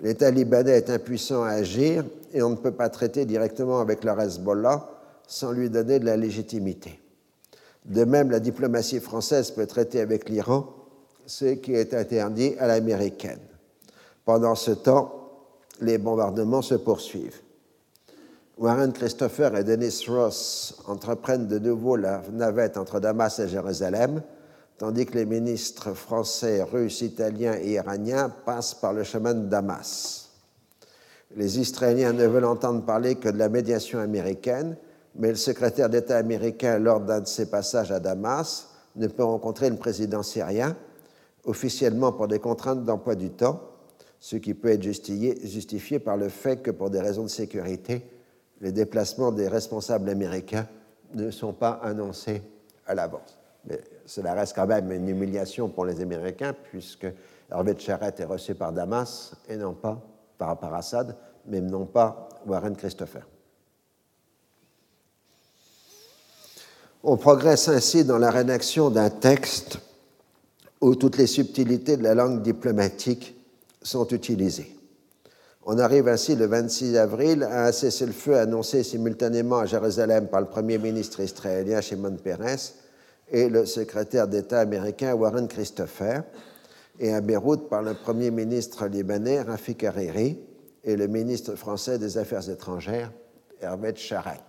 L'État 0.00 0.30
libanais 0.30 0.78
est 0.78 0.90
impuissant 0.90 1.44
à 1.44 1.50
agir 1.50 2.04
et 2.32 2.42
on 2.42 2.50
ne 2.50 2.56
peut 2.56 2.72
pas 2.72 2.88
traiter 2.88 3.26
directement 3.26 3.78
avec 3.80 4.04
le 4.04 4.12
Hezbollah 4.18 4.88
sans 5.26 5.52
lui 5.52 5.70
donner 5.70 5.98
de 5.98 6.06
la 6.06 6.16
légitimité. 6.16 7.00
De 7.84 8.04
même, 8.04 8.30
la 8.30 8.40
diplomatie 8.40 9.00
française 9.00 9.50
peut 9.50 9.66
traiter 9.66 10.00
avec 10.00 10.28
l'Iran, 10.28 10.66
ce 11.26 11.46
qui 11.54 11.74
est 11.74 11.94
interdit 11.94 12.54
à 12.58 12.66
l'américaine. 12.66 13.40
Pendant 14.24 14.54
ce 14.54 14.70
temps, 14.70 15.23
les 15.80 15.98
bombardements 15.98 16.62
se 16.62 16.74
poursuivent. 16.74 17.40
Warren 18.56 18.92
Christopher 18.92 19.56
et 19.56 19.64
Dennis 19.64 20.04
Ross 20.08 20.80
entreprennent 20.86 21.48
de 21.48 21.58
nouveau 21.58 21.96
la 21.96 22.22
navette 22.32 22.76
entre 22.76 23.00
Damas 23.00 23.40
et 23.40 23.48
Jérusalem, 23.48 24.22
tandis 24.78 25.06
que 25.06 25.14
les 25.14 25.26
ministres 25.26 25.92
français, 25.92 26.62
russes, 26.62 27.00
italiens 27.00 27.56
et 27.60 27.72
iraniens 27.72 28.28
passent 28.28 28.74
par 28.74 28.92
le 28.92 29.02
chemin 29.02 29.34
de 29.34 29.46
Damas. 29.46 30.30
Les 31.36 31.58
Israéliens 31.58 32.12
ne 32.12 32.26
veulent 32.26 32.44
entendre 32.44 32.84
parler 32.84 33.16
que 33.16 33.28
de 33.28 33.38
la 33.38 33.48
médiation 33.48 33.98
américaine, 33.98 34.76
mais 35.16 35.30
le 35.30 35.36
secrétaire 35.36 35.90
d'État 35.90 36.16
américain, 36.16 36.78
lors 36.78 37.00
d'un 37.00 37.20
de 37.20 37.26
ses 37.26 37.50
passages 37.50 37.90
à 37.90 37.98
Damas, 37.98 38.68
ne 38.94 39.08
peut 39.08 39.24
rencontrer 39.24 39.68
le 39.68 39.76
président 39.76 40.22
syrien, 40.22 40.76
officiellement 41.44 42.12
pour 42.12 42.28
des 42.28 42.38
contraintes 42.38 42.84
d'emploi 42.84 43.16
du 43.16 43.30
temps, 43.30 43.60
ce 44.24 44.36
qui 44.36 44.54
peut 44.54 44.70
être 44.70 44.82
justifié 44.82 45.98
par 45.98 46.16
le 46.16 46.30
fait 46.30 46.62
que 46.62 46.70
pour 46.70 46.88
des 46.88 46.98
raisons 46.98 47.24
de 47.24 47.28
sécurité, 47.28 48.06
les 48.62 48.72
déplacements 48.72 49.30
des 49.30 49.48
responsables 49.48 50.08
américains 50.08 50.66
ne 51.12 51.30
sont 51.30 51.52
pas 51.52 51.78
annoncés 51.82 52.40
à 52.86 52.94
l'avance. 52.94 53.38
Mais 53.66 53.78
cela 54.06 54.32
reste 54.32 54.54
quand 54.56 54.66
même 54.66 54.90
une 54.92 55.10
humiliation 55.10 55.68
pour 55.68 55.84
les 55.84 56.00
Américains, 56.00 56.54
puisque 56.70 57.06
Hervé 57.52 57.74
Charette 57.78 58.18
est 58.18 58.24
reçu 58.24 58.54
par 58.54 58.72
Damas 58.72 59.34
et 59.46 59.58
non 59.58 59.74
pas 59.74 60.00
par, 60.38 60.58
par 60.58 60.72
Assad, 60.72 61.14
mais 61.44 61.60
non 61.60 61.84
pas 61.84 62.30
Warren 62.46 62.76
Christopher. 62.76 63.28
On 67.02 67.18
progresse 67.18 67.68
ainsi 67.68 68.06
dans 68.06 68.16
la 68.16 68.30
rédaction 68.30 68.88
d'un 68.88 69.10
texte 69.10 69.80
où 70.80 70.94
toutes 70.94 71.18
les 71.18 71.26
subtilités 71.26 71.98
de 71.98 72.02
la 72.02 72.14
langue 72.14 72.40
diplomatique 72.40 73.33
sont 73.84 74.08
utilisées. 74.08 74.76
On 75.66 75.78
arrive 75.78 76.08
ainsi 76.08 76.34
le 76.36 76.46
26 76.46 76.96
avril 76.96 77.42
à 77.42 77.66
un 77.66 77.72
cessez-le-feu 77.72 78.36
annoncé 78.36 78.82
simultanément 78.82 79.58
à 79.58 79.66
Jérusalem 79.66 80.28
par 80.28 80.40
le 80.40 80.48
Premier 80.48 80.78
ministre 80.78 81.20
israélien 81.20 81.80
Shimon 81.80 82.16
Peres 82.16 82.74
et 83.30 83.48
le 83.48 83.64
secrétaire 83.64 84.28
d'État 84.28 84.60
américain 84.60 85.14
Warren 85.14 85.48
Christopher, 85.48 86.24
et 86.98 87.12
à 87.12 87.20
Beyrouth 87.20 87.68
par 87.68 87.82
le 87.82 87.94
Premier 87.94 88.30
ministre 88.30 88.86
libanais 88.86 89.40
Rafik 89.40 89.84
Hariri 89.84 90.38
et 90.84 90.96
le 90.96 91.06
ministre 91.06 91.54
français 91.56 91.98
des 91.98 92.18
Affaires 92.18 92.48
étrangères 92.48 93.10
Hervé 93.60 93.94
Charat. 93.96 94.44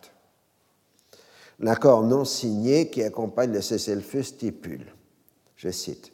L'accord 1.59 2.03
non 2.03 2.25
signé 2.25 2.89
qui 2.89 3.01
accompagne 3.01 3.53
le 3.53 3.61
cessez-le-feu 3.61 4.23
stipule, 4.23 4.85
je 5.55 5.69
cite, 5.69 6.11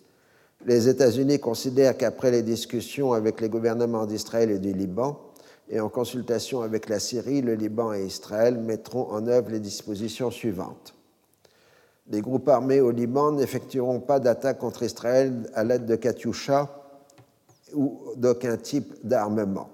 les 0.65 0.87
États-Unis 0.87 1.39
considèrent 1.39 1.97
qu'après 1.97 2.31
les 2.31 2.43
discussions 2.43 3.13
avec 3.13 3.41
les 3.41 3.49
gouvernements 3.49 4.05
d'Israël 4.05 4.51
et 4.51 4.59
du 4.59 4.73
Liban, 4.73 5.19
et 5.69 5.79
en 5.79 5.89
consultation 5.89 6.61
avec 6.61 6.89
la 6.89 6.99
Syrie, 6.99 7.41
le 7.41 7.55
Liban 7.55 7.93
et 7.93 8.05
Israël 8.05 8.57
mettront 8.57 9.09
en 9.09 9.25
œuvre 9.27 9.51
les 9.51 9.59
dispositions 9.59 10.29
suivantes. 10.29 10.93
Les 12.09 12.19
groupes 12.19 12.49
armés 12.49 12.81
au 12.81 12.91
Liban 12.91 13.31
n'effectueront 13.31 14.01
pas 14.01 14.19
d'attaque 14.19 14.57
contre 14.57 14.83
Israël 14.83 15.49
à 15.53 15.63
l'aide 15.63 15.85
de 15.85 15.95
Katyusha 15.95 16.69
ou 17.73 17.99
d'aucun 18.17 18.57
type 18.57 18.95
d'armement. 19.03 19.69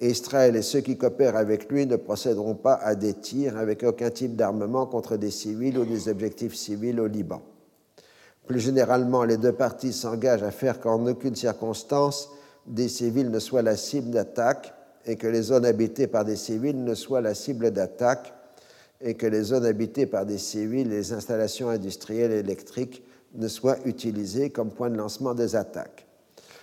Israël 0.00 0.56
et 0.56 0.62
ceux 0.62 0.80
qui 0.80 0.96
coopèrent 0.96 1.36
avec 1.36 1.70
lui 1.70 1.86
ne 1.86 1.96
procéderont 1.96 2.54
pas 2.54 2.74
à 2.74 2.96
des 2.96 3.14
tirs 3.14 3.56
avec 3.56 3.84
aucun 3.84 4.10
type 4.10 4.34
d'armement 4.34 4.86
contre 4.86 5.16
des 5.16 5.30
civils 5.30 5.78
ou 5.78 5.84
des 5.84 6.08
objectifs 6.08 6.54
civils 6.54 7.00
au 7.00 7.06
Liban. 7.06 7.42
Plus 8.48 8.60
généralement, 8.60 9.24
les 9.24 9.36
deux 9.36 9.52
parties 9.52 9.92
s'engagent 9.92 10.42
à 10.42 10.50
faire 10.50 10.80
qu'en 10.80 11.06
aucune 11.06 11.36
circonstance 11.36 12.30
des 12.66 12.88
civils 12.88 13.30
ne 13.30 13.38
soient 13.38 13.60
la 13.60 13.76
cible 13.76 14.10
d'attaque 14.10 14.72
et 15.04 15.16
que 15.16 15.26
les 15.26 15.42
zones 15.42 15.66
habitées 15.66 16.06
par 16.06 16.24
des 16.24 16.34
civils 16.36 16.82
ne 16.82 16.94
soient 16.94 17.20
la 17.20 17.34
cible 17.34 17.70
d'attaque 17.70 18.32
et 19.02 19.14
que 19.14 19.26
les 19.26 19.42
zones 19.42 19.66
habitées 19.66 20.06
par 20.06 20.24
des 20.24 20.38
civils 20.38 20.88
les 20.88 21.12
installations 21.12 21.68
industrielles 21.68 22.32
et 22.32 22.38
électriques 22.38 23.04
ne 23.34 23.48
soient 23.48 23.76
utilisées 23.84 24.48
comme 24.48 24.70
point 24.70 24.88
de 24.88 24.96
lancement 24.96 25.34
des 25.34 25.54
attaques. 25.54 26.06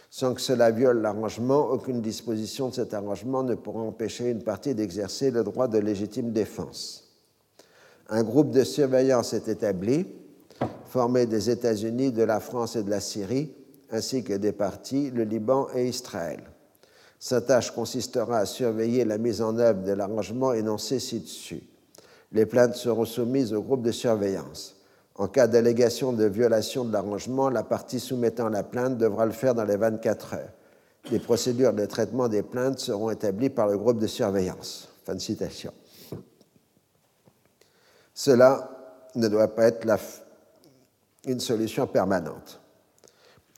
Sans 0.09 0.33
que 0.33 0.41
cela 0.41 0.71
viole 0.71 1.01
l'arrangement, 1.01 1.69
aucune 1.69 2.01
disposition 2.01 2.69
de 2.69 2.73
cet 2.73 2.95
arrangement 2.95 3.43
ne 3.43 3.53
pourra 3.53 3.81
empêcher 3.81 4.31
une 4.31 4.41
partie 4.41 4.73
d'exercer 4.73 5.29
le 5.29 5.43
droit 5.43 5.67
de 5.67 5.77
légitime 5.77 6.31
défense. 6.31 7.15
Un 8.09 8.23
groupe 8.23 8.49
de 8.49 8.63
surveillance 8.63 9.33
est 9.33 9.47
établi 9.47 10.07
formé 10.85 11.25
des 11.25 11.49
États-Unis, 11.49 12.11
de 12.11 12.23
la 12.23 12.39
France 12.39 12.75
et 12.75 12.83
de 12.83 12.89
la 12.89 12.99
Syrie, 12.99 13.53
ainsi 13.91 14.23
que 14.23 14.33
des 14.33 14.51
partis, 14.51 15.11
le 15.11 15.23
Liban 15.23 15.67
et 15.75 15.87
Israël. 15.87 16.41
Sa 17.19 17.41
tâche 17.41 17.71
consistera 17.71 18.39
à 18.39 18.45
surveiller 18.45 19.05
la 19.05 19.17
mise 19.17 19.41
en 19.41 19.57
œuvre 19.57 19.83
de 19.83 19.91
l'arrangement 19.91 20.53
énoncé 20.53 20.99
ci-dessus. 20.99 21.63
Les 22.31 22.45
plaintes 22.45 22.75
seront 22.75 23.05
soumises 23.05 23.53
au 23.53 23.61
groupe 23.61 23.81
de 23.81 23.91
surveillance. 23.91 24.75
En 25.15 25.27
cas 25.27 25.47
d'allégation 25.47 26.11
de 26.11 26.25
violation 26.25 26.83
de 26.83 26.91
l'arrangement, 26.91 27.49
la 27.49 27.63
partie 27.63 27.99
soumettant 27.99 28.49
la 28.49 28.63
plainte 28.63 28.97
devra 28.97 29.25
le 29.25 29.31
faire 29.31 29.55
dans 29.55 29.63
les 29.63 29.77
24 29.77 30.33
heures. 30.33 30.51
Les 31.11 31.19
procédures 31.19 31.73
de 31.73 31.85
traitement 31.85 32.27
des 32.27 32.43
plaintes 32.43 32.79
seront 32.79 33.11
établies 33.11 33.49
par 33.49 33.67
le 33.67 33.77
groupe 33.77 33.99
de 33.99 34.07
surveillance. 34.07 34.89
Fin 35.05 35.15
de 35.15 35.19
citation. 35.19 35.71
Cela 38.13 38.69
ne 39.15 39.27
doit 39.27 39.55
pas 39.55 39.65
être 39.65 39.85
la 39.85 39.97
une 41.25 41.39
solution 41.39 41.87
permanente. 41.87 42.61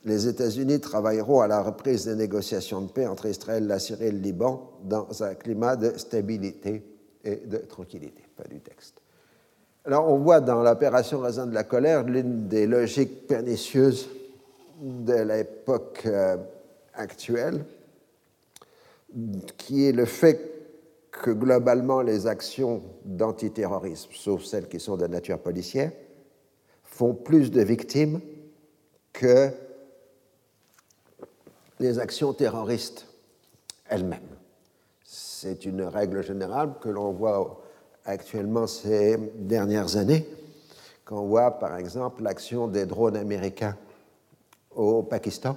Les 0.04 0.28
États-Unis 0.28 0.80
travailleront 0.80 1.40
à 1.40 1.48
la 1.48 1.60
reprise 1.60 2.04
des 2.04 2.14
négociations 2.14 2.80
de 2.80 2.90
paix 2.90 3.06
entre 3.06 3.26
Israël, 3.26 3.66
la 3.66 3.78
Syrie 3.78 4.06
et 4.06 4.10
le 4.12 4.18
Liban 4.18 4.78
dans 4.84 5.22
un 5.22 5.34
climat 5.34 5.76
de 5.76 5.98
stabilité 5.98 6.82
et 7.24 7.36
de 7.36 7.58
tranquillité. 7.58 8.22
Pas 8.36 8.48
du 8.48 8.60
texte. 8.60 9.00
Alors, 9.84 10.08
on 10.08 10.18
voit 10.18 10.40
dans 10.40 10.62
l'opération 10.62 11.20
Raison 11.20 11.46
de 11.46 11.54
la 11.54 11.64
colère 11.64 12.04
l'une 12.04 12.46
des 12.46 12.66
logiques 12.66 13.26
pernicieuses 13.26 14.08
de 14.80 15.14
l'époque 15.14 16.02
euh, 16.06 16.36
actuelle, 16.94 17.64
qui 19.56 19.86
est 19.86 19.92
le 19.92 20.04
fait 20.04 20.40
que 21.10 21.30
globalement 21.30 22.02
les 22.02 22.26
actions 22.26 22.82
d'antiterrorisme, 23.04 24.10
sauf 24.12 24.44
celles 24.44 24.68
qui 24.68 24.78
sont 24.78 24.96
de 24.96 25.06
nature 25.06 25.38
policière, 25.38 25.90
font 26.88 27.14
plus 27.14 27.50
de 27.50 27.62
victimes 27.62 28.20
que 29.12 29.50
les 31.78 31.98
actions 31.98 32.32
terroristes 32.32 33.06
elles-mêmes. 33.88 34.20
C'est 35.04 35.64
une 35.64 35.82
règle 35.82 36.24
générale 36.24 36.74
que 36.80 36.88
l'on 36.88 37.12
voit 37.12 37.62
actuellement 38.04 38.66
ces 38.66 39.16
dernières 39.36 39.96
années, 39.96 40.26
quand 41.04 41.20
on 41.20 41.26
voit 41.26 41.58
par 41.58 41.76
exemple 41.76 42.22
l'action 42.22 42.66
des 42.66 42.86
drones 42.86 43.16
américains 43.16 43.76
au 44.74 45.02
Pakistan, 45.02 45.56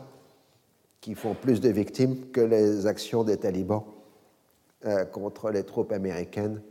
qui 1.00 1.16
font 1.16 1.34
plus 1.34 1.60
de 1.60 1.70
victimes 1.70 2.30
que 2.32 2.42
les 2.42 2.86
actions 2.86 3.24
des 3.24 3.38
talibans 3.38 3.84
euh, 4.86 5.06
contre 5.06 5.50
les 5.50 5.64
troupes 5.64 5.92
américaines 5.92 6.62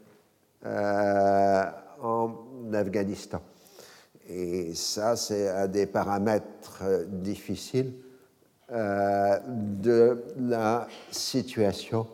euh, 0.65 1.65
en 2.03 2.35
Afghanistan. 2.73 3.41
Et 4.33 4.75
ça, 4.75 5.17
c'est 5.17 5.49
un 5.49 5.67
des 5.67 5.87
paramètres 5.87 6.85
difficiles 7.09 7.95
euh, 8.71 9.37
de 9.49 10.23
la 10.39 10.87
situation 11.11 12.07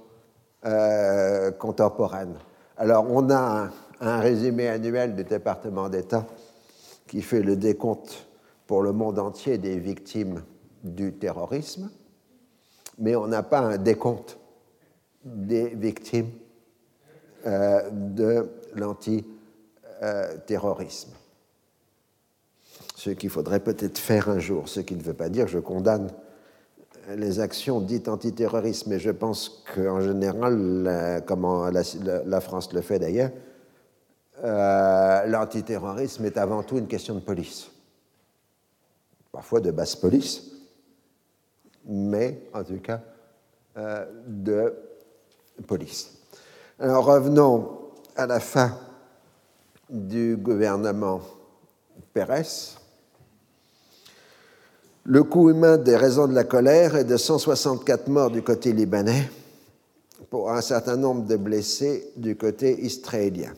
euh, 0.65 1.51
contemporaine. 1.51 2.37
Alors, 2.79 3.05
on 3.11 3.31
a 3.31 3.69
un, 4.01 4.21
résumé 4.21 4.69
annuel 4.69 5.15
du 5.15 5.25
département 5.25 5.91
d'État 5.91 6.27
qui 7.07 7.21
fait 7.21 7.43
le 7.43 7.55
décompte 7.55 8.27
pour 8.67 8.81
le 8.81 8.93
monde 8.93 9.19
entier 9.19 9.59
des 9.59 9.79
victimes 9.79 10.43
du 10.83 11.13
terrorisme, 11.13 11.91
mais 12.99 13.15
on 13.15 13.27
n'a 13.27 13.43
pas 13.43 13.61
un 13.61 13.77
décompte 13.77 14.39
des 15.23 15.69
victimes 15.69 16.31
euh, 17.47 17.91
de 17.91 18.49
l'antiterrorisme. 18.75 21.11
Ce 22.97 23.11
qu'il 23.11 23.29
faudrait 23.29 23.61
peut-être 23.61 23.99
faire 23.99 24.31
un 24.31 24.39
jour, 24.39 24.71
ce 24.71 24.81
qui 24.81 24.97
ne 24.97 25.03
veut 25.03 25.13
pas 25.13 25.29
dire 25.29 25.47
je 25.47 25.59
condamne 25.59 26.09
les 27.15 27.41
actions 27.41 27.83
dites 27.83 28.09
antiterroristes, 28.09 28.87
mais 28.87 28.99
je 28.99 29.11
pense 29.11 29.63
qu'en 29.75 30.01
général, 30.01 31.23
comme 31.27 31.71
la, 31.71 32.41
France 32.41 32.73
le 32.73 32.81
fait 32.81 32.99
d'ailleurs, 32.99 33.31
euh, 34.43 35.27
l'antiterrorisme 35.27 36.25
est 36.25 36.39
avant 36.39 36.63
tout 36.63 36.79
une 36.79 36.89
question 36.89 37.15
de 37.15 37.21
police. 37.21 37.71
Parfois 39.31 39.61
de 39.61 39.71
basse 39.71 39.95
police, 39.95 40.53
mais 41.85 42.49
en 42.55 42.65
tout 42.65 42.81
cas 42.81 43.03
euh, 43.77 44.07
de 44.27 44.75
police. 45.67 46.17
Alors 46.79 47.05
revenons 47.05 47.79
à 48.17 48.27
la 48.27 48.41
fin 48.41 48.79
du 49.91 50.39
gouvernement 50.39 51.21
Pérez. 52.15 52.79
Le 55.09 55.23
coût 55.23 55.51
humain 55.51 55.77
des 55.77 55.95
raisons 55.95 56.27
de 56.27 56.35
la 56.35 56.43
colère 56.43 56.97
est 56.97 57.05
de 57.05 57.17
164 57.17 58.09
morts 58.09 58.33
du 58.33 58.43
côté 58.43 58.73
libanais 58.73 59.31
pour 60.31 60.51
un 60.51 60.61
certain 60.61 60.97
nombre 60.97 61.25
de 61.27 61.37
blessés 61.37 62.11
du 62.17 62.35
côté 62.35 62.85
israélien. 62.85 63.53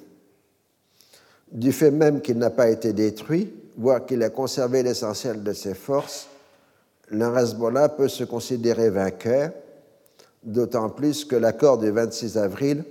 Du 1.50 1.72
fait 1.72 1.90
même 1.90 2.20
qu'il 2.20 2.36
n'a 2.36 2.50
pas 2.50 2.68
été 2.68 2.92
détruit, 2.92 3.50
voire 3.78 4.04
qu'il 4.04 4.22
a 4.22 4.28
conservé 4.28 4.82
l'essentiel 4.82 5.42
de 5.42 5.54
ses 5.54 5.72
forces, 5.72 6.28
le 7.08 7.24
Hezbollah 7.34 7.88
peut 7.88 8.08
se 8.08 8.24
considérer 8.24 8.90
vainqueur, 8.90 9.52
d'autant 10.42 10.90
plus 10.90 11.24
que 11.24 11.36
l'accord 11.36 11.78
du 11.78 11.90
26 11.90 12.36
avril 12.36 12.84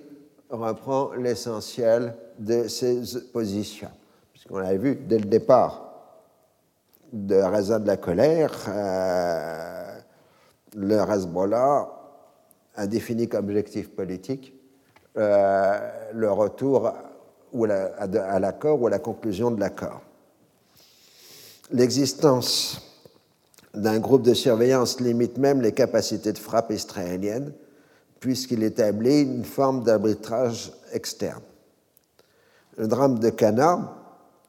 reprend 0.49 1.11
l'essentiel 1.13 2.15
de 2.39 2.67
ses 2.67 3.01
positions. 3.31 3.91
Puisqu'on 4.33 4.57
l'a 4.57 4.75
vu 4.75 4.95
dès 4.95 5.19
le 5.19 5.25
départ, 5.25 5.86
de 7.13 7.35
raison 7.35 7.79
de 7.79 7.87
la 7.87 7.97
colère, 7.97 8.53
euh, 8.67 9.99
le 10.75 10.95
Hezbollah 10.95 11.89
a 12.75 12.87
défini 12.87 13.27
comme 13.27 13.45
objectif 13.45 13.89
politique 13.89 14.53
euh, 15.17 15.79
le 16.13 16.31
retour 16.31 16.93
ou 17.53 17.65
à 17.65 18.39
l'accord 18.39 18.81
ou 18.81 18.87
à 18.87 18.89
la 18.89 18.99
conclusion 18.99 19.49
de 19.51 19.59
l'accord. 19.59 20.01
L'existence 21.71 22.81
d'un 23.73 23.99
groupe 23.99 24.21
de 24.21 24.33
surveillance 24.33 24.99
limite 24.99 25.37
même 25.37 25.61
les 25.61 25.71
capacités 25.71 26.33
de 26.33 26.37
frappe 26.37 26.71
israéliennes, 26.71 27.53
puisqu'il 28.19 28.63
établit 28.63 29.21
une 29.21 29.45
forme 29.45 29.83
d'arbitrage 29.83 30.71
externe. 30.91 31.41
Le 32.77 32.87
drame 32.87 33.19
de 33.19 33.29
Cana 33.29 33.96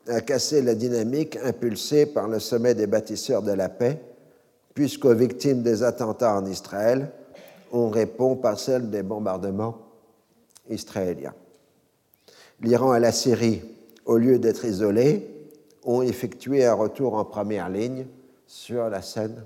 a 0.09 0.21
cassé 0.21 0.63
la 0.63 0.75
dynamique 0.75 1.39
impulsée 1.45 2.07
par 2.07 2.29
le 2.29 2.41
sommet 2.41 2.75
des 2.75 2.87
bâtisseurs 2.87 3.43
de 3.43 3.53
la 3.53 3.69
paix, 3.69 4.01
puisqu'aux 4.75 5.15
victimes 5.15 5.63
des 5.63 5.83
attentats 5.83 6.37
en 6.37 6.47
Israël, 6.47 7.11
on 7.73 7.89
répond 7.91 8.37
par 8.37 8.59
celle 8.59 8.91
des 8.91 9.03
bombardements 9.03 9.79
israéliens. 10.71 11.35
L'Iran 12.61 12.95
et 12.95 13.01
la 13.01 13.13
Syrie, 13.13 13.63
au 14.05 14.17
lieu 14.17 14.39
d'être 14.39 14.65
isolés, 14.65 15.29
ont 15.85 16.03
effectué 16.03 16.65
un 16.65 16.75
retour 16.75 17.15
en 17.15 17.25
première 17.25 17.69
ligne 17.69 18.07
sur 18.47 18.89
la 18.89 19.03
scène 19.03 19.45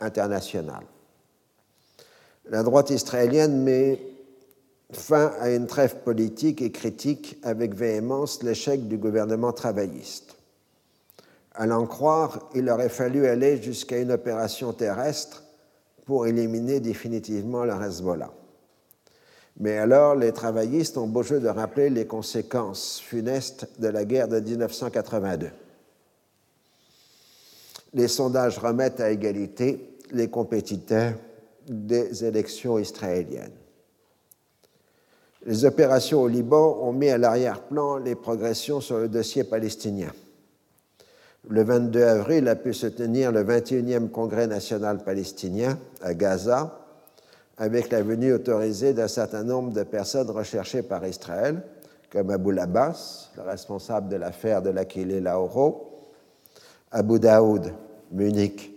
internationale. 0.00 0.84
La 2.50 2.62
droite 2.62 2.90
israélienne 2.90 3.62
met 3.62 4.00
fin 4.92 5.32
à 5.40 5.50
une 5.50 5.66
trêve 5.66 5.96
politique 5.96 6.62
et 6.62 6.72
critique 6.72 7.38
avec 7.42 7.74
véhémence 7.74 8.42
l'échec 8.42 8.88
du 8.88 8.96
gouvernement 8.96 9.52
travailliste. 9.52 10.36
À 11.54 11.66
l'en 11.66 11.86
croire, 11.86 12.48
il 12.54 12.70
aurait 12.70 12.88
fallu 12.88 13.26
aller 13.26 13.60
jusqu'à 13.60 13.98
une 13.98 14.12
opération 14.12 14.72
terrestre 14.72 15.42
pour 16.06 16.26
éliminer 16.26 16.80
définitivement 16.80 17.64
le 17.64 17.72
Hezbollah. 17.72 18.32
Mais 19.60 19.76
alors, 19.76 20.14
les 20.14 20.32
travaillistes 20.32 20.96
ont 20.96 21.08
beau 21.08 21.22
jeu 21.22 21.40
de 21.40 21.48
rappeler 21.48 21.90
les 21.90 22.06
conséquences 22.06 23.00
funestes 23.00 23.68
de 23.80 23.88
la 23.88 24.04
guerre 24.04 24.28
de 24.28 24.38
1982. 24.38 25.50
Les 27.94 28.08
sondages 28.08 28.58
remettent 28.58 29.00
à 29.00 29.10
égalité 29.10 29.98
les 30.12 30.28
compétiteurs 30.28 31.14
des 31.66 32.24
élections 32.24 32.78
israéliennes. 32.78 33.50
Les 35.48 35.64
opérations 35.64 36.20
au 36.20 36.28
Liban 36.28 36.78
ont 36.82 36.92
mis 36.92 37.08
à 37.08 37.16
l'arrière-plan 37.16 37.96
les 37.96 38.14
progressions 38.14 38.82
sur 38.82 38.98
le 38.98 39.08
dossier 39.08 39.44
palestinien. 39.44 40.12
Le 41.48 41.64
22 41.64 42.02
avril 42.02 42.48
a 42.48 42.54
pu 42.54 42.74
se 42.74 42.86
tenir 42.86 43.32
le 43.32 43.42
21e 43.44 44.10
Congrès 44.10 44.46
national 44.46 45.02
palestinien 45.02 45.78
à 46.02 46.12
Gaza, 46.12 46.78
avec 47.56 47.90
la 47.90 48.02
venue 48.02 48.34
autorisée 48.34 48.92
d'un 48.92 49.08
certain 49.08 49.42
nombre 49.42 49.72
de 49.72 49.84
personnes 49.84 50.28
recherchées 50.28 50.82
par 50.82 51.06
Israël, 51.06 51.62
comme 52.12 52.28
Abu 52.28 52.52
Labas, 52.52 53.30
le 53.38 53.42
responsable 53.44 54.10
de 54.10 54.16
l'affaire 54.16 54.60
de 54.60 54.68
l'Aquilée 54.68 55.20
Lauro, 55.22 56.10
Abu 56.90 57.18
Daoud, 57.20 57.72
Munich, 58.12 58.70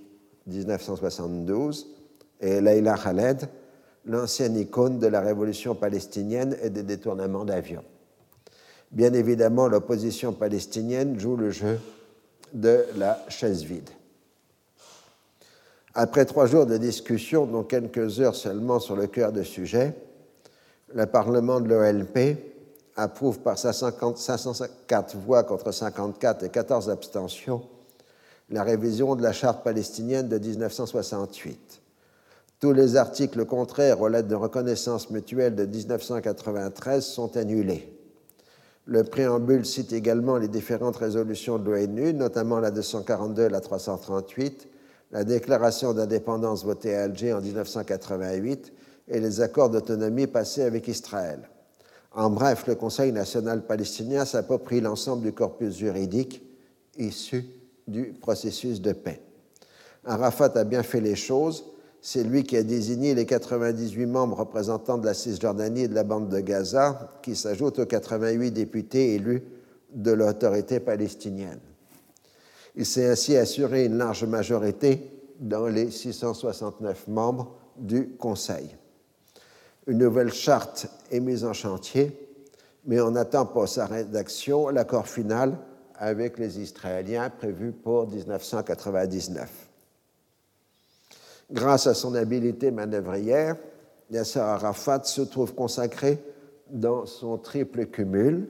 1972, 0.48 1.86
et 2.40 2.62
Leila 2.62 2.96
Khaled, 2.96 3.50
l'ancienne 4.06 4.58
icône 4.58 5.00
de 5.00 5.08
la 5.08 5.22
révolution 5.22 5.76
palestinienne 5.76 6.58
et 6.62 6.70
des 6.70 6.84
détournements 6.84 7.46
d'avions. 7.46 7.84
Bien 8.92 9.14
évidemment, 9.14 9.68
l'opposition 9.68 10.34
palestinienne 10.34 11.20
joue 11.20 11.38
le 11.38 11.50
jeu 11.50 11.80
de 12.54 12.86
la 12.98 13.24
chaise 13.30 13.64
vide. 13.64 13.90
Après 15.94 16.26
trois 16.26 16.46
jours 16.46 16.66
de 16.66 16.78
discussion, 16.78 17.46
dont 17.46 17.64
quelques 17.64 18.20
heures 18.20 18.36
seulement 18.36 18.80
sur 18.80 18.96
le 18.96 19.08
cœur 19.08 19.32
de 19.32 19.44
sujet, 19.44 19.94
le 20.94 21.06
Parlement 21.06 21.60
de 21.60 21.70
l'OLP 21.70 22.38
approuve 22.96 23.40
par 23.40 23.58
504 23.58 25.18
voix 25.18 25.44
contre 25.44 25.72
54 25.72 26.44
et 26.44 26.50
14 26.50 26.90
abstentions 26.90 27.62
la 28.50 28.64
révision 28.64 29.16
de 29.16 29.24
la 29.24 29.32
charte 29.32 29.64
palestinienne 29.64 30.28
de 30.28 30.38
1968 30.38 31.81
tous 32.62 32.74
les 32.74 32.96
articles 32.96 33.44
contraires 33.46 34.02
aux 34.02 34.08
lettres 34.08 34.28
de 34.28 34.36
reconnaissance 34.36 35.10
mutuelle 35.10 35.56
de 35.56 35.66
1993 35.66 37.04
sont 37.04 37.36
annulés. 37.36 37.92
Le 38.86 39.04
préambule 39.04 39.66
cite 39.66 39.94
également 39.94 40.38
les 40.38 40.48
différentes 40.48 40.98
résolutions 40.98 41.58
de 41.58 41.72
l'ONU, 41.72 42.14
notamment 42.14 42.60
la 42.60 42.70
242 42.70 43.46
et 43.46 43.50
la 43.50 43.62
338, 43.62 44.68
la 45.12 45.24
déclaration 45.24 45.94
d'indépendance 45.94 46.64
votée 46.64 46.96
à 46.96 47.04
Alger 47.04 47.34
en 47.34 47.42
1988 47.42 48.74
et 49.08 49.20
les 49.20 49.42
accords 49.42 49.72
d'autonomie 49.72 50.28
passés 50.28 50.62
avec 50.62 50.88
Israël. 50.88 51.50
En 52.14 52.30
bref, 52.30 52.68
le 52.68 52.76
Conseil 52.76 53.12
national 53.12 53.66
palestinien 53.66 54.24
s'approprie 54.24 54.82
l'ensemble 54.82 55.24
du 55.24 55.34
corpus 55.34 55.78
juridique 55.78 56.44
issu 56.96 57.44
du 57.88 58.14
processus 58.22 58.82
de 58.82 58.94
paix. 58.94 59.20
Arafat 60.06 60.52
a 60.56 60.64
bien 60.64 60.84
fait 60.84 61.02
les 61.02 61.16
choses. 61.16 61.66
C'est 62.04 62.24
lui 62.24 62.44
qui 62.44 62.58
a 62.58 62.64
désigné 62.64 63.14
les 63.14 63.28
98 63.28 64.08
membres 64.08 64.40
représentants 64.40 64.98
de 64.98 65.06
la 65.06 65.14
Cisjordanie 65.14 65.84
et 65.84 65.88
de 65.88 65.94
la 65.94 66.04
bande 66.04 66.30
de 66.30 66.40
Gaza, 66.40 67.12
qui 67.22 67.36
s'ajoutent 67.36 67.78
aux 67.78 67.86
88 67.86 68.50
députés 68.50 69.14
élus 69.14 69.44
de 69.94 70.12
l'autorité 70.12 70.80
palestinienne. 70.80 71.60
Il 72.76 72.88
s'est 72.88 73.08
ainsi 73.08 73.38
assuré 73.38 73.86
une 73.86 73.98
large 73.98 74.24
majorité 74.24 75.12
dans 75.40 75.68
les 75.68 75.92
669 75.92 77.08
membres 77.08 77.56
du 77.78 78.10
Conseil. 78.18 78.76
Une 79.86 80.00
nouvelle 80.00 80.34
charte 80.34 80.88
est 81.12 81.20
mise 81.20 81.46
en 81.46 81.54
chantier, 81.54 82.18
mais 82.86 83.00
on 83.00 83.16
attend 83.16 83.46
pour 83.46 83.68
sa 83.68 83.86
rédaction 83.86 84.70
l'accord 84.70 85.08
final 85.08 85.58
avec 85.96 86.40
les 86.40 86.60
Israéliens 86.60 87.30
prévu 87.30 87.72
pour 87.72 88.08
1999. 88.08 89.71
Grâce 91.52 91.88
à 91.88 91.94
son 91.94 92.16
habileté 92.16 92.72
manœuvrière, 92.72 93.58
Yasser 94.10 94.40
Arafat 94.40 95.04
se 95.04 95.22
trouve 95.22 95.54
consacré 95.54 96.18
dans 96.70 97.06
son 97.06 97.38
triple 97.38 97.88
cumul, 97.88 98.48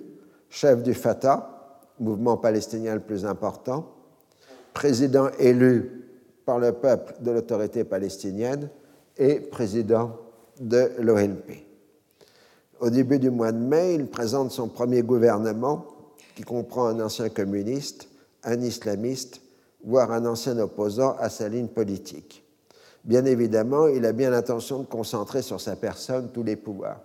chef 0.49 0.83
du 0.83 0.93
Fatah, 0.93 1.79
mouvement 1.99 2.37
palestinien 2.37 2.93
le 2.93 3.01
plus 3.01 3.25
important, 3.25 3.91
président 4.73 5.29
élu 5.39 6.05
par 6.45 6.59
le 6.59 6.73
peuple 6.73 7.15
de 7.21 7.31
l'autorité 7.31 7.83
palestinienne 7.83 8.69
et 9.17 9.39
président 9.39 10.17
de 10.59 10.91
l'ONP. 10.99 11.65
Au 12.79 12.89
début 12.89 13.19
du 13.19 13.29
mois 13.29 13.51
de 13.51 13.57
mai, 13.57 13.95
il 13.95 14.07
présente 14.07 14.51
son 14.51 14.67
premier 14.67 15.01
gouvernement 15.01 15.85
qui 16.35 16.43
comprend 16.43 16.87
un 16.87 16.99
ancien 16.99 17.29
communiste, 17.29 18.07
un 18.43 18.59
islamiste, 18.61 19.41
voire 19.83 20.11
un 20.11 20.25
ancien 20.25 20.57
opposant 20.59 21.15
à 21.19 21.29
sa 21.29 21.49
ligne 21.49 21.67
politique. 21.67 22.43
Bien 23.03 23.25
évidemment, 23.25 23.87
il 23.87 24.05
a 24.05 24.11
bien 24.11 24.29
l'intention 24.29 24.79
de 24.79 24.85
concentrer 24.85 25.41
sur 25.41 25.59
sa 25.59 25.75
personne 25.75 26.29
tous 26.31 26.43
les 26.43 26.55
pouvoirs. 26.55 26.99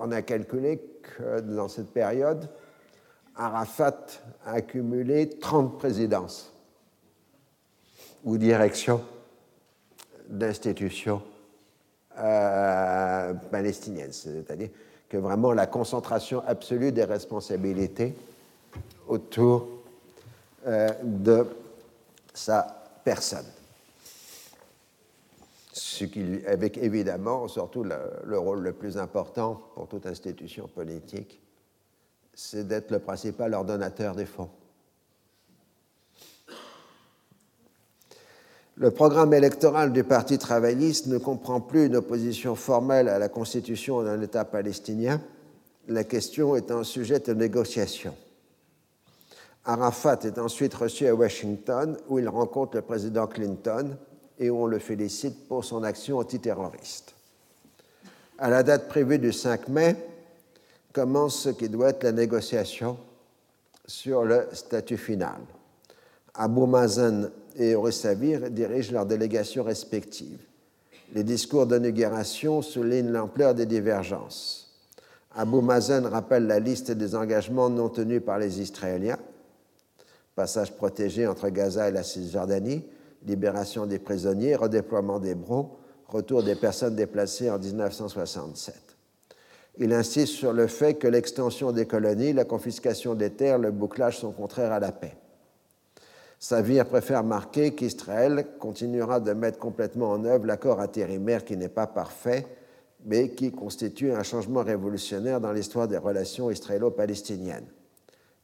On 0.00 0.12
a 0.12 0.22
calculé 0.22 0.80
que 1.02 1.40
dans 1.40 1.68
cette 1.68 1.90
période, 1.90 2.48
Arafat 3.34 4.06
a 4.44 4.52
accumulé 4.52 5.30
30 5.30 5.78
présidences 5.78 6.52
ou 8.24 8.36
directions 8.36 9.00
d'institutions 10.28 11.22
euh, 12.18 13.32
palestiniennes, 13.50 14.12
c'est-à-dire 14.12 14.68
que 15.08 15.16
vraiment 15.16 15.52
la 15.52 15.66
concentration 15.66 16.42
absolue 16.46 16.92
des 16.92 17.04
responsabilités 17.04 18.14
autour 19.06 19.68
euh, 20.66 20.88
de 21.02 21.46
sa 22.34 22.66
personne. 23.04 23.46
Avec 26.46 26.78
évidemment 26.78 27.48
surtout 27.48 27.84
le 27.84 28.38
rôle 28.38 28.60
le 28.60 28.72
plus 28.72 28.98
important 28.98 29.60
pour 29.74 29.88
toute 29.88 30.06
institution 30.06 30.68
politique, 30.68 31.40
c'est 32.34 32.66
d'être 32.66 32.90
le 32.90 32.98
principal 32.98 33.54
ordonnateur 33.54 34.14
des 34.14 34.26
fonds. 34.26 34.50
Le 38.76 38.92
programme 38.92 39.34
électoral 39.34 39.92
du 39.92 40.04
Parti 40.04 40.38
travailliste 40.38 41.08
ne 41.08 41.18
comprend 41.18 41.60
plus 41.60 41.86
une 41.86 41.96
opposition 41.96 42.54
formelle 42.54 43.08
à 43.08 43.18
la 43.18 43.28
constitution 43.28 44.04
d'un 44.04 44.22
État 44.22 44.44
palestinien, 44.44 45.20
la 45.88 46.04
question 46.04 46.54
étant 46.54 46.84
sujet 46.84 47.18
de 47.18 47.34
négociation. 47.34 48.14
Arafat 49.64 50.20
est 50.22 50.38
ensuite 50.38 50.74
reçu 50.74 51.08
à 51.08 51.14
Washington 51.14 51.96
où 52.08 52.20
il 52.20 52.28
rencontre 52.28 52.76
le 52.76 52.82
président 52.82 53.26
Clinton 53.26 53.96
et 54.38 54.50
on 54.50 54.66
le 54.66 54.78
félicite 54.78 55.48
pour 55.48 55.64
son 55.64 55.82
action 55.82 56.18
antiterroriste. 56.18 57.14
À 58.38 58.50
la 58.50 58.62
date 58.62 58.88
prévue 58.88 59.18
du 59.18 59.32
5 59.32 59.68
mai, 59.68 59.96
commence 60.92 61.40
ce 61.40 61.48
qui 61.50 61.68
doit 61.68 61.90
être 61.90 62.04
la 62.04 62.12
négociation 62.12 62.98
sur 63.86 64.24
le 64.24 64.46
statut 64.52 64.96
final. 64.96 65.40
Abou 66.34 66.66
Mazen 66.66 67.30
et 67.56 67.74
Savir 67.90 68.50
dirigent 68.50 68.92
leurs 68.92 69.06
délégations 69.06 69.64
respectives. 69.64 70.40
Les 71.14 71.24
discours 71.24 71.66
d'inauguration 71.66 72.62
soulignent 72.62 73.10
l'ampleur 73.10 73.54
des 73.54 73.66
divergences. 73.66 74.76
Abou 75.34 75.60
Mazen 75.60 76.06
rappelle 76.06 76.46
la 76.46 76.60
liste 76.60 76.90
des 76.92 77.14
engagements 77.14 77.70
non 77.70 77.88
tenus 77.88 78.22
par 78.24 78.38
les 78.38 78.60
Israéliens 78.60 79.18
passage 80.38 80.72
protégé 80.72 81.26
entre 81.26 81.48
Gaza 81.48 81.88
et 81.88 81.90
la 81.90 82.04
Cisjordanie, 82.04 82.84
libération 83.26 83.86
des 83.86 83.98
prisonniers, 83.98 84.54
redéploiement 84.54 85.18
des 85.18 85.34
brons, 85.34 85.70
retour 86.06 86.42
des 86.42 86.54
personnes 86.54 86.96
déplacées 86.96 87.50
en 87.50 87.58
1967. 87.58 88.74
Il 89.78 89.92
insiste 89.92 90.32
sur 90.32 90.52
le 90.52 90.66
fait 90.66 90.94
que 90.94 91.06
l'extension 91.06 91.70
des 91.70 91.86
colonies, 91.86 92.32
la 92.32 92.44
confiscation 92.44 93.14
des 93.14 93.30
terres, 93.30 93.58
le 93.58 93.70
bouclage 93.70 94.18
sont 94.18 94.32
contraires 94.32 94.72
à 94.72 94.80
la 94.80 94.90
paix. 94.90 95.16
Savir 96.40 96.86
préfère 96.86 97.24
marquer 97.24 97.74
qu'Israël 97.74 98.46
continuera 98.58 99.20
de 99.20 99.32
mettre 99.32 99.58
complètement 99.58 100.10
en 100.10 100.24
œuvre 100.24 100.46
l'accord 100.46 100.80
intérimaire 100.80 101.44
qui 101.44 101.56
n'est 101.56 101.68
pas 101.68 101.86
parfait, 101.86 102.46
mais 103.04 103.30
qui 103.30 103.52
constitue 103.52 104.12
un 104.12 104.22
changement 104.22 104.62
révolutionnaire 104.62 105.40
dans 105.40 105.52
l'histoire 105.52 105.88
des 105.88 105.96
relations 105.96 106.50
israélo-palestiniennes. 106.50 107.66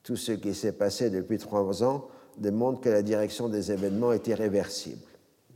Tout 0.02 0.16
ce 0.16 0.32
qui 0.32 0.54
s'est 0.54 0.72
passé 0.72 1.10
depuis 1.10 1.38
trois 1.38 1.82
ans 1.82 2.08
démontre 2.38 2.80
que 2.80 2.88
la 2.88 3.02
direction 3.02 3.48
des 3.48 3.72
événements 3.72 4.12
est 4.12 4.26
irréversible. 4.26 5.06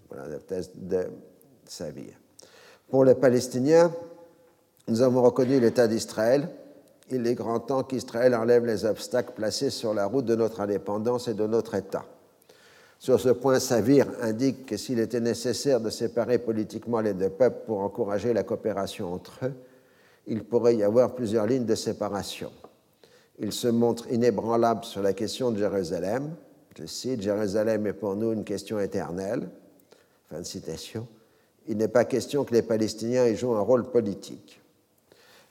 Voilà 0.09 0.28
la 0.28 0.38
thèse 0.38 0.70
de 0.74 1.06
Savir. 1.66 2.14
Pour 2.88 3.05
les 3.05 3.14
Palestiniens, 3.14 3.92
nous 4.88 5.02
avons 5.02 5.22
reconnu 5.22 5.60
l'État 5.60 5.86
d'Israël. 5.86 6.48
Il 7.10 7.26
est 7.26 7.34
grand 7.34 7.60
temps 7.60 7.82
qu'Israël 7.82 8.34
enlève 8.34 8.64
les 8.64 8.84
obstacles 8.84 9.32
placés 9.34 9.70
sur 9.70 9.92
la 9.92 10.06
route 10.06 10.24
de 10.24 10.34
notre 10.34 10.60
indépendance 10.60 11.28
et 11.28 11.34
de 11.34 11.46
notre 11.46 11.74
État. 11.74 12.05
Sur 12.98 13.20
ce 13.20 13.28
point, 13.28 13.60
Savir 13.60 14.06
indique 14.22 14.66
que 14.66 14.76
s'il 14.76 14.98
était 14.98 15.20
nécessaire 15.20 15.80
de 15.80 15.90
séparer 15.90 16.38
politiquement 16.38 17.00
les 17.00 17.14
deux 17.14 17.30
peuples 17.30 17.64
pour 17.66 17.80
encourager 17.80 18.32
la 18.32 18.42
coopération 18.42 19.12
entre 19.12 19.44
eux, 19.44 19.52
il 20.26 20.44
pourrait 20.44 20.76
y 20.76 20.82
avoir 20.82 21.14
plusieurs 21.14 21.46
lignes 21.46 21.64
de 21.64 21.74
séparation. 21.74 22.50
Il 23.38 23.52
se 23.52 23.68
montre 23.68 24.10
inébranlable 24.10 24.84
sur 24.84 25.00
la 25.00 25.12
question 25.12 25.50
de 25.50 25.59
Jérusalem. 25.59 26.34
Je 26.78 26.86
cite 26.86 27.22
Jérusalem 27.22 27.88
est 27.88 27.92
pour 27.92 28.14
nous 28.14 28.32
une 28.32 28.44
question 28.44 28.78
éternelle. 28.78 29.48
Fin 30.30 30.38
de 30.38 30.46
citation. 30.46 31.09
Il 31.66 31.76
n'est 31.76 31.88
pas 31.88 32.05
question 32.05 32.44
que 32.44 32.55
les 32.55 32.62
Palestiniens 32.62 33.26
y 33.26 33.34
jouent 33.34 33.56
un 33.56 33.60
rôle 33.60 33.90
politique. 33.90 34.60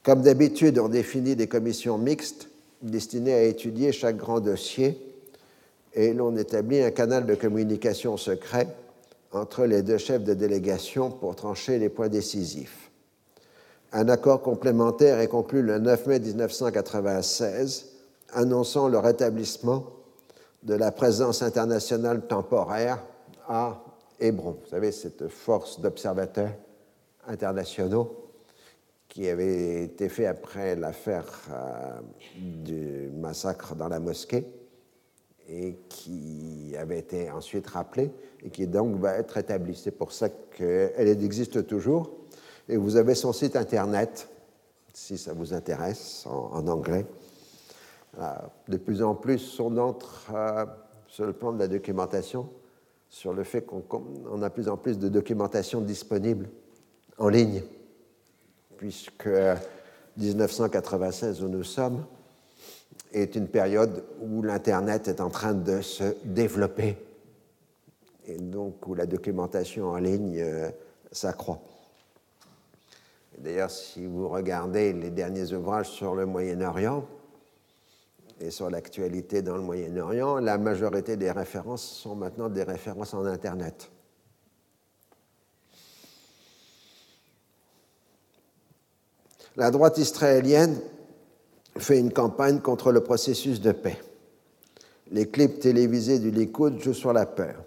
Comme 0.04 0.22
d'habitude, 0.22 0.80
on 0.80 0.88
définit 0.88 1.36
des 1.36 1.48
commissions 1.48 1.98
mixtes 1.98 2.48
destinées 2.82 3.34
à 3.34 3.44
étudier 3.44 3.92
chaque 3.92 4.16
grand 4.16 4.40
dossier 4.40 4.98
et 5.94 6.14
l'on 6.14 6.38
établit 6.38 6.82
un 6.82 6.92
canal 6.92 7.26
de 7.26 7.36
communication 7.36 8.16
secret 8.16 8.68
entre 9.34 9.66
les 9.66 9.82
deux 9.82 9.98
chefs 9.98 10.24
de 10.24 10.34
délégation 10.34 11.12
pour 11.12 11.36
trancher 11.36 11.78
les 11.78 11.90
points 11.90 12.08
décisifs. 12.08 12.90
Un 13.92 14.08
accord 14.08 14.42
complémentaire 14.42 15.20
est 15.20 15.28
conclu 15.28 15.62
le 15.62 15.78
9 15.80 16.08
mai 16.08 16.20
1996 16.22 17.88
annonçant 18.34 18.88
le 18.88 18.98
rétablissement 18.98 19.97
de 20.68 20.74
la 20.74 20.92
présence 20.92 21.42
internationale 21.44 22.28
temporaire 22.28 23.02
à 23.48 23.82
Hébron. 24.20 24.58
Vous 24.62 24.70
savez, 24.70 24.92
cette 24.92 25.30
force 25.30 25.80
d'observateurs 25.80 26.52
internationaux 27.26 28.34
qui 29.08 29.30
avait 29.30 29.84
été 29.86 30.10
fait 30.10 30.26
après 30.26 30.76
l'affaire 30.76 31.26
euh, 31.54 32.02
du 32.36 33.10
massacre 33.18 33.76
dans 33.76 33.88
la 33.88 34.02
mosquée 34.02 34.46
et 35.48 35.78
qui 35.88 36.76
avait 36.78 37.00
été 37.00 37.32
ensuite 37.32 37.68
rappelé 37.68 38.12
et 38.44 38.50
qui 38.50 38.68
donc 38.68 39.00
va 39.00 39.16
être 39.16 39.38
établie. 39.38 39.80
C'est 39.82 39.92
pour 39.92 40.12
ça 40.12 40.28
qu'elle 40.28 41.08
existe 41.24 41.66
toujours. 41.66 42.12
Et 42.68 42.76
vous 42.76 42.98
avez 42.98 43.16
son 43.16 43.32
site 43.32 43.56
internet, 43.56 44.28
si 44.94 45.18
ça 45.18 45.32
vous 45.32 45.54
intéresse, 45.54 46.26
en, 46.26 46.68
anglais. 46.68 47.06
De 48.68 48.78
plus 48.78 49.04
en 49.04 49.16
plus, 49.16 49.60
on 49.60 49.78
entre 49.78 50.32
euh, 50.34 50.66
sur 51.08 51.26
le 51.26 51.34
plan 51.34 51.54
de 51.54 51.60
la 51.60 51.68
documentation, 51.68 52.50
sur 53.10 53.34
le 53.34 53.44
fait 53.44 53.62
qu'on 53.62 54.42
a 54.42 54.50
plus 54.50 54.68
en 54.70 54.78
plus 54.78 54.98
de 54.98 55.08
documentation 55.08 55.82
disponible 55.82 56.50
en 57.18 57.30
ligne, 57.30 57.64
puisque 58.78 59.30
1996 60.18 61.44
où 61.44 61.48
nous 61.48 61.64
sommes, 61.64 62.06
est 63.14 63.36
une 63.36 63.48
période 63.48 64.04
où 64.22 64.42
l'Internet 64.42 65.08
est 65.08 65.22
en 65.22 65.30
train 65.30 65.54
de 65.54 65.82
se 65.82 66.16
développer 66.26 66.98
et 68.26 68.38
donc 68.38 68.86
où 68.86 68.94
la 68.94 69.06
documentation 69.06 69.90
en 69.90 69.98
ligne 69.98 70.40
euh, 70.40 70.70
s'accroît. 71.12 71.62
D'ailleurs, 73.38 73.72
si 73.72 74.06
vous 74.06 74.28
regardez 74.28 74.92
les 74.92 75.10
derniers 75.10 75.54
ouvrages 75.54 75.90
sur 75.90 76.16
le 76.16 76.26
Moyen-Orient 76.26 77.06
et 78.40 78.52
sur 78.52 78.70
l'actualité 78.70 79.42
dans 79.42 79.56
le 79.56 79.64
Moyen-Orient, 79.64 80.38
la 80.38 80.58
majorité 80.58 81.18
des 81.18 81.32
références 81.32 81.84
sont 81.84 82.16
maintenant 82.16 82.50
des 82.50 82.64
références 82.64 83.14
en 83.14 83.26
Internet. 83.26 83.90
La 89.56 89.72
droite 89.72 89.98
israélienne 89.98 90.80
fait 91.78 92.00
une 92.00 92.14
campagne 92.14 92.60
contre 92.60 92.92
le 92.92 93.02
processus 93.02 93.60
de 93.60 93.72
paix. 93.72 93.98
Les 95.12 95.30
clips 95.30 95.60
télévisés 95.60 96.20
du 96.20 96.32
Likoud 96.32 96.80
jouent 96.80 96.94
sur 96.94 97.14
la 97.14 97.26
peur. 97.26 97.64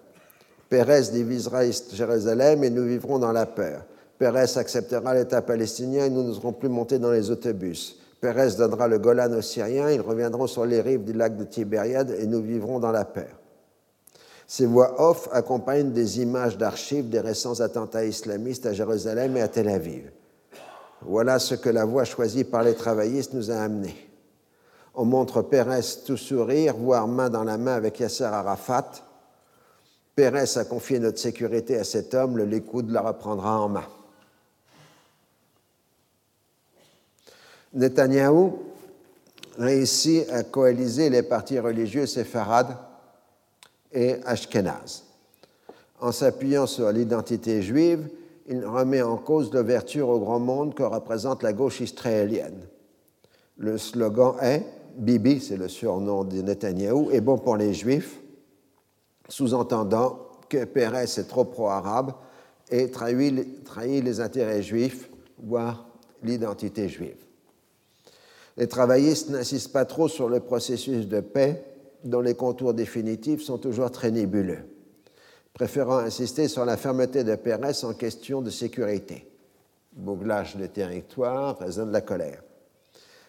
Pérez 0.69 1.11
divisera 1.11 1.69
Jérusalem 1.69 2.63
et 2.63 2.71
nous 2.71 2.85
vivrons 2.85 3.19
dans 3.19 3.33
la 3.33 3.47
peur. 3.47 3.85
Pérez 4.19 4.57
acceptera 4.57 5.15
l'État 5.15 5.43
palestinien 5.43 6.05
et 6.07 6.11
nous 6.11 6.23
n'oserons 6.23 6.53
plus 6.53 6.69
monter 6.69 7.01
dans 7.01 7.11
les 7.11 7.31
autobus. 7.31 8.00
Pérez 8.21 8.57
donnera 8.57 8.87
le 8.87 8.99
Golan 8.99 9.33
aux 9.33 9.43
Syriens, 9.43 9.91
ils 9.91 10.01
reviendront 10.01 10.47
sur 10.47 10.67
les 10.67 10.81
rives 10.81 11.05
du 11.05 11.15
lac 11.15 11.37
de 11.37 11.45
Tibériade 11.45 12.11
et 12.11 12.27
nous 12.27 12.43
vivrons 12.43 12.79
dans 12.79 12.93
la 12.93 13.05
peur. 13.07 13.41
Ces 14.47 14.67
voix 14.67 15.01
off 15.01 15.29
accompagnent 15.33 15.93
des 15.93 16.21
images 16.21 16.59
d'archives 16.59 17.09
des 17.09 17.21
récents 17.21 17.61
attentats 17.61 18.05
islamistes 18.05 18.67
à 18.67 18.73
Jérusalem 18.73 19.37
et 19.37 19.43
à 19.43 19.49
Tel 19.49 19.69
Aviv. 19.69 20.11
Voilà 21.03 21.39
ce 21.39 21.55
que 21.55 21.71
la 21.71 21.85
voie 21.85 22.05
choisie 22.05 22.45
par 22.45 22.63
les 22.63 22.75
travaillistes 22.75 23.33
nous 23.33 23.51
a 23.51 23.57
amené. 23.57 23.95
On 24.95 25.05
montre 25.05 25.41
Pérez 25.41 25.81
tout 26.05 26.17
sourire, 26.17 26.77
voire 26.77 27.09
main 27.09 27.31
dans 27.31 27.45
la 27.45 27.57
main 27.57 27.75
avec 27.75 28.01
Yasser 28.01 28.25
Arafat. 28.25 28.91
Pérez 30.15 30.59
a 30.59 30.65
confié 30.65 30.99
notre 30.99 31.19
sécurité 31.19 31.79
à 31.79 31.85
cet 31.85 32.13
homme, 32.13 32.37
le 32.37 32.45
Likoud 32.45 32.91
la 32.91 33.01
reprendra 33.01 33.61
en 33.61 33.69
main. 33.69 33.87
Netanyahou 37.73 38.59
réussit 39.59 40.29
à 40.31 40.43
coaliser 40.43 41.11
les 41.11 41.23
partis 41.23 41.59
religieux 41.59 42.07
séfarades 42.07 42.77
et 43.93 44.17
ashkénazes. 44.25 45.05
En 46.01 46.13
s'appuyant 46.13 46.67
sur 46.67 46.91
l'identité 46.91 47.63
juive, 47.63 48.09
il 48.49 48.65
remet 48.65 49.03
en 49.03 49.17
cause 49.17 49.53
l'ouverture 49.53 50.09
au 50.09 50.19
grand 50.19 50.41
monde 50.41 50.75
que 50.75 50.83
représente 50.83 51.43
la 51.43 51.53
gauche 51.53 51.81
israélienne. 51.81 52.67
Le 53.59 53.79
slogan 53.79 54.35
est 54.41 54.65
Bibi, 54.97 55.41
c'est 55.41 55.57
le 55.57 55.69
surnom 55.69 56.25
de 56.25 56.43
Netanyahou, 56.43 57.11
est 57.13 57.21
bon 57.21 57.39
pour 57.39 57.57
les 57.57 57.75
juifs, 57.75 58.19
sous-entendant 59.29 60.19
que 60.49 60.65
Pérez 60.65 61.05
est 61.05 61.29
trop 61.29 61.45
pro-arabe 61.45 62.15
et 62.71 62.91
trahit, 62.91 63.65
trahit 63.65 64.03
les 64.03 64.21
intérêts 64.21 64.63
juifs, 64.63 65.09
voire 65.39 65.87
l'identité 66.23 66.89
juive. 66.89 67.30
Les 68.61 68.69
travaillistes 68.69 69.31
n'insistent 69.31 69.73
pas 69.73 69.87
trop 69.87 70.07
sur 70.07 70.29
le 70.29 70.39
processus 70.39 71.09
de 71.09 71.21
paix 71.21 71.65
dont 72.05 72.21
les 72.21 72.35
contours 72.35 72.75
définitifs 72.75 73.43
sont 73.43 73.59
toujours 73.59 73.91
très 73.91 74.13
nébuleux 74.13 74.71
préférant 75.53 75.99
insister 75.99 76.49
sur 76.49 76.65
la 76.65 76.77
fermeté 76.77 77.25
de 77.25 77.35
Pérez 77.35 77.85
en 77.85 77.93
question 77.93 78.41
de 78.41 78.51
sécurité. 78.51 79.27
Bouglage 79.93 80.57
des 80.57 80.69
territoires, 80.69 81.59
raison 81.59 81.87
de 81.87 81.93
la 81.93 82.01
colère. 82.01 82.43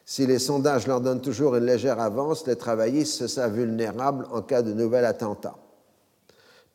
Si 0.05 0.25
les 0.25 0.39
sondages 0.39 0.87
leur 0.87 1.01
donnent 1.01 1.21
toujours 1.21 1.55
une 1.55 1.65
légère 1.65 1.99
avance, 1.99 2.45
les 2.47 2.55
travaillistes 2.55 3.13
se 3.13 3.27
savent 3.27 3.55
vulnérables 3.55 4.27
en 4.31 4.41
cas 4.41 4.61
de 4.61 4.73
nouvel 4.73 5.05
attentat. 5.05 5.55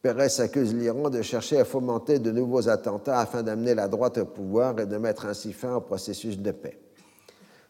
Pérez 0.02 0.40
accuse 0.40 0.74
l'Iran 0.74 1.10
de 1.10 1.22
chercher 1.22 1.58
à 1.58 1.64
fomenter 1.64 2.18
de 2.18 2.30
nouveaux 2.30 2.68
attentats 2.68 3.20
afin 3.20 3.42
d'amener 3.42 3.74
la 3.74 3.88
droite 3.88 4.18
au 4.18 4.26
pouvoir 4.26 4.78
et 4.78 4.86
de 4.86 4.96
mettre 4.96 5.26
ainsi 5.26 5.52
fin 5.52 5.76
au 5.76 5.80
processus 5.80 6.38
de 6.38 6.50
paix. 6.50 6.78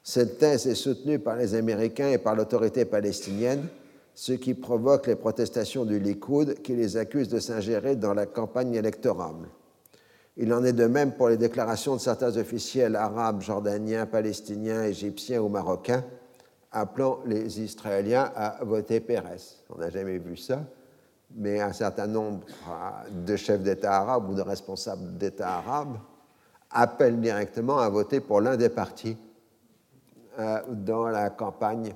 Cette 0.08 0.38
thèse 0.38 0.68
est 0.68 0.76
soutenue 0.76 1.18
par 1.18 1.34
les 1.34 1.56
Américains 1.56 2.10
et 2.10 2.18
par 2.18 2.36
l'autorité 2.36 2.84
palestinienne, 2.84 3.66
ce 4.14 4.34
qui 4.34 4.54
provoque 4.54 5.08
les 5.08 5.16
protestations 5.16 5.84
du 5.84 5.98
Likoud 5.98 6.62
qui 6.62 6.76
les 6.76 6.96
accuse 6.96 7.28
de 7.28 7.40
s'ingérer 7.40 7.96
dans 7.96 8.14
la 8.14 8.24
campagne 8.24 8.74
électorale. 8.74 9.48
Il 10.36 10.54
en 10.54 10.62
est 10.62 10.72
de 10.72 10.86
même 10.86 11.14
pour 11.14 11.28
les 11.28 11.36
déclarations 11.36 11.96
de 11.96 12.00
certains 12.00 12.36
officiels 12.36 12.94
arabes, 12.94 13.42
jordaniens, 13.42 14.06
palestiniens, 14.06 14.84
égyptiens 14.84 15.42
ou 15.42 15.48
marocains 15.48 16.04
appelant 16.70 17.18
les 17.26 17.60
Israéliens 17.60 18.30
à 18.36 18.62
voter 18.62 19.00
Pérez. 19.00 19.42
On 19.70 19.78
n'a 19.78 19.90
jamais 19.90 20.18
vu 20.18 20.36
ça, 20.36 20.62
mais 21.34 21.60
un 21.60 21.72
certain 21.72 22.06
nombre 22.06 22.46
de 23.10 23.34
chefs 23.34 23.62
d'État 23.64 23.96
arabes 23.96 24.30
ou 24.30 24.34
de 24.34 24.42
responsables 24.42 25.18
d'État 25.18 25.56
arabes 25.56 25.98
appellent 26.70 27.20
directement 27.20 27.78
à 27.78 27.88
voter 27.88 28.20
pour 28.20 28.40
l'un 28.40 28.56
des 28.56 28.68
partis 28.68 29.16
dans 30.68 31.08
la 31.08 31.30
campagne 31.30 31.94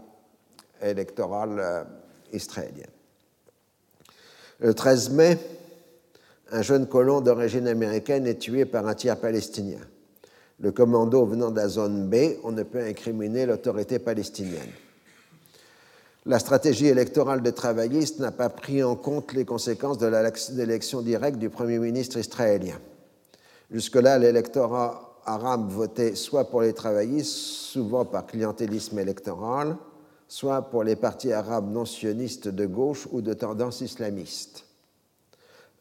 électorale 0.83 1.59
euh, 1.59 1.85
israélienne. 2.33 2.87
Le 4.61 4.75
13 4.75 5.11
mai, 5.11 5.39
un 6.53 6.63
jeune 6.63 6.87
colon 6.87 7.21
d'origine 7.21 7.69
américaine 7.69 8.27
est 8.27 8.39
tué 8.39 8.65
par 8.65 8.87
un 8.87 8.95
tiers 8.95 9.19
palestinien. 9.19 9.81
Le 10.59 10.73
commando 10.73 11.25
venant 11.25 11.51
de 11.51 11.57
la 11.57 11.69
zone 11.69 12.09
B, 12.09 12.37
on 12.45 12.53
ne 12.53 12.63
peut 12.63 12.83
incriminer 12.83 13.47
l'autorité 13.47 13.99
palestinienne. 13.99 14.71
La 16.27 16.39
stratégie 16.39 16.89
électorale 16.89 17.41
des 17.41 17.53
travaillistes 17.53 18.19
n'a 18.19 18.31
pas 18.31 18.51
pris 18.51 18.83
en 18.83 18.95
compte 18.95 19.33
les 19.33 19.47
conséquences 19.47 19.97
de 19.97 20.07
l'élection 20.55 21.01
directe 21.01 21.39
du 21.39 21.49
Premier 21.49 21.79
ministre 21.79 22.19
israélien. 22.19 22.79
Jusque-là, 23.71 24.19
l'électorat 24.19 25.10
arabe 25.35 25.71
votait 25.71 26.15
soit 26.15 26.45
pour 26.45 26.63
les 26.63 26.73
travaillistes, 26.73 27.33
souvent 27.33 28.05
par 28.05 28.27
clientélisme 28.27 28.99
électoral, 28.99 29.77
soit 30.29 30.63
pour 30.63 30.85
les 30.85 30.97
partis 30.97 31.33
arabes 31.33 31.71
non 31.71 31.85
sionistes 31.85 32.49
de 32.49 32.67
gauche 32.67 33.09
ou 33.11 33.21
de 33.21 33.33
tendance 33.33 33.81
islamiste. 33.81 34.65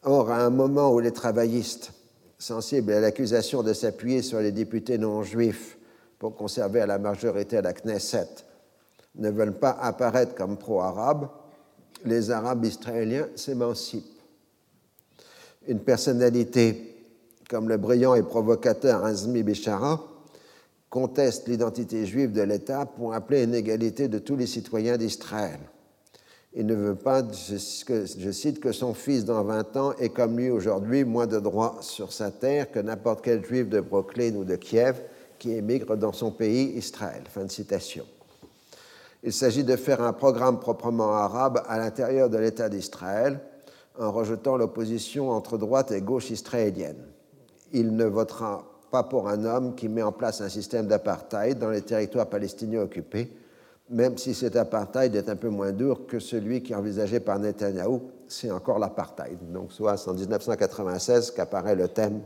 Or, 0.02 0.30
à 0.30 0.44
un 0.44 0.50
moment 0.50 0.92
où 0.92 1.00
les 1.00 1.12
travaillistes, 1.12 1.92
sensibles 2.38 2.92
à 2.92 3.00
l'accusation 3.00 3.62
de 3.62 3.72
s'appuyer 3.72 4.22
sur 4.22 4.40
les 4.40 4.52
députés 4.52 4.96
non 4.96 5.22
juifs 5.22 5.76
pour 6.18 6.34
conserver 6.34 6.86
la 6.86 6.98
majorité 6.98 7.58
à 7.58 7.62
la 7.62 7.72
Knesset, 7.72 8.28
ne 9.16 9.30
veulent 9.30 9.58
pas 9.58 9.76
apparaître 9.80 10.34
comme 10.34 10.56
pro-arabes, 10.56 11.28
les 12.04 12.30
Arabes 12.30 12.64
israéliens 12.64 13.28
s'émancipent. 13.36 14.20
Une 15.66 15.80
personnalité 15.80 16.89
comme 17.50 17.68
le 17.68 17.76
brillant 17.76 18.14
et 18.14 18.22
provocateur 18.22 19.04
Azmi 19.04 19.42
Bishara 19.42 20.00
conteste 20.88 21.48
l'identité 21.48 22.06
juive 22.06 22.32
de 22.32 22.42
l'État 22.42 22.86
pour 22.86 23.12
appeler 23.12 23.42
une 23.42 23.54
égalité 23.54 24.06
de 24.06 24.20
tous 24.20 24.36
les 24.36 24.46
citoyens 24.46 24.96
d'Israël. 24.96 25.58
Il 26.54 26.66
ne 26.66 26.74
veut 26.74 26.94
pas, 26.94 27.22
je 27.28 28.30
cite, 28.30 28.60
que 28.60 28.70
son 28.70 28.94
fils 28.94 29.24
dans 29.24 29.42
20 29.42 29.76
ans 29.76 29.92
ait 29.98 30.10
comme 30.10 30.38
lui 30.38 30.50
aujourd'hui 30.50 31.04
moins 31.04 31.26
de 31.26 31.40
droits 31.40 31.78
sur 31.80 32.12
sa 32.12 32.30
terre 32.30 32.70
que 32.70 32.78
n'importe 32.78 33.22
quel 33.24 33.44
juif 33.44 33.68
de 33.68 33.80
Brooklyn 33.80 34.36
ou 34.36 34.44
de 34.44 34.54
Kiev 34.54 35.00
qui 35.40 35.52
émigre 35.52 35.96
dans 35.96 36.12
son 36.12 36.30
pays, 36.30 36.76
Israël. 36.76 37.22
Fin 37.28 37.44
de 37.44 37.50
citation. 37.50 38.04
Il 39.24 39.32
s'agit 39.32 39.64
de 39.64 39.74
faire 39.74 40.02
un 40.02 40.12
programme 40.12 40.60
proprement 40.60 41.14
arabe 41.14 41.62
à 41.68 41.78
l'intérieur 41.78 42.30
de 42.30 42.38
l'État 42.38 42.68
d'Israël 42.68 43.40
en 43.98 44.12
rejetant 44.12 44.56
l'opposition 44.56 45.30
entre 45.30 45.58
droite 45.58 45.90
et 45.90 46.00
gauche 46.00 46.30
israélienne. 46.30 47.09
Il 47.72 47.94
ne 47.94 48.04
votera 48.04 48.64
pas 48.90 49.04
pour 49.04 49.28
un 49.28 49.44
homme 49.44 49.74
qui 49.74 49.88
met 49.88 50.02
en 50.02 50.12
place 50.12 50.40
un 50.40 50.48
système 50.48 50.86
d'apartheid 50.86 51.58
dans 51.58 51.70
les 51.70 51.82
territoires 51.82 52.26
palestiniens 52.26 52.82
occupés, 52.82 53.30
même 53.88 54.18
si 54.18 54.34
cet 54.34 54.56
apartheid 54.56 55.14
est 55.14 55.28
un 55.28 55.36
peu 55.36 55.48
moins 55.48 55.72
dur 55.72 56.06
que 56.06 56.18
celui 56.18 56.62
qui 56.62 56.72
est 56.72 56.76
envisagé 56.76 57.20
par 57.20 57.38
Netanyahou, 57.38 58.02
c'est 58.28 58.50
encore 58.50 58.78
l'apartheid. 58.78 59.38
Donc, 59.52 59.72
soit 59.72 60.08
en 60.08 60.14
1996 60.14 61.32
qu'apparaît 61.32 61.74
le 61.74 61.88
thème 61.88 62.20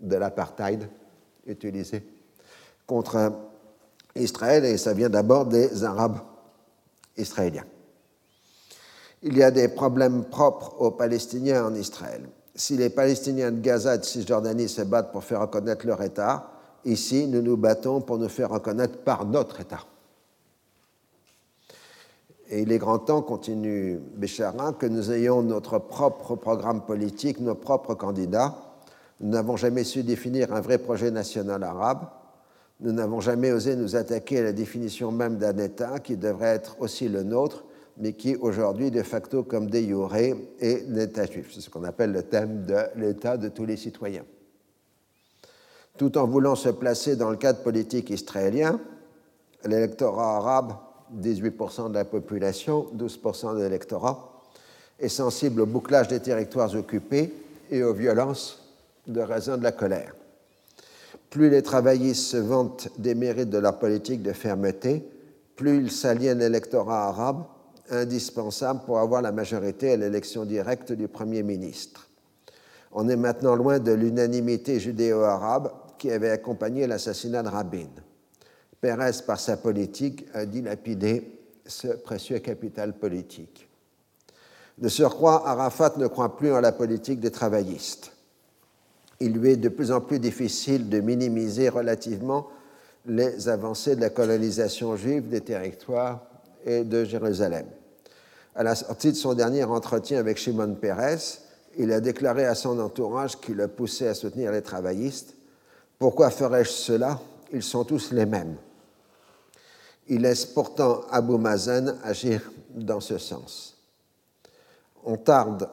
de 0.00 0.16
l'apartheid 0.16 0.88
utilisé 1.46 2.04
contre 2.86 3.32
Israël, 4.14 4.64
et 4.64 4.76
ça 4.76 4.92
vient 4.92 5.08
d'abord 5.08 5.46
des 5.46 5.84
Arabes 5.84 6.18
israéliens. 7.16 7.64
Il 9.22 9.36
y 9.36 9.42
a 9.42 9.50
des 9.50 9.68
problèmes 9.68 10.24
propres 10.24 10.80
aux 10.80 10.90
Palestiniens 10.90 11.64
en 11.64 11.74
Israël 11.74 12.28
si 12.54 12.76
les 12.76 12.90
Palestiniens 12.90 13.50
de 13.50 13.60
Gaza 13.60 13.96
et 13.96 13.98
de 13.98 14.04
Cisjordanie 14.04 14.68
se 14.68 14.82
battent 14.82 15.12
pour 15.12 15.24
faire 15.24 15.40
reconnaître 15.40 15.86
leur 15.86 16.02
État, 16.02 16.50
ici, 16.84 17.26
nous 17.26 17.42
nous 17.42 17.56
battons 17.56 18.00
pour 18.00 18.18
nous 18.18 18.28
faire 18.28 18.50
reconnaître 18.50 18.98
par 18.98 19.24
notre 19.24 19.60
État. 19.60 19.84
Et 22.48 22.60
il 22.60 22.70
est 22.70 22.78
grand 22.78 22.98
temps, 22.98 23.22
continue 23.22 23.98
Béchara, 24.16 24.74
que 24.74 24.86
nous 24.86 25.10
ayons 25.10 25.42
notre 25.42 25.78
propre 25.78 26.36
programme 26.36 26.82
politique, 26.82 27.40
nos 27.40 27.54
propres 27.54 27.94
candidats. 27.94 28.54
Nous 29.20 29.30
n'avons 29.30 29.56
jamais 29.56 29.84
su 29.84 30.02
définir 30.02 30.52
un 30.52 30.60
vrai 30.60 30.78
projet 30.78 31.10
national 31.10 31.62
arabe. 31.64 32.06
Nous 32.80 32.92
n'avons 32.92 33.20
jamais 33.20 33.50
osé 33.50 33.76
nous 33.76 33.96
attaquer 33.96 34.40
à 34.40 34.42
la 34.42 34.52
définition 34.52 35.10
même 35.10 35.38
d'un 35.38 35.56
État 35.58 36.00
qui 36.00 36.16
devrait 36.16 36.48
être 36.48 36.76
aussi 36.80 37.08
le 37.08 37.22
nôtre, 37.22 37.63
mais 37.98 38.14
qui 38.14 38.36
aujourd'hui, 38.36 38.90
de 38.90 39.02
facto, 39.02 39.44
comme 39.44 39.70
de 39.70 39.78
jure, 39.78 40.14
est 40.16 40.34
l'État 40.88 41.26
juif. 41.26 41.50
C'est 41.52 41.60
ce 41.60 41.70
qu'on 41.70 41.84
appelle 41.84 42.12
le 42.12 42.22
thème 42.22 42.64
de 42.66 42.76
l'État 42.96 43.36
de 43.36 43.48
tous 43.48 43.64
les 43.64 43.76
citoyens. 43.76 44.24
Tout 45.96 46.18
en 46.18 46.26
voulant 46.26 46.56
se 46.56 46.70
placer 46.70 47.14
dans 47.14 47.30
le 47.30 47.36
cadre 47.36 47.62
politique 47.62 48.10
israélien, 48.10 48.80
l'électorat 49.64 50.36
arabe, 50.36 50.74
18% 51.20 51.90
de 51.90 51.94
la 51.94 52.04
population, 52.04 52.86
12% 52.96 53.56
de 53.56 53.62
l'électorat, 53.62 54.42
est 54.98 55.08
sensible 55.08 55.60
au 55.60 55.66
bouclage 55.66 56.08
des 56.08 56.20
territoires 56.20 56.74
occupés 56.74 57.32
et 57.70 57.82
aux 57.84 57.94
violences 57.94 58.60
de 59.06 59.20
raison 59.20 59.56
de 59.56 59.62
la 59.62 59.72
colère. 59.72 60.14
Plus 61.30 61.50
les 61.50 61.62
travaillistes 61.62 62.24
se 62.24 62.36
vantent 62.36 62.88
des 62.98 63.14
mérites 63.14 63.50
de 63.50 63.58
leur 63.58 63.78
politique 63.78 64.22
de 64.22 64.32
fermeté, 64.32 65.04
plus 65.56 65.76
ils 65.76 65.90
s'aliènent 65.90 66.38
l'électorat 66.38 67.08
arabe, 67.08 67.44
indispensable 67.90 68.80
pour 68.84 68.98
avoir 68.98 69.22
la 69.22 69.32
majorité 69.32 69.92
à 69.92 69.96
l'élection 69.96 70.44
directe 70.44 70.92
du 70.92 71.08
Premier 71.08 71.42
ministre. 71.42 72.08
On 72.92 73.08
est 73.08 73.16
maintenant 73.16 73.56
loin 73.56 73.78
de 73.78 73.92
l'unanimité 73.92 74.78
judéo-arabe 74.78 75.72
qui 75.98 76.10
avait 76.10 76.30
accompagné 76.30 76.86
l'assassinat 76.86 77.42
de 77.42 77.48
Rabin. 77.48 77.88
Pérez, 78.80 79.12
par 79.26 79.40
sa 79.40 79.56
politique, 79.56 80.26
a 80.34 80.46
dilapidé 80.46 81.38
ce 81.66 81.88
précieux 81.88 82.38
capital 82.38 82.92
politique. 82.92 83.68
De 84.76 84.88
surcroît, 84.88 85.48
Arafat 85.48 85.94
ne 85.96 86.06
croit 86.06 86.36
plus 86.36 86.52
en 86.52 86.60
la 86.60 86.72
politique 86.72 87.20
des 87.20 87.30
travaillistes. 87.30 88.12
Il 89.20 89.32
lui 89.32 89.52
est 89.52 89.56
de 89.56 89.68
plus 89.68 89.92
en 89.92 90.00
plus 90.00 90.18
difficile 90.18 90.88
de 90.88 91.00
minimiser 91.00 91.68
relativement 91.68 92.48
les 93.06 93.48
avancées 93.48 93.96
de 93.96 94.00
la 94.00 94.10
colonisation 94.10 94.96
juive 94.96 95.28
des 95.28 95.40
territoires 95.40 96.26
et 96.64 96.84
de 96.84 97.04
Jérusalem. 97.04 97.66
À 98.56 98.62
la 98.62 98.76
sortie 98.76 99.10
de 99.10 99.16
son 99.16 99.34
dernier 99.34 99.64
entretien 99.64 100.18
avec 100.18 100.38
Shimon 100.38 100.74
Peres, 100.74 101.40
il 101.76 101.90
a 101.92 102.00
déclaré 102.00 102.44
à 102.44 102.54
son 102.54 102.78
entourage 102.78 103.40
qui 103.40 103.52
le 103.52 103.66
poussait 103.66 104.06
à 104.06 104.14
soutenir 104.14 104.52
les 104.52 104.62
travaillistes 104.62 105.34
Pourquoi 105.98 106.30
ferais-je 106.30 106.70
cela? 106.70 107.20
Ils 107.52 107.64
sont 107.64 107.84
tous 107.84 108.12
les 108.12 108.26
mêmes. 108.26 108.56
Il 110.06 110.22
laisse 110.22 110.46
pourtant 110.46 111.00
Abu 111.10 111.36
Mazen 111.36 111.96
agir 112.04 112.42
dans 112.70 113.00
ce 113.00 113.18
sens. 113.18 113.76
On 115.04 115.16
tarde 115.16 115.68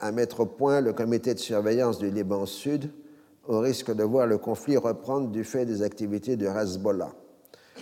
à 0.00 0.10
mettre 0.10 0.40
au 0.40 0.46
point 0.46 0.80
le 0.80 0.92
comité 0.92 1.34
de 1.34 1.38
surveillance 1.38 1.98
du 1.98 2.10
Liban 2.10 2.46
Sud 2.46 2.90
au 3.46 3.60
risque 3.60 3.94
de 3.94 4.02
voir 4.02 4.26
le 4.26 4.38
conflit 4.38 4.76
reprendre 4.76 5.28
du 5.28 5.44
fait 5.44 5.66
des 5.66 5.82
activités 5.82 6.36
du 6.36 6.46
Hezbollah. 6.46 7.12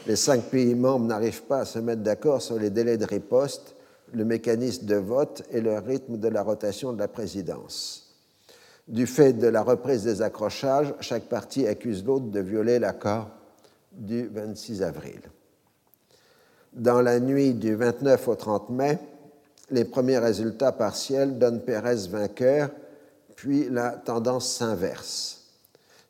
Les 0.06 0.16
cinq 0.16 0.42
pays 0.44 0.74
membres 0.74 1.06
n'arrivent 1.06 1.44
pas 1.44 1.60
à 1.60 1.64
se 1.64 1.78
mettre 1.78 2.02
d'accord 2.02 2.42
sur 2.42 2.58
les 2.58 2.70
délais 2.70 2.98
de 2.98 3.06
riposte, 3.06 3.76
le 4.12 4.24
mécanisme 4.24 4.86
de 4.86 4.96
vote 4.96 5.42
et 5.50 5.60
le 5.60 5.78
rythme 5.78 6.18
de 6.18 6.28
la 6.28 6.42
rotation 6.42 6.92
de 6.92 6.98
la 6.98 7.08
présidence. 7.08 8.14
Du 8.88 9.06
fait 9.06 9.32
de 9.32 9.46
la 9.46 9.62
reprise 9.62 10.04
des 10.04 10.22
accrochages, 10.22 10.94
chaque 11.00 11.24
parti 11.24 11.66
accuse 11.66 12.04
l'autre 12.04 12.26
de 12.26 12.40
violer 12.40 12.78
l'accord 12.78 13.28
du 13.92 14.26
26 14.26 14.82
avril. 14.82 15.20
Dans 16.72 17.00
la 17.00 17.20
nuit 17.20 17.54
du 17.54 17.74
29 17.74 18.28
au 18.28 18.34
30 18.34 18.70
mai, 18.70 18.98
les 19.70 19.84
premiers 19.84 20.18
résultats 20.18 20.72
partiels 20.72 21.38
donnent 21.38 21.60
Pérez 21.60 22.08
vainqueur, 22.08 22.70
puis 23.36 23.68
la 23.68 23.90
tendance 23.90 24.50
s'inverse. 24.50 25.42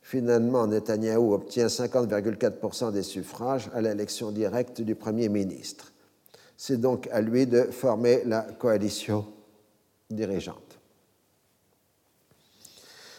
Finalement, 0.03 0.67
Netanyahou 0.67 1.33
obtient 1.33 1.69
50,4% 1.69 2.93
des 2.93 3.03
suffrages 3.03 3.71
à 3.75 3.81
l'élection 3.81 4.31
directe 4.31 4.81
du 4.81 4.95
Premier 4.95 5.29
ministre. 5.29 5.92
C'est 6.65 6.81
donc 6.81 7.09
à 7.11 7.21
lui 7.21 7.45
de 7.49 7.63
former 7.73 8.23
la 8.25 8.43
coalition 8.43 9.27
dirigeante. 10.09 10.79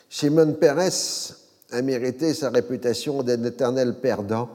Shimon 0.08 0.54
Peres 0.54 1.36
a 1.72 1.82
mérité 1.82 2.34
sa 2.34 2.50
réputation 2.52 3.22
d'un 3.22 3.44
éternel 3.44 4.00
perdant 4.00 4.48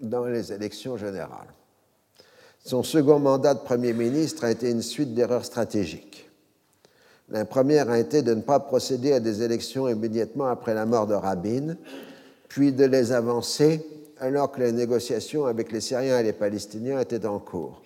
dans 0.00 0.24
les 0.24 0.54
élections 0.54 0.96
générales. 0.96 1.52
Son 2.64 2.82
second 2.82 3.18
mandat 3.18 3.52
de 3.52 3.60
Premier 3.60 3.92
ministre 3.92 4.44
a 4.44 4.52
été 4.52 4.70
une 4.70 4.80
suite 4.80 5.12
d'erreurs 5.12 5.44
stratégiques. 5.44 6.30
La 7.28 7.44
première 7.44 7.90
a 7.90 7.98
été 7.98 8.22
de 8.22 8.32
ne 8.32 8.40
pas 8.40 8.58
procéder 8.58 9.12
à 9.12 9.20
des 9.20 9.42
élections 9.42 9.86
immédiatement 9.86 10.46
après 10.46 10.72
la 10.72 10.86
mort 10.86 11.08
de 11.08 11.14
Rabin, 11.14 11.76
puis 12.48 12.72
de 12.72 12.86
les 12.86 13.12
avancer 13.12 13.84
alors 14.18 14.50
que 14.50 14.62
les 14.62 14.72
négociations 14.72 15.44
avec 15.44 15.70
les 15.72 15.82
Syriens 15.82 16.20
et 16.20 16.22
les 16.22 16.32
Palestiniens 16.32 17.00
étaient 17.00 17.26
en 17.26 17.38
cours. 17.38 17.82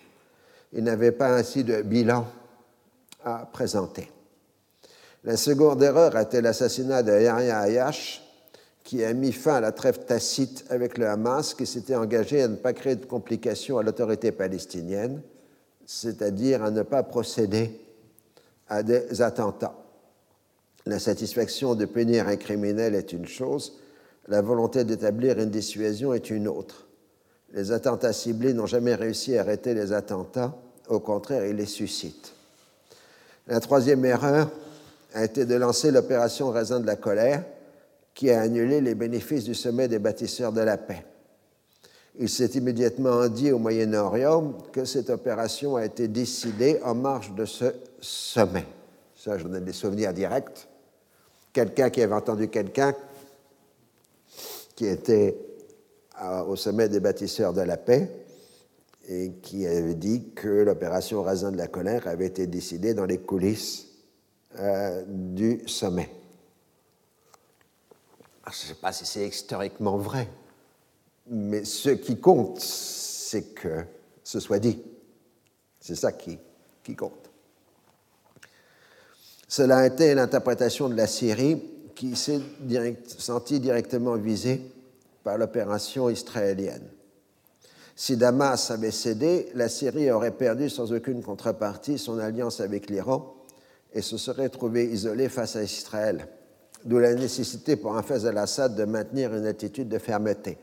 Il 0.73 0.85
n'avait 0.85 1.13
pas 1.13 1.35
ainsi 1.35 1.65
de 1.65 1.83
bilan 1.83 2.27
à 3.25 3.47
présenter. 3.53 4.11
La 5.25 5.37
seconde 5.37 5.83
erreur 5.83 6.19
été 6.19 6.41
l'assassinat 6.41 7.03
de 7.03 7.13
Yahya 7.13 7.59
Ayash, 7.59 8.23
qui 8.83 9.05
a 9.05 9.13
mis 9.13 9.33
fin 9.33 9.55
à 9.57 9.61
la 9.61 9.73
trêve 9.73 10.05
tacite 10.05 10.65
avec 10.69 10.99
le 10.99 11.07
Hamas, 11.07 11.55
qui 11.55 11.67
s'était 11.67 11.95
engagé 11.95 12.43
à 12.43 12.49
ne 12.49 12.57
pas 12.57 12.73
créer 12.73 12.97
de 12.97 13.07
complications 13.07 13.79
à 13.79 13.83
l'autorité 13.83 14.33
palestinienne, 14.33 15.23
c'est-à-dire 15.87 16.65
à 16.65 16.71
ne 16.71 16.83
pas 16.83 17.03
procéder 17.03 17.81
à 18.69 18.83
des 18.83 19.23
attentats. 19.23 19.77
La 20.87 20.99
satisfaction 20.99 21.77
de 21.77 21.85
punir 21.85 22.27
un 22.27 22.37
criminel 22.37 22.97
est 22.97 23.13
une 23.13 23.27
chose, 23.27 23.79
la 24.27 24.43
volonté 24.43 24.85
d'établir 24.85 25.39
une 25.39 25.51
dissuasion 25.51 26.13
est 26.13 26.31
une 26.31 26.49
autre. 26.49 26.89
Les 27.53 27.73
attentats 27.73 28.13
ciblés 28.13 28.55
n'ont 28.55 28.67
jamais 28.67 28.95
réussi 28.95 29.37
à 29.37 29.41
arrêter 29.41 29.75
les 29.75 29.93
attentats, 29.93 30.55
au 30.89 31.01
contraire, 31.01 31.47
ils 31.47 31.57
les 31.57 31.67
suscitent. 31.67 32.33
La 33.47 33.61
troisième 33.61 34.05
erreur 34.05 34.51
a 35.15 35.25
été 35.25 35.45
de 35.45 35.55
lancer 35.55 35.91
l'opération 35.91 36.51
Raisin 36.51 36.81
de 36.81 36.87
la 36.87 36.97
colère, 36.97 37.45
qui 38.15 38.31
a 38.31 38.41
annulé 38.41 38.81
les 38.81 38.95
bénéfices 38.95 39.45
du 39.45 39.55
sommet 39.55 39.89
des 39.89 39.99
bâtisseurs 39.99 40.53
de 40.53 40.61
la 40.61 40.77
paix. 40.77 41.05
Il 42.19 42.29
s'est 42.29 42.51
immédiatement 42.55 43.27
dit 43.29 43.53
au 43.53 43.59
Moyen-Orient 43.59 44.53
que 44.71 44.85
cette 44.85 45.09
opération 45.09 45.77
a 45.77 45.85
été 45.85 46.09
décidée 46.09 46.79
en 46.85 46.95
marge 46.95 47.35
de 47.35 47.47
ce 47.47 47.67
sommet. 48.01 48.67
Ça, 49.17 49.39
j'en 49.39 49.53
ai 49.55 49.61
des 49.61 49.73
souvenirs 49.73 50.13
directs. 50.13 50.69
Quelqu'un 51.53 51.91
qui 51.91 52.03
avait 52.03 52.15
entendu 52.15 52.49
quelqu'un 52.49 52.95
qui 54.75 54.87
était 54.87 55.37
au 56.47 56.57
sommet 56.57 56.89
des 56.89 57.01
bâtisseurs 57.01 57.53
de 57.53 57.63
la 57.63 57.77
paix 57.77 58.11
et 59.09 59.33
qui 59.43 59.67
avait 59.67 59.95
dit 59.95 60.31
que 60.35 60.49
l'opération 60.49 61.23
Raisin 61.23 61.51
de 61.51 61.57
la 61.57 61.67
colère 61.67 62.07
avait 62.07 62.27
été 62.27 62.47
décidée 62.47 62.95
dans 62.95 63.05
les 63.05 63.19
coulisses 63.19 63.87
euh, 64.59 65.03
du 65.07 65.63
sommet. 65.67 66.11
Je 68.45 68.51
ne 68.51 68.55
sais 68.55 68.75
pas 68.75 68.93
si 68.93 69.07
c'est 69.07 69.27
historiquement 69.27 69.97
vrai, 69.97 70.29
mais 71.29 71.65
ce 71.65 71.91
qui 71.91 72.19
compte, 72.21 72.61
c'est 72.61 73.55
que 73.55 73.85
ce 74.23 74.41
soit 74.41 74.59
dit. 74.59 74.83
C'est 75.81 75.95
ça 75.95 76.13
qui, 76.13 76.39
qui 76.85 76.95
compte. 76.95 77.31
Cela 79.49 79.79
a 79.79 79.87
été 79.87 80.15
l'interprétation 80.15 80.89
de 80.89 80.95
la 80.95 81.07
Syrie 81.07 81.63
qui 81.95 82.17
s'est 82.17 82.41
sentie 83.19 83.61
directement 83.61 84.17
visée 84.17 84.63
par 85.23 85.39
l'opération 85.39 86.11
israélienne. 86.11 86.89
Si 87.95 88.17
Damas 88.17 88.71
avait 88.71 88.91
cédé, 88.91 89.51
la 89.55 89.69
Syrie 89.69 90.11
aurait 90.11 90.37
perdu 90.37 90.71
sans 90.71 90.93
aucune 90.93 91.23
contrepartie 91.23 91.99
son 91.99 92.19
alliance 92.19 92.61
avec 92.61 92.89
l'Iran 92.89 93.35
et 93.93 94.03
se 94.03 94.17
serait 94.17 94.49
trouvée 94.49 94.87
isolée 94.87 95.29
face 95.29 95.57
à 95.57 95.63
Israël 95.63 96.27
d'où 96.85 96.99
la 96.99 97.15
nécessité 97.15 97.77
pour 97.77 97.97
un 97.97 98.03
Fez 98.03 98.27
al-Assad 98.27 98.75
de 98.75 98.85
maintenir 98.85 99.35
une 99.35 99.47
attitude 99.47 99.89
de 99.89 99.99
fermeté. 99.99 100.59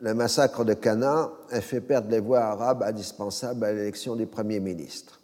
Le 0.00 0.14
massacre 0.14 0.64
de 0.64 0.74
Cana 0.74 1.30
a 1.50 1.60
fait 1.60 1.80
perdre 1.80 2.10
les 2.10 2.20
voix 2.20 2.40
arabes 2.40 2.82
indispensables 2.82 3.64
à 3.64 3.72
l'élection 3.72 4.16
du 4.16 4.26
Premier 4.26 4.60
ministre. 4.60 5.20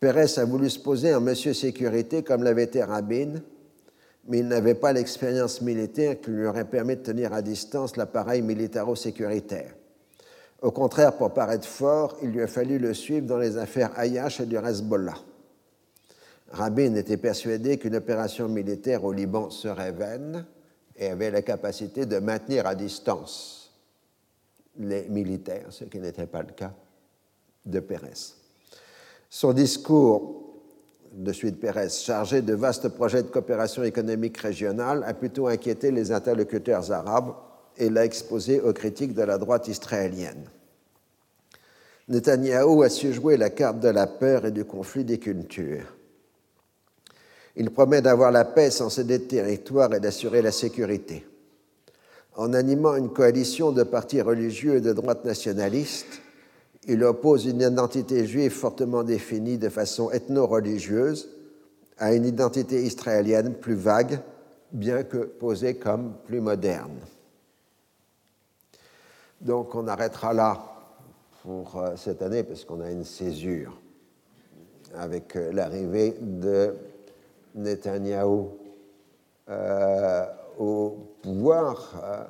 Pérez 0.00 0.38
a 0.38 0.44
voulu 0.44 0.68
se 0.68 0.80
poser 0.80 1.14
en 1.14 1.20
monsieur 1.20 1.54
sécurité 1.54 2.22
comme 2.22 2.42
l'avait 2.42 2.64
été 2.64 2.82
Rabin, 2.82 3.34
mais 4.28 4.38
il 4.38 4.48
n'avait 4.48 4.74
pas 4.74 4.92
l'expérience 4.92 5.60
militaire 5.60 6.20
qui 6.20 6.30
lui 6.30 6.46
aurait 6.46 6.68
permis 6.68 6.96
de 6.96 7.02
tenir 7.02 7.32
à 7.32 7.42
distance 7.42 7.96
l'appareil 7.96 8.42
militaro-sécuritaire. 8.42 9.74
Au 10.60 10.70
contraire, 10.70 11.16
pour 11.16 11.32
paraître 11.32 11.66
fort, 11.66 12.16
il 12.22 12.30
lui 12.30 12.42
a 12.42 12.46
fallu 12.46 12.78
le 12.78 12.94
suivre 12.94 13.26
dans 13.26 13.38
les 13.38 13.56
affaires 13.56 13.90
Ayash 13.98 14.40
et 14.40 14.46
du 14.46 14.56
Hezbollah. 14.56 15.18
Rabin 16.52 16.94
était 16.94 17.16
persuadé 17.16 17.78
qu'une 17.78 17.96
opération 17.96 18.48
militaire 18.48 19.04
au 19.04 19.12
Liban 19.12 19.50
serait 19.50 19.90
vaine 19.90 20.44
et 20.96 21.08
avait 21.08 21.30
la 21.30 21.42
capacité 21.42 22.06
de 22.06 22.18
maintenir 22.18 22.66
à 22.66 22.74
distance 22.74 23.72
les 24.78 25.08
militaires, 25.08 25.66
ce 25.70 25.84
qui 25.84 25.98
n'était 25.98 26.26
pas 26.26 26.42
le 26.42 26.52
cas 26.52 26.72
de 27.64 27.80
Pérez. 27.80 28.34
Son 29.28 29.52
discours 29.52 30.41
de 31.12 31.32
suite 31.32 31.60
Pérez, 31.60 31.90
chargé 31.90 32.42
de 32.42 32.54
vastes 32.54 32.88
projets 32.88 33.22
de 33.22 33.28
coopération 33.28 33.82
économique 33.82 34.38
régionale, 34.38 35.04
a 35.06 35.14
plutôt 35.14 35.46
inquiété 35.46 35.90
les 35.90 36.12
interlocuteurs 36.12 36.90
arabes 36.90 37.34
et 37.76 37.90
l'a 37.90 38.04
exposé 38.04 38.60
aux 38.60 38.72
critiques 38.72 39.14
de 39.14 39.22
la 39.22 39.38
droite 39.38 39.68
israélienne. 39.68 40.48
Netanyahou 42.08 42.82
a 42.82 42.88
su 42.88 43.12
jouer 43.12 43.36
la 43.36 43.50
carte 43.50 43.80
de 43.80 43.88
la 43.88 44.06
peur 44.06 44.46
et 44.46 44.50
du 44.50 44.64
conflit 44.64 45.04
des 45.04 45.18
cultures. 45.18 45.94
Il 47.56 47.70
promet 47.70 48.02
d'avoir 48.02 48.32
la 48.32 48.44
paix 48.44 48.70
sans 48.70 48.88
céder 48.88 49.18
de 49.18 49.24
territoire 49.24 49.94
et 49.94 50.00
d'assurer 50.00 50.42
la 50.42 50.52
sécurité. 50.52 51.26
En 52.34 52.54
animant 52.54 52.96
une 52.96 53.12
coalition 53.12 53.72
de 53.72 53.82
partis 53.82 54.22
religieux 54.22 54.76
et 54.76 54.80
de 54.80 54.92
droite 54.92 55.24
nationalistes, 55.24 56.22
il 56.88 57.04
oppose 57.04 57.46
une 57.46 57.60
identité 57.60 58.26
juive 58.26 58.50
fortement 58.50 59.04
définie 59.04 59.58
de 59.58 59.68
façon 59.68 60.10
ethno-religieuse 60.10 61.28
à 61.98 62.12
une 62.12 62.24
identité 62.24 62.82
israélienne 62.82 63.54
plus 63.54 63.74
vague, 63.74 64.20
bien 64.72 65.04
que 65.04 65.18
posée 65.18 65.76
comme 65.76 66.14
plus 66.24 66.40
moderne. 66.40 66.98
Donc 69.40 69.74
on 69.74 69.86
arrêtera 69.86 70.32
là 70.32 70.62
pour 71.42 71.76
euh, 71.76 71.96
cette 71.96 72.22
année 72.22 72.42
parce 72.42 72.64
qu'on 72.64 72.80
a 72.80 72.90
une 72.90 73.04
césure 73.04 73.76
avec 74.94 75.36
euh, 75.36 75.52
l'arrivée 75.52 76.16
de 76.20 76.74
Netanyahou 77.54 78.50
euh, 79.48 80.26
au 80.58 80.96
pouvoir, 81.22 82.28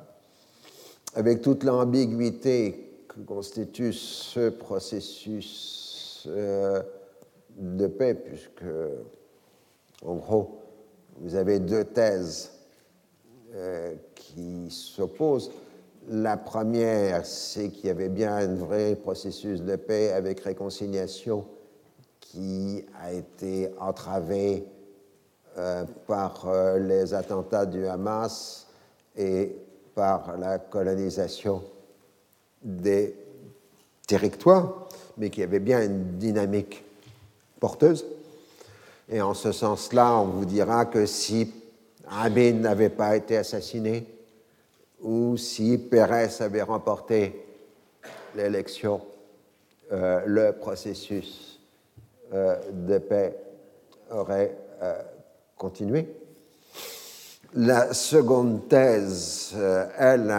avec 1.13 1.41
toute 1.41 1.63
l'ambiguïté 1.63 2.92
que 3.13 3.21
constitue 3.21 3.93
ce 3.93 4.49
processus 4.49 6.27
de 6.27 7.87
paix, 7.87 8.13
puisque, 8.15 8.63
en 10.05 10.15
gros, 10.15 10.59
vous 11.17 11.35
avez 11.35 11.59
deux 11.59 11.83
thèses 11.83 12.51
qui 14.15 14.69
s'opposent. 14.69 15.51
La 16.09 16.37
première, 16.37 17.25
c'est 17.25 17.69
qu'il 17.69 17.85
y 17.85 17.89
avait 17.89 18.09
bien 18.09 18.35
un 18.35 18.55
vrai 18.55 18.95
processus 18.95 19.61
de 19.61 19.75
paix 19.75 20.11
avec 20.11 20.39
réconciliation 20.41 21.45
qui 22.19 22.83
a 22.99 23.13
été 23.13 23.69
entravé 23.79 24.65
euh, 25.57 25.85
par 26.07 26.47
euh, 26.47 26.79
les 26.79 27.13
attentats 27.13 27.65
du 27.65 27.85
Hamas 27.85 28.67
et 29.15 29.55
par 29.93 30.35
la 30.37 30.57
colonisation 30.57 31.61
des 32.63 33.15
territoires, 34.07 34.87
mais 35.17 35.29
qui 35.29 35.43
avait 35.43 35.59
bien 35.59 35.83
une 35.83 36.17
dynamique 36.17 36.83
porteuse. 37.59 38.05
Et 39.09 39.21
en 39.21 39.33
ce 39.33 39.51
sens-là, 39.51 40.17
on 40.19 40.25
vous 40.25 40.45
dira 40.45 40.85
que 40.85 41.05
si 41.05 41.53
Amin 42.09 42.53
n'avait 42.53 42.89
pas 42.89 43.15
été 43.15 43.37
assassiné, 43.37 44.05
ou 45.01 45.35
si 45.37 45.77
Pérez 45.77 46.29
avait 46.39 46.61
remporté 46.61 47.45
l'élection, 48.35 49.01
euh, 49.91 50.21
le 50.25 50.53
processus 50.53 51.59
euh, 52.33 52.57
de 52.71 52.97
paix 52.97 53.37
aurait 54.09 54.57
euh, 54.81 55.01
continué. 55.57 56.07
La 57.55 57.93
seconde 57.93 58.67
thèse, 58.67 59.55
elle 59.99 60.31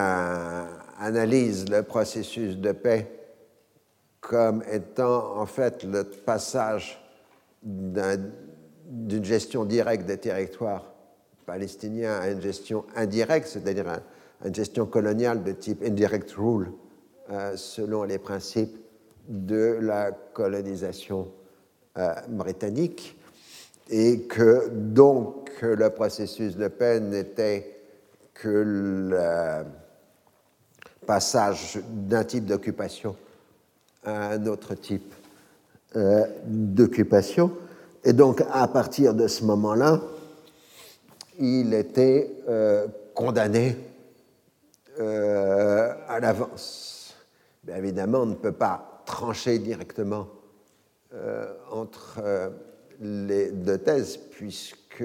analyse 1.05 1.69
le 1.69 1.83
processus 1.83 2.57
de 2.57 2.71
paix 2.71 3.07
comme 4.21 4.63
étant 4.71 5.37
en 5.37 5.45
fait 5.45 5.83
le 5.83 6.03
passage 6.03 6.99
d'une 7.61 9.23
gestion 9.23 9.65
directe 9.65 10.07
des 10.07 10.17
territoires 10.17 10.91
palestiniens 11.45 12.19
à 12.19 12.29
une 12.29 12.41
gestion 12.41 12.85
indirecte, 12.95 13.47
c'est-à-dire 13.47 13.87
un, 13.87 14.01
une 14.47 14.55
gestion 14.55 14.87
coloniale 14.87 15.43
de 15.43 15.51
type 15.51 15.83
indirect 15.83 16.31
rule, 16.31 16.71
euh, 17.29 17.55
selon 17.55 18.03
les 18.03 18.17
principes 18.17 18.75
de 19.27 19.77
la 19.79 20.11
colonisation 20.11 21.31
euh, 21.99 22.13
britannique, 22.29 23.15
et 23.91 24.21
que 24.21 24.69
donc 24.69 25.51
le 25.61 25.89
processus 25.91 26.57
de 26.57 26.67
paix 26.67 26.99
n'était 26.99 27.79
que 28.33 28.49
le 28.49 29.65
passage 31.05 31.79
d'un 31.89 32.23
type 32.23 32.45
d'occupation 32.45 33.15
à 34.03 34.29
un 34.31 34.45
autre 34.47 34.75
type 34.75 35.13
euh, 35.95 36.25
d'occupation. 36.45 37.51
Et 38.03 38.13
donc, 38.13 38.43
à 38.51 38.67
partir 38.67 39.13
de 39.13 39.27
ce 39.27 39.43
moment-là, 39.45 39.99
il 41.39 41.73
était 41.73 42.31
condamné 43.15 43.75
euh, 44.99 45.93
à 46.07 46.21
l'avance. 46.21 47.15
Bien 47.63 47.75
évidemment, 47.75 48.19
on 48.19 48.27
ne 48.27 48.35
peut 48.35 48.53
pas 48.53 49.01
trancher 49.05 49.59
directement 49.59 50.29
euh, 51.13 51.51
entre 51.69 52.19
euh, 52.23 52.49
les 53.01 53.51
deux 53.51 53.77
thèses, 53.77 54.15
puisque 54.15 55.03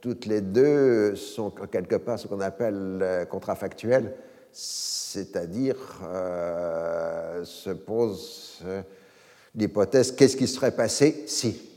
toutes 0.00 0.24
les 0.24 0.40
deux 0.40 1.14
sont 1.14 1.52
en 1.60 1.66
quelque 1.66 1.96
part 1.96 2.18
ce 2.18 2.26
qu'on 2.26 2.40
appelle 2.40 3.26
contrafactuelles, 3.28 4.14
c'est-à-dire 4.52 5.76
se 7.44 7.70
pose 7.70 8.62
l'hypothèse 9.54 10.12
qu'est-ce 10.12 10.36
qui 10.36 10.46
serait 10.46 10.74
passé 10.74 11.24
si? 11.26 11.68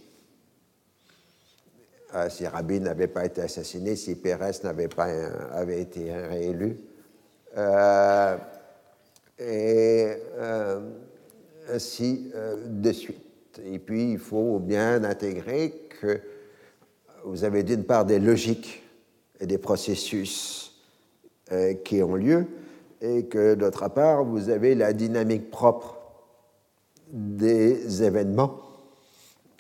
Si 2.30 2.46
Rabin 2.46 2.80
n'avait 2.80 3.08
pas 3.08 3.26
été 3.26 3.42
assassiné, 3.42 3.96
si 3.96 4.16
Pérez 4.16 4.52
n'avait 4.64 4.88
pas 4.88 5.08
avait 5.52 5.82
été 5.82 6.14
réélu, 6.14 6.78
euh, 7.56 8.38
et 9.38 10.16
euh, 10.38 10.80
ainsi 11.70 12.32
euh, 12.34 12.56
de 12.68 12.92
suite. 12.92 13.62
Et 13.64 13.78
puis, 13.78 14.14
il 14.14 14.18
faut 14.18 14.58
bien 14.60 15.04
intégrer 15.04 15.88
que 16.02 16.20
vous 17.24 17.44
avez 17.44 17.62
d'une 17.64 17.84
part 17.84 18.06
des 18.06 18.20
logiques 18.20 18.84
et 19.40 19.46
des 19.46 19.58
processus 19.58 20.72
qui 21.84 22.02
ont 22.02 22.16
lieu, 22.16 22.48
et 23.04 23.26
que 23.26 23.54
d'autre 23.54 23.90
part, 23.90 24.24
vous 24.24 24.50
avez 24.50 24.76
la 24.76 24.94
dynamique 24.94 25.52
propre 25.52 25.98
des 27.12 28.02
événements, 28.02 28.62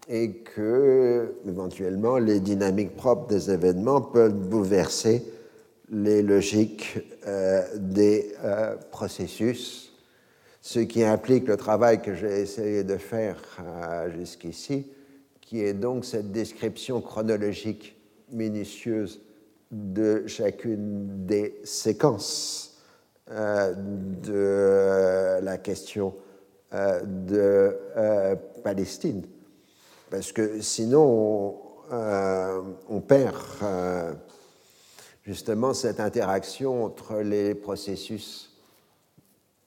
et 0.07 0.32
que, 0.32 1.36
éventuellement, 1.45 2.18
les 2.18 2.40
dynamiques 2.40 2.95
propres 2.95 3.28
des 3.28 3.52
événements 3.52 4.02
peuvent 4.02 4.34
bouleverser 4.34 5.24
les 5.90 6.22
logiques 6.22 6.99
euh, 7.28 7.64
des 7.78 8.34
euh, 8.44 8.76
processus, 8.91 9.94
ce 10.61 10.80
qui 10.80 11.03
implique 11.03 11.48
le 11.48 11.57
travail 11.57 12.02
que 12.02 12.15
j'ai 12.15 12.40
essayé 12.40 12.86
de 12.86 12.95
faire 12.95 13.38
euh, 13.60 14.10
jusqu'ici, 14.18 14.88
qui 15.41 15.61
est 15.61 15.74
donc 15.74 16.06
cette 16.06 16.32
description 16.32 17.02
chronologique 17.02 17.98
minutieuse 18.32 19.22
de 19.70 20.26
chacune 20.28 21.26
des 21.26 21.60
séquences 21.65 22.73
de 23.30 25.40
la 25.41 25.58
question 25.58 26.16
de 26.72 27.78
Palestine. 28.64 29.26
Parce 30.10 30.32
que 30.32 30.62
sinon, 30.62 31.58
on 31.91 33.02
perd 33.02 33.36
justement 35.24 35.74
cette 35.74 36.00
interaction 36.00 36.84
entre 36.84 37.20
les 37.20 37.56
processus 37.56 38.52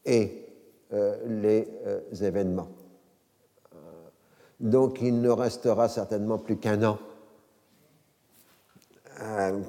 et 0.05 0.45
euh, 0.93 1.17
les 1.27 1.69
euh, 1.87 2.01
événements. 2.23 2.69
Euh, 3.75 3.79
donc 4.61 4.99
il 5.03 5.21
ne 5.21 5.31
restera 5.31 5.89
certainement 5.89 6.39
plus 6.39 6.59
qu'un 6.59 6.83
an 6.85 6.99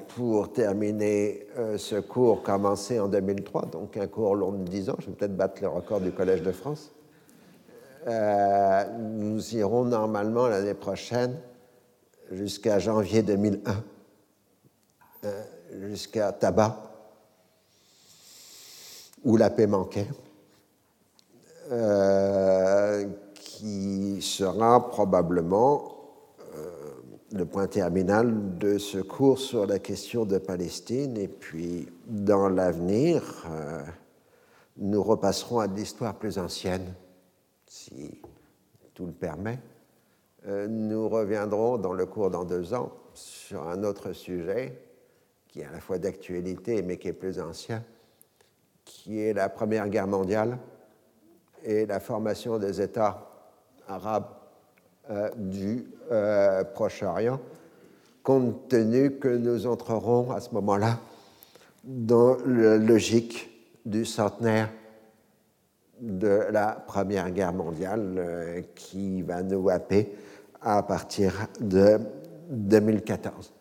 pour 0.08 0.52
terminer 0.52 1.46
ce 1.76 1.96
cours 2.00 2.42
commencé 2.42 3.00
en 3.00 3.08
2003, 3.08 3.66
donc 3.66 3.96
un 3.96 4.06
cours 4.06 4.34
long 4.34 4.52
de 4.52 4.64
10 4.64 4.90
ans. 4.90 4.96
Je 5.00 5.06
vais 5.06 5.12
peut-être 5.12 5.36
battre 5.36 5.62
le 5.62 5.68
record 5.68 6.00
du 6.00 6.12
Collège 6.12 6.42
de 6.42 6.52
France. 6.52 6.92
nous 8.06 9.56
irons 9.56 9.84
normalement 9.84 10.48
l'année 10.48 10.74
prochaine 10.74 11.36
jusqu'à 12.30 12.78
janvier 12.78 13.22
2001 13.22 13.84
jusqu'à 15.80 16.32
Tabac, 16.32 16.76
où 19.24 19.36
la 19.36 19.50
paix 19.50 19.66
manquait, 19.66 20.08
euh, 21.70 23.06
qui 23.34 24.22
sera 24.22 24.88
probablement 24.88 25.82
euh, 25.82 25.97
le 27.32 27.44
point 27.44 27.66
terminal 27.66 28.58
de 28.58 28.78
ce 28.78 28.98
cours 28.98 29.38
sur 29.38 29.66
la 29.66 29.78
question 29.78 30.24
de 30.24 30.38
Palestine. 30.38 31.16
Et 31.16 31.28
puis, 31.28 31.88
dans 32.06 32.48
l'avenir, 32.48 33.46
euh, 33.50 33.82
nous 34.78 35.02
repasserons 35.02 35.60
à 35.60 35.66
l'histoire 35.66 36.14
plus 36.14 36.38
ancienne, 36.38 36.94
si 37.66 38.20
tout 38.94 39.06
le 39.06 39.12
permet. 39.12 39.58
nous 40.46 41.08
reviendrons 41.08 41.78
dans 41.78 41.92
le 41.92 42.06
cours 42.06 42.30
dans 42.30 42.44
deux 42.44 42.74
ans 42.74 42.92
sur 43.14 43.68
un 43.68 43.84
autre 43.84 44.12
sujet 44.12 44.80
qui 45.48 45.60
est 45.60 45.64
à 45.64 45.72
la 45.72 45.80
fois 45.80 45.98
d'actualité 45.98 46.82
mais 46.82 46.96
qui 46.96 47.08
est 47.08 47.12
plus 47.12 47.40
ancien, 47.40 47.82
qui 48.84 49.20
est 49.20 49.32
la 49.32 49.48
Première 49.48 49.88
Guerre 49.88 50.06
mondiale 50.06 50.58
et 51.64 51.86
la 51.86 52.00
formation 52.00 52.58
des 52.58 52.80
États 52.80 53.28
arabes 53.88 54.28
euh, 55.10 55.30
du 55.36 55.86
euh, 56.10 56.64
Proche-Orient, 56.64 57.40
compte 58.22 58.68
tenu 58.68 59.12
que 59.18 59.28
nous 59.28 59.66
entrerons 59.66 60.30
à 60.30 60.40
ce 60.40 60.50
moment-là 60.54 60.98
dans 61.84 62.36
la 62.46 62.76
logique 62.76 63.50
du 63.86 64.04
centenaire 64.04 64.70
de 66.00 66.46
la 66.50 66.72
Première 66.86 67.30
Guerre 67.30 67.52
mondiale 67.52 68.14
euh, 68.18 68.60
qui 68.74 69.22
va 69.22 69.42
nous 69.42 69.68
happer 69.68 70.12
à 70.60 70.82
partir 70.82 71.32
de 71.60 71.98
2014. 72.50 73.52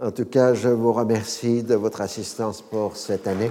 En 0.00 0.10
tout 0.10 0.24
cas, 0.24 0.54
je 0.54 0.68
vous 0.68 0.92
remercie 0.92 1.62
de 1.62 1.74
votre 1.74 2.00
assistance 2.00 2.62
pour 2.62 2.96
cette 2.96 3.26
année. 3.26 3.50